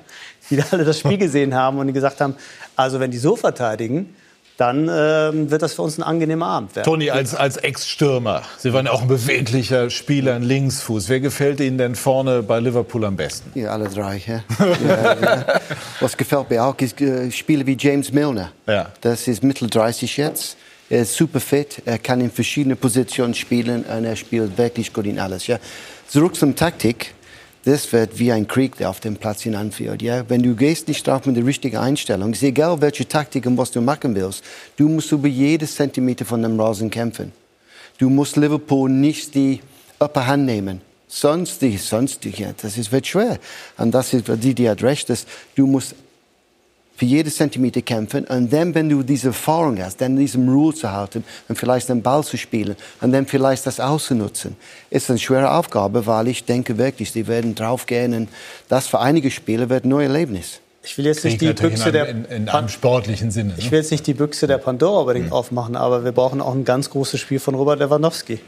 die 0.51 0.57
da 0.57 0.65
alle 0.71 0.85
das 0.85 0.99
Spiel 0.99 1.19
gesehen 1.19 1.55
haben 1.55 1.79
und 1.79 1.87
die 1.87 1.93
gesagt 1.93 2.21
haben, 2.21 2.35
also 2.77 3.01
wenn 3.01 3.11
die 3.11 3.19
so 3.19 3.37
verteidigen, 3.37 4.15
dann 4.59 4.91
ähm, 4.93 5.53
wird 5.53 5.63
das 5.63 5.75
für 5.75 5.83
uns 5.83 5.99
ein 5.99 6.03
angenehmer 6.03 6.47
Abend 6.47 6.75
werden. 6.75 6.85
Toni, 6.85 7.11
als, 7.11 7.35
als 7.35 7.59
Ex-Stürmer, 7.59 8.43
Sie 8.59 8.73
waren 8.73 8.87
ja 8.87 8.93
auch 8.93 9.03
ein 9.03 9.09
beweglicher 9.09 9.89
Spieler, 9.89 10.35
ein 10.35 10.43
Linksfuß. 10.43 11.09
Wer 11.09 11.21
gefällt 11.21 11.61
Ihnen 11.61 11.79
denn 11.79 11.95
vorne 11.95 12.43
bei 12.43 12.59
Liverpool 12.59 13.05
am 13.05 13.17
besten? 13.17 13.57
Ja, 13.57 13.71
alle 13.71 13.89
drei. 13.89 14.21
Ja. 14.27 14.43
ja, 14.89 15.15
ja. 15.15 15.45
Was 16.01 16.17
gefällt 16.17 16.51
mir 16.51 16.65
auch, 16.65 16.75
ist 16.79 17.01
äh, 17.01 17.31
Spieler 17.31 17.65
wie 17.67 17.77
James 17.79 18.13
Milner. 18.13 18.51
Ja. 18.67 18.91
Das 19.01 19.29
ist 19.29 19.45
Mittel 19.45 19.71
30 19.71 20.17
jetzt. 20.17 20.57
Er 20.91 21.03
ist 21.03 21.15
super 21.15 21.41
fit, 21.41 21.83
er 21.85 21.99
kann 21.99 22.21
in 22.21 22.31
verschiedene 22.31 22.75
Positionen 22.75 23.35
spielen 23.35 23.85
und 23.85 24.05
er 24.05 24.17
spielt 24.17 24.57
wirklich 24.57 24.93
gut 24.93 25.05
in 25.05 25.19
alles. 25.19 25.47
Ja. 25.47 25.59
Zurück 26.09 26.35
zum 26.35 26.57
Taktik. 26.57 27.15
Das 27.65 27.93
wird 27.93 28.19
wie 28.19 28.33
ein 28.33 28.49
Krieg 28.49 28.77
der 28.77 28.89
auf 28.89 29.01
dem 29.01 29.17
Platz 29.17 29.45
in 29.45 29.55
Anfield. 29.55 30.01
Ja? 30.01 30.25
Wenn 30.31 30.43
du 30.43 30.55
gehst 30.55 30.89
nicht 30.89 31.07
drauf 31.07 31.27
mit 31.27 31.37
der 31.37 31.45
richtigen 31.45 31.77
Einstellung, 31.77 32.33
ist 32.33 32.43
egal 32.43 32.81
welche 32.81 33.07
Taktik 33.07 33.45
und 33.45 33.59
was 33.59 33.71
du 33.71 33.83
machen 33.83 34.15
willst, 34.15 34.43
du 34.77 34.89
musst 34.89 35.13
über 35.13 35.29
jedes 35.29 35.75
Zentimeter 35.75 36.25
von 36.25 36.41
dem 36.43 36.59
Rasen 36.59 36.89
kämpfen. 36.89 37.33
Du 37.99 38.09
musst 38.09 38.37
Liverpool 38.37 38.89
nicht 38.89 39.35
die 39.35 39.61
Upper 39.99 40.27
Hand 40.27 40.47
nehmen. 40.47 40.81
Sonst, 41.09 41.61
die, 41.61 41.77
sonst, 41.77 42.25
ja, 42.25 42.53
das 42.57 42.79
ist, 42.79 42.93
wird 42.93 43.07
schwer. 43.07 43.39
Und 43.77 43.93
das 43.93 44.15
ist, 44.15 44.27
die, 44.29 44.55
die 44.55 44.71
hat 44.71 44.83
recht, 44.83 45.11
dass 45.11 45.27
du 45.55 45.67
musst 45.67 45.95
für 46.99 47.05
jedes 47.07 47.37
Zentimeter 47.37 47.81
kämpfen. 47.81 48.25
Und 48.25 48.53
dann, 48.53 48.75
wenn 48.75 48.89
du 48.89 49.03
diese 49.05 49.29
Erfahrung 49.29 49.81
hast, 49.81 50.01
dann 50.01 50.17
diesem 50.17 50.49
Rule 50.49 50.75
zu 50.75 50.91
halten 50.93 51.23
und 51.49 51.57
vielleicht 51.57 51.89
den 51.89 52.03
Ball 52.03 52.25
zu 52.25 52.37
spielen 52.37 52.75
und 53.01 53.13
dann 53.13 53.25
vielleicht 53.25 53.65
das 53.67 53.79
auszunutzen, 53.79 54.57
ist 54.91 55.09
eine 55.09 55.19
schwere 55.21 55.53
Aufgabe, 55.53 56.07
weil 56.07 56.27
ich 56.29 56.45
denke 56.45 56.77
wirklich, 56.77 57.13
sie 57.13 57.29
werden 57.29 57.55
draufgehen 57.55 58.13
und 58.15 58.29
das 58.69 58.89
für 58.89 58.99
einige 58.99 59.31
Spieler 59.31 59.69
wird 59.71 59.85
ein 59.85 59.91
neues 59.91 60.09
Erlebnis. 60.09 60.61
Ich 60.83 60.99
will 60.99 61.07
jetzt 61.07 61.25
nicht 61.25 61.41
die 61.41 61.53
Büchse 61.53 61.87
in 61.89 61.93
der 61.93 62.05
einem, 62.07 62.25
in, 62.25 62.31
in 62.45 62.49
einem 62.49 62.69
sportlichen 62.69 63.31
Sinne. 63.31 63.55
Ich 63.59 63.67
Ne? 63.67 63.71
will 63.73 63.79
jetzt 63.79 63.91
nicht 63.93 64.07
die 64.07 64.15
Büchse 64.15 64.47
der 64.49 64.59
Pandora 64.59 65.01
unbedingt 65.01 65.27
Hm. 65.27 65.33
aufmachen, 65.33 65.77
aber 65.77 66.05
wir 66.05 66.13
brauchen 66.13 66.41
auch 66.41 66.55
ein 66.55 66.65
ganz 66.65 66.91
großes 66.91 67.21
Spiel 67.21 67.39
von 67.39 67.55
Robert 67.55 67.79
Lewandowski 67.79 68.41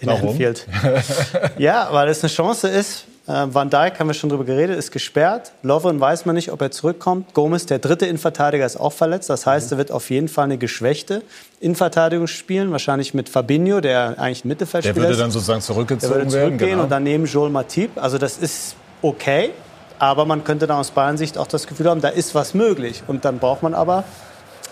in 0.00 0.08
Warum? 0.08 0.30
Anfield. 0.30 0.66
ja, 1.58 1.88
weil 1.90 2.08
es 2.08 2.22
eine 2.22 2.30
Chance 2.30 2.68
ist. 2.68 3.04
Äh, 3.28 3.46
Van 3.52 3.70
Dijk, 3.70 3.98
haben 3.98 4.06
wir 4.08 4.14
schon 4.14 4.30
drüber 4.30 4.44
geredet, 4.44 4.78
ist 4.78 4.92
gesperrt. 4.92 5.50
Lovren 5.62 5.98
weiß 6.00 6.26
man 6.26 6.36
nicht, 6.36 6.52
ob 6.52 6.60
er 6.62 6.70
zurückkommt. 6.70 7.34
Gomez, 7.34 7.66
der 7.66 7.80
dritte 7.80 8.06
Innenverteidiger, 8.06 8.64
ist 8.64 8.76
auch 8.78 8.92
verletzt. 8.92 9.28
Das 9.30 9.46
heißt, 9.46 9.72
er 9.72 9.78
wird 9.78 9.90
auf 9.90 10.10
jeden 10.10 10.28
Fall 10.28 10.44
eine 10.44 10.58
geschwächte 10.58 11.22
Innenverteidigung 11.60 12.28
spielen. 12.28 12.70
Wahrscheinlich 12.70 13.14
mit 13.14 13.28
Fabinho, 13.28 13.80
der 13.80 14.14
eigentlich 14.18 14.38
ein 14.40 14.42
Der 14.42 14.48
Mittelfeldspieler 14.48 14.96
würde 14.96 15.12
ist. 15.12 15.20
dann 15.20 15.30
sozusagen 15.32 15.58
Der 15.58 15.66
zurückgezogen 15.66 16.14
würde 16.14 16.20
werden. 16.24 16.30
zurückgehen 16.50 16.70
Genau. 16.70 16.82
und 16.84 16.90
dann 16.90 17.02
neben 17.02 17.24
Joel 17.26 17.50
Matip. 17.50 17.90
Also 18.00 18.16
das 18.18 18.38
ist 18.38 18.76
okay. 19.02 19.50
Aber 19.98 20.24
man 20.24 20.44
könnte 20.44 20.66
dann 20.68 20.76
aus 20.78 20.90
Bayern 20.92 21.16
Sicht 21.16 21.36
auch 21.38 21.46
das 21.48 21.66
Gefühl 21.66 21.88
haben, 21.90 22.00
da 22.02 22.08
ist 22.08 22.34
was 22.34 22.54
möglich. 22.54 23.02
Und 23.08 23.24
dann 23.24 23.38
braucht 23.38 23.62
man 23.62 23.74
aber 23.74 24.04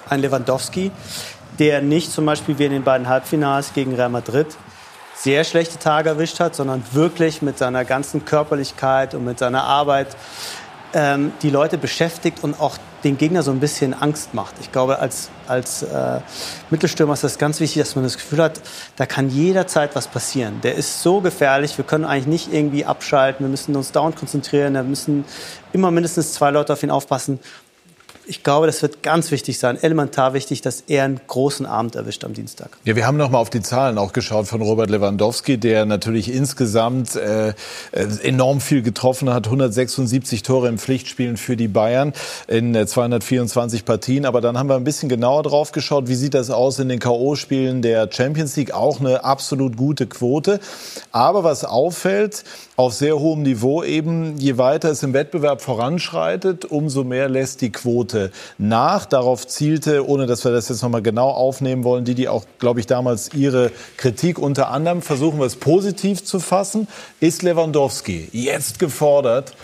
einen 0.08 0.22
Lewandowski, 0.22 0.92
der 1.58 1.80
nicht 1.82 2.12
zum 2.12 2.26
Beispiel 2.26 2.58
wie 2.58 2.66
in 2.66 2.72
den 2.72 2.84
beiden 2.84 3.08
Halbfinals 3.08 3.72
gegen 3.72 3.94
Real 3.94 4.10
Madrid 4.10 4.46
sehr 5.16 5.44
schlechte 5.44 5.78
Tage 5.78 6.10
erwischt 6.10 6.40
hat, 6.40 6.54
sondern 6.54 6.82
wirklich 6.92 7.42
mit 7.42 7.58
seiner 7.58 7.84
ganzen 7.84 8.24
Körperlichkeit 8.24 9.14
und 9.14 9.24
mit 9.24 9.38
seiner 9.38 9.64
Arbeit 9.64 10.08
ähm, 10.94 11.32
die 11.42 11.50
Leute 11.50 11.76
beschäftigt 11.78 12.42
und 12.42 12.60
auch 12.60 12.78
den 13.02 13.18
Gegner 13.18 13.42
so 13.42 13.50
ein 13.50 13.60
bisschen 13.60 13.92
Angst 13.94 14.32
macht. 14.32 14.54
Ich 14.60 14.72
glaube, 14.72 14.98
als, 14.98 15.28
als 15.46 15.82
äh, 15.82 16.20
Mittelstürmer 16.70 17.12
ist 17.12 17.24
das 17.24 17.36
ganz 17.36 17.60
wichtig, 17.60 17.82
dass 17.82 17.94
man 17.96 18.04
das 18.04 18.16
Gefühl 18.16 18.42
hat, 18.42 18.60
da 18.96 19.04
kann 19.04 19.28
jederzeit 19.28 19.94
was 19.94 20.08
passieren. 20.08 20.60
Der 20.62 20.74
ist 20.74 21.02
so 21.02 21.20
gefährlich, 21.20 21.76
wir 21.76 21.84
können 21.84 22.04
eigentlich 22.04 22.26
nicht 22.26 22.52
irgendwie 22.52 22.84
abschalten, 22.84 23.44
wir 23.44 23.50
müssen 23.50 23.76
uns 23.76 23.92
dauernd 23.92 24.16
konzentrieren, 24.16 24.74
da 24.74 24.82
müssen 24.82 25.24
immer 25.72 25.90
mindestens 25.90 26.32
zwei 26.32 26.50
Leute 26.50 26.72
auf 26.72 26.82
ihn 26.82 26.90
aufpassen. 26.90 27.40
Ich 28.26 28.42
glaube, 28.42 28.66
das 28.66 28.80
wird 28.80 29.02
ganz 29.02 29.30
wichtig 29.30 29.58
sein, 29.58 29.76
elementar 29.82 30.32
wichtig, 30.32 30.62
dass 30.62 30.84
er 30.86 31.04
einen 31.04 31.20
großen 31.26 31.66
Abend 31.66 31.94
erwischt 31.94 32.24
am 32.24 32.32
Dienstag. 32.32 32.70
Ja, 32.84 32.96
wir 32.96 33.06
haben 33.06 33.18
noch 33.18 33.30
mal 33.30 33.38
auf 33.38 33.50
die 33.50 33.60
Zahlen 33.60 33.98
auch 33.98 34.14
geschaut 34.14 34.46
von 34.46 34.62
Robert 34.62 34.88
Lewandowski, 34.88 35.58
der 35.58 35.84
natürlich 35.84 36.32
insgesamt 36.32 37.16
äh, 37.16 37.48
äh, 37.48 37.54
enorm 38.22 38.62
viel 38.62 38.80
getroffen 38.80 39.28
hat. 39.28 39.46
176 39.46 40.42
Tore 40.42 40.68
im 40.68 40.78
Pflichtspielen 40.78 41.36
für 41.36 41.56
die 41.56 41.68
Bayern 41.68 42.14
in 42.48 42.74
äh, 42.74 42.86
224 42.86 43.84
Partien. 43.84 44.24
Aber 44.24 44.40
dann 44.40 44.58
haben 44.58 44.70
wir 44.70 44.76
ein 44.76 44.84
bisschen 44.84 45.10
genauer 45.10 45.42
drauf 45.42 45.72
geschaut, 45.72 46.08
wie 46.08 46.14
sieht 46.14 46.32
das 46.32 46.48
aus 46.48 46.78
in 46.78 46.88
den 46.88 47.00
K.O.-Spielen 47.00 47.82
der 47.82 48.08
Champions 48.10 48.56
League. 48.56 48.72
Auch 48.72 49.00
eine 49.00 49.24
absolut 49.24 49.76
gute 49.76 50.06
Quote. 50.06 50.60
Aber 51.12 51.44
was 51.44 51.64
auffällt, 51.64 52.44
auf 52.76 52.92
sehr 52.94 53.18
hohem 53.18 53.42
Niveau 53.42 53.84
eben, 53.84 54.36
je 54.38 54.58
weiter 54.58 54.90
es 54.90 55.02
im 55.02 55.12
Wettbewerb 55.12 55.60
voranschreitet, 55.60 56.64
umso 56.64 57.04
mehr 57.04 57.28
lässt 57.28 57.60
die 57.60 57.70
Quote 57.70 58.32
nach. 58.58 59.06
Darauf 59.06 59.46
zielte, 59.46 60.08
ohne 60.08 60.26
dass 60.26 60.44
wir 60.44 60.50
das 60.50 60.68
jetzt 60.68 60.82
nochmal 60.82 61.02
genau 61.02 61.30
aufnehmen 61.30 61.84
wollen, 61.84 62.04
die, 62.04 62.14
die 62.14 62.28
auch, 62.28 62.44
glaube 62.58 62.80
ich, 62.80 62.86
damals 62.86 63.32
ihre 63.32 63.70
Kritik 63.96 64.38
unter 64.38 64.70
anderem, 64.70 65.02
versuchen 65.02 65.38
wir 65.38 65.46
es 65.46 65.56
positiv 65.56 66.24
zu 66.24 66.40
fassen, 66.40 66.88
ist 67.20 67.42
Lewandowski 67.42 68.28
jetzt 68.32 68.78
gefordert, 68.78 69.54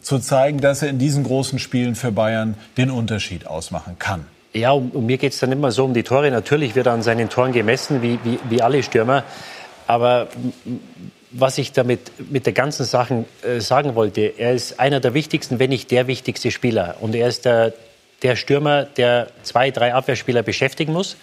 zu 0.00 0.18
zeigen, 0.18 0.60
dass 0.60 0.82
er 0.82 0.88
in 0.88 0.98
diesen 0.98 1.24
großen 1.24 1.58
Spielen 1.58 1.94
für 1.94 2.12
Bayern 2.12 2.54
den 2.76 2.90
Unterschied 2.90 3.46
ausmachen 3.46 3.96
kann. 3.98 4.26
Ja, 4.52 4.72
und, 4.72 4.94
und 4.94 5.06
mir 5.06 5.18
geht 5.18 5.32
es 5.32 5.40
dann 5.40 5.52
immer 5.52 5.72
so 5.72 5.84
um 5.84 5.94
die 5.94 6.02
Tore. 6.02 6.30
Natürlich 6.30 6.74
wird 6.74 6.86
er 6.86 6.92
an 6.92 7.02
seinen 7.02 7.28
Toren 7.28 7.52
gemessen, 7.52 8.02
wie, 8.02 8.18
wie, 8.24 8.38
wie 8.48 8.62
alle 8.62 8.82
Stürmer. 8.82 9.24
Aber 9.86 10.28
was 11.30 11.58
ich 11.58 11.72
damit 11.72 12.00
mit 12.30 12.46
der 12.46 12.52
ganzen 12.52 12.84
Sache 12.84 13.24
äh, 13.42 13.60
sagen 13.60 13.94
wollte, 13.94 14.20
er 14.36 14.52
ist 14.52 14.80
einer 14.80 15.00
der 15.00 15.14
wichtigsten, 15.14 15.58
wenn 15.58 15.70
nicht 15.70 15.90
der 15.90 16.06
wichtigste 16.06 16.50
Spieler. 16.50 16.96
Und 17.00 17.14
er 17.14 17.28
ist 17.28 17.44
der, 17.44 17.72
der 18.22 18.36
Stürmer, 18.36 18.84
der 18.84 19.28
zwei, 19.42 19.70
drei 19.70 19.94
Abwehrspieler 19.94 20.42
beschäftigen 20.42 20.92
muss. 20.92 21.16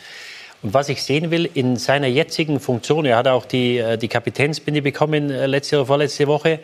Und 0.64 0.74
was 0.74 0.90
ich 0.90 1.04
sehen 1.04 1.30
will, 1.30 1.50
in 1.54 1.76
seiner 1.76 2.08
jetzigen 2.08 2.60
Funktion, 2.60 3.06
er 3.06 3.18
hat 3.18 3.28
auch 3.28 3.46
die, 3.46 3.78
äh, 3.78 3.98
die 3.98 4.08
Kapitänsbinde 4.08 4.82
bekommen 4.82 5.30
äh, 5.30 5.46
letzte 5.46 5.78
oder 5.78 5.86
vorletzte 5.86 6.28
Woche, 6.28 6.60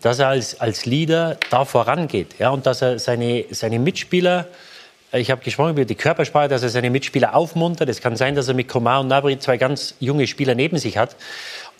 dass 0.00 0.18
er 0.18 0.28
als, 0.28 0.60
als 0.60 0.86
Leader 0.86 1.36
da 1.50 1.64
vorangeht. 1.64 2.34
Ja, 2.38 2.50
und 2.50 2.66
dass 2.66 2.82
er 2.82 2.98
seine, 2.98 3.44
seine 3.50 3.78
Mitspieler, 3.78 4.48
äh, 5.12 5.20
ich 5.20 5.30
habe 5.30 5.44
gesprochen 5.44 5.70
über 5.70 5.84
die 5.84 5.94
Körpersprache, 5.94 6.48
dass 6.48 6.64
er 6.64 6.70
seine 6.70 6.90
Mitspieler 6.90 7.36
aufmuntert. 7.36 7.88
Es 7.88 8.00
kann 8.00 8.16
sein, 8.16 8.34
dass 8.34 8.48
er 8.48 8.54
mit 8.54 8.66
Komar 8.66 9.00
und 9.00 9.08
Nabri 9.08 9.38
zwei 9.38 9.56
ganz 9.56 9.94
junge 10.00 10.26
Spieler 10.26 10.56
neben 10.56 10.78
sich 10.78 10.98
hat. 10.98 11.14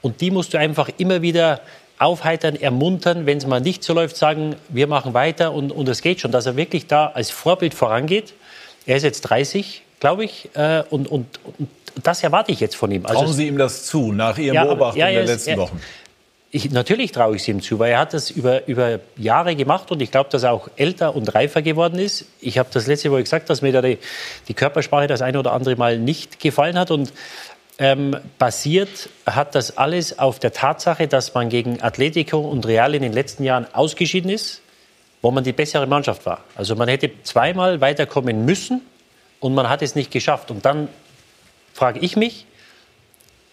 Und 0.02 0.20
die 0.20 0.30
musst 0.30 0.52
du 0.52 0.58
einfach 0.58 0.90
immer 0.98 1.22
wieder 1.22 1.60
aufheitern, 1.98 2.56
ermuntern, 2.56 3.26
wenn 3.26 3.38
es 3.38 3.46
mal 3.46 3.60
nicht 3.60 3.84
so 3.84 3.94
läuft, 3.94 4.16
sagen, 4.16 4.56
wir 4.68 4.86
machen 4.88 5.14
weiter 5.14 5.52
und, 5.52 5.70
und 5.70 5.88
es 5.88 6.02
geht 6.02 6.20
schon. 6.20 6.32
Dass 6.32 6.46
er 6.46 6.56
wirklich 6.56 6.86
da 6.88 7.06
als 7.14 7.30
Vorbild 7.30 7.74
vorangeht. 7.74 8.34
Er 8.86 8.96
ist 8.96 9.04
jetzt 9.04 9.20
30, 9.22 9.82
glaube 10.00 10.24
ich, 10.24 10.50
äh, 10.54 10.82
und, 10.90 11.06
und, 11.08 11.26
und 11.58 11.68
das 12.02 12.22
erwarte 12.24 12.50
ich 12.50 12.58
jetzt 12.58 12.74
von 12.74 12.90
ihm. 12.90 13.06
Also 13.06 13.20
Trauen 13.22 13.32
Sie 13.32 13.46
ihm 13.46 13.58
das 13.58 13.86
zu, 13.86 14.12
nach 14.12 14.36
Ihren 14.38 14.54
Ja, 14.56 14.64
Beobachtungen 14.64 14.98
ja, 15.06 15.10
der 15.12 15.22
es- 15.22 15.30
letzten 15.30 15.50
er- 15.50 15.56
Wochen? 15.58 15.80
ich, 16.54 16.70
natürlich 16.70 17.12
traue 17.12 17.36
ich 17.36 17.42
es 17.42 17.48
ihm 17.48 17.62
zu, 17.62 17.78
weil 17.78 17.92
er 17.92 18.00
hat 18.00 18.12
das 18.12 18.30
über, 18.30 18.66
über 18.68 18.98
Jahre 19.16 19.56
gemacht 19.56 19.90
und 19.90 20.02
ich 20.02 20.10
glaube, 20.10 20.28
dass 20.30 20.42
er 20.42 20.52
auch 20.52 20.68
älter 20.76 21.16
und 21.16 21.34
reifer 21.34 21.62
geworden 21.62 21.98
ist. 21.98 22.26
Ich 22.40 22.58
habe 22.58 22.68
das 22.72 22.86
letzte 22.86 23.10
Woche 23.10 23.22
gesagt, 23.22 23.48
dass 23.48 23.62
mir 23.62 23.72
da 23.72 23.80
die, 23.80 23.96
die 24.48 24.54
Körpersprache 24.54 25.06
das 25.06 25.22
eine 25.22 25.38
oder 25.38 25.52
andere 25.52 25.76
Mal 25.76 25.98
nicht 25.98 26.40
gefallen 26.40 26.78
hat 26.78 26.90
und 26.90 27.10
ähm, 27.78 28.16
basiert 28.38 29.08
hat 29.26 29.54
das 29.54 29.76
alles 29.76 30.18
auf 30.18 30.38
der 30.38 30.52
Tatsache, 30.52 31.08
dass 31.08 31.34
man 31.34 31.48
gegen 31.48 31.82
Atletico 31.82 32.38
und 32.38 32.66
Real 32.66 32.94
in 32.94 33.02
den 33.02 33.12
letzten 33.12 33.44
Jahren 33.44 33.66
ausgeschieden 33.72 34.30
ist, 34.30 34.60
wo 35.22 35.30
man 35.30 35.44
die 35.44 35.52
bessere 35.52 35.86
Mannschaft 35.86 36.26
war. 36.26 36.44
Also 36.54 36.76
man 36.76 36.88
hätte 36.88 37.10
zweimal 37.22 37.80
weiterkommen 37.80 38.44
müssen 38.44 38.82
und 39.40 39.54
man 39.54 39.68
hat 39.68 39.82
es 39.82 39.94
nicht 39.94 40.10
geschafft. 40.10 40.50
Und 40.50 40.64
dann 40.64 40.88
frage 41.72 42.00
ich 42.00 42.16
mich, 42.16 42.46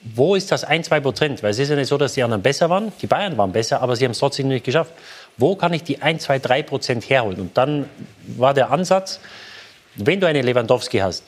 wo 0.01 0.36
ist 0.36 0.51
das 0.51 0.63
1, 0.63 0.88
2 0.88 0.99
Prozent? 1.01 1.43
Weil 1.43 1.51
es 1.51 1.59
ist 1.59 1.70
ja 1.70 1.76
nicht 1.76 1.88
so, 1.88 1.97
dass 1.97 2.13
die 2.13 2.24
anderen 2.24 2.41
besser 2.41 2.70
waren. 2.70 2.91
Die 3.01 3.07
Bayern 3.07 3.38
waren 3.38 3.51
besser, 3.51 3.82
aber 3.82 3.95
sie 3.95 4.05
haben 4.05 4.11
es 4.11 4.20
trotzdem 4.20 4.47
nicht 4.47 4.65
geschafft. 4.65 4.93
Wo 5.38 5.55
kann 5.55 5.74
ich 5.74 5.84
die 5.84 6.01
1, 6.01 6.24
2, 6.24 6.39
3 6.39 6.63
Prozent 6.63 7.09
herholen? 7.09 7.39
Und 7.39 7.57
dann 7.57 7.89
war 8.28 8.53
der 8.53 8.72
Ansatz, 8.72 9.20
wenn 9.95 10.20
du 10.20 10.28
einen 10.28 10.45
Lewandowski 10.45 10.99
hast, 10.99 11.24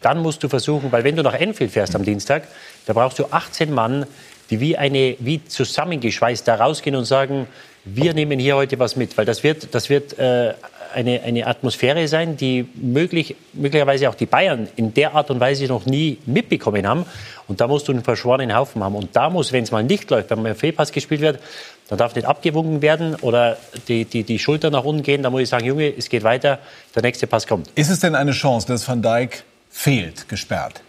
dann 0.00 0.22
musst 0.22 0.42
du 0.42 0.48
versuchen, 0.48 0.92
weil 0.92 1.04
wenn 1.04 1.16
du 1.16 1.22
nach 1.22 1.34
Enfield 1.34 1.72
fährst 1.72 1.94
am 1.96 2.04
Dienstag, 2.04 2.44
da 2.86 2.92
brauchst 2.92 3.18
du 3.18 3.26
18 3.30 3.72
Mann, 3.72 4.06
die 4.50 4.60
wie, 4.60 4.76
eine, 4.76 5.16
wie 5.18 5.44
zusammengeschweißt 5.44 6.46
da 6.46 6.54
rausgehen 6.54 6.96
und 6.96 7.04
sagen, 7.04 7.46
wir 7.84 8.14
nehmen 8.14 8.38
hier 8.38 8.56
heute 8.56 8.78
was 8.78 8.96
mit. 8.96 9.16
Weil 9.18 9.24
das 9.24 9.42
wird, 9.42 9.74
das 9.74 9.88
wird 9.90 10.18
äh, 10.18 10.54
eine, 10.94 11.22
eine 11.22 11.46
Atmosphäre 11.46 12.08
sein, 12.08 12.36
die 12.36 12.66
möglich, 12.74 13.36
möglicherweise 13.52 14.08
auch 14.08 14.14
die 14.14 14.26
Bayern 14.26 14.68
in 14.76 14.94
der 14.94 15.14
Art 15.14 15.30
und 15.30 15.40
Weise 15.40 15.66
noch 15.66 15.86
nie 15.86 16.18
mitbekommen 16.26 16.86
haben. 16.86 17.04
Und 17.46 17.60
da 17.60 17.66
musst 17.66 17.88
du 17.88 17.92
einen 17.92 18.04
verschworenen 18.04 18.54
Haufen 18.54 18.82
haben. 18.82 18.94
Und 18.94 19.14
da 19.14 19.30
muss, 19.30 19.52
wenn 19.52 19.64
es 19.64 19.70
mal 19.70 19.82
nicht 19.82 20.10
läuft, 20.10 20.30
wenn 20.30 20.42
mal 20.42 20.50
ein 20.50 20.56
Fehlpass 20.56 20.92
gespielt 20.92 21.20
wird, 21.20 21.40
dann 21.88 21.98
darf 21.98 22.14
nicht 22.14 22.26
abgewunken 22.26 22.82
werden 22.82 23.14
oder 23.16 23.56
die, 23.88 24.04
die, 24.04 24.22
die 24.22 24.38
Schulter 24.38 24.70
nach 24.70 24.84
unten 24.84 25.02
gehen. 25.02 25.22
Da 25.22 25.30
muss 25.30 25.42
ich 25.42 25.48
sagen, 25.48 25.64
Junge, 25.64 25.92
es 25.96 26.08
geht 26.08 26.22
weiter, 26.22 26.58
der 26.94 27.02
nächste 27.02 27.26
Pass 27.26 27.46
kommt. 27.46 27.68
Ist 27.74 27.90
es 27.90 28.00
denn 28.00 28.14
eine 28.14 28.32
Chance, 28.32 28.66
dass 28.66 28.86
Van 28.86 29.00
Dijk 29.00 29.44
fehlt, 29.82 30.28
gesperrt? 30.28 30.80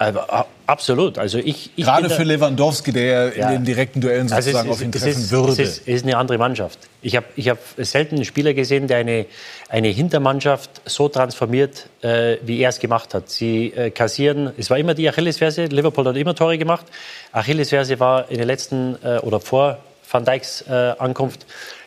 Aber, 0.00 0.32
a- 0.32 0.46
absolut. 0.68 1.18
Also 1.18 1.38
ich, 1.38 1.70
ich 1.74 1.84
Gerade 1.84 2.08
für 2.08 2.22
Lewandowski, 2.22 2.92
der 2.92 3.36
Ja. 3.36 3.48
in 3.48 3.54
den 3.56 3.64
direkten 3.64 4.00
Duellen 4.00 4.30
Also 4.32 4.36
sozusagen 4.52 4.68
ist- 4.68 4.74
auf 4.76 4.82
ihn 4.82 4.92
treffen 4.92 5.08
ist, 5.08 5.30
würde. 5.32 5.50
Es 5.54 5.58
ist, 5.58 5.88
ist 5.88 6.04
eine 6.04 6.16
andere 6.16 6.38
Mannschaft. 6.38 6.78
Ich 7.02 7.16
habe 7.16 7.26
ich 7.34 7.48
hab 7.48 7.58
selten 7.78 8.14
einen 8.14 8.24
Spieler 8.24 8.54
gesehen, 8.54 8.86
der 8.86 8.98
eine, 8.98 9.26
eine 9.68 9.88
Hintermannschaft 9.88 10.70
so 10.84 11.08
transformiert, 11.08 11.88
äh, 12.02 12.36
wie 12.42 12.60
er 12.60 12.68
es 12.68 12.78
gemacht 12.78 13.12
hat. 13.12 13.28
Sie 13.28 13.72
äh, 13.74 13.90
kassieren, 13.90 14.52
es 14.56 14.70
war 14.70 14.78
immer 14.78 14.94
die 14.94 15.08
Achillesferse, 15.08 15.64
Liverpool 15.64 16.06
hat 16.06 16.16
immer 16.16 16.36
Tore 16.36 16.58
gemacht. 16.58 16.86
Achillesferse 17.32 17.98
war 17.98 18.30
in 18.30 18.38
den 18.38 18.46
letzten 18.46 18.96
äh, 19.02 19.18
oder 19.18 19.40
vor 19.40 19.78
Van 20.08 20.24
Dijks 20.24 20.62
äh, 20.70 20.94
Ankunft 20.98 21.44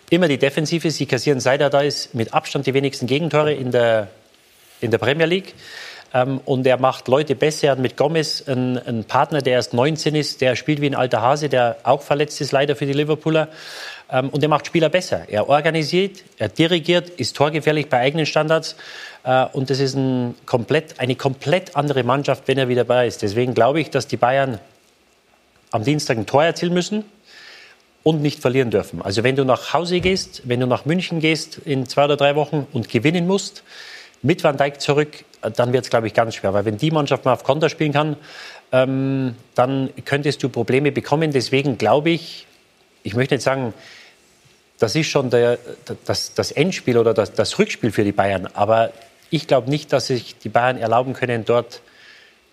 immer 0.10 0.28
die 0.28 0.38
Defensive. 0.38 0.92
Sie 0.92 1.06
kassieren, 1.06 1.40
seit 1.40 1.62
er 1.62 1.70
da 1.70 1.80
ist, 1.80 2.14
mit 2.14 2.34
Abstand 2.34 2.68
die 2.68 2.74
wenigsten 2.74 3.08
Gegentore 3.08 3.54
in 3.54 3.72
der, 3.72 4.10
in 4.82 4.92
der 4.92 4.98
Premier 4.98 5.28
League. 5.28 5.54
Ähm, 6.14 6.42
und 6.46 6.66
er 6.68 6.78
macht 6.78 7.08
Leute 7.08 7.36
besser. 7.36 7.68
Er 7.68 7.72
hat 7.72 7.80
mit 7.80 7.98
Gomez 7.98 8.44
einen, 8.48 8.78
einen 8.78 9.04
Partner, 9.06 9.42
der 9.42 9.54
erst 9.54 9.74
19 9.74 10.16
ist, 10.16 10.42
der 10.42 10.56
spielt 10.56 10.82
wie 10.82 10.88
ein 10.88 10.96
alter 10.96 11.22
Hase, 11.22 11.50
der 11.50 11.78
auch 11.84 12.02
verletzt 12.02 12.42
ist, 12.42 12.52
leider 12.52 12.76
für 12.76 12.86
die 12.86 12.94
Liverpooler. 12.94 13.48
Ähm, 14.12 14.30
und 14.30 14.44
er 14.44 14.50
macht 14.50 14.68
Spieler 14.68 14.90
besser. 14.90 15.24
Er 15.30 15.48
organisiert, 15.48 16.24
er 16.38 16.50
dirigiert, 16.50 17.10
ist 17.10 17.36
torgefährlich 17.36 17.90
bei 17.90 18.00
eigenen 18.00 18.26
Standards. 18.26 18.76
Äh, 19.24 19.46
und 19.54 19.70
das 19.70 19.80
ist 19.80 19.96
ein 19.96 20.36
komplett, 20.46 21.00
eine 21.00 21.16
komplett 21.16 21.76
andere 21.76 22.04
Mannschaft, 22.04 22.48
wenn 22.48 22.58
er 22.58 22.68
wieder 22.68 22.84
dabei 22.84 23.08
ist. 23.08 23.22
Deswegen 23.22 23.54
glaube 23.54 23.80
ich, 23.80 23.90
dass 23.90 24.08
die 24.08 24.18
Bayern 24.18 24.60
am 25.72 25.84
Dienstag 25.84 26.18
ein 26.18 26.26
Tor 26.26 26.44
erzielen 26.44 26.74
müssen 26.74 27.06
und 28.04 28.22
nicht 28.22 28.42
verlieren 28.42 28.72
dürfen. 28.72 29.02
Also 29.02 29.24
wenn 29.24 29.36
du 29.36 29.46
nach 29.46 29.74
Hause 29.74 30.02
gehst, 30.02 30.42
wenn 30.46 30.60
du 30.60 30.68
nach 30.68 30.86
München 30.86 31.20
gehst 31.20 31.60
in 31.60 31.88
zwei 31.88 32.06
oder 32.06 32.18
drei 32.18 32.36
Wochen 32.36 32.68
und 32.74 32.90
gewinnen 32.90 33.28
musst, 33.28 33.64
mit 34.22 34.44
Van 34.44 34.58
Dijk 34.58 34.80
zurück, 34.80 35.26
dann 35.56 35.74
wird 35.74 35.86
es, 35.86 35.90
glaube 35.90 36.08
ich, 36.08 36.14
ganz 36.14 36.36
schwer. 36.36 36.54
Weil 36.54 36.66
wenn 36.66 36.78
die 36.78 36.92
Mannschaft 36.92 37.26
mal 37.26 37.34
auf 37.34 37.44
Konter 37.44 37.70
spielen 37.70 37.94
kann, 37.94 38.16
ähm, 38.72 39.36
dann 39.56 39.90
könntest 40.06 40.44
du 40.44 40.50
Probleme 40.50 40.92
bekommen. 40.92 41.32
Deswegen 41.32 41.78
glaube 41.78 42.12
ich, 42.12 42.48
ich 43.04 43.16
möchte 43.16 43.36
nicht 43.36 43.44
sagen, 43.44 43.74
das 44.80 44.96
ist 44.96 45.08
schon 45.08 45.30
der, 45.30 45.60
das, 46.06 46.34
das 46.34 46.52
Endspiel 46.52 46.98
oder 46.98 47.14
das, 47.14 47.34
das 47.34 47.60
Rückspiel 47.60 47.92
für 47.92 48.04
die 48.04 48.12
Bayern. 48.12 48.48
Aber 48.54 48.92
ich 49.30 49.48
glaube 49.48 49.70
nicht, 49.70 49.94
dass 49.94 50.08
sich 50.08 50.38
die 50.38 50.50
Bayern 50.50 50.78
erlauben 50.78 51.14
können, 51.14 51.46
dort 51.46 51.82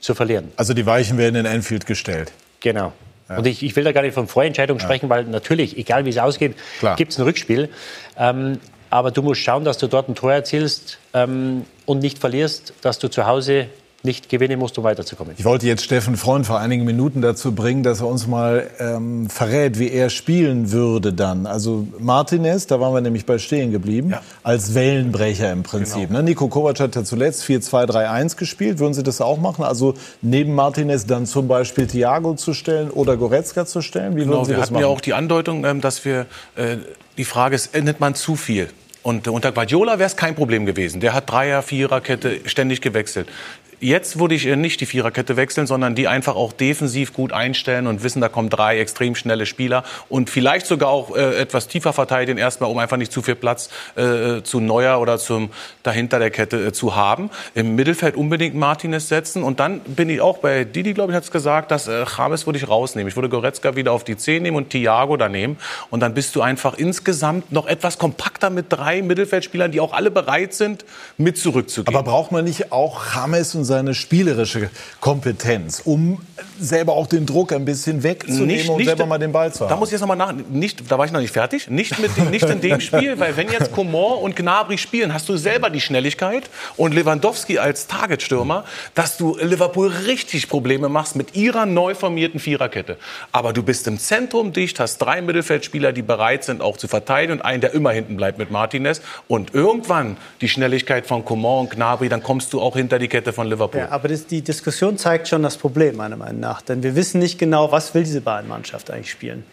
zu 0.00 0.14
verlieren. 0.14 0.52
Also 0.56 0.74
die 0.74 0.86
Weichen 0.86 1.18
werden 1.18 1.36
in 1.36 1.46
Enfield 1.46 1.86
gestellt. 1.86 2.32
Genau. 2.60 2.92
Und 3.28 3.46
ich, 3.46 3.62
ich 3.62 3.76
will 3.76 3.84
da 3.84 3.92
gar 3.92 4.02
nicht 4.02 4.14
von 4.14 4.26
Vorentscheidung 4.26 4.80
sprechen, 4.80 5.10
weil 5.10 5.24
natürlich, 5.24 5.76
egal 5.76 6.06
wie 6.06 6.10
es 6.10 6.16
ausgeht, 6.16 6.54
gibt 6.96 7.12
es 7.12 7.18
ein 7.18 7.24
Rückspiel. 7.24 7.68
Ähm, 8.16 8.58
aber 8.90 9.10
du 9.10 9.22
musst 9.22 9.40
schauen, 9.42 9.64
dass 9.64 9.78
du 9.78 9.86
dort 9.86 10.08
ein 10.08 10.14
Tor 10.14 10.32
erzielst 10.32 10.98
ähm, 11.14 11.64
und 11.86 12.00
nicht 12.00 12.18
verlierst, 12.18 12.72
dass 12.80 12.98
du 12.98 13.08
zu 13.08 13.26
Hause 13.26 13.68
nicht 14.08 14.28
gewinnen 14.28 14.58
musst, 14.58 14.76
um 14.78 14.84
weiterzukommen. 14.84 15.34
Ich 15.36 15.44
wollte 15.44 15.66
jetzt 15.66 15.84
Steffen 15.84 16.16
Freund 16.16 16.46
vor 16.46 16.58
einigen 16.58 16.84
Minuten 16.84 17.20
dazu 17.20 17.52
bringen, 17.54 17.82
dass 17.82 18.00
er 18.00 18.08
uns 18.08 18.26
mal 18.26 18.68
ähm, 18.80 19.28
verrät, 19.30 19.78
wie 19.78 19.90
er 19.90 20.08
spielen 20.10 20.72
würde 20.72 21.12
dann. 21.12 21.46
Also 21.46 21.86
Martinez, 21.98 22.66
da 22.66 22.80
waren 22.80 22.94
wir 22.94 23.00
nämlich 23.02 23.26
bei 23.26 23.38
stehen 23.38 23.70
geblieben, 23.70 24.14
als 24.42 24.74
Wellenbrecher 24.74 25.52
im 25.52 25.62
Prinzip. 25.62 26.10
Ne? 26.10 26.22
Nico 26.22 26.48
Kovac 26.48 26.80
hat 26.80 26.96
ja 26.96 27.04
zuletzt 27.04 27.44
4-2-3-1 27.44 28.36
gespielt. 28.36 28.78
Würden 28.78 28.94
Sie 28.94 29.02
das 29.02 29.20
auch 29.20 29.38
machen? 29.38 29.64
Also 29.64 29.94
neben 30.22 30.54
Martinez 30.54 31.06
dann 31.06 31.26
zum 31.26 31.46
Beispiel 31.48 31.86
Thiago 31.86 32.34
zu 32.34 32.54
stellen 32.54 32.90
oder 32.90 33.16
Goretzka 33.16 33.66
zu 33.66 33.82
stellen? 33.82 34.12
Wie 34.16 34.20
würden 34.20 34.30
Genau, 34.30 34.44
Sie 34.44 34.50
wir 34.50 34.56
das 34.56 34.62
hatten 34.64 34.74
machen? 34.74 34.82
ja 34.82 34.88
auch 34.88 35.00
die 35.02 35.12
Andeutung, 35.14 35.64
ähm, 35.64 35.80
dass 35.80 36.04
wir 36.04 36.26
äh, 36.56 36.78
die 37.18 37.24
Frage 37.24 37.54
ist, 37.54 37.74
endet 37.74 38.00
man 38.00 38.14
zu 38.14 38.34
viel? 38.36 38.68
Und 39.02 39.26
unter 39.28 39.52
Guardiola 39.52 39.98
wäre 39.98 40.08
es 40.08 40.16
kein 40.16 40.34
Problem 40.34 40.66
gewesen. 40.66 41.00
Der 41.00 41.14
hat 41.14 41.30
Dreier, 41.30 41.62
Viererkette 41.62 42.40
ständig 42.46 42.80
gewechselt. 42.82 43.28
Jetzt 43.80 44.18
würde 44.18 44.34
ich 44.34 44.46
äh, 44.46 44.56
nicht 44.56 44.80
die 44.80 44.86
Viererkette 44.86 45.36
wechseln, 45.36 45.66
sondern 45.66 45.94
die 45.94 46.08
einfach 46.08 46.34
auch 46.34 46.52
defensiv 46.52 47.12
gut 47.12 47.32
einstellen 47.32 47.86
und 47.86 48.02
wissen, 48.02 48.20
da 48.20 48.28
kommen 48.28 48.50
drei 48.50 48.80
extrem 48.80 49.14
schnelle 49.14 49.46
Spieler 49.46 49.84
und 50.08 50.30
vielleicht 50.30 50.66
sogar 50.66 50.88
auch 50.88 51.14
äh, 51.14 51.38
etwas 51.38 51.68
tiefer 51.68 51.92
verteidigen 51.92 52.38
erstmal, 52.38 52.70
um 52.70 52.78
einfach 52.78 52.96
nicht 52.96 53.12
zu 53.12 53.22
viel 53.22 53.36
Platz 53.36 53.70
äh, 53.94 54.42
zu 54.42 54.58
Neuer 54.58 55.00
oder 55.00 55.18
zum 55.18 55.50
dahinter 55.84 56.18
der 56.18 56.30
Kette 56.30 56.72
zu 56.72 56.96
haben. 56.96 57.30
Im 57.54 57.76
Mittelfeld 57.76 58.16
unbedingt 58.16 58.56
Martinez 58.56 59.08
setzen 59.08 59.44
und 59.44 59.60
dann 59.60 59.80
bin 59.80 60.10
ich 60.10 60.20
auch 60.20 60.38
bei 60.38 60.64
Didi, 60.64 60.92
glaube 60.92 61.12
ich, 61.12 61.16
hat 61.16 61.24
es 61.24 61.30
gesagt, 61.30 61.70
dass 61.70 61.86
James 61.86 62.46
würde 62.46 62.58
ich 62.58 62.68
rausnehmen. 62.68 63.08
Ich 63.08 63.16
würde 63.16 63.28
Goretzka 63.28 63.76
wieder 63.76 63.92
auf 63.92 64.02
die 64.02 64.16
10 64.16 64.42
nehmen 64.42 64.56
und 64.56 64.70
Thiago 64.70 65.16
da 65.16 65.28
nehmen 65.28 65.56
und 65.90 66.00
dann 66.00 66.14
bist 66.14 66.34
du 66.34 66.42
einfach 66.42 66.74
insgesamt 66.74 67.52
noch 67.52 67.66
etwas 67.66 67.98
kompakter 67.98 68.50
mit 68.50 68.66
drei 68.70 69.02
Mittelfeldspielern, 69.02 69.70
die 69.70 69.80
auch 69.80 69.92
alle 69.92 70.10
bereit 70.10 70.54
sind, 70.54 70.84
mit 71.16 71.38
zurückzugehen. 71.38 71.94
Aber 71.94 72.08
braucht 72.10 72.32
man 72.32 72.44
nicht 72.44 72.72
auch 72.72 73.14
James 73.14 73.54
und 73.54 73.67
seine 73.68 73.94
spielerische 73.94 74.70
Kompetenz, 75.00 75.80
um 75.84 76.20
selber 76.58 76.94
auch 76.94 77.06
den 77.06 77.26
Druck 77.26 77.52
ein 77.52 77.64
bisschen 77.64 78.02
wegzunehmen 78.02 78.68
und 78.70 78.84
selber 78.84 79.06
mal 79.06 79.18
den 79.18 79.30
Ball 79.30 79.52
zu 79.52 79.60
haben? 79.60 79.70
Da 79.70 79.76
muss 79.76 79.90
ich 79.90 79.92
jetzt 79.92 80.00
noch 80.00 80.08
mal 80.08 80.16
nach. 80.16 80.32
Nicht, 80.32 80.90
da 80.90 80.98
war 80.98 81.06
ich 81.06 81.12
noch 81.12 81.20
nicht 81.20 81.32
fertig. 81.32 81.70
Nicht, 81.70 81.98
mit, 82.00 82.16
nicht 82.30 82.44
in 82.44 82.60
dem 82.60 82.80
Spiel, 82.80 83.20
weil 83.20 83.36
wenn 83.36 83.48
jetzt 83.48 83.70
Coman 83.72 84.18
und 84.18 84.34
Gnabry 84.34 84.78
spielen, 84.78 85.14
hast 85.14 85.28
du 85.28 85.36
selber 85.36 85.70
die 85.70 85.80
Schnelligkeit 85.80 86.50
und 86.76 86.94
Lewandowski 86.94 87.58
als 87.58 87.86
Targetstürmer, 87.86 88.64
dass 88.96 89.16
du 89.16 89.36
Liverpool 89.40 89.88
richtig 89.88 90.48
Probleme 90.48 90.88
machst 90.88 91.14
mit 91.14 91.36
ihrer 91.36 91.66
neu 91.66 91.94
formierten 91.94 92.40
Viererkette. 92.40 92.96
Aber 93.30 93.52
du 93.52 93.62
bist 93.62 93.86
im 93.86 93.98
Zentrum 93.98 94.52
dicht, 94.52 94.80
hast 94.80 94.98
drei 94.98 95.22
Mittelfeldspieler, 95.22 95.92
die 95.92 96.02
bereit 96.02 96.42
sind, 96.42 96.62
auch 96.62 96.76
zu 96.78 96.88
verteidigen 96.88 97.34
und 97.34 97.42
einen, 97.42 97.60
der 97.60 97.74
immer 97.74 97.90
hinten 97.90 98.16
bleibt 98.16 98.38
mit 98.38 98.50
Martinez. 98.50 99.02
Und 99.28 99.54
irgendwann 99.54 100.16
die 100.40 100.48
Schnelligkeit 100.48 101.06
von 101.06 101.24
Coman 101.24 101.66
und 101.66 101.70
Gnabry, 101.70 102.08
dann 102.08 102.22
kommst 102.22 102.52
du 102.52 102.60
auch 102.60 102.74
hinter 102.74 102.98
die 102.98 103.08
Kette 103.08 103.32
von 103.32 103.46
Liverpool. 103.46 103.57
Ja, 103.80 103.90
aber 103.90 104.08
das, 104.08 104.26
die 104.26 104.42
Diskussion 104.42 104.96
zeigt 104.98 105.28
schon 105.28 105.42
das 105.42 105.56
Problem, 105.56 105.96
meiner 105.96 106.16
Meinung 106.16 106.40
nach. 106.40 106.62
Denn 106.62 106.82
wir 106.82 106.94
wissen 106.94 107.18
nicht 107.18 107.38
genau, 107.38 107.70
was 107.72 107.94
will 107.94 108.04
diese 108.04 108.20
Bayern-Mannschaft 108.20 108.90
eigentlich 108.90 109.10
spielen. 109.10 109.44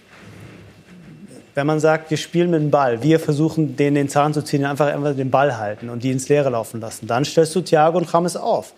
Wenn 1.54 1.68
man 1.68 1.80
sagt, 1.80 2.10
wir 2.10 2.18
spielen 2.18 2.50
mit 2.52 2.62
dem 2.62 2.72
Ball, 2.72 3.02
wir 3.02 3.20
versuchen, 3.20 3.78
denen 3.78 3.96
den 3.96 4.10
Zahn 4.10 4.34
zu 4.34 4.42
ziehen, 4.42 4.66
einfach, 4.66 4.88
einfach 4.88 5.16
den 5.16 5.32
Ball 5.32 5.58
halten 5.58 5.90
und 5.90 6.04
die 6.04 6.12
ins 6.12 6.28
Leere 6.28 6.50
laufen 6.50 6.82
lassen, 6.82 7.08
dann 7.08 7.24
stellst 7.24 7.56
du 7.56 7.62
Thiago 7.62 7.98
und 7.98 8.12
James 8.12 8.36
auf. 8.36 8.74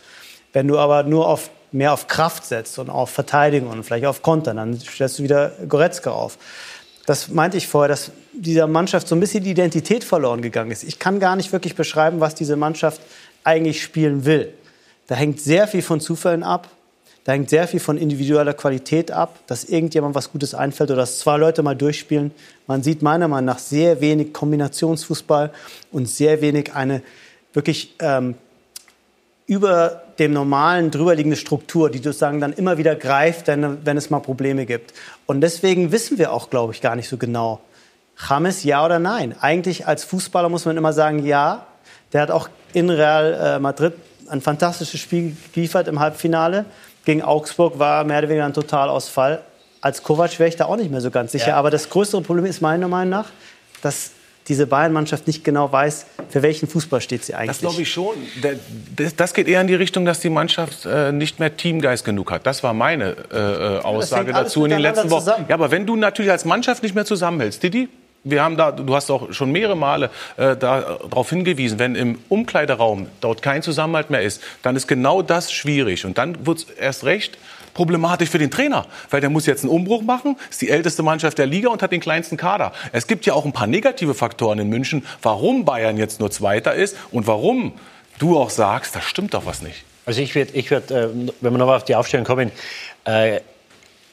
Wenn 0.54 0.68
du 0.68 0.78
aber 0.78 1.04
nur 1.04 1.28
auf, 1.28 1.50
mehr 1.72 1.92
auf 1.92 2.08
Kraft 2.08 2.46
setzt 2.46 2.78
und 2.78 2.90
auf 2.90 3.10
Verteidigung 3.10 3.70
und 3.70 3.84
vielleicht 3.84 4.06
auf 4.06 4.22
Konter, 4.22 4.54
dann 4.54 4.80
stellst 4.80 5.18
du 5.20 5.24
wieder 5.24 5.54
Goretzka 5.68 6.12
auf. 6.12 6.38
Das 7.08 7.30
meinte 7.30 7.58
ich 7.58 7.68
vorher, 7.68 7.88
dass 7.88 8.12
dieser 8.34 8.68
Mannschaft 8.68 9.08
so 9.08 9.16
ein 9.16 9.20
bisschen 9.20 9.44
die 9.44 9.52
Identität 9.52 10.04
verloren 10.04 10.42
gegangen 10.42 10.72
ist. 10.72 10.84
Ich 10.84 11.00
kann 11.00 11.20
gar 11.20 11.36
nicht 11.36 11.52
wirklich 11.52 11.74
beschreiben, 11.74 12.20
was 12.20 12.36
diese 12.36 12.58
Mannschaft 12.58 13.02
eigentlich 13.44 13.82
spielen 13.82 14.26
will. 14.26 14.54
Da 15.08 15.16
hängt 15.16 15.40
sehr 15.40 15.68
viel 15.68 15.82
von 15.82 16.00
Zufällen 16.00 16.44
ab. 16.44 16.70
Da 17.24 17.34
hängt 17.34 17.50
sehr 17.50 17.68
viel 17.68 17.82
von 17.82 17.98
individueller 17.98 18.54
Qualität 18.54 19.12
ab, 19.12 19.40
dass 19.48 19.66
irgendjemand 19.66 20.16
was 20.16 20.32
Gutes 20.32 20.54
einfällt 20.54 20.92
oder 20.92 21.02
dass 21.02 21.20
zwei 21.20 21.36
Leute 21.36 21.62
mal 21.62 21.76
durchspielen. 21.76 22.32
Man 22.68 22.84
sieht 22.84 23.02
meiner 23.02 23.28
Meinung 23.28 23.46
nach 23.46 23.60
sehr 23.60 24.00
wenig 24.00 24.32
Kombinationsfußball 24.32 25.52
und 25.92 26.08
sehr 26.08 26.40
wenig 26.40 26.74
eine 26.74 27.02
wirklich 27.52 27.96
ähm, 28.00 28.36
über 29.46 30.04
dem 30.20 30.32
normalen 30.32 30.90
drüberliegende 30.90 31.38
Struktur, 31.38 31.90
die 31.90 31.98
sozusagen 31.98 32.40
dann 32.40 32.54
immer 32.54 32.78
wieder 32.78 32.96
greift, 32.96 33.48
wenn, 33.48 33.86
wenn 33.86 33.98
es 33.98 34.10
mal 34.10 34.20
Probleme 34.20 34.66
gibt. 34.66 34.94
Und 35.26 35.42
deswegen 35.42 35.92
wissen 35.92 36.18
wir 36.18 36.32
auch, 36.32 36.50
glaube 36.50 36.74
ich, 36.74 36.82
gar 36.82 36.96
nicht 36.96 37.10
so 37.10 37.18
genau, 37.18 37.60
James 38.30 38.64
ja 38.64 38.84
oder 38.86 39.00
nein. 39.00 39.36
Eigentlich 39.40 39.86
als 39.86 40.04
Fußballer 40.06 40.50
muss 40.50 40.66
man 40.66 40.78
immer 40.78 40.94
sagen, 40.94 41.26
ja. 41.26 41.68
Der 42.14 42.22
hat 42.22 42.32
auch 42.32 42.48
in 42.72 42.90
Real 42.90 43.34
äh, 43.34 43.60
Madrid 43.60 43.94
ein 44.30 44.42
fantastisches 44.42 45.00
Spiel 45.00 45.36
geliefert 45.54 45.88
im 45.88 46.00
Halbfinale. 46.00 46.66
Gegen 47.06 47.22
Augsburg 47.22 47.80
war 47.80 48.04
mehr 48.04 48.20
oder 48.20 48.30
weniger 48.30 48.46
ein 48.46 48.54
Totalausfall. 48.54 49.42
Als 49.82 50.04
Kovac 50.04 50.40
wäre 50.40 50.50
ich 50.50 50.56
da 50.56 50.66
auch 50.66 50.76
nicht 50.76 50.92
mehr 50.92 51.02
so 51.02 51.12
ganz 51.12 51.32
sicher. 51.32 51.50
Ja. 51.50 51.56
Aber 51.56 51.70
das 51.70 51.90
größere 51.90 52.22
Problem 52.22 52.46
ist 52.46 52.62
meiner 52.62 52.88
Meinung 52.88 53.12
nach, 53.12 53.30
dass 53.82 54.12
diese 54.48 54.66
Bayern-Mannschaft 54.66 55.28
nicht 55.28 55.44
genau 55.44 55.72
weiß, 55.72 56.06
für 56.30 56.42
welchen 56.42 56.68
Fußball 56.68 57.02
steht 57.02 57.24
sie 57.24 57.36
eigentlich. 57.36 57.50
Das 57.50 57.60
glaube 57.60 57.82
ich 57.82 57.92
schon. 57.92 58.16
Das, 59.18 59.34
geht 59.34 59.48
eher 59.48 59.62
in 59.62 59.68
die 59.68 59.76
Richtung, 59.76 60.06
dass 60.06 60.22
die 60.22 60.30
Mannschaft 60.30 60.86
äh, 60.86 61.12
nicht 61.12 61.40
mehr 61.40 61.56
Teamgeist 61.56 62.06
genug 62.06 62.32
hat. 62.32 62.46
Das 62.46 62.64
war 62.64 62.74
meine 62.74 63.16
äh, 63.32 63.38
äh, 63.38 63.80
Aussage 63.80 64.32
dazu 64.32 64.64
in 64.64 64.72
den 64.72 64.80
letzten 64.80 65.10
Wochen. 65.10 65.20
zusammen. 65.20 65.46
Ja, 65.50 65.56
aber 65.56 65.72
wenn 65.72 65.86
du 65.86 65.96
natürlich 65.96 66.32
als 66.32 66.46
Mannschaft 66.46 66.82
nicht 66.84 66.96
mehr 66.96 67.06
zusammenhältst, 67.06 67.62
Didi, 67.62 67.90
wir 68.30 68.44
haben 68.44 68.58
da, 68.58 68.72
du 68.72 68.96
hast 68.96 69.10
auch 69.10 69.32
schon 69.34 69.52
mehrere 69.52 69.76
Male 69.76 70.10
äh, 70.38 70.56
darauf 70.56 71.30
hingewiesen, 71.30 71.80
wenn 71.80 71.96
im 71.96 72.20
Umkleideraum 72.30 73.08
dort 73.22 73.42
kein 73.42 73.62
Zusammenhalt 73.62 74.10
mehr 74.10 74.22
ist, 74.22 74.42
dann 74.62 74.76
ist 74.76 74.88
genau 74.88 75.22
das 75.22 75.52
schwierig. 75.52 76.06
Und 76.06 76.18
dann 76.18 76.46
wird 76.46 76.60
es 76.60 76.64
erst 76.72 77.04
recht 77.06 77.38
problematisch 77.74 78.30
für 78.30 78.40
den 78.40 78.50
Trainer, 78.50 78.88
weil 79.12 79.22
der 79.22 79.30
muss 79.30 79.46
jetzt 79.46 79.64
einen 79.64 79.72
Umbruch 79.72 80.02
machen, 80.02 80.36
ist 80.50 80.62
die 80.62 80.70
älteste 80.70 81.04
Mannschaft 81.04 81.38
der 81.38 81.46
Liga 81.46 81.70
und 81.70 81.84
hat 81.84 81.92
den 81.92 82.02
kleinsten 82.02 82.36
Kader. 82.36 82.74
Es 82.92 83.06
gibt 83.06 83.28
ja 83.28 83.34
auch 83.34 83.46
ein 83.46 83.54
paar 83.54 83.68
negative 83.68 84.16
Faktoren 84.16 84.58
in 84.58 84.68
München, 84.68 85.06
warum 85.22 85.64
Bayern 85.64 85.96
jetzt 85.96 86.20
nur 86.20 86.32
Zweiter 86.32 86.74
ist 86.74 86.98
und 87.12 87.28
warum 87.28 87.74
du 88.18 88.38
auch 88.38 88.50
sagst, 88.50 88.96
da 88.96 89.02
stimmt 89.02 89.36
doch 89.36 89.46
was 89.46 89.62
nicht. 89.62 89.84
Also 90.08 90.22
ich 90.22 90.34
würde, 90.34 90.54
ich 90.54 90.72
würd, 90.72 90.90
äh, 90.90 91.10
wenn 91.42 91.54
wir 91.54 91.58
nochmal 91.60 91.78
auf 91.78 91.86
die 91.86 91.96
Aufstellung 91.96 92.26
kommen, 92.26 92.52
äh, 93.06 93.42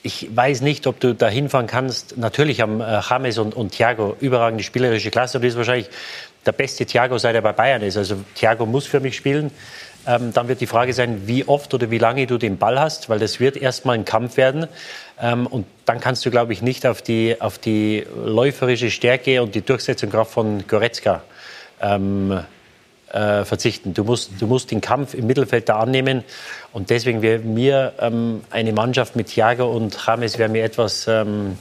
ich 0.04 0.28
weiß 0.36 0.60
nicht, 0.60 0.86
ob 0.86 1.00
du 1.00 1.14
da 1.14 1.28
hinfahren 1.28 1.66
kannst. 1.66 2.18
Natürlich 2.18 2.60
haben 2.60 2.82
äh, 2.82 3.00
James 3.08 3.38
und, 3.38 3.54
und 3.54 3.72
Thiago 3.72 4.16
überragende 4.20 4.62
spielerische 4.62 5.10
Klasse 5.10 5.38
und 5.38 5.44
ist 5.44 5.56
wahrscheinlich 5.56 5.88
der 6.44 6.52
beste 6.52 6.84
Thiago, 6.84 7.16
seit 7.16 7.34
er 7.34 7.40
bei 7.40 7.52
Bayern 7.52 7.80
ist. 7.80 7.96
Also 7.96 8.16
Thiago 8.34 8.66
muss 8.66 8.86
für 8.86 9.00
mich 9.00 9.16
spielen. 9.16 9.50
Ähm, 10.06 10.34
dann 10.34 10.46
wird 10.48 10.60
die 10.60 10.66
Frage 10.66 10.92
sein, 10.92 11.22
wie 11.26 11.48
oft 11.48 11.72
oder 11.72 11.90
wie 11.90 11.96
lange 11.96 12.26
du 12.26 12.36
den 12.36 12.58
Ball 12.58 12.78
hast, 12.78 13.08
weil 13.08 13.18
das 13.18 13.40
wird 13.40 13.56
erstmal 13.56 13.96
ein 13.96 14.04
Kampf 14.04 14.36
werden. 14.36 14.66
Ähm, 15.18 15.46
und 15.46 15.66
dann 15.86 16.00
kannst 16.00 16.26
du, 16.26 16.30
glaube 16.30 16.52
ich, 16.52 16.60
nicht 16.60 16.86
auf 16.86 17.00
die, 17.00 17.40
auf 17.40 17.56
die 17.56 18.04
läuferische 18.14 18.90
Stärke 18.90 19.42
und 19.42 19.54
die 19.54 19.62
Durchsetzungskraft 19.62 20.30
von 20.30 20.66
Goretzka 20.66 21.22
ähm, 21.80 22.44
äh, 23.14 23.44
verzichten. 23.44 23.94
Du 23.94 24.04
musst, 24.04 24.32
du 24.40 24.46
musst 24.46 24.70
den 24.70 24.80
Kampf 24.80 25.14
im 25.14 25.26
Mittelfeld 25.26 25.68
da 25.68 25.78
annehmen. 25.78 26.24
Und 26.72 26.90
deswegen 26.90 27.22
wäre 27.22 27.38
mir 27.38 27.92
ähm, 28.00 28.40
eine 28.50 28.72
Mannschaft 28.72 29.14
mit 29.14 29.28
Thiago 29.28 29.70
und 29.70 29.96
James 30.04 30.38
wäre 30.38 30.48
mir 30.48 30.64
etwas, 30.64 31.06
ähm, 31.06 31.56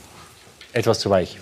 etwas 0.74 1.00
zu 1.00 1.10
weich. 1.10 1.38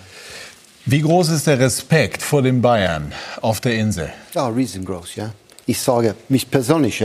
Wie 0.84 1.00
groß 1.00 1.30
ist 1.30 1.46
der 1.46 1.58
Respekt 1.58 2.22
vor 2.22 2.42
den 2.42 2.60
Bayern 2.60 3.12
auf 3.40 3.60
der 3.60 3.74
Insel? 3.76 4.12
Ja, 4.34 4.48
riesengroß, 4.48 5.16
ja. 5.16 5.30
Ich 5.64 5.80
sage 5.80 6.16
mich 6.28 6.50
persönlich, 6.50 7.04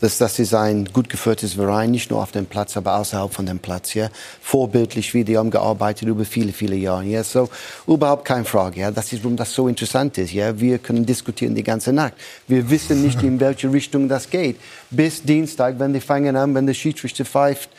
dass 0.00 0.18
das 0.18 0.38
ist 0.38 0.54
ein 0.54 0.84
gut 0.92 1.08
geführtes 1.08 1.54
Verein, 1.54 1.90
nicht 1.90 2.08
nur 2.10 2.22
auf 2.22 2.30
dem 2.30 2.46
Platz, 2.46 2.76
aber 2.76 2.96
außerhalb 2.98 3.34
von 3.34 3.46
dem 3.46 3.58
Platz. 3.58 3.94
Ja. 3.94 4.10
Vorbildlich, 4.40 5.12
wie 5.12 5.24
die 5.24 5.36
haben 5.36 5.50
gearbeitet 5.50 6.06
über 6.06 6.24
viele, 6.24 6.52
viele 6.52 6.76
Jahre. 6.76 7.02
Ja. 7.04 7.24
So 7.24 7.48
überhaupt 7.88 8.24
keine 8.24 8.44
Frage. 8.44 8.80
Ja. 8.80 8.90
Das 8.92 9.12
ist, 9.12 9.24
warum 9.24 9.36
das 9.36 9.52
so 9.52 9.66
interessant 9.66 10.18
ist. 10.18 10.32
Ja. 10.32 10.58
Wir 10.58 10.78
können 10.78 11.04
diskutieren 11.04 11.56
die 11.56 11.64
ganze 11.64 11.92
Nacht. 11.92 12.12
Wir 12.46 12.70
wissen 12.70 13.02
nicht, 13.02 13.20
in 13.24 13.40
welche 13.40 13.72
Richtung 13.72 14.08
das 14.08 14.30
geht. 14.30 14.56
Bis 14.88 15.20
Dienstag, 15.22 15.76
wenn 15.80 15.92
die 15.92 16.00
fangen 16.00 16.36
an, 16.36 16.54
wenn 16.54 16.66
der 16.66 16.74
Schiedsrichter 16.74 17.24
pfeift, 17.24 17.70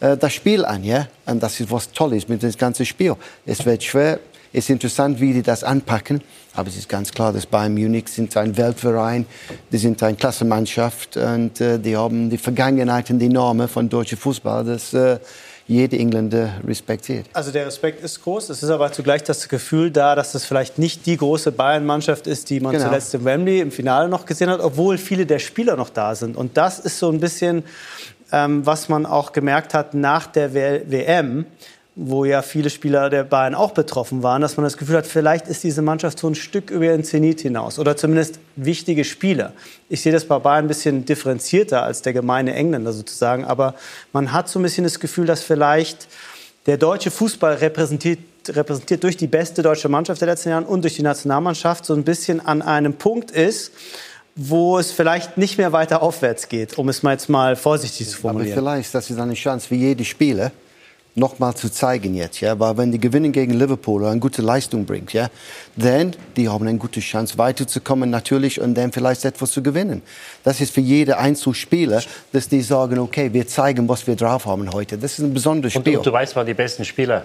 äh, 0.00 0.14
das 0.14 0.34
Spiel 0.34 0.62
an. 0.66 0.84
Ja. 0.84 1.08
Und 1.24 1.42
das 1.42 1.58
ist 1.58 1.70
was 1.70 1.90
Tolles 1.90 2.28
mit 2.28 2.42
dem 2.42 2.52
ganzen 2.52 2.84
Spiel. 2.84 3.16
Es 3.46 3.64
wird 3.64 3.82
schwer. 3.82 4.20
Es 4.52 4.64
ist 4.64 4.70
interessant, 4.70 5.20
wie 5.20 5.32
die 5.32 5.42
das 5.42 5.64
anpacken. 5.64 6.22
Aber 6.54 6.68
es 6.68 6.76
ist 6.76 6.88
ganz 6.88 7.12
klar, 7.12 7.32
dass 7.32 7.46
Bayern 7.46 7.74
Munich 7.74 8.08
sind 8.08 8.36
ein 8.36 8.56
Weltverein, 8.56 9.24
die 9.70 9.78
sind 9.78 10.02
eine 10.02 10.16
Klassenmannschaft 10.16 11.16
und 11.16 11.60
äh, 11.60 11.78
die 11.78 11.96
haben 11.96 12.28
die 12.28 12.38
Vergangenheit 12.38 13.08
und 13.10 13.20
die 13.20 13.28
Normen 13.28 13.68
von 13.68 13.88
deutschem 13.88 14.18
Fußball. 14.18 14.64
Das, 14.64 14.92
äh, 14.92 15.18
jeder 15.68 15.98
Engländer 15.98 16.54
respektiert. 16.66 17.26
Also 17.32 17.52
der 17.52 17.64
Respekt 17.66 18.02
ist 18.02 18.20
groß. 18.24 18.48
Es 18.50 18.60
ist 18.64 18.70
aber 18.70 18.90
zugleich 18.90 19.22
das 19.22 19.48
Gefühl 19.48 19.92
da, 19.92 20.16
dass 20.16 20.32
das 20.32 20.44
vielleicht 20.44 20.80
nicht 20.80 21.06
die 21.06 21.16
große 21.16 21.52
Bayern-Mannschaft 21.52 22.26
ist, 22.26 22.50
die 22.50 22.58
man 22.58 22.72
Genau. 22.72 22.86
zuletzt 22.86 23.14
im 23.14 23.24
Wembley 23.24 23.60
im 23.60 23.70
Finale 23.70 24.08
noch 24.08 24.26
gesehen 24.26 24.50
hat, 24.50 24.58
obwohl 24.58 24.98
viele 24.98 25.26
der 25.26 25.38
Spieler 25.38 25.76
noch 25.76 25.90
da 25.90 26.16
sind. 26.16 26.36
Und 26.36 26.56
das 26.56 26.80
ist 26.80 26.98
so 26.98 27.08
ein 27.12 27.20
bisschen, 27.20 27.62
ähm, 28.32 28.66
was 28.66 28.88
man 28.88 29.06
auch 29.06 29.30
gemerkt 29.30 29.72
hat 29.72 29.94
nach 29.94 30.26
der 30.26 30.54
W- 30.54 30.80
WM, 30.88 31.46
wo 32.02 32.24
ja 32.24 32.40
viele 32.40 32.70
Spieler 32.70 33.10
der 33.10 33.24
Bayern 33.24 33.54
auch 33.54 33.72
betroffen 33.72 34.22
waren, 34.22 34.40
dass 34.40 34.56
man 34.56 34.64
das 34.64 34.78
Gefühl 34.78 34.96
hat, 34.96 35.06
vielleicht 35.06 35.48
ist 35.48 35.62
diese 35.62 35.82
Mannschaft 35.82 36.18
so 36.18 36.28
ein 36.28 36.34
Stück 36.34 36.70
über 36.70 36.86
ihren 36.86 37.04
Zenit 37.04 37.42
hinaus 37.42 37.78
oder 37.78 37.94
zumindest 37.94 38.38
wichtige 38.56 39.04
Spieler. 39.04 39.52
Ich 39.90 40.00
sehe 40.00 40.10
das 40.10 40.24
bei 40.24 40.38
Bayern 40.38 40.64
ein 40.64 40.68
bisschen 40.68 41.04
differenzierter 41.04 41.82
als 41.82 42.00
der 42.00 42.14
gemeine 42.14 42.54
Engländer 42.54 42.94
sozusagen, 42.94 43.44
aber 43.44 43.74
man 44.14 44.32
hat 44.32 44.48
so 44.48 44.58
ein 44.58 44.62
bisschen 44.62 44.84
das 44.84 44.98
Gefühl, 44.98 45.26
dass 45.26 45.42
vielleicht 45.42 46.08
der 46.64 46.78
deutsche 46.78 47.10
Fußball 47.10 47.56
repräsentiert, 47.56 48.20
repräsentiert 48.48 49.04
durch 49.04 49.18
die 49.18 49.26
beste 49.26 49.60
deutsche 49.62 49.90
Mannschaft 49.90 50.22
der 50.22 50.28
letzten 50.28 50.48
Jahre 50.48 50.64
und 50.64 50.82
durch 50.82 50.96
die 50.96 51.02
Nationalmannschaft 51.02 51.84
so 51.84 51.92
ein 51.92 52.04
bisschen 52.04 52.40
an 52.40 52.62
einem 52.62 52.94
Punkt 52.94 53.30
ist, 53.30 53.72
wo 54.36 54.78
es 54.78 54.90
vielleicht 54.90 55.36
nicht 55.36 55.58
mehr 55.58 55.72
weiter 55.72 56.00
aufwärts 56.00 56.48
geht, 56.48 56.78
um 56.78 56.88
es 56.88 57.02
mal 57.02 57.12
jetzt 57.12 57.28
mal 57.28 57.56
vorsichtig 57.56 58.08
zu 58.08 58.14
Aber 58.14 58.22
formulieren. 58.22 58.58
vielleicht, 58.58 58.94
das 58.94 59.10
ist 59.10 59.18
eine 59.18 59.34
Chance 59.34 59.68
für 59.68 59.74
jede 59.74 60.06
Spieler, 60.06 60.50
nochmal 61.14 61.54
zu 61.54 61.70
zeigen 61.70 62.14
jetzt, 62.14 62.40
ja, 62.40 62.58
weil 62.58 62.76
wenn 62.76 62.92
die 62.92 63.00
gewinnen 63.00 63.32
gegen 63.32 63.54
Liverpool 63.54 64.02
oder 64.02 64.10
eine 64.10 64.20
gute 64.20 64.42
Leistung 64.42 64.84
bringt, 64.86 65.12
ja, 65.12 65.28
dann 65.76 66.14
die 66.36 66.48
haben 66.48 66.66
eine 66.66 66.78
gute 66.78 67.00
Chance 67.00 67.36
weiterzukommen 67.38 68.10
natürlich 68.10 68.60
und 68.60 68.74
dann 68.74 68.92
vielleicht 68.92 69.24
etwas 69.24 69.50
zu 69.50 69.62
gewinnen. 69.62 70.02
Das 70.44 70.60
ist 70.60 70.72
für 70.72 70.80
jede 70.80 71.18
Einzelspieler, 71.18 72.02
dass 72.32 72.48
die 72.48 72.62
sagen, 72.62 72.98
okay, 72.98 73.32
wir 73.32 73.46
zeigen, 73.46 73.88
was 73.88 74.06
wir 74.06 74.16
drauf 74.16 74.46
haben 74.46 74.72
heute. 74.72 74.98
Das 74.98 75.18
ist 75.18 75.24
ein 75.24 75.34
besonderes 75.34 75.74
Und, 75.76 75.82
Spiel. 75.82 75.98
und 75.98 76.06
du 76.06 76.12
weißt, 76.12 76.36
wann 76.36 76.46
die 76.46 76.54
besten 76.54 76.84
Spieler, 76.84 77.24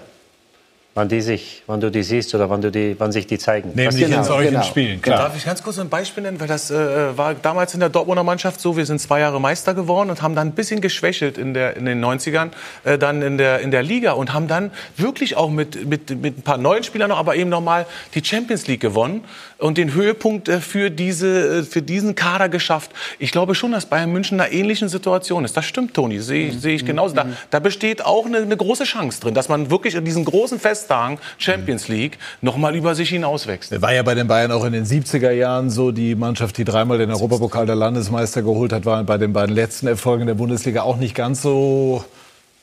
wann, 0.96 1.08
die 1.10 1.20
sich, 1.20 1.62
wann 1.66 1.78
du 1.78 1.90
die 1.90 2.02
siehst 2.02 2.34
oder 2.34 2.48
wann, 2.48 2.62
du 2.62 2.72
die, 2.72 2.96
wann 2.98 3.12
sich 3.12 3.26
die 3.26 3.38
zeigen. 3.38 3.72
Nämlich 3.74 4.10
in 4.10 4.24
solchen 4.24 4.62
Spielen, 4.62 5.02
klar. 5.02 5.18
Darf 5.18 5.36
ich 5.36 5.44
ganz 5.44 5.62
kurz 5.62 5.78
ein 5.78 5.90
Beispiel 5.90 6.22
nennen? 6.22 6.40
Weil 6.40 6.48
das 6.48 6.70
äh, 6.70 7.16
war 7.16 7.34
damals 7.34 7.74
in 7.74 7.80
der 7.80 7.90
Dortmunder 7.90 8.24
Mannschaft 8.24 8.60
so. 8.60 8.78
Wir 8.78 8.86
sind 8.86 8.98
zwei 8.98 9.20
Jahre 9.20 9.38
Meister 9.38 9.74
geworden 9.74 10.08
und 10.08 10.22
haben 10.22 10.34
dann 10.34 10.48
ein 10.48 10.54
bisschen 10.54 10.80
geschwächelt 10.80 11.36
in, 11.36 11.52
der, 11.52 11.76
in 11.76 11.84
den 11.84 12.02
90ern, 12.02 12.48
äh, 12.84 12.96
dann 12.96 13.20
in 13.20 13.36
der, 13.36 13.60
in 13.60 13.70
der 13.70 13.82
Liga 13.82 14.12
und 14.12 14.32
haben 14.32 14.48
dann 14.48 14.70
wirklich 14.96 15.36
auch 15.36 15.50
mit, 15.50 15.86
mit, 15.86 16.10
mit 16.22 16.38
ein 16.38 16.42
paar 16.42 16.56
neuen 16.56 16.82
Spielern 16.82 17.10
noch, 17.10 17.18
aber 17.18 17.36
eben 17.36 17.50
nochmal 17.50 17.84
die 18.14 18.24
Champions 18.24 18.66
League 18.66 18.80
gewonnen 18.80 19.22
und 19.58 19.78
den 19.78 19.94
Höhepunkt 19.94 20.48
äh, 20.48 20.60
für, 20.60 20.90
diese, 20.90 21.58
äh, 21.58 21.62
für 21.62 21.82
diesen 21.82 22.14
Kader 22.14 22.48
geschafft. 22.48 22.90
Ich 23.18 23.32
glaube 23.32 23.54
schon, 23.54 23.72
dass 23.72 23.86
Bayern 23.86 24.12
München 24.12 24.38
in 24.38 24.40
einer 24.40 24.52
ähnlichen 24.52 24.88
Situation 24.88 25.44
ist. 25.44 25.56
Das 25.56 25.64
stimmt, 25.64 25.94
Toni, 25.94 26.20
sehe 26.20 26.48
ich, 26.48 26.60
sehe 26.60 26.74
ich 26.74 26.84
genauso. 26.84 27.14
Da, 27.14 27.26
da 27.50 27.58
besteht 27.58 28.04
auch 28.04 28.26
eine, 28.26 28.38
eine 28.38 28.56
große 28.56 28.84
Chance 28.84 29.20
drin, 29.20 29.34
dass 29.34 29.48
man 29.48 29.70
wirklich 29.70 29.94
in 29.94 30.04
diesen 30.04 30.24
großen 30.24 30.60
Festtagen 30.60 31.18
Champions 31.38 31.88
League 31.88 32.18
nochmal 32.40 32.74
über 32.76 32.94
sich 32.94 33.08
hinauswächst. 33.08 33.80
War 33.80 33.92
ja 33.92 34.02
bei 34.02 34.14
den 34.14 34.26
Bayern 34.26 34.52
auch 34.52 34.64
in 34.64 34.72
den 34.72 34.84
70er 34.84 35.30
Jahren 35.30 35.70
so. 35.70 35.92
Die 35.92 36.14
Mannschaft, 36.14 36.58
die 36.58 36.64
dreimal 36.64 36.98
den 36.98 37.10
Europapokal 37.10 37.66
der 37.66 37.76
Landesmeister 37.76 38.42
geholt 38.42 38.72
hat, 38.72 38.84
war 38.84 39.02
bei 39.04 39.18
den 39.18 39.32
beiden 39.32 39.54
letzten 39.54 39.86
Erfolgen 39.86 40.26
der 40.26 40.34
Bundesliga 40.34 40.82
auch 40.82 40.96
nicht 40.96 41.14
ganz 41.14 41.42
so 41.42 42.04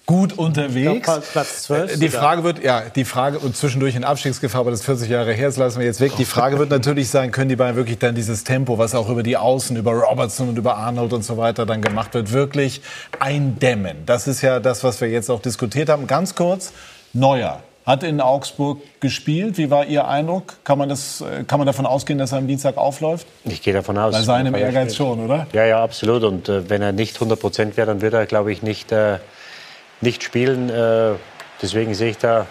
gut 0.06 0.38
unterwegs. 0.38 0.98
Ich 0.98 1.04
glaub, 1.04 1.32
Platz 1.32 1.64
12 1.64 2.00
Die 2.00 2.08
sogar. 2.08 2.22
Frage 2.22 2.44
wird, 2.44 2.64
ja, 2.64 2.82
die 2.94 3.06
Frage, 3.06 3.40
und 3.40 3.56
zwischendurch 3.56 3.96
in 3.96 4.04
Abstiegsgefahr, 4.04 4.62
aber 4.62 4.72
das 4.72 4.82
ist 4.82 4.86
40 4.86 5.10
Jahre 5.10 5.34
her, 5.34 5.48
das 5.48 5.58
lassen 5.58 5.80
wir 5.80 5.86
jetzt 5.86 6.02
weg. 6.02 6.14
Die 6.18 6.26
Frage 6.26 6.60
wird 6.60 6.70
natürlich 6.70 7.10
sein, 7.10 7.32
können 7.32 7.50
die 7.50 7.56
Bayern 7.56 7.76
wirklich 7.76 8.00
dann 8.00 8.16
dieses 8.16 8.44
Tempo, 8.44 8.78
was 8.78 8.96
auch 8.96 9.10
über 9.10 9.24
die 9.24 9.38
Außen, 9.38 9.78
über 9.78 9.92
Robertson 9.94 10.50
und 10.50 10.58
über 10.58 10.78
Arnold 10.78 11.14
und 11.14 11.24
so 11.24 11.38
weiter 11.38 11.66
dann 11.66 11.82
gemacht 11.82 12.14
wird, 12.14 12.32
wirklich 12.32 12.82
eindämmen? 13.20 13.98
Das 14.06 14.28
ist 14.28 14.42
ja 14.42 14.60
das, 14.60 14.84
was 14.84 15.00
wir 15.00 15.10
jetzt 15.10 15.30
auch 15.30 15.42
diskutiert 15.42 15.90
haben. 15.90 16.08
Ganz 16.08 16.36
kurz, 16.36 16.74
Neuer 17.14 17.62
hat 17.86 18.04
in 18.04 18.22
Augsburg 18.22 18.82
gespielt. 19.00 19.58
Wie 19.58 19.70
war 19.70 19.86
Ihr 19.86 20.08
Eindruck? 20.08 20.54
Kann 20.64 20.78
man, 20.78 20.90
das, 20.90 21.22
äh, 21.22 21.44
kann 21.44 21.60
man 21.60 21.66
davon 21.68 21.86
ausgehen, 21.86 22.18
dass 22.18 22.32
er 22.32 22.38
am 22.38 22.48
Dienstag 22.48 22.78
aufläuft? 22.78 23.28
Ich 23.44 23.62
gehe 23.62 23.74
davon 23.74 23.98
aus. 23.98 24.14
Bei 24.14 24.22
seinem 24.22 24.56
Ehrgeiz 24.56 24.96
schon, 24.96 25.20
oder? 25.20 25.48
Ja, 25.54 25.66
ja, 25.66 25.84
absolut. 25.84 26.24
Und 26.24 26.48
äh, 26.48 26.70
wenn 26.70 26.82
er 26.82 26.94
nicht 26.94 27.16
100 27.16 27.40
Prozent 27.40 27.78
wäre, 27.78 27.88
dann 27.88 28.02
würde 28.02 28.18
er, 28.18 28.26
glaube 28.26 28.52
ich, 28.54 28.62
nicht, 28.64 28.92
äh, 28.92 29.18
nicht 30.04 30.24
spielen. 30.24 30.70
Äh, 30.70 31.14
deswegen 31.62 31.96
sehe 31.96 32.12
ich 32.12 32.18
da 32.18 32.46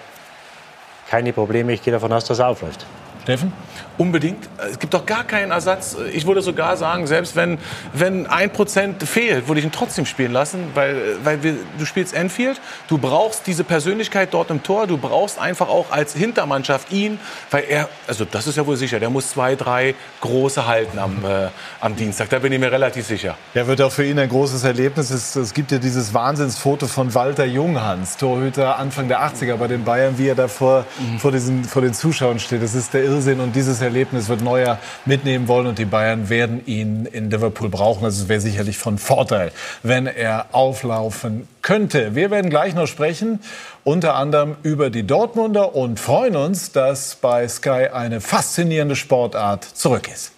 keine 1.09 1.33
Probleme. 1.33 1.73
Ich 1.73 1.83
gehe 1.83 1.93
davon 1.93 2.13
aus, 2.13 2.25
dass 2.25 2.41
er 2.41 2.49
aufläuft. 2.49 2.85
Steffen? 3.23 3.53
Unbedingt. 3.99 4.49
Es 4.71 4.79
gibt 4.79 4.95
doch 4.95 5.07
gar 5.07 5.25
keinen 5.25 5.51
Ersatz. 5.51 5.97
Ich 6.13 6.27
würde 6.27 6.43
sogar 6.43 6.77
sagen, 6.77 7.07
selbst 7.07 7.37
wenn, 7.37 7.59
wenn 7.93 8.27
ein 8.27 8.51
Prozent 8.51 9.03
fehlt, 9.03 9.49
würde 9.49 9.61
ich 9.61 9.67
ihn 9.67 9.73
trotzdem 9.73 10.07
spielen 10.07 10.33
lassen, 10.33 10.65
weil, 10.75 11.17
weil 11.23 11.43
wir, 11.43 11.55
du 11.79 11.85
spielst 11.85 12.15
Enfield, 12.15 12.61
du 12.89 12.99
brauchst 12.99 13.47
diese 13.47 13.65
Persönlichkeit 13.65 14.33
dort 14.33 14.51
im 14.51 14.63
Tor, 14.63 14.87
du 14.87 14.97
brauchst 14.97 15.39
einfach 15.39 15.69
auch 15.69 15.91
als 15.91 16.15
Hintermannschaft 16.15 16.91
ihn, 16.91 17.21
weil 17.51 17.65
er, 17.69 17.89
also 18.09 18.25
das 18.25 18.47
ist 18.47 18.57
ja 18.57 18.67
wohl 18.67 18.77
sicher, 18.77 18.99
der 18.99 19.11
muss 19.11 19.31
zwei, 19.31 19.55
drei 19.57 19.95
große 20.21 20.67
halten 20.67 20.99
am, 20.99 21.25
äh, 21.25 21.49
am 21.81 21.95
Dienstag, 21.95 22.31
da 22.31 22.39
bin 22.39 22.53
ich 22.53 22.59
mir 22.59 22.73
relativ 22.73 23.07
sicher. 23.07 23.37
Ja, 23.55 23.67
wird 23.67 23.81
auch 23.83 23.93
für 23.93 24.05
ihn 24.05 24.19
ein 24.19 24.29
großes 24.29 24.65
Erlebnis. 24.65 25.11
Es, 25.11 25.37
es 25.37 25.55
gibt 25.55 25.71
ja 25.71 25.79
dieses 25.79 26.15
Wahnsinnsfoto 26.15 26.87
von 26.87 27.15
Walter 27.15 27.45
Junghans, 27.45 28.17
Torhüter 28.17 28.79
Anfang 28.79 29.09
der 29.09 29.23
80er 29.23 29.57
bei 29.57 29.69
den 29.69 29.85
Bayern, 29.85 30.19
wie 30.19 30.29
er 30.29 30.35
da 30.35 30.49
vor, 30.49 30.87
vor, 31.19 31.31
diesen, 31.31 31.65
vor 31.65 31.83
den 31.83 31.95
Zuschauern 31.95 32.39
steht. 32.39 32.63
Das 32.63 32.75
ist 32.75 32.95
der 32.95 33.05
Irrsinn 33.05 33.41
und 33.41 33.55
dieses 33.55 33.81
Erlebnis 33.81 33.92
wird 33.95 34.43
Neuer 34.43 34.79
mitnehmen 35.05 35.49
wollen 35.49 35.67
und 35.67 35.79
die 35.79 35.85
Bayern 35.85 36.29
werden 36.29 36.65
ihn 36.67 37.07
in 37.07 37.31
Liverpool 37.31 37.69
brauchen. 37.69 38.05
Also 38.05 38.25
es 38.25 38.29
wäre 38.29 38.41
sicherlich 38.41 38.79
von 38.79 38.99
Vorteil, 38.99 39.53
wenn 39.83 40.07
er 40.07 40.47
auflaufen 40.53 41.49
könnte. 41.63 42.15
Wir 42.15 42.31
werden 42.31 42.51
gleich 42.51 42.75
noch 42.75 42.87
sprechen, 42.87 43.41
unter 43.85 44.15
anderem 44.15 44.57
über 44.63 44.91
die 44.91 45.05
Dortmunder 45.05 45.75
und 45.75 46.01
freuen 46.01 46.37
uns, 46.37 46.73
dass 46.73 47.17
bei 47.17 47.47
Sky 47.49 47.89
eine 47.93 48.21
faszinierende 48.21 48.97
Sportart 48.97 49.65
zurück 49.65 50.09
ist. 50.13 50.33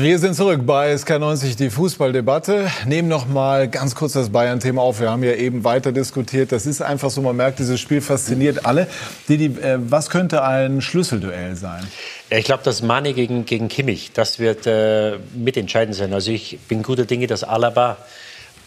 Wir 0.00 0.20
sind 0.20 0.36
zurück 0.36 0.60
bei 0.64 0.94
SK90, 0.94 1.56
die 1.56 1.70
Fußballdebatte. 1.70 2.70
Nehmen 2.86 3.08
noch 3.08 3.26
mal 3.26 3.66
ganz 3.66 3.96
kurz 3.96 4.12
das 4.12 4.30
Bayern-Thema 4.30 4.80
auf. 4.80 5.00
Wir 5.00 5.10
haben 5.10 5.24
ja 5.24 5.32
eben 5.32 5.64
weiter 5.64 5.90
diskutiert. 5.90 6.52
Das 6.52 6.66
ist 6.66 6.80
einfach 6.80 7.10
so, 7.10 7.20
man 7.20 7.34
merkt, 7.34 7.58
dieses 7.58 7.80
Spiel 7.80 8.00
fasziniert 8.00 8.64
alle. 8.64 8.86
Didi, 9.28 9.46
äh, 9.60 9.78
was 9.80 10.08
könnte 10.08 10.44
ein 10.44 10.82
Schlüsselduell 10.82 11.56
sein? 11.56 11.82
Ich 12.30 12.44
glaube, 12.44 12.62
das 12.62 12.80
Mane 12.80 13.12
gegen, 13.12 13.44
gegen 13.44 13.66
Kimmich, 13.66 14.12
das 14.14 14.38
wird 14.38 14.68
äh, 14.68 15.18
mitentscheidend 15.34 15.96
sein. 15.96 16.12
Also 16.12 16.30
ich 16.30 16.60
bin 16.68 16.84
guter 16.84 17.04
Dinge, 17.04 17.26
dass 17.26 17.42
Alaba 17.42 17.96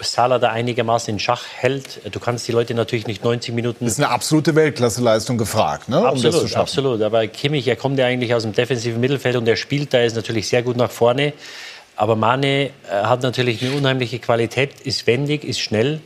Salah 0.03 0.39
da 0.39 0.49
einigermaßen 0.49 1.13
in 1.13 1.19
Schach 1.19 1.43
hält. 1.55 2.01
Du 2.11 2.19
kannst 2.19 2.47
die 2.47 2.51
Leute 2.51 2.73
natürlich 2.73 3.07
nicht 3.07 3.23
90 3.23 3.53
Minuten... 3.53 3.85
Das 3.85 3.93
ist 3.93 3.99
eine 3.99 4.09
absolute 4.09 4.55
Weltklasseleistung 4.55 5.37
gefragt, 5.37 5.89
ne? 5.89 5.97
um 5.97 6.03
das 6.03 6.21
zu 6.21 6.27
Absolut, 6.27 6.49
schaffen. 6.49 6.61
absolut. 6.61 7.01
Aber 7.01 7.27
Kimmich, 7.27 7.67
er 7.67 7.75
kommt 7.75 7.99
ja 7.99 8.05
eigentlich 8.05 8.33
aus 8.33 8.43
dem 8.43 8.53
defensiven 8.53 8.99
Mittelfeld 8.99 9.35
und 9.35 9.47
er 9.47 9.55
spielt 9.55 9.93
da 9.93 9.99
ist 9.99 10.15
natürlich 10.15 10.47
sehr 10.47 10.63
gut 10.63 10.77
nach 10.77 10.91
vorne. 10.91 11.33
Aber 11.95 12.15
Mane 12.15 12.47
äh, 12.47 12.69
hat 12.91 13.21
natürlich 13.21 13.61
eine 13.63 13.75
unheimliche 13.75 14.19
Qualität, 14.19 14.81
ist 14.81 15.05
wendig, 15.07 15.43
ist 15.43 15.59
schnell. 15.59 16.01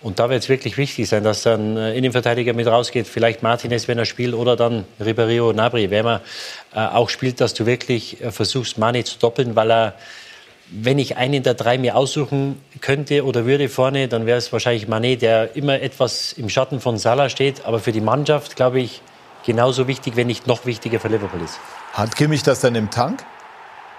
Und 0.00 0.20
da 0.20 0.30
wird 0.30 0.42
es 0.42 0.48
wirklich 0.48 0.76
wichtig 0.76 1.08
sein, 1.08 1.24
dass 1.24 1.42
dann 1.42 1.76
äh, 1.76 1.94
Innenverteidiger 1.94 2.52
mit 2.52 2.66
rausgeht. 2.66 3.06
Vielleicht 3.06 3.42
Martinez, 3.42 3.88
wenn 3.88 3.98
er 3.98 4.04
spielt, 4.04 4.34
oder 4.34 4.54
dann 4.56 4.84
Ribeiro, 5.00 5.52
Nabri, 5.52 5.90
wer 5.90 6.00
immer 6.00 6.20
äh, 6.74 6.80
auch 6.80 7.08
spielt, 7.08 7.40
dass 7.40 7.54
du 7.54 7.66
wirklich 7.66 8.22
äh, 8.22 8.30
versuchst, 8.30 8.78
Mane 8.78 9.02
zu 9.04 9.18
doppeln, 9.18 9.56
weil 9.56 9.70
er 9.72 9.94
wenn 10.70 10.98
ich 10.98 11.16
einen 11.16 11.42
der 11.42 11.54
drei 11.54 11.78
mir 11.78 11.96
aussuchen 11.96 12.60
könnte 12.80 13.24
oder 13.24 13.46
würde 13.46 13.68
vorne, 13.68 14.08
dann 14.08 14.26
wäre 14.26 14.38
es 14.38 14.52
wahrscheinlich 14.52 14.88
Manet, 14.88 15.22
der 15.22 15.56
immer 15.56 15.80
etwas 15.80 16.32
im 16.32 16.48
Schatten 16.48 16.80
von 16.80 16.98
Salah 16.98 17.28
steht. 17.28 17.64
Aber 17.64 17.78
für 17.78 17.92
die 17.92 18.00
Mannschaft, 18.00 18.56
glaube 18.56 18.80
ich, 18.80 19.00
genauso 19.44 19.88
wichtig, 19.88 20.16
wenn 20.16 20.26
nicht 20.26 20.46
noch 20.46 20.66
wichtiger 20.66 21.00
für 21.00 21.08
Liverpool 21.08 21.40
ist. 21.42 21.58
Hat 21.94 22.16
Kimmich 22.16 22.42
das 22.42 22.60
denn 22.60 22.74
im 22.74 22.90
Tank? 22.90 23.24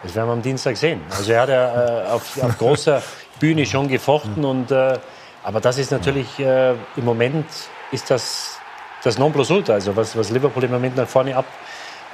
Das 0.03 0.15
werden 0.15 0.27
wir 0.27 0.33
am 0.33 0.41
Dienstag 0.41 0.77
sehen. 0.77 1.01
Also 1.09 1.31
er 1.31 1.41
hat 1.41 1.49
ja 1.49 2.05
äh, 2.05 2.07
auf, 2.07 2.41
auf 2.41 2.57
großer 2.57 3.01
Bühne 3.39 3.65
schon 3.65 3.87
gefochten. 3.87 4.45
Und, 4.45 4.71
äh, 4.71 4.97
aber 5.43 5.59
das 5.59 5.77
ist 5.77 5.91
natürlich 5.91 6.39
äh, 6.39 6.71
im 6.71 7.05
Moment 7.05 7.45
ist 7.91 8.09
das 8.09 8.55
das 9.03 9.17
Nonplusultra. 9.17 9.73
Also 9.73 9.95
was, 9.95 10.15
was 10.15 10.29
Liverpool 10.29 10.63
im 10.63 10.71
Moment 10.71 10.95
nach 10.95 11.07
vorne 11.07 11.35
abbrennt. 11.35 11.57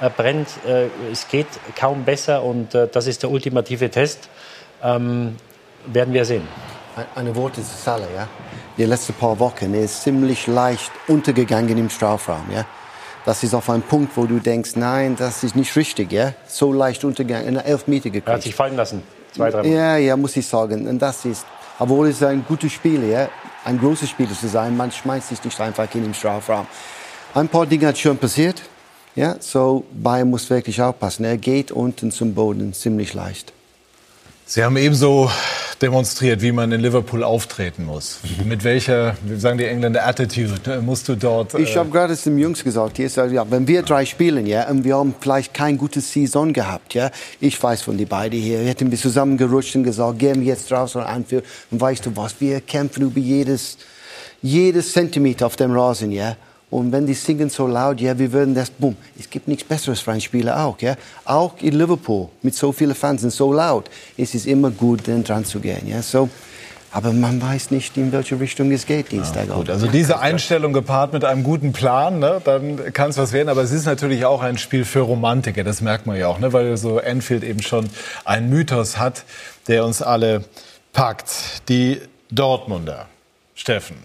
Äh, 0.00 0.88
es 1.10 1.28
geht 1.28 1.46
kaum 1.78 2.04
besser 2.04 2.42
und 2.42 2.74
äh, 2.74 2.88
das 2.90 3.06
ist 3.06 3.22
der 3.22 3.30
ultimative 3.30 3.90
Test. 3.90 4.28
Ähm, 4.82 5.36
werden 5.86 6.12
wir 6.12 6.24
sehen. 6.24 6.46
Eine 7.14 7.34
Worte 7.36 7.62
zu 7.62 7.76
Salah, 7.76 8.06
ja. 8.14 8.28
Die 8.76 8.84
letzten 8.84 9.14
paar 9.14 9.38
Wochen 9.38 9.74
er 9.74 9.82
ist 9.82 10.02
ziemlich 10.02 10.46
leicht 10.46 10.90
untergegangen 11.08 11.76
im 11.76 11.90
Strafraum, 11.90 12.44
ja. 12.52 12.64
Das 13.24 13.42
ist 13.42 13.54
auf 13.54 13.68
einem 13.70 13.82
Punkt, 13.82 14.16
wo 14.16 14.24
du 14.24 14.38
denkst, 14.38 14.76
nein, 14.76 15.16
das 15.16 15.42
ist 15.42 15.56
nicht 15.56 15.74
richtig, 15.76 16.12
ja? 16.12 16.32
So 16.46 16.72
leicht 16.72 17.04
untergegangen, 17.04 17.48
in 17.48 17.56
elf 17.56 17.86
Meter 17.86 18.10
gekriegt. 18.10 18.28
Er 18.28 18.34
hat 18.34 18.42
sich 18.42 18.54
fallen 18.54 18.76
lassen, 18.76 19.02
zwei, 19.32 19.50
drei 19.50 19.62
Mal. 19.62 19.68
Ja, 19.68 19.96
ja, 19.96 20.16
muss 20.16 20.36
ich 20.36 20.46
sagen. 20.46 20.86
Und 20.86 21.00
das 21.00 21.24
ist, 21.24 21.44
obwohl 21.78 22.08
es 22.08 22.22
ein 22.22 22.44
gutes 22.46 22.72
Spiel, 22.72 23.02
ja, 23.08 23.28
ein 23.64 23.78
großes 23.78 24.08
Spiel 24.08 24.28
zu 24.28 24.48
sein, 24.48 24.76
man 24.76 24.92
schmeißt 24.92 25.30
sich 25.30 25.42
nicht 25.42 25.60
einfach 25.60 25.92
in 25.94 26.04
den 26.04 26.14
Strafraum. 26.14 26.66
Ein 27.34 27.48
paar 27.48 27.66
Dinge 27.66 27.88
hat 27.88 27.98
schon 27.98 28.16
passiert, 28.16 28.62
ja, 29.16 29.36
so 29.40 29.84
Bayern 29.92 30.30
muss 30.30 30.48
wirklich 30.50 30.80
aufpassen. 30.80 31.24
Er 31.24 31.38
geht 31.38 31.72
unten 31.72 32.12
zum 32.12 32.34
Boden 32.34 32.72
ziemlich 32.74 33.14
leicht. 33.14 33.52
Sie 34.48 34.62
haben 34.62 34.76
ebenso 34.76 35.28
demonstriert, 35.82 36.40
wie 36.40 36.52
man 36.52 36.70
in 36.70 36.80
Liverpool 36.80 37.24
auftreten 37.24 37.84
muss. 37.84 38.20
Mit 38.44 38.62
welcher, 38.62 39.16
wie 39.24 39.36
sagen 39.40 39.58
die 39.58 39.64
Engländer, 39.64 40.06
Attitude 40.06 40.80
musst 40.82 41.08
du 41.08 41.16
dort. 41.16 41.54
Ich 41.54 41.74
äh, 41.74 41.78
habe 41.78 41.90
gerade 41.90 42.12
es 42.12 42.22
dem 42.22 42.38
Jungs 42.38 42.62
gesagt, 42.62 42.96
hier, 42.96 43.08
ja, 43.08 43.50
wenn 43.50 43.66
wir 43.66 43.82
drei 43.82 44.06
spielen, 44.06 44.46
ja, 44.46 44.68
und 44.68 44.84
wir 44.84 44.96
haben 44.96 45.14
vielleicht 45.20 45.52
kein 45.52 45.76
gutes 45.76 46.12
Saison 46.12 46.52
gehabt, 46.52 46.94
ja, 46.94 47.10
ich 47.40 47.60
weiß 47.60 47.82
von 47.82 47.98
die 47.98 48.04
beiden 48.04 48.40
hier, 48.40 48.60
wir 48.60 48.68
hätten 48.68 48.90
wir 48.90 48.98
zusammengerutscht 48.98 49.74
und 49.76 49.82
gesagt, 49.82 50.18
gehen 50.18 50.40
wir 50.40 50.46
jetzt 50.46 50.70
draußen 50.70 51.00
an 51.00 51.08
Anfield 51.08 51.44
und 51.70 51.80
weißt 51.80 52.06
du 52.06 52.16
was, 52.16 52.40
wir 52.40 52.60
kämpfen 52.60 53.02
über 53.02 53.18
jedes, 53.18 53.78
jedes 54.42 54.92
Zentimeter 54.92 55.46
auf 55.46 55.56
dem 55.56 55.72
Rasen, 55.72 56.12
ja. 56.12 56.36
Und 56.68 56.90
wenn 56.90 57.06
die 57.06 57.14
singen 57.14 57.48
so 57.48 57.66
laut, 57.66 58.00
ja, 58.00 58.18
wir 58.18 58.32
würden 58.32 58.54
das, 58.54 58.70
bumm, 58.70 58.96
es 59.18 59.30
gibt 59.30 59.46
nichts 59.46 59.64
Besseres 59.64 60.00
für 60.00 60.10
einen 60.10 60.20
Spieler 60.20 60.64
auch, 60.64 60.80
ja. 60.80 60.96
Auch 61.24 61.54
in 61.60 61.78
Liverpool 61.78 62.28
mit 62.42 62.54
so 62.54 62.72
vielen 62.72 62.94
Fans 62.94 63.22
und 63.22 63.30
so 63.30 63.52
laut, 63.52 63.88
ist 64.16 64.34
es 64.34 64.46
immer 64.46 64.70
gut, 64.70 65.06
dann 65.06 65.22
dran 65.22 65.44
zu 65.44 65.60
gehen, 65.60 65.86
ja. 65.86 66.02
So, 66.02 66.28
aber 66.96 67.12
man 67.12 67.42
weiß 67.42 67.72
nicht, 67.72 67.96
in 67.98 68.10
welche 68.10 68.40
Richtung 68.40 68.72
es 68.72 68.86
geht 68.86 69.12
Dienstag. 69.12 69.50
Gut, 69.50 69.68
also 69.68 69.86
diese 69.86 70.18
Einstellung 70.18 70.72
gepaart 70.72 71.12
mit 71.12 71.24
einem 71.24 71.44
guten 71.44 71.72
Plan, 71.72 72.20
ne, 72.20 72.40
dann 72.42 72.92
kann 72.94 73.10
es 73.10 73.18
was 73.18 73.32
werden. 73.32 73.50
Aber 73.50 73.62
es 73.62 73.70
ist 73.70 73.84
natürlich 73.84 74.24
auch 74.24 74.40
ein 74.40 74.56
Spiel 74.56 74.86
für 74.86 75.00
Romantiker, 75.00 75.62
das 75.62 75.82
merkt 75.82 76.06
man 76.06 76.16
ja 76.16 76.28
auch, 76.28 76.38
ne, 76.38 76.54
weil 76.54 76.76
so 76.78 76.98
Enfield 76.98 77.44
eben 77.44 77.60
schon 77.60 77.90
einen 78.24 78.48
Mythos 78.48 78.96
hat, 78.96 79.24
der 79.68 79.84
uns 79.84 80.00
alle 80.00 80.44
packt. 80.94 81.68
Die 81.68 82.00
Dortmunder, 82.30 83.06
Steffen, 83.54 83.96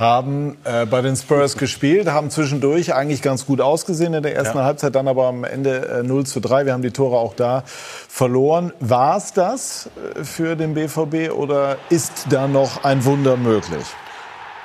haben 0.00 0.56
äh, 0.64 0.86
bei 0.86 1.02
den 1.02 1.14
Spurs 1.14 1.56
gespielt, 1.56 2.08
haben 2.08 2.30
zwischendurch 2.30 2.94
eigentlich 2.94 3.20
ganz 3.20 3.44
gut 3.46 3.60
ausgesehen 3.60 4.14
in 4.14 4.22
der 4.22 4.34
ersten 4.34 4.56
Ja. 4.56 4.64
Halbzeit, 4.64 4.94
dann 4.94 5.06
aber 5.06 5.26
am 5.26 5.44
Ende 5.44 6.00
äh, 6.00 6.02
0 6.02 6.24
zu 6.26 6.40
3. 6.40 6.64
Wir 6.64 6.72
haben 6.72 6.82
die 6.82 6.90
Tore 6.90 7.18
auch 7.18 7.34
da 7.34 7.62
verloren. 7.66 8.72
War 8.80 9.18
es 9.18 9.34
das 9.34 9.90
äh, 10.16 10.24
für 10.24 10.56
den 10.56 10.74
BVB 10.74 11.30
oder 11.32 11.76
ist 11.90 12.26
da 12.30 12.48
noch 12.48 12.82
ein 12.82 13.04
Wunder 13.04 13.36
möglich? 13.36 13.84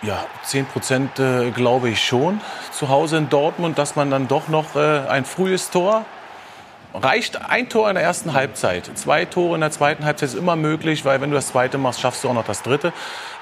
Ja, 0.01 0.25
10 0.43 0.65
Prozent 0.67 1.19
äh, 1.19 1.51
glaube 1.51 1.89
ich 1.89 2.03
schon. 2.03 2.39
Zu 2.71 2.89
Hause 2.89 3.17
in 3.17 3.29
Dortmund, 3.29 3.77
dass 3.77 3.95
man 3.95 4.09
dann 4.11 4.27
doch 4.27 4.47
noch 4.47 4.75
äh, 4.75 4.99
ein 5.07 5.25
frühes 5.25 5.69
Tor. 5.69 6.05
Reicht 7.01 7.41
ein 7.49 7.67
Tor 7.67 7.89
in 7.89 7.95
der 7.95 8.03
ersten 8.03 8.33
Halbzeit. 8.33 8.89
Zwei 8.95 9.25
Tore 9.25 9.55
in 9.55 9.61
der 9.61 9.71
zweiten 9.71 10.05
Halbzeit 10.05 10.29
ist 10.29 10.35
immer 10.35 10.55
möglich, 10.55 11.03
weil 11.03 11.19
wenn 11.19 11.29
du 11.29 11.35
das 11.35 11.47
zweite 11.47 11.77
machst, 11.77 11.99
schaffst 11.99 12.23
du 12.23 12.29
auch 12.29 12.33
noch 12.33 12.45
das 12.45 12.61
dritte. 12.61 12.93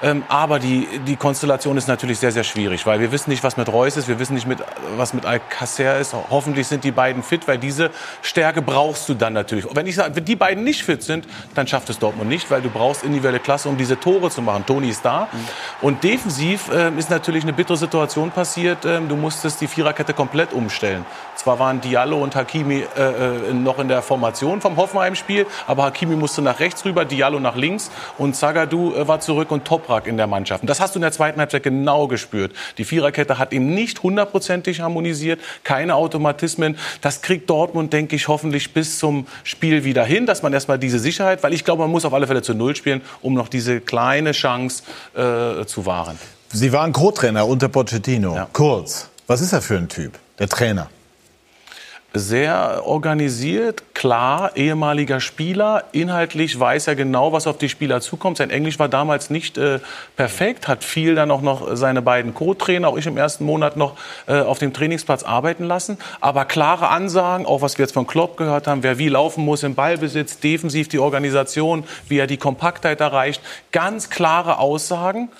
Ähm, 0.02 0.24
aber 0.28 0.58
die, 0.58 0.88
die 1.06 1.16
Konstellation 1.16 1.76
ist 1.76 1.86
natürlich 1.86 2.18
sehr, 2.18 2.32
sehr 2.32 2.42
schwierig, 2.42 2.84
weil 2.84 3.00
wir 3.00 3.12
wissen 3.12 3.30
nicht, 3.30 3.44
was 3.44 3.56
mit 3.56 3.68
Reus 3.68 3.96
ist, 3.96 4.08
wir 4.08 4.18
wissen 4.18 4.34
nicht, 4.34 4.46
mit, 4.46 4.58
was 4.96 5.14
mit 5.14 5.24
Alcacer 5.24 5.98
ist. 5.98 6.14
Hoffentlich 6.30 6.66
sind 6.66 6.84
die 6.84 6.90
beiden 6.90 7.22
fit, 7.22 7.46
weil 7.46 7.58
diese 7.58 7.90
Stärke 8.22 8.60
brauchst 8.60 9.08
du 9.08 9.14
dann 9.14 9.32
natürlich. 9.32 9.66
Wenn 9.72 9.86
ich 9.86 9.94
sage, 9.94 10.16
wenn 10.16 10.24
die 10.24 10.36
beiden 10.36 10.64
nicht 10.64 10.82
fit 10.82 11.02
sind, 11.02 11.26
dann 11.54 11.66
schafft 11.66 11.88
es 11.90 11.98
Dortmund 11.98 12.28
nicht, 12.28 12.50
weil 12.50 12.60
du 12.60 12.70
brauchst 12.70 13.04
individuelle 13.04 13.38
Klasse, 13.38 13.68
um 13.68 13.76
diese 13.76 13.98
Tore 13.98 14.30
zu 14.30 14.42
machen. 14.42 14.66
Toni 14.66 14.88
ist 14.88 15.04
da. 15.04 15.28
Und 15.80 16.02
defensiv 16.02 16.70
ähm, 16.74 16.98
ist 16.98 17.08
natürlich 17.08 17.44
eine 17.44 17.52
bittere 17.52 17.76
Situation 17.76 18.30
passiert. 18.32 18.84
Ähm, 18.84 19.08
du 19.08 19.16
musstest 19.16 19.60
die 19.60 19.68
Viererkette 19.68 20.12
komplett 20.12 20.52
umstellen. 20.52 21.06
Zwar 21.36 21.58
waren 21.58 21.80
Diallo 21.80 22.22
und 22.22 22.34
Hakimi 22.34 22.84
äh, 22.96 23.02
äh, 23.02 23.43
noch 23.52 23.78
in 23.78 23.88
der 23.88 24.02
Formation 24.02 24.60
vom 24.60 24.76
Hoffenheim-Spiel, 24.76 25.46
aber 25.66 25.84
Hakimi 25.84 26.16
musste 26.16 26.42
nach 26.42 26.60
rechts 26.60 26.84
rüber, 26.84 27.04
Diallo 27.04 27.40
nach 27.40 27.56
links 27.56 27.90
und 28.18 28.34
Zagadou 28.36 28.94
äh, 28.94 29.06
war 29.06 29.20
zurück 29.20 29.50
und 29.50 29.64
Toprak 29.64 30.06
in 30.06 30.16
der 30.16 30.26
Mannschaft. 30.26 30.62
Und 30.62 30.70
das 30.70 30.80
hast 30.80 30.94
du 30.94 30.98
in 30.98 31.02
der 31.02 31.12
zweiten 31.12 31.38
Halbzeit 31.40 31.62
genau 31.62 32.06
gespürt. 32.08 32.52
Die 32.78 32.84
Viererkette 32.84 33.38
hat 33.38 33.52
eben 33.52 33.74
nicht 33.74 34.02
hundertprozentig 34.02 34.80
harmonisiert, 34.80 35.40
keine 35.62 35.94
Automatismen. 35.94 36.76
Das 37.00 37.22
kriegt 37.22 37.50
Dortmund, 37.50 37.92
denke 37.92 38.16
ich, 38.16 38.28
hoffentlich 38.28 38.72
bis 38.72 38.98
zum 38.98 39.26
Spiel 39.42 39.84
wieder 39.84 40.04
hin, 40.04 40.26
dass 40.26 40.42
man 40.42 40.52
erstmal 40.52 40.78
diese 40.78 40.98
Sicherheit, 40.98 41.42
weil 41.42 41.52
ich 41.52 41.64
glaube, 41.64 41.82
man 41.82 41.90
muss 41.90 42.04
auf 42.04 42.14
alle 42.14 42.26
Fälle 42.26 42.42
zu 42.42 42.54
Null 42.54 42.76
spielen, 42.76 43.02
um 43.22 43.34
noch 43.34 43.48
diese 43.48 43.80
kleine 43.80 44.32
Chance 44.32 44.82
äh, 45.14 45.64
zu 45.66 45.86
wahren. 45.86 46.18
Sie 46.52 46.72
waren 46.72 46.92
Co-Trainer 46.92 47.46
unter 47.46 47.68
Pochettino. 47.68 48.46
Kurz, 48.52 49.08
was 49.26 49.40
ist 49.40 49.52
er 49.52 49.60
für 49.60 49.76
ein 49.76 49.88
Typ, 49.88 50.12
der 50.38 50.48
Trainer? 50.48 50.88
Sehr 52.16 52.82
organisiert, 52.86 53.82
klar, 53.92 54.52
ehemaliger 54.54 55.18
Spieler. 55.20 55.82
Inhaltlich 55.90 56.58
weiß 56.58 56.86
er 56.86 56.94
genau, 56.94 57.32
was 57.32 57.48
auf 57.48 57.58
die 57.58 57.68
Spieler 57.68 58.00
zukommt. 58.00 58.36
Sein 58.36 58.50
Englisch 58.50 58.78
war 58.78 58.88
damals 58.88 59.30
nicht 59.30 59.58
äh, 59.58 59.80
perfekt, 60.16 60.68
hat 60.68 60.84
viel 60.84 61.16
dann 61.16 61.32
auch 61.32 61.42
noch 61.42 61.74
seine 61.76 62.02
beiden 62.02 62.32
Co-Trainer, 62.32 62.88
auch 62.88 62.96
ich 62.96 63.06
im 63.06 63.16
ersten 63.16 63.44
Monat 63.44 63.76
noch 63.76 63.96
äh, 64.26 64.40
auf 64.40 64.60
dem 64.60 64.72
Trainingsplatz 64.72 65.24
arbeiten 65.24 65.64
lassen. 65.64 65.98
Aber 66.20 66.44
klare 66.44 66.88
Ansagen, 66.88 67.46
auch 67.46 67.62
was 67.62 67.78
wir 67.78 67.82
jetzt 67.82 67.94
von 67.94 68.06
Klopp 68.06 68.36
gehört 68.36 68.68
haben, 68.68 68.84
wer 68.84 68.98
wie 68.98 69.08
laufen 69.08 69.44
muss 69.44 69.64
im 69.64 69.74
Ballbesitz, 69.74 70.38
defensiv 70.38 70.86
die 70.88 71.00
Organisation, 71.00 71.82
wie 72.08 72.18
er 72.18 72.28
die 72.28 72.36
Kompaktheit 72.36 73.00
erreicht. 73.00 73.42
Ganz 73.72 74.08
klare 74.08 74.58
Aussagen. 74.58 75.30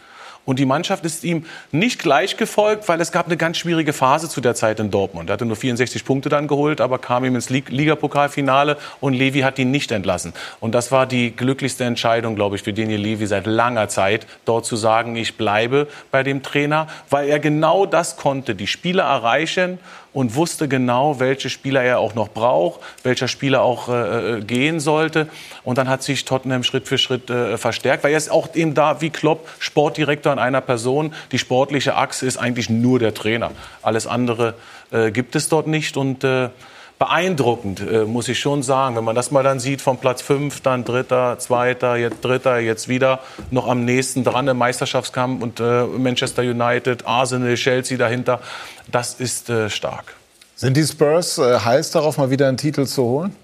Und 0.45 0.59
die 0.59 0.67
Mannschaft 0.67 1.05
ist 1.05 1.25
ihm 1.25 1.47
nicht 1.73 2.01
gleich 2.01 2.37
gefolgt, 2.37 2.89
weil 2.89 3.01
es 3.01 3.13
gab 3.13 3.27
eine 3.27 3.37
ganz 3.37 3.57
schwierige 3.59 3.93
Phase 3.93 4.29
zu 4.29 4.41
der 4.41 4.55
Zeit 4.55 4.79
in 4.81 4.91
Dortmund. 4.91 5.31
Er 5.31 5.35
hatte 5.35 5.47
nur 5.47 5.57
64 5.57 6.05
Punkte 6.05 6.29
dann 6.29 6.49
geholt, 6.49 6.81
aber 6.81 6.99
kam 6.99 7.25
ihm 7.25 7.35
ins 7.35 7.49
Lig- 7.51 7.71
Ligapokalfinale 7.71 8.77
und 9.01 9.15
Levi 9.15 9.41
hat 9.41 9.59
ihn 9.59 9.71
nicht 9.71 9.91
entlassen. 9.91 10.35
Und 10.61 10.75
das 10.75 10.93
war 10.93 11.07
die 11.07 11.35
glücklichste 11.35 11.85
Entscheidung, 11.85 12.35
glaube 12.35 12.57
ich, 12.57 12.63
für 12.63 12.73
Daniel 12.73 13.01
Levi 13.01 13.27
seit 13.27 13.47
langer 13.47 13.89
Zeit, 13.89 14.27
dort 14.45 14.67
zu 14.67 14.77
sagen, 14.77 15.17
ich 15.17 15.37
bleibe 15.37 15.89
bei 16.11 16.23
dem 16.23 16.43
Trainer, 16.43 16.89
weil 17.11 17.29
er 17.29 17.39
genau 17.39 17.87
das 17.87 18.17
konnte, 18.17 18.55
die 18.55 18.67
Spieler 18.67 19.05
erreichen 19.05 19.79
und 20.15 20.37
wusste 20.37 20.69
genau, 20.69 21.21
welche 21.21 21.51
Spieler 21.51 21.83
er 21.83 21.99
auch 21.99 22.15
noch 22.15 22.29
braucht, 22.29 22.81
welcher 23.03 23.29
Spieler 23.29 23.63
auch 23.63 23.89
äh, 23.89 24.39
äh, 24.39 24.41
gehen 24.41 24.81
sollte. 24.81 25.29
Und 25.65 25.77
dann 25.77 25.89
hat 25.89 26.03
sich 26.03 26.25
Tottenham 26.25 26.63
Schritt 26.63 26.89
für 26.89 26.97
Schritt 26.97 27.29
äh, 27.29 27.59
verstärkt, 27.59 28.05
weil 28.05 28.13
er 28.13 28.17
ist 28.17 28.31
auch 28.31 28.55
eben 28.55 28.75
da 28.75 29.01
wie 29.01 29.11
Klopp, 29.11 29.49
Sportdirektor 29.59 30.33
in 30.33 30.39
einer 30.39 30.61
Person. 30.61 31.13
Die 31.33 31.39
sportliche 31.39 31.97
Achse 31.97 32.27
ist 32.27 32.37
eigentlich 32.37 32.71
nur 32.71 33.01
der 33.01 33.13
Trainer. 33.13 33.51
Alles 33.83 34.07
andere 34.07 34.55
äh, 34.93 35.11
gibt 35.11 35.35
es 35.35 35.49
dort 35.49 35.67
nicht 35.67 35.97
und 35.97 36.23
äh, 36.23 36.49
beeindruckend, 37.05 37.81
äh, 37.81 38.05
muss 38.05 38.29
ich 38.29 38.39
schon 38.39 38.63
sagen. 38.63 38.97
Wenn 38.97 39.05
man 39.05 39.15
das 39.15 39.31
mal 39.31 39.43
dann 39.43 39.61
sieht, 39.61 39.83
von 39.83 39.99
Platz 39.99 40.23
5, 40.23 40.63
dann 40.63 40.85
Dritter, 40.85 41.39
Zweiter, 41.39 41.97
jetzt 41.97 42.25
Dritter, 42.25 42.59
jetzt 42.59 42.89
wieder 42.89 43.21
noch 43.51 43.69
am 43.69 43.85
nächsten 43.85 44.25
dran 44.25 44.49
im 44.49 44.57
Meisterschaftskampf 44.57 45.43
und 45.43 45.61
äh, 45.61 45.85
Manchester 45.85 46.43
United, 46.43 47.07
Arsenal, 47.07 47.55
Chelsea 47.57 47.99
dahinter, 47.99 48.41
das 48.91 49.15
ist 49.21 49.51
äh, 49.51 49.69
stark. 49.69 50.15
Sind 50.57 50.77
die 50.77 50.85
Spurs 50.85 51.39
heiß 51.39 51.91
darauf, 51.91 52.17
mal 52.17 52.31
wieder 52.31 52.49
einen 52.49 52.57
Titel 52.57 52.87
zu 52.87 53.03
holen? 53.03 53.37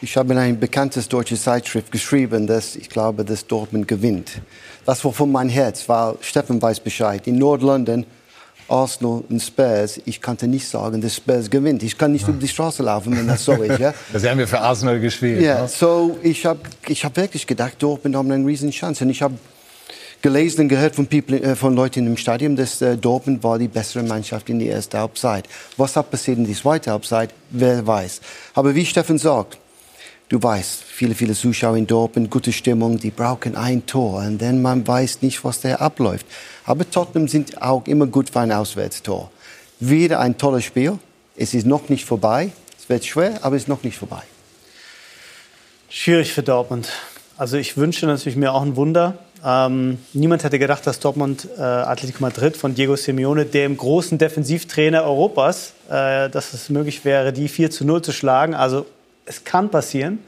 Ich 0.00 0.16
habe 0.16 0.32
in 0.32 0.38
ein 0.38 0.58
bekanntes 0.58 1.08
deutsches 1.08 1.42
Zeitschrift 1.42 1.92
geschrieben, 1.92 2.46
dass 2.46 2.76
ich 2.76 2.88
glaube, 2.88 3.24
dass 3.24 3.46
Dortmund 3.46 3.88
gewinnt. 3.88 4.40
Das 4.86 5.04
war 5.04 5.12
von 5.12 5.30
mein 5.30 5.50
Herz, 5.50 5.86
weil 5.88 6.14
Steffen 6.22 6.62
weiß 6.62 6.80
Bescheid. 6.80 7.26
In 7.26 7.36
Nordlondon, 7.36 8.06
Arsenal 8.70 9.24
und 9.28 9.40
Spurs, 9.40 10.00
ich 10.04 10.22
konnte 10.22 10.46
nicht 10.46 10.68
sagen, 10.68 11.00
dass 11.00 11.16
Spurs 11.16 11.50
gewinnt. 11.50 11.82
Ich 11.82 11.98
kann 11.98 12.12
nicht 12.12 12.26
über 12.28 12.38
die 12.38 12.48
Straße 12.48 12.82
laufen, 12.82 13.16
wenn 13.16 13.26
das 13.26 13.44
so 13.44 13.52
ist. 13.52 13.78
Ja? 13.78 13.92
Sie 14.14 14.28
haben 14.28 14.38
ja 14.38 14.46
für 14.46 14.60
Arsenal 14.60 15.00
gespielt. 15.00 15.42
Ja, 15.42 15.62
ne? 15.62 15.68
so 15.68 16.18
ich 16.22 16.46
habe 16.46 16.60
ich 16.86 17.04
hab 17.04 17.16
wirklich 17.16 17.46
gedacht, 17.46 17.74
Dortmund 17.78 18.16
haben 18.16 18.30
eine 18.30 18.46
riesen 18.46 18.70
Chance. 18.70 19.04
Und 19.04 19.10
ich 19.10 19.22
habe 19.22 19.34
gelesen 20.22 20.62
und 20.62 20.68
gehört 20.68 20.94
von, 20.94 21.06
people, 21.06 21.40
äh, 21.40 21.56
von 21.56 21.74
Leuten 21.74 22.06
im 22.06 22.16
Stadion, 22.16 22.56
dass 22.56 22.80
äh, 22.80 22.96
Dortmund 22.96 23.42
war 23.42 23.58
die 23.58 23.68
bessere 23.68 24.02
Mannschaft 24.02 24.48
in 24.48 24.58
der 24.58 24.74
ersten 24.74 24.98
Halbzeit. 24.98 25.48
Was 25.76 25.96
hat 25.96 26.10
passiert 26.10 26.38
in 26.38 26.46
der 26.46 26.54
zweiten 26.54 26.90
Halbzeit, 26.90 27.30
wer 27.50 27.86
weiß. 27.86 28.20
Aber 28.54 28.74
wie 28.74 28.86
Steffen 28.86 29.18
sagt, 29.18 29.58
du 30.30 30.42
weißt, 30.42 30.84
viele, 30.84 31.14
viele 31.14 31.34
Zuschauer 31.34 31.76
in 31.76 31.86
Dortmund, 31.86 32.30
gute 32.30 32.52
Stimmung, 32.52 32.98
die 32.98 33.10
brauchen 33.10 33.56
ein 33.56 33.84
Tor. 33.84 34.20
Und 34.20 34.40
dann 34.40 34.62
man 34.62 34.86
weiß 34.86 35.20
nicht, 35.20 35.44
was 35.44 35.60
da 35.60 35.74
abläuft. 35.74 36.24
Aber 36.64 36.88
Tottenham 36.88 37.28
sind 37.28 37.60
auch 37.60 37.86
immer 37.86 38.06
gut 38.06 38.30
für 38.30 38.40
ein 38.40 38.52
Auswärtstor. 38.52 39.30
Wieder 39.80 40.20
ein 40.20 40.38
tolles 40.38 40.64
Spiel. 40.64 40.98
Es 41.36 41.52
ist 41.52 41.66
noch 41.66 41.88
nicht 41.88 42.04
vorbei. 42.04 42.52
Es 42.78 42.88
wird 42.88 43.04
schwer, 43.04 43.40
aber 43.42 43.56
es 43.56 43.62
ist 43.62 43.68
noch 43.68 43.82
nicht 43.82 43.98
vorbei. 43.98 44.22
Schwierig 45.88 46.32
für 46.32 46.42
Dortmund. 46.42 46.88
Also 47.36 47.56
ich 47.56 47.76
wünsche 47.76 48.06
natürlich 48.06 48.36
mir 48.36 48.52
auch 48.52 48.62
ein 48.62 48.76
Wunder. 48.76 49.18
Ähm, 49.44 49.98
niemand 50.12 50.44
hätte 50.44 50.58
gedacht, 50.58 50.86
dass 50.86 51.00
Dortmund 51.00 51.48
äh, 51.56 51.62
Atletico 51.62 52.18
Madrid 52.20 52.56
von 52.56 52.74
Diego 52.74 52.94
Simeone, 52.94 53.46
dem 53.46 53.76
großen 53.76 54.18
Defensivtrainer 54.18 55.02
Europas, 55.02 55.72
äh, 55.88 56.28
dass 56.28 56.52
es 56.52 56.68
möglich 56.68 57.04
wäre, 57.04 57.32
die 57.32 57.48
4 57.48 57.70
zu 57.70 57.84
0 57.84 58.02
zu 58.02 58.12
schlagen. 58.12 58.54
Also 58.54 58.86
es 59.30 59.44
kann 59.44 59.70
passieren. 59.70 60.18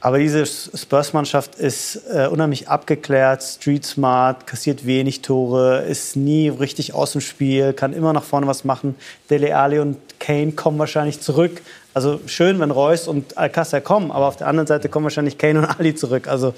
Aber 0.00 0.18
diese 0.18 0.46
Spurs-Mannschaft 0.46 1.56
ist 1.56 2.02
äh, 2.08 2.28
unheimlich 2.28 2.68
abgeklärt, 2.68 3.42
street 3.42 3.84
smart, 3.84 4.46
kassiert 4.46 4.86
wenig 4.86 5.22
Tore, 5.22 5.80
ist 5.80 6.14
nie 6.14 6.48
richtig 6.50 6.94
aus 6.94 7.12
dem 7.12 7.20
Spiel, 7.20 7.72
kann 7.72 7.92
immer 7.92 8.12
nach 8.12 8.22
vorne 8.22 8.46
was 8.46 8.62
machen. 8.62 8.94
Dele 9.28 9.56
Alli 9.56 9.80
und 9.80 9.96
Kane 10.20 10.52
kommen 10.52 10.78
wahrscheinlich 10.78 11.20
zurück. 11.20 11.62
Also 11.94 12.20
schön, 12.26 12.60
wenn 12.60 12.70
Reus 12.70 13.08
und 13.08 13.36
Alcázar 13.36 13.80
kommen, 13.80 14.12
aber 14.12 14.26
auf 14.26 14.36
der 14.36 14.46
anderen 14.46 14.68
Seite 14.68 14.88
kommen 14.88 15.02
wahrscheinlich 15.02 15.36
Kane 15.36 15.58
und 15.58 15.64
Ali 15.80 15.96
zurück. 15.96 16.28
Also 16.28 16.54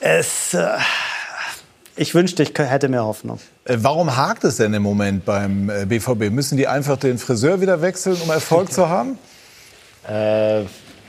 es, 0.00 0.54
äh, 0.54 0.68
ich 1.96 2.14
wünschte, 2.14 2.44
ich 2.44 2.52
hätte 2.56 2.88
mehr 2.88 3.04
Hoffnung. 3.04 3.40
Äh, 3.66 3.76
warum 3.80 4.16
hakt 4.16 4.42
es 4.44 4.56
denn 4.56 4.72
im 4.72 4.82
Moment 4.82 5.26
beim 5.26 5.70
BVB? 5.86 6.22
Äh, 6.22 6.30
Müssen 6.30 6.56
die 6.56 6.66
einfach 6.66 6.96
den 6.96 7.18
Friseur 7.18 7.60
wieder 7.60 7.82
wechseln, 7.82 8.16
um 8.22 8.30
Erfolg 8.30 8.72
zu 8.72 8.88
haben? 8.88 9.18
Äh, 10.08 10.62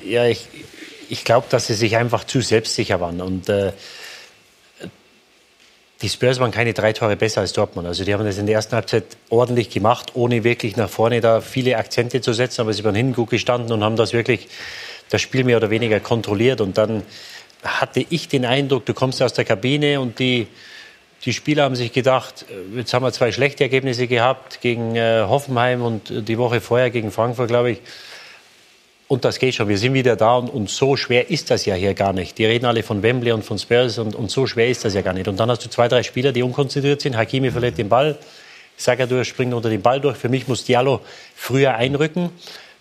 ja, 0.05 0.25
ich, 0.25 0.47
ich 1.09 1.23
glaube, 1.23 1.47
dass 1.49 1.67
sie 1.67 1.73
sich 1.73 1.97
einfach 1.97 2.23
zu 2.23 2.41
selbstsicher 2.41 2.99
waren. 2.99 3.21
Und 3.21 3.49
äh, 3.49 3.73
die 6.01 6.09
Spurs 6.09 6.39
waren 6.39 6.51
keine 6.51 6.73
drei 6.73 6.93
Tore 6.93 7.15
besser 7.15 7.41
als 7.41 7.53
Dortmund. 7.53 7.87
Also 7.87 8.03
die 8.03 8.13
haben 8.13 8.25
das 8.25 8.37
in 8.37 8.45
der 8.45 8.55
ersten 8.55 8.75
Halbzeit 8.75 9.05
ordentlich 9.29 9.69
gemacht, 9.69 10.11
ohne 10.13 10.43
wirklich 10.43 10.75
nach 10.77 10.89
vorne 10.89 11.21
da 11.21 11.41
viele 11.41 11.77
Akzente 11.77 12.21
zu 12.21 12.33
setzen. 12.33 12.61
Aber 12.61 12.73
sie 12.73 12.83
waren 12.83 12.95
hinten 12.95 13.13
gut 13.13 13.29
gestanden 13.29 13.71
und 13.71 13.83
haben 13.83 13.95
das 13.95 14.13
wirklich 14.13 14.47
das 15.09 15.21
Spiel 15.21 15.43
mehr 15.43 15.57
oder 15.57 15.69
weniger 15.69 15.99
kontrolliert. 15.99 16.61
Und 16.61 16.77
dann 16.77 17.03
hatte 17.63 18.05
ich 18.09 18.27
den 18.27 18.45
Eindruck, 18.45 18.85
du 18.85 18.93
kommst 18.93 19.21
aus 19.21 19.33
der 19.33 19.45
Kabine 19.45 19.99
und 19.99 20.19
die, 20.19 20.47
die 21.23 21.33
Spieler 21.33 21.63
haben 21.63 21.75
sich 21.75 21.91
gedacht, 21.93 22.45
äh, 22.49 22.77
jetzt 22.77 22.93
haben 22.93 23.03
wir 23.03 23.11
zwei 23.11 23.31
schlechte 23.31 23.63
Ergebnisse 23.63 24.07
gehabt 24.07 24.61
gegen 24.61 24.95
äh, 24.95 25.23
Hoffenheim 25.27 25.81
und 25.81 26.27
die 26.27 26.37
Woche 26.37 26.61
vorher 26.61 26.89
gegen 26.89 27.11
Frankfurt, 27.11 27.47
glaube 27.47 27.71
ich. 27.71 27.81
Und 29.07 29.23
das 29.23 29.37
geht 29.37 29.53
schon. 29.53 29.67
Wir 29.67 29.77
sind 29.77 29.93
wieder 29.93 30.15
da 30.15 30.35
und, 30.37 30.49
und, 30.49 30.69
so 30.69 30.95
schwer 30.95 31.29
ist 31.29 31.51
das 31.51 31.65
ja 31.65 31.75
hier 31.75 31.93
gar 31.93 32.11
nicht. 32.11 32.37
Die 32.39 32.45
reden 32.45 32.65
alle 32.65 32.81
von 32.81 33.03
Wembley 33.03 33.31
und 33.31 33.45
von 33.45 33.59
Spurs 33.59 33.99
und, 33.99 34.15
und, 34.15 34.31
so 34.31 34.47
schwer 34.47 34.67
ist 34.67 34.83
das 34.83 34.95
ja 34.95 35.01
gar 35.01 35.13
nicht. 35.13 35.27
Und 35.27 35.39
dann 35.39 35.49
hast 35.49 35.63
du 35.63 35.69
zwei, 35.69 35.87
drei 35.87 36.01
Spieler, 36.01 36.31
die 36.31 36.41
unkonzentriert 36.41 37.01
sind. 37.01 37.15
Hakimi 37.15 37.51
verliert 37.51 37.77
den 37.77 37.87
Ball, 37.87 38.17
Sagadu 38.77 39.23
springt 39.23 39.53
unter 39.53 39.69
den 39.69 39.81
Ball 39.81 40.01
durch. 40.01 40.17
Für 40.17 40.29
mich 40.29 40.47
muss 40.47 40.65
Diallo 40.65 41.01
früher 41.35 41.75
einrücken. 41.75 42.31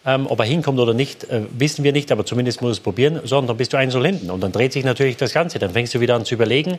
Ähm, 0.07 0.27
ob 0.29 0.39
er 0.39 0.45
hinkommt 0.45 0.79
oder 0.79 0.93
nicht, 0.93 1.25
äh, 1.25 1.43
wissen 1.51 1.83
wir 1.83 1.93
nicht, 1.93 2.13
aber 2.13 2.27
zumindest 2.27 2.61
muss 2.61 2.71
er 2.71 2.73
es 2.73 2.81
probieren. 2.81 3.21
So, 3.25 3.39
und 3.39 3.47
dann 3.47 3.57
bist 3.57 3.73
du 3.73 3.79
ein 3.79 3.91
Soll 3.91 4.05
hinten. 4.05 4.31
Und 4.31 4.43
dann 4.43 4.53
dreht 4.53 4.73
sich 4.73 4.85
natürlich 4.85 5.17
das 5.17 5.33
Ganze. 5.33 5.59
Dann 5.59 5.71
fängst 5.71 5.95
du 5.95 6.01
wieder 6.01 6.15
an 6.15 6.25
zu 6.25 6.35
überlegen. 6.35 6.79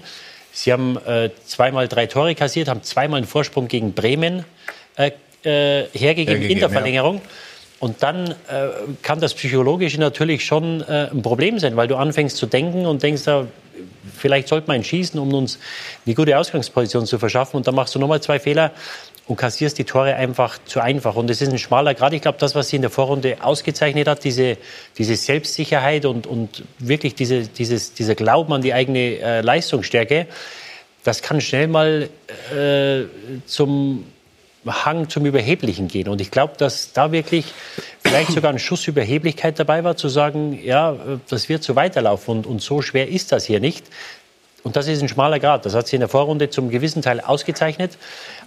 Sie 0.52 0.72
haben 0.72 0.98
äh, 1.06 1.30
zweimal 1.46 1.88
drei 1.88 2.06
Tore 2.06 2.36
kassiert, 2.36 2.68
haben 2.68 2.84
zweimal 2.84 3.18
einen 3.18 3.28
Vorsprung 3.28 3.68
gegen 3.68 3.94
Bremen 3.94 4.46
äh, 4.96 5.08
äh 5.44 5.88
hergegeben, 5.92 5.94
hergegeben 5.94 6.50
in 6.50 6.60
der 6.60 6.70
Verlängerung. 6.70 7.16
Ja. 7.16 7.22
Und 7.86 8.02
dann 8.02 8.32
äh, 8.32 8.70
kann 9.04 9.20
das 9.20 9.36
Psychologische 9.36 10.00
natürlich 10.00 10.44
schon 10.44 10.82
äh, 10.82 11.08
ein 11.12 11.22
Problem 11.22 11.60
sein, 11.60 11.76
weil 11.76 11.88
du 11.88 11.98
anfängst 11.98 12.36
zu 12.36 12.48
denken 12.48 12.88
und 12.88 13.04
denkst, 13.04 13.28
ja, 13.28 13.46
vielleicht 14.18 14.48
sollte 14.48 14.66
man 14.66 14.84
schießen, 14.84 15.20
um 15.20 15.32
uns 15.36 15.60
eine 16.04 16.16
gute 16.16 16.36
Ausgangsposition 16.36 17.06
zu 17.06 17.20
verschaffen. 17.20 17.58
Und 17.58 17.68
dann 17.68 17.76
machst 17.76 17.94
du 17.94 18.00
nochmal 18.00 18.24
zwei 18.24 18.40
Fehler 18.40 18.72
und 19.28 19.36
kassierst 19.36 19.78
die 19.78 19.84
Tore 19.84 20.16
einfach 20.16 20.58
zu 20.66 20.80
einfach. 20.80 21.16
Und 21.16 21.30
es 21.30 21.44
ist 21.44 21.52
ein 21.52 21.60
schmaler 21.60 21.94
Grad. 21.94 22.14
Ich 22.14 22.24
glaube, 22.24 22.40
das, 22.40 22.56
was 22.56 22.70
sie 22.70 22.78
in 22.78 22.82
der 22.82 22.90
Vorrunde 22.90 23.38
ausgezeichnet 23.42 24.08
hat, 24.08 24.24
diese, 24.24 24.58
diese 24.98 25.16
Selbstsicherheit 25.16 26.06
und, 26.06 26.26
und 26.26 26.64
wirklich 26.80 27.14
diese, 27.14 27.42
dieses, 27.44 27.94
dieser 27.94 28.16
Glauben 28.16 28.52
an 28.52 28.64
die 28.64 28.74
eigene 28.74 29.20
äh, 29.20 29.42
Leistungsstärke, 29.42 30.26
das 31.04 31.22
kann 31.22 31.40
schnell 31.40 31.68
mal 31.68 32.10
äh, 32.52 33.04
zum 33.46 34.06
Hang 34.66 35.10
zum 35.10 35.26
Überheblichen 35.26 35.88
gehen. 35.88 36.10
Und 36.10 36.22
ich 36.22 36.32
glaube, 36.32 36.54
dass 36.58 36.94
da 36.94 37.12
wirklich 37.12 37.54
vielleicht 38.04 38.32
sogar 38.32 38.52
ein 38.52 38.60
Schuss 38.60 38.88
Überheblichkeit 38.88 39.60
dabei 39.60 39.84
war, 39.84 39.96
zu 39.96 40.10
sagen, 40.10 40.60
ja, 40.64 40.96
das 41.30 41.50
wird 41.50 41.64
so 41.64 41.76
weiterlaufen 41.76 42.38
und, 42.38 42.48
und 42.48 42.62
so 42.62 42.82
schwer 42.82 43.08
ist 43.08 43.32
das 43.32 43.46
hier 43.46 43.60
nicht. 43.60 43.86
Und 44.66 44.76
das 44.76 44.88
ist 44.88 45.00
ein 45.00 45.08
schmaler 45.08 45.40
Grad. 45.40 45.64
Das 45.68 45.76
hat 45.76 45.88
sie 45.88 45.96
in 45.96 46.00
der 46.00 46.10
Vorrunde 46.10 46.50
zum 46.50 46.72
gewissen 46.72 47.04
Teil 47.04 47.22
ausgezeichnet. 47.22 48.00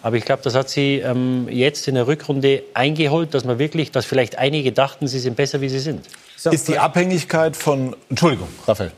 Aber 0.03 0.17
ich 0.17 0.25
glaube, 0.25 0.43
das 0.43 0.57
hat 0.57 0.69
sie 0.69 0.97
ähm, 0.97 1.47
jetzt 1.49 1.87
in 1.87 1.95
der 1.95 2.09
Rückrunde 2.09 2.65
eingeholt, 2.75 3.35
dass 3.35 3.45
man 3.45 3.61
wirklich, 3.61 3.93
dass 3.93 4.05
vielleicht 4.05 4.37
einige 4.37 4.73
dachten, 4.73 5.07
sie 5.07 5.21
sind 5.21 5.37
besser, 5.37 5.61
wie 5.61 5.69
sie 5.69 5.79
sind. 5.79 6.05
So, 6.37 6.51
ist 6.51 6.67
die 6.67 6.79
Abhängigkeit 6.79 7.57
von, 7.57 7.95
Entschuldigung, 8.11 8.49
Raphael. 8.67 8.91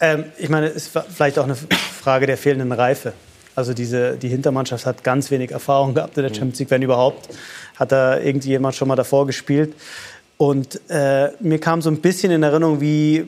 Ähm, 0.00 0.24
ich 0.38 0.48
meine, 0.48 0.68
es 0.68 0.88
ist 0.88 0.98
vielleicht 1.14 1.38
auch 1.38 1.44
eine 1.44 1.56
Frage 1.56 2.26
der 2.26 2.38
fehlenden 2.38 2.72
Reife. 2.72 3.12
Also 3.56 3.72
diese, 3.72 4.16
die 4.16 4.28
Hintermannschaft 4.28 4.84
hat 4.84 5.02
ganz 5.02 5.30
wenig 5.30 5.50
Erfahrung 5.50 5.94
gehabt 5.94 6.16
in 6.18 6.22
der 6.22 6.30
Champions 6.32 6.58
League, 6.58 6.70
wenn 6.70 6.82
überhaupt. 6.82 7.28
Hat 7.76 7.90
da 7.90 8.18
irgendjemand 8.18 8.74
schon 8.74 8.86
mal 8.86 8.96
davor 8.96 9.26
gespielt. 9.26 9.74
Und 10.38 10.80
äh, 10.90 11.30
mir 11.40 11.58
kam 11.58 11.80
so 11.80 11.88
ein 11.88 12.02
bisschen 12.02 12.30
in 12.30 12.42
Erinnerung, 12.42 12.78
wie, 12.78 13.24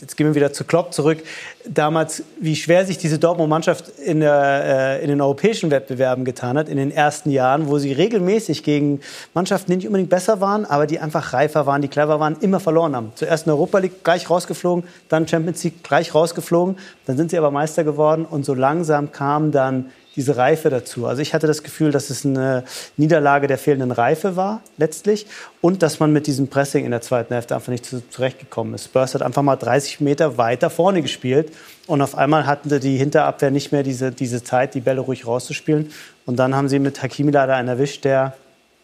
jetzt 0.00 0.16
gehen 0.16 0.26
wir 0.26 0.34
wieder 0.34 0.52
zu 0.52 0.64
Klopp 0.64 0.92
zurück, 0.92 1.18
damals, 1.64 2.24
wie 2.40 2.56
schwer 2.56 2.84
sich 2.84 2.98
diese 2.98 3.20
Dortmund-Mannschaft 3.20 3.88
in, 4.04 4.20
äh, 4.20 4.98
in 4.98 5.08
den 5.10 5.20
europäischen 5.20 5.70
Wettbewerben 5.70 6.24
getan 6.24 6.58
hat, 6.58 6.68
in 6.68 6.76
den 6.76 6.90
ersten 6.90 7.30
Jahren, 7.30 7.68
wo 7.68 7.78
sie 7.78 7.92
regelmäßig 7.92 8.64
gegen 8.64 9.00
Mannschaften, 9.32 9.70
die 9.70 9.76
nicht 9.76 9.86
unbedingt 9.86 10.10
besser 10.10 10.40
waren, 10.40 10.64
aber 10.64 10.88
die 10.88 10.98
einfach 10.98 11.32
reifer 11.34 11.66
waren, 11.66 11.82
die 11.82 11.88
clever 11.88 12.18
waren, 12.18 12.36
immer 12.40 12.58
verloren 12.58 12.96
haben. 12.96 13.12
Zuerst 13.14 13.46
in 13.46 13.52
Europa 13.52 13.78
League 13.78 14.02
gleich 14.02 14.28
rausgeflogen, 14.28 14.82
dann 15.08 15.28
Champions 15.28 15.62
League 15.62 15.84
gleich 15.84 16.16
rausgeflogen, 16.16 16.78
dann 17.06 17.16
sind 17.16 17.30
sie 17.30 17.38
aber 17.38 17.52
Meister 17.52 17.84
geworden 17.84 18.26
und 18.28 18.44
so 18.44 18.54
langsam 18.54 19.12
kam 19.12 19.52
dann 19.52 19.92
diese 20.16 20.36
Reife 20.36 20.70
dazu. 20.70 21.06
Also 21.06 21.22
ich 21.22 21.34
hatte 21.34 21.46
das 21.46 21.62
Gefühl, 21.62 21.92
dass 21.92 22.10
es 22.10 22.26
eine 22.26 22.64
Niederlage 22.96 23.46
der 23.46 23.58
fehlenden 23.58 23.92
Reife 23.92 24.36
war, 24.36 24.62
letztlich. 24.76 25.26
Und 25.60 25.82
dass 25.82 26.00
man 26.00 26.12
mit 26.12 26.26
diesem 26.26 26.48
Pressing 26.48 26.84
in 26.84 26.90
der 26.90 27.00
zweiten 27.00 27.32
Hälfte 27.32 27.54
einfach 27.54 27.70
nicht 27.70 27.86
zurechtgekommen 28.10 28.74
ist. 28.74 28.86
Spurs 28.86 29.14
hat 29.14 29.22
einfach 29.22 29.42
mal 29.42 29.56
30 29.56 30.00
Meter 30.00 30.36
weiter 30.36 30.70
vorne 30.70 31.02
gespielt. 31.02 31.52
Und 31.86 32.02
auf 32.02 32.16
einmal 32.16 32.46
hatten 32.46 32.80
die 32.80 32.96
Hinterabwehr 32.96 33.50
nicht 33.50 33.72
mehr 33.72 33.82
diese, 33.82 34.10
diese 34.10 34.42
Zeit, 34.42 34.74
die 34.74 34.80
Bälle 34.80 35.00
ruhig 35.00 35.26
rauszuspielen. 35.26 35.92
Und 36.26 36.36
dann 36.36 36.54
haben 36.54 36.68
sie 36.68 36.78
mit 36.78 37.02
Hakimi 37.02 37.30
leider 37.30 37.54
einen 37.54 37.68
erwischt, 37.68 38.04
der 38.04 38.34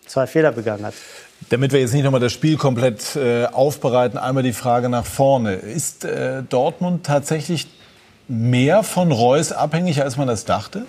zwei 0.07 0.27
Fehler 0.27 0.53
begangen 0.53 0.87
hat. 0.87 0.95
Damit 1.51 1.73
wir 1.73 1.81
jetzt 1.81 1.93
nicht 1.93 2.05
nochmal 2.05 2.21
das 2.21 2.33
Spiel 2.33 2.57
komplett 2.57 3.17
äh, 3.17 3.47
aufbereiten, 3.47 4.19
einmal 4.19 4.43
die 4.43 4.53
Frage 4.53 4.89
nach 4.89 5.05
vorne. 5.05 5.55
Ist 5.55 6.05
äh, 6.05 6.43
Dortmund 6.43 7.05
tatsächlich 7.05 7.67
mehr 8.29 8.83
von 8.83 9.13
Reus 9.13 9.53
abhängig, 9.53 10.03
als 10.03 10.17
man 10.17 10.29
das 10.29 10.45
dachte? 10.45 10.87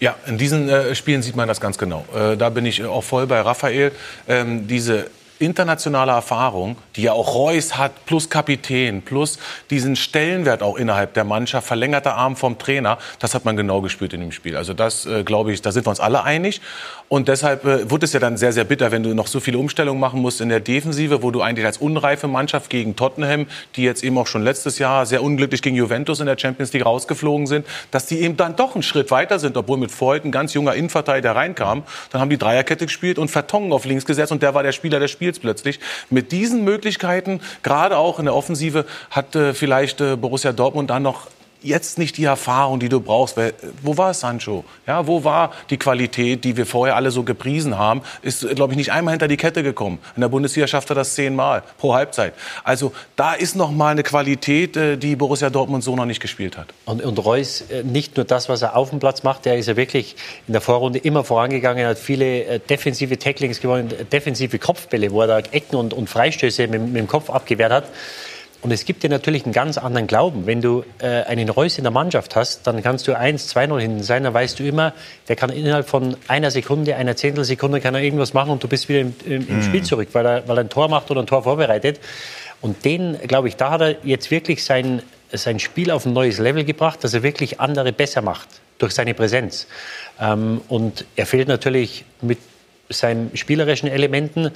Ja, 0.00 0.14
in 0.26 0.38
diesen 0.38 0.68
äh, 0.68 0.94
Spielen 0.94 1.22
sieht 1.22 1.34
man 1.34 1.48
das 1.48 1.60
ganz 1.60 1.76
genau. 1.76 2.04
Äh, 2.14 2.36
da 2.36 2.50
bin 2.50 2.64
ich 2.66 2.84
auch 2.84 3.02
voll 3.02 3.26
bei 3.26 3.40
Raphael. 3.40 3.92
Ähm, 4.28 4.68
diese 4.68 5.10
internationale 5.38 6.12
Erfahrung, 6.12 6.76
die 6.96 7.02
ja 7.02 7.12
auch 7.12 7.34
Reus 7.34 7.76
hat, 7.76 8.06
plus 8.06 8.28
Kapitän, 8.28 9.02
plus 9.02 9.38
diesen 9.70 9.96
Stellenwert 9.96 10.62
auch 10.62 10.76
innerhalb 10.76 11.14
der 11.14 11.24
Mannschaft, 11.24 11.66
verlängerter 11.66 12.14
Arm 12.14 12.36
vom 12.36 12.58
Trainer, 12.58 12.98
das 13.18 13.34
hat 13.34 13.44
man 13.44 13.56
genau 13.56 13.80
gespürt 13.80 14.12
in 14.12 14.20
dem 14.20 14.32
Spiel. 14.32 14.56
Also 14.56 14.74
das, 14.74 15.06
äh, 15.06 15.22
glaube 15.24 15.52
ich, 15.52 15.62
da 15.62 15.72
sind 15.72 15.86
wir 15.86 15.90
uns 15.90 16.00
alle 16.00 16.24
einig. 16.24 16.60
Und 17.08 17.28
deshalb 17.28 17.64
äh, 17.64 17.90
wird 17.90 18.02
es 18.02 18.12
ja 18.12 18.20
dann 18.20 18.36
sehr, 18.36 18.52
sehr 18.52 18.64
bitter, 18.64 18.92
wenn 18.92 19.02
du 19.02 19.14
noch 19.14 19.26
so 19.26 19.40
viele 19.40 19.58
Umstellungen 19.58 19.98
machen 19.98 20.20
musst 20.20 20.40
in 20.40 20.50
der 20.50 20.60
Defensive, 20.60 21.22
wo 21.22 21.30
du 21.30 21.40
eigentlich 21.40 21.64
als 21.64 21.78
unreife 21.78 22.28
Mannschaft 22.28 22.68
gegen 22.68 22.96
Tottenham, 22.96 23.46
die 23.76 23.82
jetzt 23.82 24.04
eben 24.04 24.18
auch 24.18 24.26
schon 24.26 24.42
letztes 24.42 24.78
Jahr 24.78 25.06
sehr 25.06 25.22
unglücklich 25.22 25.62
gegen 25.62 25.74
Juventus 25.76 26.20
in 26.20 26.26
der 26.26 26.38
Champions 26.38 26.72
League 26.72 26.84
rausgeflogen 26.84 27.46
sind, 27.46 27.66
dass 27.90 28.06
die 28.06 28.20
eben 28.20 28.36
dann 28.36 28.56
doch 28.56 28.74
einen 28.74 28.82
Schritt 28.82 29.10
weiter 29.10 29.38
sind, 29.38 29.56
obwohl 29.56 29.78
mit 29.78 29.90
Freud 29.90 30.26
ein 30.26 30.32
ganz 30.32 30.52
junger 30.52 30.74
Innenverteidiger 30.74 31.34
reinkam. 31.34 31.82
Dann 32.10 32.20
haben 32.20 32.30
die 32.30 32.38
Dreierkette 32.38 32.84
gespielt 32.84 33.18
und 33.18 33.30
Vertongen 33.30 33.72
auf 33.72 33.86
links 33.86 34.04
gesetzt 34.04 34.32
und 34.32 34.42
der 34.42 34.54
war 34.54 34.62
der 34.62 34.72
Spieler 34.72 35.00
des 35.00 35.10
Spiels 35.10 35.38
plötzlich. 35.38 35.80
Mit 36.10 36.30
diesen 36.30 36.62
Möglichkeiten, 36.64 37.40
gerade 37.62 37.96
auch 37.96 38.18
in 38.18 38.26
der 38.26 38.34
Offensive, 38.34 38.84
hat 39.10 39.34
äh, 39.34 39.54
vielleicht 39.54 40.02
äh, 40.02 40.16
Borussia 40.16 40.52
Dortmund 40.52 40.90
dann 40.90 41.04
noch 41.04 41.28
jetzt 41.62 41.98
nicht 41.98 42.16
die 42.16 42.24
Erfahrung, 42.24 42.80
die 42.80 42.88
du 42.88 43.00
brauchst. 43.00 43.36
Wo 43.82 43.96
war 43.96 44.14
Sancho? 44.14 44.64
Ja, 44.86 45.06
wo 45.06 45.24
war 45.24 45.52
die 45.70 45.76
Qualität, 45.76 46.44
die 46.44 46.56
wir 46.56 46.66
vorher 46.66 46.96
alle 46.96 47.10
so 47.10 47.22
gepriesen 47.22 47.76
haben? 47.76 48.02
Ist, 48.22 48.48
glaube 48.54 48.72
ich, 48.72 48.76
nicht 48.76 48.92
einmal 48.92 49.12
hinter 49.12 49.28
die 49.28 49.36
Kette 49.36 49.62
gekommen. 49.62 49.98
In 50.14 50.20
der 50.20 50.28
Bundesliga 50.28 50.66
schafft 50.66 50.90
er 50.90 50.94
das 50.94 51.14
zehnmal 51.14 51.62
pro 51.78 51.94
Halbzeit. 51.94 52.34
Also 52.64 52.92
da 53.16 53.34
ist 53.34 53.56
noch 53.56 53.70
mal 53.70 53.90
eine 53.90 54.02
Qualität, 54.02 54.76
äh, 54.76 54.96
die 54.96 55.16
Borussia 55.16 55.50
Dortmund 55.50 55.82
so 55.84 55.96
noch 55.96 56.04
nicht 56.04 56.20
gespielt 56.20 56.56
hat. 56.56 56.68
Und, 56.84 57.02
und 57.02 57.18
Reus, 57.18 57.62
äh, 57.62 57.82
nicht 57.82 58.16
nur 58.16 58.24
das, 58.24 58.48
was 58.48 58.62
er 58.62 58.76
auf 58.76 58.90
dem 58.90 59.00
Platz 59.00 59.22
macht, 59.22 59.44
der 59.44 59.58
ist 59.58 59.66
ja 59.66 59.76
wirklich 59.76 60.16
in 60.46 60.52
der 60.52 60.60
Vorrunde 60.60 60.98
immer 60.98 61.24
vorangegangen, 61.24 61.86
hat 61.86 61.98
viele 61.98 62.44
äh, 62.44 62.60
defensive 62.60 63.18
Tacklings 63.18 63.60
gewonnen, 63.60 63.92
defensive 64.12 64.58
Kopfbälle, 64.58 65.10
wo 65.10 65.22
er 65.22 65.26
da 65.26 65.38
Ecken 65.38 65.76
und, 65.76 65.94
und 65.94 66.08
Freistöße 66.08 66.68
mit, 66.68 66.82
mit 66.82 66.96
dem 66.96 67.08
Kopf 67.08 67.30
abgewehrt 67.30 67.72
hat. 67.72 67.84
Und 68.60 68.72
es 68.72 68.84
gibt 68.84 69.04
dir 69.04 69.10
natürlich 69.10 69.44
einen 69.44 69.52
ganz 69.52 69.78
anderen 69.78 70.08
Glauben. 70.08 70.46
Wenn 70.46 70.60
du 70.60 70.84
äh, 70.98 71.22
einen 71.22 71.48
Reus 71.48 71.78
in 71.78 71.84
der 71.84 71.92
Mannschaft 71.92 72.34
hast, 72.34 72.66
dann 72.66 72.82
kannst 72.82 73.06
du 73.06 73.16
1, 73.16 73.54
2-0 73.54 73.80
hinten 73.80 74.02
sein, 74.02 74.24
dann 74.24 74.34
weißt 74.34 74.58
du 74.58 74.64
immer, 74.64 74.94
der 75.28 75.36
kann 75.36 75.50
innerhalb 75.50 75.88
von 75.88 76.16
einer 76.26 76.50
Sekunde, 76.50 76.96
einer 76.96 77.14
Zehntelsekunde 77.14 77.80
kann 77.80 77.94
er 77.94 78.02
irgendwas 78.02 78.34
machen 78.34 78.50
und 78.50 78.62
du 78.62 78.68
bist 78.68 78.88
wieder 78.88 79.00
im, 79.00 79.14
im, 79.24 79.48
im 79.48 79.62
Spiel 79.62 79.80
mhm. 79.80 79.84
zurück, 79.84 80.08
weil 80.12 80.26
er, 80.26 80.48
weil 80.48 80.58
er 80.58 80.64
ein 80.64 80.70
Tor 80.70 80.88
macht 80.88 81.10
oder 81.10 81.22
ein 81.22 81.26
Tor 81.26 81.44
vorbereitet. 81.44 82.00
Und 82.60 82.84
den, 82.84 83.16
glaube 83.28 83.46
ich, 83.46 83.54
da 83.54 83.70
hat 83.70 83.80
er 83.80 83.96
jetzt 84.02 84.32
wirklich 84.32 84.64
sein, 84.64 85.02
sein 85.32 85.60
Spiel 85.60 85.92
auf 85.92 86.04
ein 86.04 86.12
neues 86.12 86.38
Level 86.38 86.64
gebracht, 86.64 87.04
dass 87.04 87.14
er 87.14 87.22
wirklich 87.22 87.60
andere 87.60 87.92
besser 87.92 88.22
macht 88.22 88.48
durch 88.78 88.92
seine 88.92 89.14
Präsenz. 89.14 89.68
Ähm, 90.20 90.62
und 90.68 91.04
er 91.14 91.26
fehlt 91.26 91.46
natürlich 91.46 92.04
mit 92.20 92.38
seinen 92.88 93.36
spielerischen 93.36 93.88
Elementen. 93.88 94.50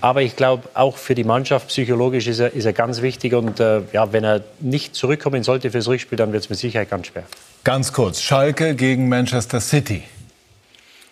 Aber 0.00 0.22
ich 0.22 0.36
glaube, 0.36 0.68
auch 0.74 0.96
für 0.96 1.14
die 1.14 1.24
Mannschaft 1.24 1.68
psychologisch 1.68 2.26
ist 2.26 2.38
er, 2.38 2.52
ist 2.52 2.64
er 2.64 2.72
ganz 2.72 3.02
wichtig. 3.02 3.34
Und 3.34 3.60
äh, 3.60 3.82
ja, 3.92 4.12
wenn 4.12 4.24
er 4.24 4.42
nicht 4.60 4.94
zurückkommen 4.94 5.42
sollte 5.42 5.70
fürs 5.70 5.88
Rückspiel, 5.88 6.16
dann 6.16 6.32
wird 6.32 6.44
es 6.44 6.50
mit 6.50 6.58
Sicherheit 6.58 6.90
ganz 6.90 7.08
schwer. 7.08 7.24
Ganz 7.64 7.92
kurz, 7.92 8.20
Schalke 8.20 8.74
gegen 8.74 9.08
Manchester 9.08 9.60
City. 9.60 10.02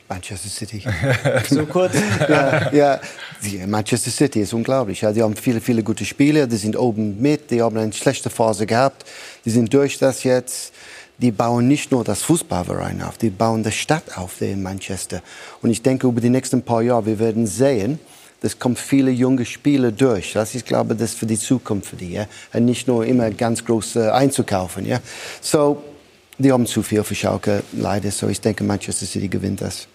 Manchester 0.08 0.48
City. 0.48 0.82
so 1.48 1.64
kurz. 1.66 1.94
ja, 2.28 2.72
ja, 2.72 3.00
Manchester 3.68 4.10
City 4.10 4.40
ist 4.40 4.52
unglaublich. 4.52 5.00
Ja, 5.02 5.12
die 5.12 5.22
haben 5.22 5.36
viele, 5.36 5.60
viele 5.60 5.84
gute 5.84 6.04
Spieler, 6.04 6.48
die 6.48 6.56
sind 6.56 6.76
oben 6.76 7.22
mit, 7.22 7.52
die 7.52 7.62
haben 7.62 7.76
eine 7.76 7.92
schlechte 7.92 8.28
Phase 8.28 8.66
gehabt, 8.66 9.04
die 9.44 9.50
sind 9.50 9.72
durch 9.72 9.98
das 9.98 10.24
jetzt. 10.24 10.74
Die 11.20 11.32
bauen 11.32 11.68
nicht 11.68 11.90
nur 11.90 12.02
das 12.02 12.22
Fußballverein 12.22 13.02
auf, 13.02 13.18
die 13.18 13.30
bauen 13.30 13.62
die 13.62 13.72
Stadt 13.72 14.16
auf 14.16 14.40
in 14.40 14.62
Manchester. 14.62 15.22
Und 15.60 15.70
ich 15.70 15.82
denke, 15.82 16.06
über 16.06 16.20
die 16.20 16.30
nächsten 16.30 16.62
paar 16.62 16.82
Jahre, 16.82 17.06
wir 17.06 17.18
werden 17.18 17.46
sehen, 17.46 17.98
es 18.42 18.58
kommen 18.58 18.76
viele 18.76 19.10
junge 19.10 19.44
Spieler 19.44 19.92
durch. 19.92 20.32
Das 20.32 20.54
ist, 20.54 20.66
glaube 20.66 20.94
ich, 20.94 21.00
das 21.00 21.14
für 21.14 21.26
die 21.26 21.38
Zukunft 21.38 21.90
für 21.90 21.96
die. 21.96 22.12
Ja? 22.12 22.26
Und 22.52 22.64
nicht 22.64 22.88
nur 22.88 23.04
immer 23.04 23.30
ganz 23.30 23.64
groß 23.64 23.96
äh, 23.96 24.08
einzukaufen. 24.10 24.86
Ja? 24.86 25.00
So, 25.42 25.82
die 26.38 26.50
haben 26.50 26.66
zu 26.66 26.82
viel 26.82 27.04
für 27.04 27.14
Schalke, 27.14 27.62
leider. 27.72 28.10
So, 28.10 28.28
ich 28.28 28.40
denke, 28.40 28.64
Manchester 28.64 29.04
City 29.04 29.28
gewinnt 29.28 29.60
das. 29.60 29.86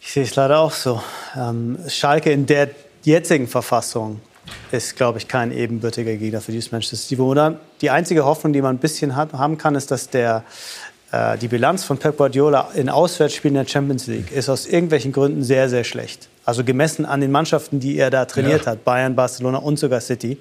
Ich 0.00 0.12
sehe 0.12 0.22
es 0.22 0.36
leider 0.36 0.60
auch 0.60 0.72
so. 0.72 1.02
Ähm, 1.36 1.78
Schalke 1.88 2.30
in 2.30 2.46
der 2.46 2.70
jetzigen 3.02 3.48
Verfassung 3.48 4.20
ist, 4.70 4.96
glaube 4.96 5.18
ich, 5.18 5.28
kein 5.28 5.52
ebenbürtiger 5.52 6.16
Gegner 6.16 6.40
für 6.40 6.52
dieses 6.52 6.72
Manchester 6.72 6.96
City. 6.96 7.56
Die 7.80 7.90
einzige 7.90 8.24
Hoffnung, 8.24 8.52
die 8.52 8.62
man 8.62 8.76
ein 8.76 8.78
bisschen 8.78 9.16
hat, 9.16 9.32
haben 9.32 9.58
kann, 9.58 9.74
ist, 9.74 9.90
dass 9.90 10.10
der, 10.10 10.44
äh, 11.12 11.38
die 11.38 11.48
Bilanz 11.48 11.84
von 11.84 11.98
Pep 11.98 12.16
Guardiola 12.16 12.70
in 12.74 12.88
Auswärtsspielen 12.88 13.54
der 13.54 13.66
Champions 13.66 14.06
League 14.06 14.32
ist 14.32 14.48
aus 14.48 14.66
irgendwelchen 14.66 15.12
Gründen 15.12 15.42
sehr, 15.42 15.68
sehr 15.68 15.84
schlecht. 15.84 16.28
Also 16.44 16.64
gemessen 16.64 17.06
an 17.06 17.20
den 17.20 17.30
Mannschaften, 17.30 17.80
die 17.80 17.96
er 17.96 18.10
da 18.10 18.24
trainiert 18.24 18.66
ja. 18.66 18.72
hat, 18.72 18.84
Bayern, 18.84 19.14
Barcelona 19.14 19.58
und 19.58 19.78
sogar 19.78 20.00
City. 20.00 20.38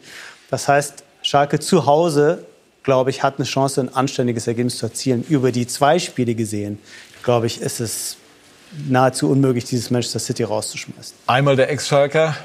Das 0.50 0.68
heißt, 0.68 1.04
Schalke 1.22 1.60
zu 1.60 1.86
Hause, 1.86 2.46
glaube 2.84 3.10
ich, 3.10 3.24
hat 3.24 3.36
eine 3.38 3.46
Chance, 3.46 3.82
ein 3.82 3.94
anständiges 3.94 4.48
Ergebnis 4.48 4.78
zu 4.78 4.88
erzielen. 4.88 5.24
Über 5.30 5.52
die 5.52 5.68
zwei 5.68 6.00
Spiele 6.00 6.36
gesehen, 6.36 6.80
glaube 7.24 7.48
ich, 7.48 7.62
ist 7.62 7.80
es 7.80 8.18
nahezu 8.90 9.30
unmöglich, 9.30 9.66
dieses 9.66 9.92
Manchester 9.92 10.20
City 10.20 10.44
rauszuschmeißen. 10.44 11.16
Einmal 11.28 11.56
der 11.56 11.70
Ex-Schalker. 11.70 12.36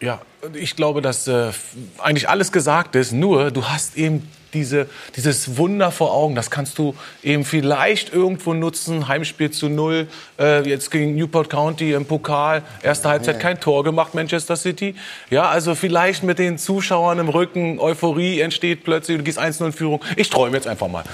Ja, 0.00 0.20
ich 0.54 0.76
glaube, 0.76 1.02
dass 1.02 1.28
äh, 1.28 1.50
eigentlich 1.98 2.28
alles 2.28 2.52
gesagt 2.52 2.96
ist. 2.96 3.12
Nur, 3.12 3.50
du 3.50 3.64
hast 3.66 3.96
eben 3.96 4.28
diese, 4.54 4.86
dieses 5.16 5.56
Wunder 5.56 5.90
vor 5.90 6.12
Augen. 6.12 6.34
Das 6.34 6.50
kannst 6.50 6.78
du 6.78 6.94
eben 7.22 7.44
vielleicht 7.44 8.12
irgendwo 8.12 8.52
nutzen. 8.52 9.08
Heimspiel 9.08 9.50
zu 9.50 9.68
null, 9.68 10.08
äh, 10.38 10.68
jetzt 10.68 10.90
gegen 10.90 11.14
Newport 11.14 11.48
County 11.48 11.92
im 11.92 12.04
Pokal. 12.04 12.62
Erste 12.82 13.08
Halbzeit 13.08 13.40
kein 13.40 13.60
Tor 13.60 13.84
gemacht, 13.84 14.14
Manchester 14.14 14.56
City. 14.56 14.94
Ja, 15.30 15.48
also 15.48 15.74
vielleicht 15.74 16.22
mit 16.22 16.38
den 16.38 16.58
Zuschauern 16.58 17.18
im 17.18 17.28
Rücken, 17.28 17.78
Euphorie 17.78 18.40
entsteht 18.40 18.84
plötzlich, 18.84 19.18
du 19.18 19.24
gehst 19.24 19.40
1-0 19.40 19.66
in 19.66 19.72
Führung. 19.72 20.00
Ich 20.16 20.28
träume 20.28 20.56
jetzt 20.56 20.66
einfach 20.66 20.88
mal. 20.88 21.04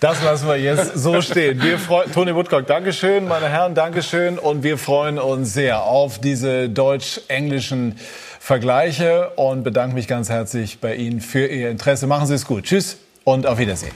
Das 0.00 0.22
lassen 0.22 0.48
wir 0.48 0.56
jetzt 0.56 0.96
so 0.96 1.20
stehen. 1.20 1.62
Wir 1.62 1.78
freuen, 1.78 2.10
Toni 2.12 2.34
Woodcock, 2.34 2.66
Dankeschön, 2.66 3.28
meine 3.28 3.48
Herren, 3.48 3.74
Dankeschön. 3.74 4.38
Und 4.38 4.62
wir 4.62 4.78
freuen 4.78 5.18
uns 5.18 5.52
sehr 5.52 5.82
auf 5.82 6.20
diese 6.20 6.68
deutsch-englischen 6.68 7.96
Vergleiche 8.44 9.30
und 9.36 9.62
bedanke 9.62 9.94
mich 9.94 10.08
ganz 10.08 10.28
herzlich 10.28 10.80
bei 10.80 10.96
Ihnen 10.96 11.20
für 11.20 11.46
Ihr 11.46 11.70
Interesse. 11.70 12.08
Machen 12.08 12.26
Sie 12.26 12.34
es 12.34 12.44
gut. 12.44 12.64
Tschüss 12.64 12.98
und 13.22 13.46
auf 13.46 13.58
Wiedersehen. 13.60 13.92